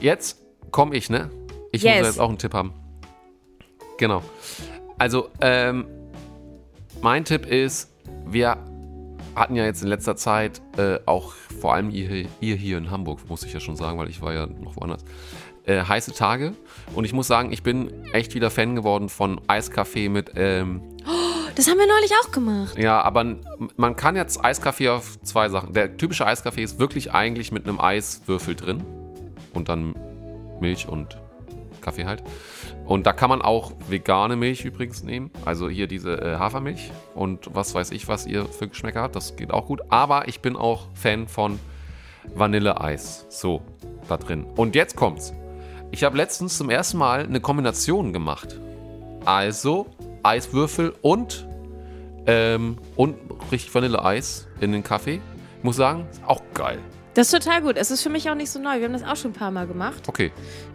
jetzt 0.00 0.40
komme 0.70 0.94
ich, 0.96 1.10
ne? 1.10 1.30
Ich 1.72 1.82
Yes. 1.82 1.98
muss 1.98 2.06
jetzt 2.08 2.20
auch 2.20 2.28
einen 2.28 2.38
Tipp 2.38 2.54
haben. 2.54 2.72
Genau. 3.98 4.22
Also, 4.98 5.28
ähm, 5.40 5.86
mein 7.00 7.24
Tipp 7.24 7.46
ist, 7.46 7.92
wir 8.26 8.56
hatten 9.34 9.56
ja 9.56 9.64
jetzt 9.64 9.82
in 9.82 9.88
letzter 9.88 10.16
Zeit 10.16 10.60
äh, 10.76 10.98
auch, 11.06 11.32
vor 11.60 11.74
allem 11.74 11.90
ihr, 11.90 12.26
ihr 12.40 12.56
hier 12.56 12.78
in 12.78 12.90
Hamburg, 12.90 13.20
muss 13.28 13.42
ich 13.44 13.52
ja 13.52 13.60
schon 13.60 13.76
sagen, 13.76 13.98
weil 13.98 14.08
ich 14.08 14.20
war 14.20 14.32
ja 14.34 14.46
noch 14.46 14.76
woanders, 14.76 15.04
äh, 15.66 15.82
heiße 15.82 16.12
Tage. 16.12 16.54
Und 16.94 17.04
ich 17.04 17.12
muss 17.12 17.26
sagen, 17.26 17.52
ich 17.52 17.62
bin 17.62 17.92
echt 18.12 18.34
wieder 18.34 18.50
Fan 18.50 18.74
geworden 18.76 19.08
von 19.08 19.40
Eiskaffee 19.46 20.08
mit, 20.08 20.32
ähm, 20.36 20.82
Das 21.54 21.68
haben 21.68 21.78
wir 21.78 21.86
neulich 21.86 22.12
auch 22.22 22.30
gemacht. 22.32 22.78
ja, 22.78 23.00
aber 23.02 23.36
man 23.76 23.96
kann 23.96 24.16
jetzt 24.16 24.44
Eiskaffee 24.44 24.88
auf 24.88 25.20
zwei 25.22 25.48
Sachen. 25.48 25.72
Der 25.74 25.96
typische 25.96 26.26
Eiskaffee 26.26 26.62
ist 26.62 26.78
wirklich 26.78 27.12
eigentlich 27.12 27.52
mit 27.52 27.66
einem 27.66 27.80
Eiswürfel 27.80 28.54
drin 28.54 28.82
und 29.52 29.68
dann 29.68 29.94
Milch 30.60 30.88
und 30.88 31.18
Kaffee 31.80 32.06
halt. 32.06 32.22
Und 32.86 33.06
da 33.06 33.12
kann 33.12 33.28
man 33.28 33.42
auch 33.42 33.72
vegane 33.88 34.36
Milch 34.36 34.64
übrigens 34.64 35.02
nehmen. 35.02 35.30
Also 35.44 35.68
hier 35.68 35.86
diese 35.86 36.20
äh, 36.20 36.36
Hafermilch 36.36 36.90
und 37.14 37.48
was 37.52 37.74
weiß 37.74 37.90
ich, 37.92 38.08
was 38.08 38.26
ihr 38.26 38.46
für 38.46 38.68
Geschmäcker 38.68 39.02
habt. 39.02 39.14
Das 39.16 39.36
geht 39.36 39.50
auch 39.52 39.66
gut. 39.66 39.82
Aber 39.90 40.26
ich 40.28 40.40
bin 40.40 40.56
auch 40.56 40.88
Fan 40.94 41.28
von 41.28 41.58
Vanilleeis. 42.34 43.26
So, 43.30 43.62
da 44.08 44.16
drin. 44.16 44.44
Und 44.56 44.74
jetzt 44.74 44.96
kommt's. 44.96 45.32
Ich 45.92 46.04
habe 46.04 46.16
letztens 46.16 46.56
zum 46.56 46.70
ersten 46.70 46.96
Mal 46.96 47.24
eine 47.24 47.40
Kombination 47.40 48.12
gemacht. 48.14 48.58
Also 49.26 49.86
Eiswürfel 50.22 50.94
und 51.02 51.46
ähm, 52.26 52.78
und 52.96 53.16
richtig 53.50 53.74
Vanilleeis 53.74 54.48
in 54.60 54.72
den 54.72 54.82
Kaffee. 54.82 55.20
Ich 55.58 55.64
muss 55.64 55.76
sagen, 55.76 56.06
ist 56.10 56.22
auch 56.26 56.42
geil. 56.54 56.78
Das 57.14 57.30
ist 57.32 57.42
total 57.44 57.60
gut. 57.60 57.76
Es 57.76 57.90
ist 57.90 58.02
für 58.02 58.08
mich 58.08 58.30
auch 58.30 58.34
nicht 58.34 58.50
so 58.50 58.58
neu. 58.58 58.78
Wir 58.78 58.84
haben 58.86 58.94
das 58.94 59.04
auch 59.04 59.16
schon 59.16 59.32
ein 59.32 59.34
paar 59.34 59.50
Mal 59.50 59.66
gemacht. 59.66 60.08
Okay, 60.08 60.32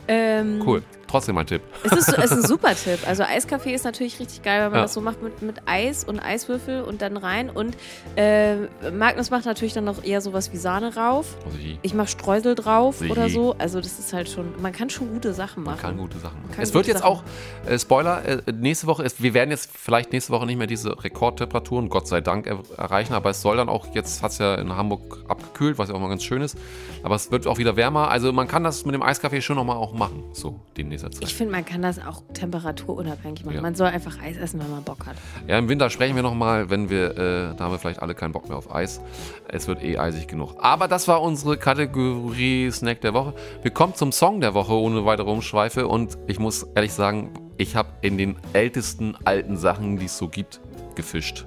Ähm, 0.07 0.61
cool. 0.65 0.84
Trotzdem 1.08 1.36
mein 1.36 1.47
Tipp. 1.47 1.62
Es 1.84 1.91
ist, 1.93 2.10
es 2.10 2.26
ist 2.26 2.32
ein 2.32 2.41
super 2.47 2.76
Tipp. 2.76 2.99
Also 3.08 3.24
Eiskaffee 3.24 3.74
ist 3.74 3.86
natürlich 3.86 4.20
richtig 4.20 4.41
geil, 4.43 4.62
wenn 4.66 4.72
man 4.72 4.80
Ja. 4.80 4.84
das 4.84 4.93
so 4.93 5.01
macht 5.01 5.22
mit, 5.24 5.41
mit 5.41 5.62
Eis 5.66 6.03
und 6.03 6.20
Eiswürfel 6.20 6.82
und 6.84 7.01
dann 7.01 7.16
rein. 7.18 7.49
Und 7.49 7.78
äh, 8.16 8.55
Magnus 8.91 9.30
macht 9.30 9.45
natürlich 9.45 9.74
dann 9.74 9.86
noch 9.86 10.03
eher 10.03 10.22
sowas 10.22 10.51
wie 10.51 10.58
Sahne 10.58 10.95
rauf. 10.95 11.38
Also 11.45 11.58
ich, 11.82 11.93
mache 11.93 12.08
Streusel 12.08 12.55
drauf 12.55 12.97
Sie. 12.99 13.10
oder 13.10 13.30
so. 13.30 13.55
Also 13.58 13.80
das 13.80 13.99
ist 13.99 14.12
halt 14.14 14.30
schon, 14.30 14.53
man 14.62 14.74
kann 14.74 14.89
schon 14.89 15.12
gute 15.14 15.34
Sachen 15.34 15.64
machen. 15.64 15.76
man 15.76 15.82
kann 15.82 15.97
gute 15.97 16.18
Sachen 16.20 16.41
machen. 16.47 16.62
Es 16.62 16.74
wird 16.74 16.88
jetzt 16.88 16.99
Sachen. 16.99 17.08
auch, 17.10 17.24
äh, 17.68 17.80
Spoiler, 17.80 18.26
äh, 18.26 18.41
nächste 18.51 18.88
Woche 18.88 19.03
ist, 19.03 19.22
wir 19.24 19.34
werden 19.34 19.51
jetzt 19.51 19.70
vielleicht 19.74 20.12
nächste 20.12 20.34
Woche 20.34 20.45
nicht 20.45 20.58
mehr 20.58 20.68
diese 20.68 21.01
Rekordtemperaturen, 21.03 21.89
Gott 21.89 22.08
sei 22.08 22.22
Dank, 22.22 22.47
er, 22.47 22.60
erreichen, 22.78 23.14
aber 23.14 23.30
es 23.30 23.41
soll 23.41 23.58
dann 23.58 23.70
auch, 23.70 23.88
jetzt 23.93 24.22
hat 24.22 24.32
es 24.32 24.38
ja 24.39 24.55
in 24.55 24.76
Hamburg 24.76 25.24
abgekühlt, 25.28 25.78
was 25.78 25.89
ja 25.89 25.95
auch 25.95 25.99
mal 25.99 26.10
ganz 26.10 26.24
schön 26.24 26.41
ist, 26.41 26.58
aber 27.03 27.16
es 27.16 27.32
wird 27.32 27.47
auch 27.47 27.58
wieder 27.58 27.76
wärmer, 27.76 28.10
also 28.10 28.32
man 28.34 28.47
kann 28.47 28.64
das 28.64 28.86
mit 28.86 28.93
dem 28.95 29.01
Eiskaffee 29.01 29.41
schon 29.41 29.55
nochmal 29.55 29.78
auch 29.78 29.93
machen, 29.93 30.24
so 30.34 30.60
in 30.78 30.89
nächster 31.04 31.12
Zeit. 31.12 31.24
Ich 31.28 31.36
finde, 31.36 31.52
man 31.54 31.66
kann 31.66 31.82
das 31.82 32.00
auch 32.00 32.24
temperaturunabhängig 32.34 33.45
machen. 33.45 33.56
Ja. 33.56 33.62
Man 33.62 33.76
soll 33.76 33.88
einfach 33.88 34.22
Eis 34.22 34.38
essen, 34.38 34.60
wenn 34.60 34.70
man 34.72 34.84
Bock 34.84 35.06
hat. 35.06 35.16
Ja, 35.48 35.58
im 35.58 35.70
Winter 35.70 35.89
sprechen 35.89 36.16
wir 36.16 36.24
nochmal, 36.24 36.70
wenn 36.70 36.89
wir, 36.89 37.12
äh, 37.12 37.56
da 37.56 37.66
haben 37.66 37.72
wir 37.72 37.80
vielleicht 37.80 38.02
alle 38.02 38.16
keinen 38.16 38.32
Bock 38.34 38.50
mehr 38.50 38.58
auf 38.58 38.74
Eis. 38.74 39.00
Es 39.48 39.68
wird 39.68 39.84
eh 39.84 39.98
eisig 39.98 40.28
genug. 40.28 40.56
Aber 40.60 40.88
das 40.88 41.08
war 41.08 41.22
unsere 41.22 41.58
Kategorie 41.58 42.70
Snack 42.72 43.02
der 43.02 43.14
Woche. 43.14 43.34
Wir 43.62 43.72
kommen 43.72 43.95
zum 43.95 44.12
Song 44.12 44.41
der 44.41 44.54
Woche 44.54 44.74
ohne 44.74 45.06
weitere 45.06 45.30
Umschweife 45.30 45.88
und 45.88 46.18
ich 46.28 46.39
muss 46.39 46.64
ehrlich 46.76 46.93
sagen, 46.93 47.32
ich 47.58 47.76
habe 47.76 47.89
in 48.02 48.18
den 48.18 48.36
ältesten 48.54 49.16
alten 49.26 49.58
Sachen, 49.58 49.98
die 49.98 50.06
es 50.06 50.18
so 50.18 50.28
gibt, 50.28 50.60
gefischt. 50.95 51.45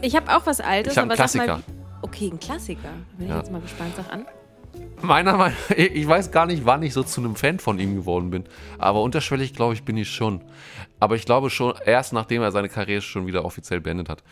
Ich 0.00 0.14
habe 0.14 0.34
auch 0.36 0.46
was 0.46 0.60
Altes, 0.60 0.92
Ich 0.92 0.98
aber 0.98 1.08
mal, 1.08 1.14
Klassiker. 1.16 1.58
wie- 1.58 1.72
okay, 2.02 2.30
ein 2.32 2.38
Klassiker. 2.38 2.88
Bin 3.18 3.28
Ja. 3.28 3.34
ich 3.34 3.42
jetzt 3.42 3.52
mal 3.52 3.60
gespannt, 3.60 3.92
sag 3.96 4.12
an. 4.12 4.26
Meiner 5.02 5.36
Meinung 5.36 5.56
ich 5.76 6.06
weiß 6.06 6.30
gar 6.30 6.46
nicht, 6.46 6.64
wann 6.64 6.82
ich 6.82 6.92
so 6.94 7.02
zu 7.02 7.20
einem 7.20 7.34
Fan 7.36 7.58
von 7.58 7.78
ihm 7.80 7.96
geworden 7.96 8.30
bin. 8.30 8.44
Aber 8.78 9.02
unterschwellig, 9.02 9.52
glaube 9.54 9.74
ich, 9.74 9.84
bin 9.84 9.96
ich 9.96 10.10
schon. 10.10 10.40
Aber 11.00 11.16
ich 11.16 11.24
glaube 11.24 11.50
schon 11.50 11.74
erst, 11.84 12.12
nachdem 12.12 12.42
er 12.42 12.52
seine 12.52 12.68
Karriere 12.68 13.02
schon 13.02 13.26
wieder 13.26 13.44
offiziell 13.44 13.80
beendet 13.80 14.08
hat. 14.08 14.22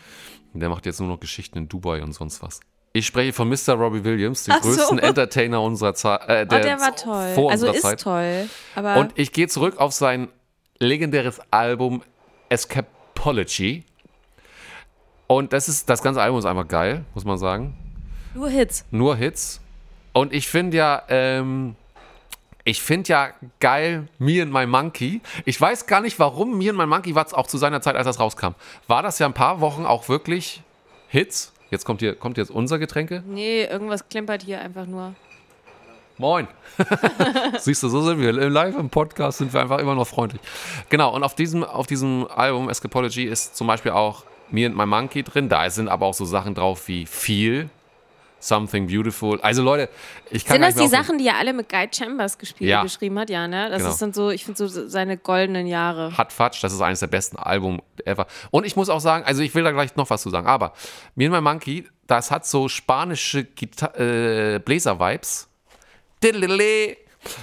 Der 0.53 0.69
macht 0.69 0.85
jetzt 0.85 0.99
nur 0.99 1.09
noch 1.09 1.19
Geschichten 1.19 1.57
in 1.57 1.67
Dubai 1.69 2.01
und 2.01 2.13
sonst 2.13 2.41
was. 2.41 2.59
Ich 2.93 3.05
spreche 3.05 3.31
von 3.33 3.47
Mr. 3.49 3.73
Robbie 3.73 4.03
Williams, 4.03 4.43
dem 4.45 4.55
Ach 4.57 4.63
so. 4.63 4.69
größten 4.69 4.99
Entertainer 4.99 5.61
unserer 5.61 5.93
Zeit. 5.93 6.21
Äh, 6.27 6.45
Oh, 6.49 6.55
der 6.55 6.79
war 6.79 6.95
toll. 6.95 7.31
Vor 7.35 7.51
Also 7.51 7.67
ist 7.71 7.81
Zeit. 7.81 8.01
toll. 8.01 8.49
Aber 8.75 8.97
Und 8.97 9.11
ich 9.15 9.31
gehe 9.31 9.47
zurück 9.47 9.77
auf 9.77 9.93
sein 9.93 10.27
legendäres 10.79 11.39
Album 11.51 12.01
Escapology. 12.49 13.85
Und 15.27 15.53
das 15.53 15.69
ist, 15.69 15.89
das 15.89 16.01
ganze 16.03 16.21
Album 16.21 16.39
ist 16.39 16.45
einfach 16.45 16.67
geil, 16.67 17.05
muss 17.13 17.23
man 17.23 17.37
sagen. 17.37 17.77
nur 18.33 18.49
Hits. 18.49 18.85
Nur 18.91 19.15
Hits. 19.15 19.61
Und 20.13 20.33
ich 20.33 20.47
finde 20.47 20.77
ja, 20.77 21.03
ähm, 21.09 21.75
ich 22.63 22.81
finde 22.81 23.09
ja 23.09 23.29
geil 23.59 24.07
Me 24.19 24.41
and 24.41 24.51
My 24.51 24.65
Monkey. 24.65 25.21
Ich 25.45 25.59
weiß 25.59 25.87
gar 25.87 26.01
nicht, 26.01 26.19
warum 26.19 26.57
Me 26.57 26.69
and 26.69 26.77
My 26.77 26.85
Monkey 26.85 27.15
war 27.15 27.25
es 27.25 27.33
auch 27.33 27.47
zu 27.47 27.57
seiner 27.57 27.81
Zeit, 27.81 27.95
als 27.95 28.05
das 28.05 28.19
rauskam. 28.19 28.53
War 28.87 29.01
das 29.01 29.19
ja 29.19 29.25
ein 29.25 29.33
paar 29.33 29.61
Wochen 29.61 29.85
auch 29.85 30.09
wirklich 30.09 30.61
Hits? 31.07 31.53
Jetzt 31.69 31.85
kommt 31.85 32.01
hier, 32.01 32.15
kommt 32.15 32.37
jetzt 32.37 32.51
unser 32.51 32.79
Getränke. 32.79 33.23
Nee, 33.25 33.63
irgendwas 33.63 34.09
klimpert 34.09 34.43
hier 34.43 34.59
einfach 34.59 34.85
nur. 34.85 35.15
Moin. 36.17 36.47
Siehst 37.59 37.81
du, 37.81 37.89
so 37.89 38.01
sind 38.01 38.19
wir. 38.19 38.33
Live 38.33 38.77
im 38.77 38.89
Podcast 38.89 39.39
sind 39.39 39.53
wir 39.53 39.61
einfach 39.61 39.79
immer 39.79 39.95
noch 39.95 40.05
freundlich. 40.05 40.41
Genau, 40.89 41.15
und 41.15 41.23
auf 41.23 41.33
diesem, 41.33 41.63
auf 41.63 41.87
diesem 41.87 42.27
Album 42.27 42.69
Escapology 42.69 43.23
ist 43.23 43.55
zum 43.55 43.67
Beispiel 43.67 43.91
auch 43.91 44.25
Me 44.51 44.65
and 44.65 44.75
My 44.75 44.85
Monkey 44.85 45.23
drin. 45.23 45.49
Da 45.49 45.67
sind 45.69 45.87
aber 45.87 46.05
auch 46.05 46.13
so 46.13 46.25
Sachen 46.25 46.53
drauf 46.53 46.87
wie 46.87 47.05
Feel, 47.05 47.69
Something 48.41 48.87
Beautiful. 48.87 49.39
Also 49.41 49.61
Leute, 49.63 49.87
ich 50.29 50.43
kann 50.45 50.55
Sind 50.55 50.63
das 50.63 50.75
die. 50.75 50.87
Sachen, 50.87 51.17
die 51.17 51.27
er 51.27 51.37
alle 51.37 51.53
mit 51.53 51.69
Guy 51.69 51.87
Chambers 51.93 52.37
gespielt, 52.37 52.69
Ja. 52.69 52.83
geschrieben 52.83 53.17
hat? 53.19 53.29
Ja, 53.29 53.47
ne? 53.47 53.69
Das 53.69 53.79
Genau. 53.79 53.91
ist 53.91 54.01
dann 54.01 54.13
so, 54.13 54.29
ich 54.31 54.43
finde 54.45 54.57
so 54.67 54.87
seine 54.87 55.17
goldenen 55.17 55.67
Jahre. 55.67 56.17
Hat 56.17 56.33
Fatsch, 56.33 56.63
das 56.63 56.73
ist 56.73 56.81
eines 56.81 56.99
der 57.01 57.07
besten 57.07 57.37
Album 57.37 57.81
ever. 58.05 58.27
Und 58.49 58.65
ich 58.65 58.75
muss 58.75 58.89
auch 58.89 58.99
sagen, 58.99 59.23
also 59.25 59.41
ich 59.43 59.53
will 59.55 59.63
da 59.63 59.71
gleich 59.71 59.95
noch 59.95 60.09
was 60.09 60.21
zu 60.23 60.29
sagen, 60.29 60.47
aber 60.47 60.73
Me 61.15 61.25
and 61.25 61.33
My 61.35 61.41
Monkey, 61.41 61.87
das 62.07 62.31
hat 62.31 62.45
so 62.45 62.67
spanische 62.67 63.43
Gita 63.45 63.93
äh, 63.95 64.59
Bläser-Vibes. 64.59 65.47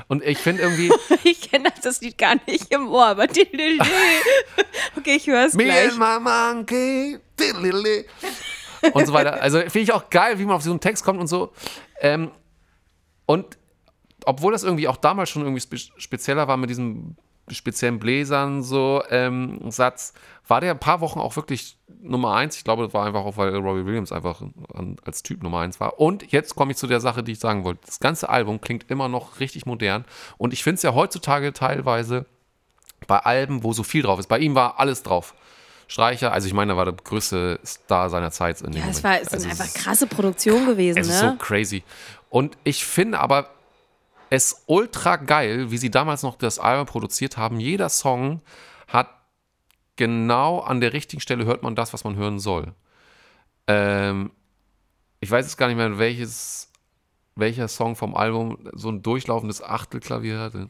Und 0.08 0.24
ich 0.24 0.38
finde 0.38 0.62
irgendwie, 0.62 0.90
Ich 1.24 1.50
kenne 1.50 1.68
das 1.82 2.00
Lied 2.00 2.18
gar 2.18 2.34
nicht 2.46 2.72
im 2.72 2.88
Ohr, 2.88 3.06
aber 3.06 3.24
Okay, 4.96 5.14
ich 5.16 5.26
höre 5.28 5.46
es 5.46 5.54
Me 5.54 5.64
gleich. 5.64 5.90
and 5.92 5.98
my 5.98 6.18
monkey. 6.20 7.18
Und 8.92 9.06
so 9.06 9.12
weiter. 9.12 9.42
Also 9.42 9.58
finde 9.60 9.80
ich 9.80 9.92
auch 9.92 10.10
geil, 10.10 10.38
wie 10.38 10.44
man 10.44 10.56
auf 10.56 10.62
so 10.62 10.70
einen 10.70 10.80
Text 10.80 11.04
kommt 11.04 11.20
und 11.20 11.26
so. 11.26 11.52
Ähm, 12.00 12.30
und 13.26 13.58
obwohl 14.24 14.52
das 14.52 14.62
irgendwie 14.62 14.88
auch 14.88 14.96
damals 14.96 15.30
schon 15.30 15.42
irgendwie 15.42 15.60
spe 15.60 15.76
spezieller 15.76 16.48
war 16.48 16.56
mit 16.56 16.70
diesem 16.70 17.16
speziellen 17.50 17.98
Bläsern 17.98 18.62
so 18.62 19.02
ähm, 19.10 19.70
Satz, 19.70 20.12
war 20.46 20.60
der 20.60 20.72
ein 20.72 20.80
paar 20.80 21.00
Wochen 21.00 21.18
auch 21.18 21.36
wirklich 21.36 21.78
Nummer 22.00 22.34
eins. 22.34 22.56
Ich 22.56 22.64
glaube, 22.64 22.84
das 22.84 22.94
war 22.94 23.06
einfach 23.06 23.24
auch, 23.24 23.36
weil 23.36 23.54
Robbie 23.56 23.86
Williams 23.86 24.12
einfach 24.12 24.42
an, 24.74 24.96
als 25.04 25.22
Typ 25.22 25.42
Nummer 25.42 25.60
eins 25.60 25.80
war. 25.80 25.98
Und 25.98 26.30
jetzt 26.32 26.54
komme 26.54 26.72
ich 26.72 26.78
zu 26.78 26.86
der 26.86 27.00
Sache, 27.00 27.22
die 27.22 27.32
ich 27.32 27.38
sagen 27.38 27.64
wollte. 27.64 27.80
Das 27.86 28.00
ganze 28.00 28.28
Album 28.28 28.60
klingt 28.60 28.90
immer 28.90 29.08
noch 29.08 29.40
richtig 29.40 29.66
modern. 29.66 30.04
Und 30.36 30.52
ich 30.52 30.62
finde 30.62 30.76
es 30.76 30.82
ja 30.82 30.94
heutzutage 30.94 31.52
teilweise 31.52 32.26
bei 33.06 33.18
Alben, 33.18 33.62
wo 33.64 33.72
so 33.72 33.82
viel 33.82 34.02
drauf 34.02 34.18
ist. 34.18 34.28
Bei 34.28 34.38
ihm 34.38 34.54
war 34.54 34.78
alles 34.78 35.02
drauf. 35.02 35.34
Streicher, 35.88 36.32
also 36.32 36.46
ich 36.46 36.52
meine, 36.52 36.72
er 36.72 36.76
war 36.76 36.84
der 36.84 36.94
größte 36.94 37.58
Star 37.64 38.10
seiner 38.10 38.30
Zeit 38.30 38.60
in 38.60 38.72
dem 38.72 38.82
Ja, 38.82 38.88
es 38.90 39.02
Moment. 39.02 39.04
war 39.04 39.14
es 39.16 39.22
ist 39.22 39.32
Also 39.32 39.44
eine 39.46 39.54
es 39.54 39.60
einfach 39.60 39.74
krasse 39.82 40.06
Produktion 40.06 40.66
gewesen, 40.66 40.98
es 40.98 41.08
ist 41.08 41.18
so 41.18 41.26
ne? 41.26 41.36
crazy. 41.38 41.82
Und 42.28 42.56
ich 42.62 42.84
finde 42.84 43.18
aber 43.18 43.48
es 44.30 44.62
ultra 44.66 45.16
geil, 45.16 45.70
wie 45.70 45.78
sie 45.78 45.90
damals 45.90 46.22
noch 46.22 46.36
das 46.36 46.58
Album 46.58 46.86
produziert 46.86 47.38
haben. 47.38 47.58
Jeder 47.58 47.88
Song 47.88 48.42
hat 48.86 49.08
genau 49.96 50.60
an 50.60 50.80
der 50.82 50.92
richtigen 50.92 51.20
Stelle 51.20 51.46
hört 51.46 51.62
man 51.62 51.74
das, 51.74 51.94
was 51.94 52.04
man 52.04 52.16
hören 52.16 52.38
soll. 52.38 52.74
Ähm, 53.66 54.30
ich 55.20 55.30
weiß 55.30 55.46
jetzt 55.46 55.56
gar 55.56 55.68
nicht 55.68 55.76
mehr, 55.78 55.98
welches, 55.98 56.70
welcher 57.34 57.66
Song 57.68 57.96
vom 57.96 58.14
Album 58.14 58.58
so 58.74 58.90
ein 58.90 59.02
durchlaufendes 59.02 59.62
Achtelklavier 59.62 60.38
hatte. 60.38 60.68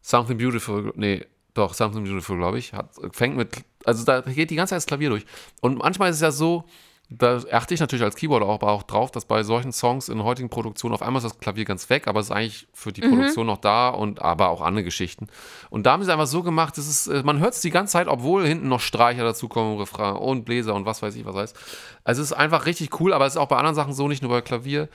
Something 0.00 0.38
Beautiful, 0.38 0.92
nee, 0.94 1.26
doch, 1.56 1.74
Something 1.74 2.04
Beautiful, 2.04 2.36
glaube 2.36 2.58
ich, 2.58 2.72
hat, 2.72 2.90
fängt 3.12 3.36
mit, 3.36 3.64
also 3.84 4.04
da 4.04 4.20
geht 4.20 4.50
die 4.50 4.56
ganze 4.56 4.70
Zeit 4.70 4.78
das 4.78 4.86
Klavier 4.86 5.10
durch. 5.10 5.26
Und 5.60 5.78
manchmal 5.78 6.10
ist 6.10 6.16
es 6.16 6.22
ja 6.22 6.30
so, 6.30 6.64
da 7.08 7.40
achte 7.52 7.72
ich 7.72 7.78
natürlich 7.78 8.04
als 8.04 8.16
Keyboarder 8.16 8.46
auch, 8.46 8.60
auch 8.62 8.82
drauf, 8.82 9.12
dass 9.12 9.26
bei 9.26 9.44
solchen 9.44 9.70
Songs 9.70 10.08
in 10.08 10.24
heutigen 10.24 10.48
Produktionen 10.48 10.92
auf 10.92 11.02
einmal 11.02 11.18
ist 11.18 11.30
das 11.30 11.38
Klavier 11.38 11.64
ganz 11.64 11.88
weg, 11.88 12.08
aber 12.08 12.18
es 12.18 12.26
ist 12.26 12.32
eigentlich 12.32 12.66
für 12.74 12.92
die 12.92 13.00
Produktion 13.00 13.46
noch 13.46 13.58
da 13.58 13.90
und 13.90 14.20
aber 14.22 14.48
auch 14.48 14.60
andere 14.60 14.82
Geschichten. 14.82 15.28
Und 15.70 15.86
da 15.86 15.92
haben 15.92 16.02
sie 16.02 16.08
es 16.08 16.12
einfach 16.12 16.26
so 16.26 16.42
gemacht, 16.42 16.76
das 16.76 16.88
ist, 16.88 17.06
äh, 17.06 17.22
man 17.22 17.38
hört 17.38 17.54
es 17.54 17.60
die 17.60 17.70
ganze 17.70 17.92
Zeit, 17.92 18.08
obwohl 18.08 18.44
hinten 18.44 18.68
noch 18.68 18.80
Streicher 18.80 19.22
dazukommen, 19.22 19.78
Refrain 19.78 20.16
und 20.16 20.44
Bläser 20.44 20.74
und 20.74 20.84
was 20.84 21.00
weiß 21.00 21.14
ich 21.14 21.24
was 21.24 21.36
heißt. 21.36 21.56
Also 22.02 22.22
es 22.22 22.32
ist 22.32 22.36
einfach 22.36 22.66
richtig 22.66 23.00
cool, 23.00 23.12
aber 23.12 23.24
es 23.26 23.34
ist 23.34 23.38
auch 23.38 23.48
bei 23.48 23.56
anderen 23.56 23.76
Sachen 23.76 23.92
so, 23.92 24.08
nicht 24.08 24.22
nur 24.22 24.32
bei 24.32 24.40
Klavier. 24.40 24.88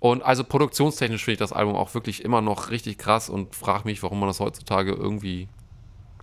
Und 0.00 0.22
also 0.22 0.44
produktionstechnisch 0.44 1.24
finde 1.24 1.34
ich 1.34 1.38
das 1.38 1.52
Album 1.52 1.74
auch 1.74 1.92
wirklich 1.92 2.24
immer 2.24 2.40
noch 2.40 2.70
richtig 2.70 2.96
krass 2.96 3.28
und 3.28 3.54
frage 3.54 3.84
mich, 3.84 4.02
warum 4.02 4.20
man 4.20 4.28
das 4.28 4.40
heutzutage 4.40 4.92
irgendwie 4.92 5.48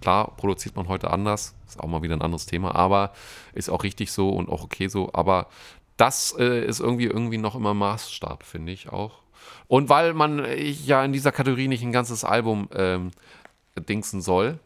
Klar, 0.05 0.35
produziert 0.37 0.75
man 0.75 0.87
heute 0.87 1.09
anders, 1.09 1.55
ist 1.65 1.79
auch 1.79 1.87
mal 1.87 2.03
wieder 2.03 2.15
ein 2.15 2.21
anderes 2.21 2.45
Thema, 2.45 2.75
aber 2.75 3.11
ist 3.55 3.69
auch 3.69 3.81
richtig 3.81 4.11
so 4.11 4.29
und 4.29 4.49
auch 4.49 4.63
okay 4.63 4.87
so. 4.87 5.09
Aber 5.13 5.47
das 5.97 6.35
äh, 6.37 6.63
ist 6.63 6.79
irgendwie 6.79 7.05
irgendwie 7.05 7.39
noch 7.39 7.55
immer 7.55 7.73
Maßstab, 7.73 8.43
finde 8.43 8.71
ich 8.71 8.89
auch. 8.89 9.23
Und 9.67 9.89
weil 9.89 10.13
man 10.13 10.45
äh, 10.45 10.63
ja 10.63 11.03
in 11.03 11.11
dieser 11.11 11.31
Kategorie 11.31 11.67
nicht 11.67 11.81
ein 11.81 11.91
ganzes 11.91 12.23
Album 12.23 12.69
ähm, 12.75 13.09
dingsen 13.79 14.21
soll, 14.21 14.59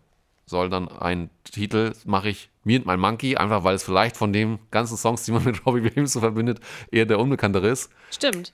soll 0.45 0.69
dann 0.69 0.89
ein 0.89 1.29
Titel, 1.45 1.93
mache 2.03 2.27
ich 2.27 2.49
Me 2.65 2.75
and 2.75 2.85
My 2.85 2.97
Monkey, 2.97 3.37
einfach 3.37 3.63
weil 3.63 3.75
es 3.75 3.83
vielleicht 3.83 4.17
von 4.17 4.33
den 4.33 4.59
ganzen 4.71 4.97
Songs, 4.97 5.23
die 5.23 5.31
man 5.31 5.43
mit 5.45 5.65
Robbie 5.65 5.85
Williams 5.85 6.11
so 6.11 6.19
verbindet, 6.19 6.59
eher 6.91 7.05
der 7.05 7.17
unbekanntere 7.17 7.69
ist. 7.69 7.89
Stimmt. 8.11 8.51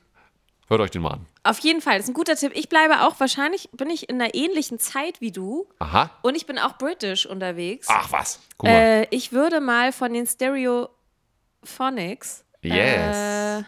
Hört 0.67 0.81
euch 0.81 0.89
den 0.91 1.03
mal 1.03 1.11
an. 1.13 1.25
Auf 1.43 1.59
jeden 1.59 1.79
Fall, 1.79 1.97
das 1.97 2.05
ist 2.05 2.09
ein 2.09 2.15
guter 2.15 2.35
Tipp. 2.35 2.51
Ich 2.55 2.69
bleibe 2.69 3.01
auch, 3.01 3.19
wahrscheinlich 3.19 3.69
bin 3.73 3.89
ich 3.91 4.09
in 4.09 4.19
einer 4.19 4.33
ähnlichen 4.33 4.79
Zeit 4.79 5.21
wie 5.21 5.31
du 5.31 5.67
Aha. 5.79 6.09
und 6.23 6.33
ich 6.35 6.47
bin 6.47 6.57
auch 6.57 6.77
british 6.79 7.27
unterwegs. 7.27 7.85
Ach 7.89 8.11
was. 8.11 8.39
Guck 8.57 8.67
mal. 8.69 8.75
Äh, 8.75 9.07
ich 9.11 9.31
würde 9.31 9.61
mal 9.61 9.91
von 9.91 10.11
den 10.13 10.25
Stereophonics 10.25 12.43
Yes. 12.61 13.59
äh, 13.59 13.63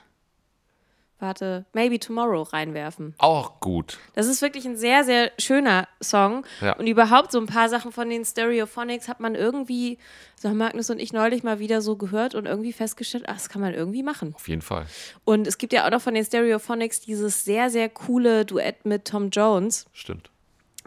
warte, 1.19 1.65
Maybe 1.73 1.99
Tomorrow 1.99 2.43
reinwerfen. 2.43 3.15
auch 3.17 3.59
gut. 3.59 3.97
Das 4.13 4.27
ist 4.27 4.41
wirklich 4.41 4.65
ein 4.65 4.77
sehr, 4.77 5.03
sehr 5.03 5.31
schöner 5.39 5.87
Song. 6.01 6.45
Ja. 6.61 6.75
Und 6.77 6.87
überhaupt 6.87 7.31
so 7.31 7.39
ein 7.39 7.47
paar 7.47 7.69
Sachen 7.69 7.91
von 7.91 8.09
den 8.09 8.23
Stereophonics 8.23 9.07
hat 9.07 9.19
man 9.19 9.35
irgendwie, 9.35 9.97
so 10.35 10.49
haben 10.49 10.57
Magnus 10.57 10.89
und 10.89 10.99
ich 10.99 11.13
neulich 11.13 11.43
mal 11.43 11.59
wieder 11.59 11.81
so 11.81 11.95
gehört 11.95 12.35
und 12.35 12.45
irgendwie 12.45 12.73
festgestellt, 12.73 13.25
ach, 13.27 13.33
das 13.33 13.49
kann 13.49 13.61
man 13.61 13.73
irgendwie 13.73 14.03
machen. 14.03 14.33
Auf 14.35 14.47
jeden 14.47 14.61
Fall. 14.61 14.85
Und 15.25 15.47
es 15.47 15.57
gibt 15.57 15.73
ja 15.73 15.85
auch 15.85 15.91
noch 15.91 16.01
von 16.01 16.13
den 16.13 16.25
Stereophonics 16.25 17.01
dieses 17.01 17.43
sehr, 17.45 17.69
sehr 17.69 17.89
coole 17.89 18.45
Duett 18.45 18.85
mit 18.85 19.05
Tom 19.05 19.29
Jones. 19.29 19.85
Stimmt. 19.93 20.29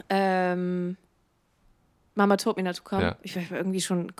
Ähm, 0.08 0.96
Mama 2.14 2.36
told 2.36 2.56
me 2.56 2.62
not 2.62 2.76
to 2.76 2.82
come. 2.82 3.02
Ja. 3.02 3.16
Ich 3.22 3.36
war 3.36 3.56
irgendwie 3.56 3.80
schon 3.80 4.14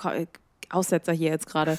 Aussetzer 0.70 1.12
hier 1.12 1.30
jetzt 1.30 1.46
gerade. 1.46 1.78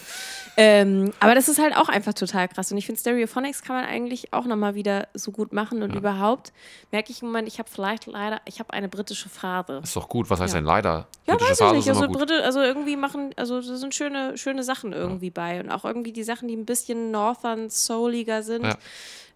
ähm, 0.57 1.13
aber 1.19 1.33
das 1.35 1.47
ist 1.49 1.59
halt 1.59 1.75
auch 1.75 1.89
einfach 1.89 2.13
total 2.13 2.47
krass. 2.47 2.71
Und 2.71 2.77
ich 2.77 2.85
finde, 2.85 2.99
Stereophonics 3.01 3.61
kann 3.63 3.75
man 3.75 3.85
eigentlich 3.85 4.33
auch 4.33 4.45
nochmal 4.45 4.75
wieder 4.75 5.07
so 5.13 5.31
gut 5.31 5.53
machen. 5.53 5.81
Und 5.81 5.95
überhaupt 5.95 6.51
merke 6.91 7.11
ich 7.11 7.21
im 7.21 7.27
Moment, 7.29 7.47
ich 7.47 7.59
habe 7.59 7.69
vielleicht 7.69 8.05
leider, 8.05 8.41
ich 8.45 8.59
habe 8.59 8.73
eine 8.73 8.89
britische 8.89 9.29
Phase. 9.29 9.79
Ist 9.83 9.95
doch 9.95 10.09
gut. 10.09 10.29
Was 10.29 10.39
heißt 10.39 10.53
Ja. 10.53 10.59
denn 10.59 10.65
leider? 10.65 11.07
Ja, 11.27 11.35
Britische 11.35 11.49
weiß 11.51 11.57
ich 11.59 11.65
Phase 11.65 11.75
nicht. 11.75 11.89
Also. 11.89 12.07
Brite, 12.09 12.43
also 12.43 12.59
irgendwie 12.61 12.97
machen, 12.97 13.31
also 13.37 13.61
da 13.61 13.75
sind 13.77 13.95
schöne, 13.95 14.37
schöne 14.37 14.63
Sachen 14.63 14.93
irgendwie 14.93 15.29
bei. 15.29 15.59
Und 15.61 15.71
auch 15.71 15.85
irgendwie 15.85 16.11
die 16.11 16.23
Sachen, 16.23 16.47
die 16.47 16.55
ein 16.55 16.65
bisschen 16.65 17.11
Northern 17.11 17.69
Souliger 17.69 18.43
sind 18.43 18.65
Ja. 18.65 18.77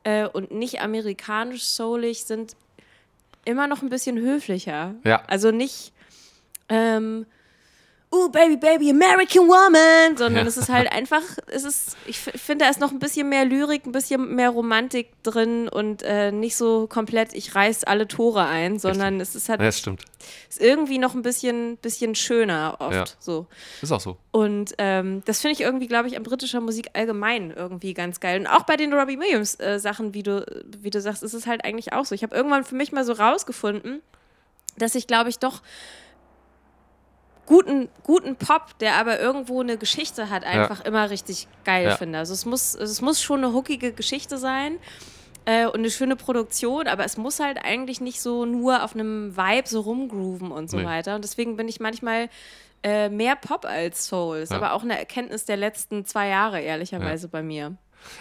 äh, 0.04 0.28
und 0.28 0.52
nicht 0.52 0.82
amerikanisch 0.82 1.64
soulig 1.64 2.26
sind, 2.26 2.56
immer 3.46 3.68
noch 3.68 3.82
ein 3.82 3.90
bisschen 3.90 4.18
höflicher. 4.18 4.96
Ja. 5.04 5.22
Also 5.28 5.52
nicht, 5.52 5.94
ähm, 6.68 7.26
oh 8.18 8.30
baby, 8.30 8.56
baby, 8.58 8.90
American 8.92 9.48
Woman, 9.48 10.16
sondern 10.18 10.44
Ja. 10.46 10.48
es 10.48 10.58
ist 10.58 10.70
halt 10.70 10.92
einfach, 10.92 11.22
es 11.48 11.64
ist, 11.64 11.98
ich 12.06 12.20
finde, 12.20 12.66
da 12.66 12.72
ist 12.72 12.80
noch 12.80 12.92
ein 12.92 13.00
bisschen 13.00 13.28
mehr 13.30 13.44
Lyrik, 13.46 13.86
ein 13.86 13.92
bisschen 13.92 14.36
mehr 14.36 14.50
Romantik 14.50 15.12
drin 15.24 15.68
und 15.68 16.02
äh, 16.04 16.32
nicht 16.32 16.56
so 16.56 16.88
komplett, 16.88 17.34
ich 17.34 17.54
reiß 17.56 17.84
alle 17.84 18.08
Tore 18.08 18.46
ein, 18.46 18.80
sondern 18.80 19.20
es 19.20 19.36
ist 19.36 19.50
halt 19.50 19.60
Ja, 19.60 19.66
das 19.68 19.80
stimmt. 19.80 20.04
ist 20.50 20.62
irgendwie 20.62 20.98
noch 20.98 21.14
ein 21.16 21.22
bisschen, 21.22 21.78
bisschen 21.78 22.16
schöner 22.16 22.78
oft 22.80 22.94
Ja. 22.94 23.04
so. 23.20 23.48
Ist 23.82 23.92
auch 23.92 24.00
so. 24.02 24.18
Und 24.32 24.74
ähm, 24.78 25.22
das 25.26 25.42
finde 25.42 25.54
ich 25.54 25.62
irgendwie, 25.62 25.88
glaube 25.88 26.08
ich, 26.08 26.16
an 26.18 26.24
britischer 26.24 26.62
Musik 26.62 26.90
allgemein 26.94 27.52
irgendwie 27.56 27.94
ganz 27.94 28.20
geil. 28.20 28.40
Und 28.40 28.48
auch 28.48 28.64
bei 28.64 28.78
den 28.78 28.94
Robbie 28.94 29.20
Williams 29.20 29.60
äh, 29.60 29.80
Sachen, 29.80 30.14
wie 30.14 30.24
du, 30.24 30.46
wie 30.82 30.90
du 30.90 31.02
sagst, 31.02 31.24
ist 31.24 31.34
es 31.34 31.48
halt 31.48 31.64
eigentlich 31.66 31.94
auch 31.94 32.06
so. 32.06 32.16
Ich 32.16 32.24
habe 32.24 32.36
irgendwann 32.36 32.64
für 32.64 32.76
mich 32.76 32.92
mal 32.92 33.04
so 33.06 33.14
rausgefunden, 33.14 34.02
dass 34.78 34.96
ich, 34.96 35.08
glaube 35.08 35.30
ich, 35.30 35.40
doch 35.40 35.62
guten, 37.46 37.90
guten 38.04 38.36
Pop, 38.36 38.78
der 38.80 38.96
aber 38.96 39.20
irgendwo 39.20 39.62
eine 39.62 39.78
Geschichte 39.78 40.30
hat, 40.30 40.44
einfach 40.44 40.82
immer 40.84 41.10
richtig 41.10 41.48
geil 41.64 41.86
Ja. 41.86 41.96
finde. 41.98 42.20
Also 42.20 42.34
es 42.34 42.46
muss, 42.46 42.74
es 42.76 43.02
muss 43.02 43.22
schon 43.22 43.44
eine 43.44 43.54
hookige 43.54 43.92
Geschichte 43.94 44.38
sein 44.38 44.78
äh, 45.46 45.66
und 45.66 45.76
eine 45.76 45.92
schöne 45.92 46.16
Produktion, 46.16 46.88
aber 46.88 47.06
es 47.06 47.18
muss 47.18 47.40
halt 47.40 47.60
eigentlich 47.64 48.02
nicht 48.02 48.20
so 48.22 48.46
nur 48.46 48.84
auf 48.84 48.96
einem 48.96 49.36
Vibe 49.38 49.68
so 49.68 49.82
rumgrooven 49.82 50.52
und 50.52 50.70
so 50.70 50.78
Nee. 50.78 50.86
weiter. 50.86 51.16
Und 51.16 51.24
deswegen 51.24 51.56
bin 51.58 51.68
ich 51.68 51.80
manchmal 51.80 52.30
äh, 52.84 53.10
mehr 53.10 53.36
Pop 53.36 53.66
als 53.66 54.08
Soul. 54.08 54.38
Ist 54.38 54.52
Ja. 54.52 54.58
aber 54.58 54.74
auch 54.74 54.84
eine 54.84 54.98
Erkenntnis 54.98 55.46
der 55.46 55.58
letzten 55.58 56.06
zwei 56.06 56.28
Jahre, 56.28 56.62
ehrlicherweise 56.62 57.28
bei 57.28 57.42
mir. 57.44 57.76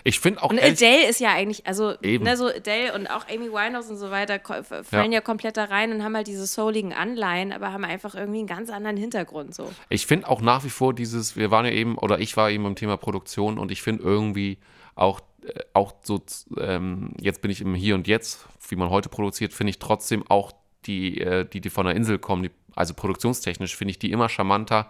Ich 0.05 0.20
finde 0.20 0.43
auch 0.43 0.51
Und 0.51 0.62
Adele 0.62 1.09
ist 1.09 1.20
ja 1.20 1.32
eigentlich, 1.32 1.66
also 1.66 1.95
Eben. 2.03 2.24
ne, 2.24 2.37
so 2.37 2.47
Adele 2.47 2.95
und 2.95 3.07
auch 3.07 3.26
Amy 3.28 3.51
Winehouse 3.51 3.91
und 3.91 3.97
so 3.97 4.11
weiter 4.11 4.41
fallen 4.82 5.12
ja. 5.12 5.20
komplett 5.20 5.57
da 5.57 5.64
rein 5.64 5.93
und 5.93 6.03
haben 6.03 6.16
halt 6.16 6.26
diese 6.26 6.47
souligen 6.47 6.93
Anleihen, 6.93 7.53
aber 7.53 7.72
haben 7.72 7.85
einfach 7.85 8.14
irgendwie 8.14 8.39
einen 8.39 8.47
ganz 8.47 8.70
anderen 8.70 8.97
Hintergrund 8.97 9.55
so. 9.55 9.70
Ich 9.89 10.07
finde 10.07 10.28
auch 10.28 10.41
nach 10.41 10.64
wie 10.64 10.70
vor 10.70 10.95
dieses, 10.95 11.37
wir 11.37 11.51
waren 11.51 11.64
ja 11.66 11.72
eben, 11.72 11.97
oder 11.99 12.18
ich 12.18 12.37
war 12.37 12.51
eben 12.51 12.66
im 12.66 12.76
Thema 12.76 12.97
Produktion 12.97 13.59
und 13.59 13.70
ich 13.70 13.82
finde 13.82 14.03
irgendwie 14.03 14.59
auch, 14.95 15.20
äh, 15.45 15.61
auch 15.72 15.95
so, 16.03 16.20
ähm, 16.59 17.12
jetzt 17.20 17.43
bin 17.43 17.51
ich 17.51 17.61
im 17.61 17.74
Hier 17.74 17.95
und 17.95 18.07
Jetzt, 18.07 18.47
wie 18.68 18.76
man 18.76 18.91
heute 18.91 19.09
produziert, 19.09 19.53
finde 19.53 19.70
ich 19.70 19.78
trotzdem 19.78 20.24
auch 20.28 20.53
die, 20.87 21.20
äh, 21.20 21.45
die, 21.45 21.61
die 21.61 21.70
von 21.70 21.87
der 21.87 21.95
Insel 21.95 22.18
kommen, 22.18 22.45
die, 22.45 22.51
also 22.74 22.95
produktionstechnisch 22.95 23.76
finde 23.76 23.91
ich 23.93 23.99
die 23.99 24.11
immer 24.11 24.28
charmanter 24.28 24.89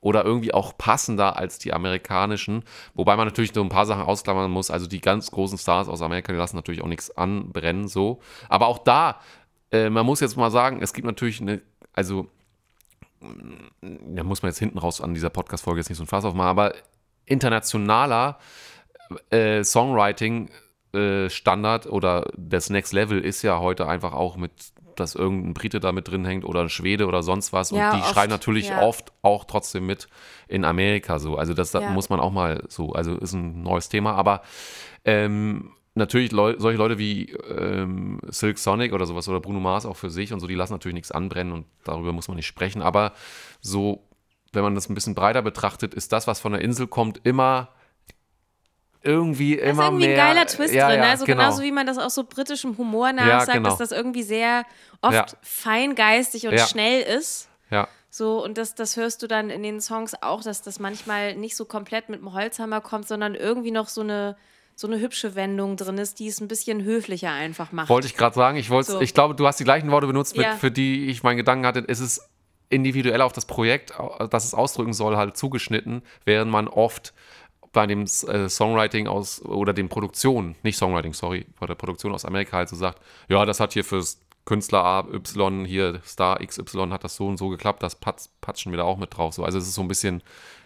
oder 0.00 0.24
irgendwie 0.24 0.52
auch 0.52 0.76
passender 0.76 1.36
als 1.36 1.58
die 1.58 1.72
amerikanischen. 1.72 2.64
Wobei 2.94 3.16
man 3.16 3.26
natürlich 3.26 3.52
so 3.54 3.62
ein 3.62 3.68
paar 3.68 3.86
Sachen 3.86 4.02
ausklammern 4.02 4.50
muss. 4.50 4.70
Also 4.70 4.86
die 4.86 5.00
ganz 5.00 5.30
großen 5.30 5.58
Stars 5.58 5.88
aus 5.88 6.02
Amerika, 6.02 6.32
die 6.32 6.38
lassen 6.38 6.56
natürlich 6.56 6.82
auch 6.82 6.88
nichts 6.88 7.16
anbrennen, 7.16 7.88
so. 7.88 8.20
Aber 8.48 8.66
auch 8.66 8.78
da, 8.78 9.20
äh, 9.70 9.90
man 9.90 10.06
muss 10.06 10.20
jetzt 10.20 10.36
mal 10.36 10.50
sagen, 10.50 10.82
es 10.82 10.92
gibt 10.92 11.06
natürlich 11.06 11.40
eine, 11.40 11.62
also 11.92 12.28
da 13.80 14.24
muss 14.24 14.42
man 14.42 14.50
jetzt 14.50 14.58
hinten 14.58 14.78
raus 14.78 15.00
an 15.00 15.14
dieser 15.14 15.30
Podcast-Folge 15.30 15.80
jetzt 15.80 15.88
nicht 15.88 15.98
so 15.98 16.04
ein 16.04 16.08
Fass 16.08 16.24
aufmachen, 16.24 16.48
aber 16.48 16.74
internationaler 17.24 18.38
äh, 19.30 19.62
Songwriting 19.62 20.50
äh, 20.92 21.30
Standard 21.30 21.86
oder 21.86 22.30
das 22.36 22.70
Next 22.70 22.92
Level 22.92 23.20
ist 23.20 23.42
ja 23.42 23.60
heute 23.60 23.86
einfach 23.88 24.12
auch 24.12 24.36
mit, 24.36 24.52
dass 25.00 25.14
irgendein 25.14 25.54
Brite 25.54 25.80
da 25.80 25.92
mit 25.92 26.08
drin 26.08 26.24
hängt 26.24 26.44
oder 26.44 26.60
ein 26.60 26.68
Schwede 26.68 27.06
oder 27.06 27.22
sonst 27.22 27.52
was. 27.52 27.70
Ja, 27.70 27.90
und 27.90 27.96
die 27.98 28.02
oft, 28.02 28.12
schreiben 28.14 28.30
natürlich 28.30 28.68
ja. 28.68 28.82
oft 28.82 29.12
auch 29.22 29.44
trotzdem 29.44 29.86
mit 29.86 30.08
in 30.48 30.64
Amerika 30.64 31.18
so. 31.18 31.36
Also 31.36 31.54
das, 31.54 31.70
das 31.70 31.82
Ja. 31.82 31.90
muss 31.90 32.08
man 32.08 32.20
auch 32.20 32.32
mal 32.32 32.64
so, 32.68 32.92
also 32.92 33.16
ist 33.16 33.32
ein 33.32 33.62
neues 33.62 33.88
Thema, 33.88 34.14
aber 34.14 34.42
ähm, 35.04 35.72
natürlich 35.94 36.32
Leu 36.32 36.54
solche 36.58 36.78
Leute 36.78 36.98
wie 36.98 37.30
ähm, 37.32 38.20
Silk 38.28 38.58
Sonic 38.58 38.92
oder 38.92 39.06
sowas 39.06 39.28
oder 39.28 39.40
Bruno 39.40 39.60
Mars 39.60 39.84
auch 39.86 39.96
für 39.96 40.10
sich 40.10 40.32
und 40.32 40.40
so, 40.40 40.46
die 40.46 40.54
lassen 40.54 40.72
natürlich 40.72 40.94
nichts 40.94 41.12
anbrennen 41.12 41.52
und 41.52 41.66
darüber 41.84 42.12
muss 42.12 42.28
man 42.28 42.36
nicht 42.36 42.46
sprechen. 42.46 42.82
Aber 42.82 43.12
so, 43.60 44.02
wenn 44.52 44.62
man 44.62 44.74
das 44.74 44.88
ein 44.88 44.94
bisschen 44.94 45.14
breiter 45.14 45.42
betrachtet, 45.42 45.94
ist 45.94 46.12
das, 46.12 46.26
was 46.26 46.40
von 46.40 46.52
der 46.52 46.62
Insel 46.62 46.86
kommt, 46.86 47.20
immer 47.24 47.68
irgendwie 49.04 49.56
Da 49.56 49.62
ist 49.64 49.70
immer 49.70 49.84
irgendwie 49.84 50.06
mehr. 50.08 50.24
ein 50.24 50.34
geiler 50.34 50.46
Twist 50.46 50.74
ja, 50.74 50.88
drin, 50.88 51.00
ja, 51.00 51.10
also 51.10 51.24
genau. 51.24 51.38
genauso 51.42 51.62
wie 51.62 51.72
man 51.72 51.86
das 51.86 51.98
auch 51.98 52.10
so 52.10 52.24
britischem 52.24 52.76
Humor 52.78 53.12
nachsagt, 53.12 53.54
genau. 53.54 53.68
dass 53.70 53.78
das 53.78 53.92
irgendwie 53.92 54.22
sehr 54.22 54.64
oft 55.00 55.12
Ja. 55.14 55.26
feingeistig 55.42 56.46
und 56.46 56.54
Ja. 56.54 56.66
schnell 56.66 57.02
ist. 57.02 57.48
Ja, 57.70 57.88
So, 58.10 58.44
und 58.44 58.58
das, 58.58 58.74
das 58.74 58.96
hörst 58.98 59.22
du 59.22 59.26
dann 59.26 59.48
in 59.48 59.62
den 59.62 59.80
Songs 59.80 60.12
auch, 60.22 60.42
dass 60.42 60.60
das 60.60 60.78
manchmal 60.78 61.34
nicht 61.34 61.56
so 61.56 61.64
komplett 61.64 62.10
mit 62.10 62.20
dem 62.20 62.34
Holzhammer 62.34 62.82
kommt, 62.82 63.08
sondern 63.08 63.34
irgendwie 63.34 63.70
noch 63.70 63.88
so 63.88 64.02
eine, 64.02 64.36
so 64.76 64.86
eine 64.86 65.00
hübsche 65.00 65.34
Wendung 65.34 65.76
drin 65.78 65.96
ist, 65.96 66.18
die 66.18 66.28
es 66.28 66.38
ein 66.40 66.48
bisschen 66.48 66.84
höflicher 66.84 67.30
einfach 67.30 67.72
macht. 67.72 67.88
wollte 67.88 68.06
ich 68.06 68.14
gerade 68.16 68.34
sagen. 68.34 68.58
Ich, 68.58 68.68
wollte, 68.68 68.92
So. 68.92 69.00
ich 69.00 69.14
glaube, 69.14 69.34
du 69.34 69.46
hast 69.46 69.58
die 69.60 69.64
gleichen 69.64 69.90
Worte 69.90 70.06
benutzt, 70.06 70.36
mit, 70.36 70.44
Ja. 70.44 70.56
für 70.56 70.70
die 70.70 71.06
ich 71.08 71.22
meinen 71.22 71.38
Gedanken 71.38 71.64
hatte. 71.64 71.84
Es 71.88 72.00
ist 72.00 72.28
individuell 72.68 73.20
auf 73.22 73.32
das 73.32 73.44
Projekt, 73.46 73.92
das 74.30 74.44
es 74.44 74.52
ausdrücken 74.54 74.92
soll, 74.92 75.16
halt 75.16 75.36
zugeschnitten, 75.38 76.02
während 76.26 76.50
man 76.50 76.68
oft 76.68 77.14
bei 77.72 77.86
dem 77.86 78.02
äh, 78.02 78.48
Songwriting 78.48 79.06
aus 79.06 79.42
oder 79.44 79.72
den 79.72 79.88
Produktionen, 79.88 80.56
nicht 80.62 80.76
Songwriting, 80.76 81.14
sorry, 81.14 81.46
bei 81.58 81.66
der 81.66 81.74
Produktion 81.74 82.12
aus 82.12 82.24
Amerika 82.24 82.58
halt 82.58 82.68
so 82.68 82.76
sagt, 82.76 83.00
ja, 83.28 83.44
das 83.44 83.60
hat 83.60 83.72
hier 83.72 83.84
fürs 83.84 84.18
Künstler 84.44 84.84
A, 84.84 85.06
Y, 85.12 85.64
hier 85.64 86.00
Star 86.04 86.38
XY 86.44 86.88
hat 86.90 87.04
das 87.04 87.16
so 87.16 87.26
und 87.28 87.36
so 87.38 87.48
geklappt, 87.48 87.82
das 87.82 87.94
patz, 87.94 88.28
patschen 88.40 88.72
wir 88.72 88.76
da 88.78 88.84
auch 88.84 88.98
mit 88.98 89.16
drauf. 89.16 89.34
So. 89.34 89.44
Also 89.44 89.58
es 89.58 89.68
ist 89.68 89.74
so 89.74 89.82
ein 89.82 89.88
bisschen, 89.88 90.22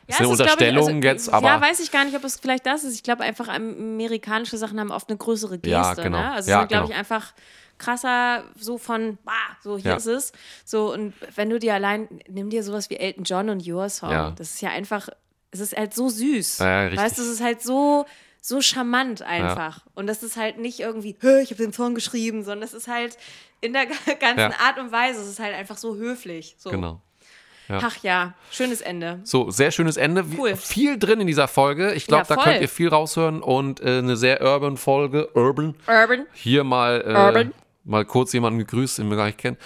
es 0.06 0.14
ist 0.14 0.20
eine 0.20 0.30
ist, 0.32 0.36
glaub 0.36 0.46
ich, 0.48 0.52
Unterstellung 0.52 0.86
also, 0.86 1.00
jetzt, 1.08 1.32
aber 1.32 1.46
Ja, 1.48 1.60
weiß 1.60 1.80
ich 1.80 1.90
gar 1.92 2.04
nicht, 2.04 2.16
ob 2.16 2.24
es 2.24 2.40
vielleicht 2.40 2.64
das 2.64 2.84
ist. 2.84 2.94
Ich 2.94 3.02
glaube 3.02 3.22
einfach, 3.22 3.48
amerikanische 3.48 4.56
Sachen 4.56 4.80
haben 4.80 4.90
oft 4.90 5.08
eine 5.10 5.18
größere 5.18 5.58
Geste. 5.58 5.70
Ja, 5.70 5.94
genau. 5.94 6.18
Ne? 6.18 6.32
Also 6.32 6.50
Ja, 6.50 6.58
es 6.58 6.62
ist, 6.64 6.68
glaube 6.68 6.84
genau. 6.84 6.94
ich, 6.94 6.94
einfach 6.98 7.34
krasser 7.78 8.44
so 8.58 8.78
von, 8.78 9.18
bah, 9.24 9.32
so 9.62 9.76
hier 9.76 9.90
Ja. 9.92 9.96
ist 9.96 10.06
es. 10.06 10.32
So, 10.64 10.92
und 10.94 11.12
wenn 11.34 11.50
du 11.50 11.58
dir 11.58 11.74
allein, 11.74 12.08
nimm 12.28 12.48
dir 12.48 12.62
sowas 12.62 12.88
wie 12.88 12.96
Elton 12.96 13.24
John 13.24 13.50
und 13.50 13.66
Your 13.68 13.90
Song. 13.90 14.10
Ja. 14.10 14.30
Das 14.30 14.54
ist 14.54 14.62
ja 14.62 14.70
einfach, 14.70 15.08
es 15.60 15.72
ist 15.72 15.76
halt 15.76 15.94
so 15.94 16.08
süß. 16.08 16.58
Ja, 16.58 16.88
ja. 16.88 16.96
Weißt 16.96 17.18
du, 17.18 17.22
es 17.22 17.28
ist 17.28 17.40
halt 17.42 17.62
so, 17.62 18.06
so 18.40 18.60
charmant 18.60 19.22
einfach. 19.22 19.84
Und 19.94 20.06
das 20.06 20.22
ist 20.22 20.36
halt 20.36 20.58
nicht 20.58 20.80
irgendwie, 20.80 21.16
"Hä, 21.20 21.40
ich 21.42 21.50
habe 21.50 21.62
den 21.62 21.72
Song 21.72 21.94
geschrieben, 21.94 22.44
sondern 22.44 22.62
es 22.64 22.74
ist 22.74 22.88
halt 22.88 23.16
in 23.60 23.72
der 23.72 23.86
ganzen 24.20 24.38
Ja. 24.38 24.50
Art 24.60 24.78
und 24.78 24.92
Weise, 24.92 25.20
es 25.20 25.28
ist 25.28 25.40
halt 25.40 25.54
einfach 25.54 25.76
so 25.76 25.96
höflich. 25.96 26.54
So. 26.58 26.70
genau. 26.70 27.00
Ach 27.68 27.96
ja, 28.04 28.34
schönes 28.52 28.80
Ende. 28.80 29.18
So, 29.24 29.50
sehr 29.50 29.72
schönes 29.72 29.96
Ende. 29.96 30.24
Cool. 30.38 30.54
Viel 30.54 31.00
drin 31.00 31.20
in 31.20 31.26
dieser 31.26 31.48
Folge. 31.48 31.94
Ich 31.94 32.06
glaube, 32.06 32.24
Ja, 32.28 32.36
da 32.36 32.42
könnt 32.44 32.60
ihr 32.60 32.68
viel 32.68 32.88
raushören 32.88 33.42
und 33.42 33.80
äh, 33.80 33.98
eine 33.98 34.16
sehr 34.16 34.40
urban 34.40 34.76
Folge. 34.76 35.28
Urban. 35.34 35.74
Urban. 35.88 36.26
Hier 36.32 36.62
mal, 36.62 37.00
äh, 37.04 37.08
Urban. 37.12 37.52
mal 37.82 38.04
kurz 38.04 38.32
jemanden 38.32 38.60
gegrüßt, 38.60 38.98
den 38.98 39.10
wir 39.10 39.16
gar 39.16 39.26
nicht 39.26 39.38
kennen. 39.38 39.56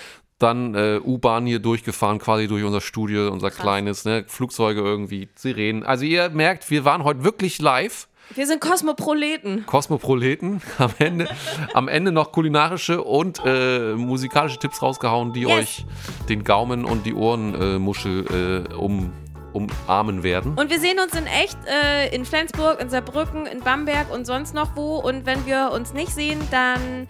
Dann 0.41 0.74
äh, 0.74 0.99
U-Bahn 1.05 1.47
hier 1.47 1.59
durchgefahren, 1.61 2.18
quasi 2.18 2.49
durch 2.49 2.64
unser 2.64 2.80
Studio, 2.80 3.30
unser 3.30 3.51
kleines, 3.51 4.05
ne? 4.05 4.24
Flugzeuge 4.26 4.80
irgendwie, 4.80 5.28
Sirenen. 5.36 5.84
Also 5.84 6.05
ihr 6.05 6.30
merkt, 6.30 6.68
wir 6.70 6.84
waren 6.84 7.05
heute 7.05 7.22
wirklich 7.22 7.61
live. 7.61 8.09
Wir 8.34 8.47
sind 8.47 8.61
Kosmoproleten. 8.61 9.66
Kosmoproleten. 9.66 10.62
Am 10.78 10.93
Ende, 10.99 11.28
am 11.74 11.88
Ende 11.88 12.12
noch 12.12 12.30
kulinarische 12.32 13.03
und 13.03 13.41
äh, 13.45 13.95
musikalische 13.95 14.59
Tipps 14.59 14.80
rausgehauen, 14.82 15.32
die 15.32 15.43
Yes. 15.43 15.51
euch 15.51 15.84
den 16.28 16.45
Gaumen 16.45 16.84
und 16.84 17.05
die 17.07 17.12
Ohrenmuschel 17.14 18.24
äh, 18.30 18.72
äh, 18.72 18.74
um, 18.76 19.12
umarmen 19.53 20.22
werden. 20.22 20.55
Und 20.57 20.70
wir 20.70 20.78
sehen 20.78 21.01
uns 21.01 21.14
in 21.18 21.26
echt 21.26 21.59
äh, 21.66 22.14
in 22.14 22.24
Flensburg, 22.24 22.80
in 22.80 22.88
Saarbrücken, 22.88 23.47
in 23.47 23.61
Bamberg 23.61 24.11
und 24.14 24.24
sonst 24.26 24.55
noch 24.55 24.76
wo. 24.76 24.97
Und 24.99 25.26
wenn 25.26 25.45
wir 25.45 25.72
uns 25.74 25.93
nicht 25.93 26.12
sehen, 26.14 26.38
dann 26.53 27.09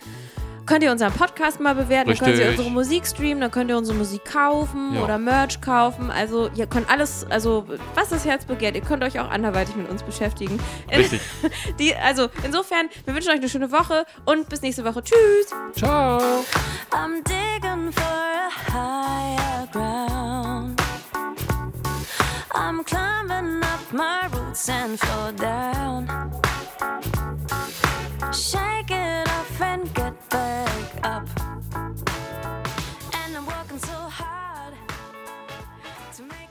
könnt 0.71 0.85
ihr 0.85 0.93
unseren 0.93 1.12
Podcast 1.12 1.59
mal 1.59 1.75
bewerten, 1.75 2.11
dann 2.11 2.18
könnt 2.18 2.31
ihr 2.39 2.45
Richtig. 2.47 2.59
unsere 2.59 2.71
Musik 2.71 3.05
streamen, 3.05 3.41
dann 3.41 3.51
könnt 3.51 3.71
ihr 3.71 3.77
unsere 3.77 3.99
Musik 3.99 4.25
kaufen 4.25 4.95
Ja. 4.95 5.03
oder 5.03 5.18
Merch 5.18 5.61
kaufen. 5.61 6.12
Also 6.12 6.49
ihr 6.55 6.68
könnt 6.68 6.89
alles, 6.89 7.27
also 7.29 7.66
was 7.97 8.11
das 8.11 8.25
Herz 8.25 8.45
begehrt, 8.45 8.77
ihr 8.77 8.81
könnt 8.81 9.03
euch 9.03 9.18
auch 9.18 9.29
anderweitig 9.29 9.75
mit 9.75 9.91
uns 9.91 10.05
beschäftigen. 10.05 10.61
Richtig. 10.89 11.21
Die, 11.81 11.93
also 11.97 12.29
insofern, 12.45 12.89
wir 13.05 13.16
wünschen 13.16 13.31
euch 13.31 13.39
eine 13.39 13.49
schöne 13.49 13.73
Woche 13.73 14.05
und 14.27 14.49
bis 14.49 14.62
nächste 14.62 14.85
Woche. 14.85 15.03
Tschüss! 15.03 15.49
Ciao. 15.75 16.18
I'm 16.93 17.21
digging 17.25 17.91
for 17.91 18.05
a 18.05 18.73
higher 18.73 19.66
ground. 19.73 20.81
I'm 22.55 22.85
climbing 22.85 23.61
up 23.64 23.93
my 23.93 24.29
roots 24.33 24.68
and 24.68 24.97
fall 25.01 25.33
down. 25.33 26.07
Shake 28.29 28.91
it 28.91 29.29
off 29.29 29.61
and 29.61 29.93
get 29.95 30.29
back 30.29 31.01
up. 31.03 31.27
And 33.14 33.37
I'm 33.37 33.47
working 33.47 33.79
so 33.79 33.93
hard 33.93 34.75
to 36.16 36.23
make. 36.25 36.49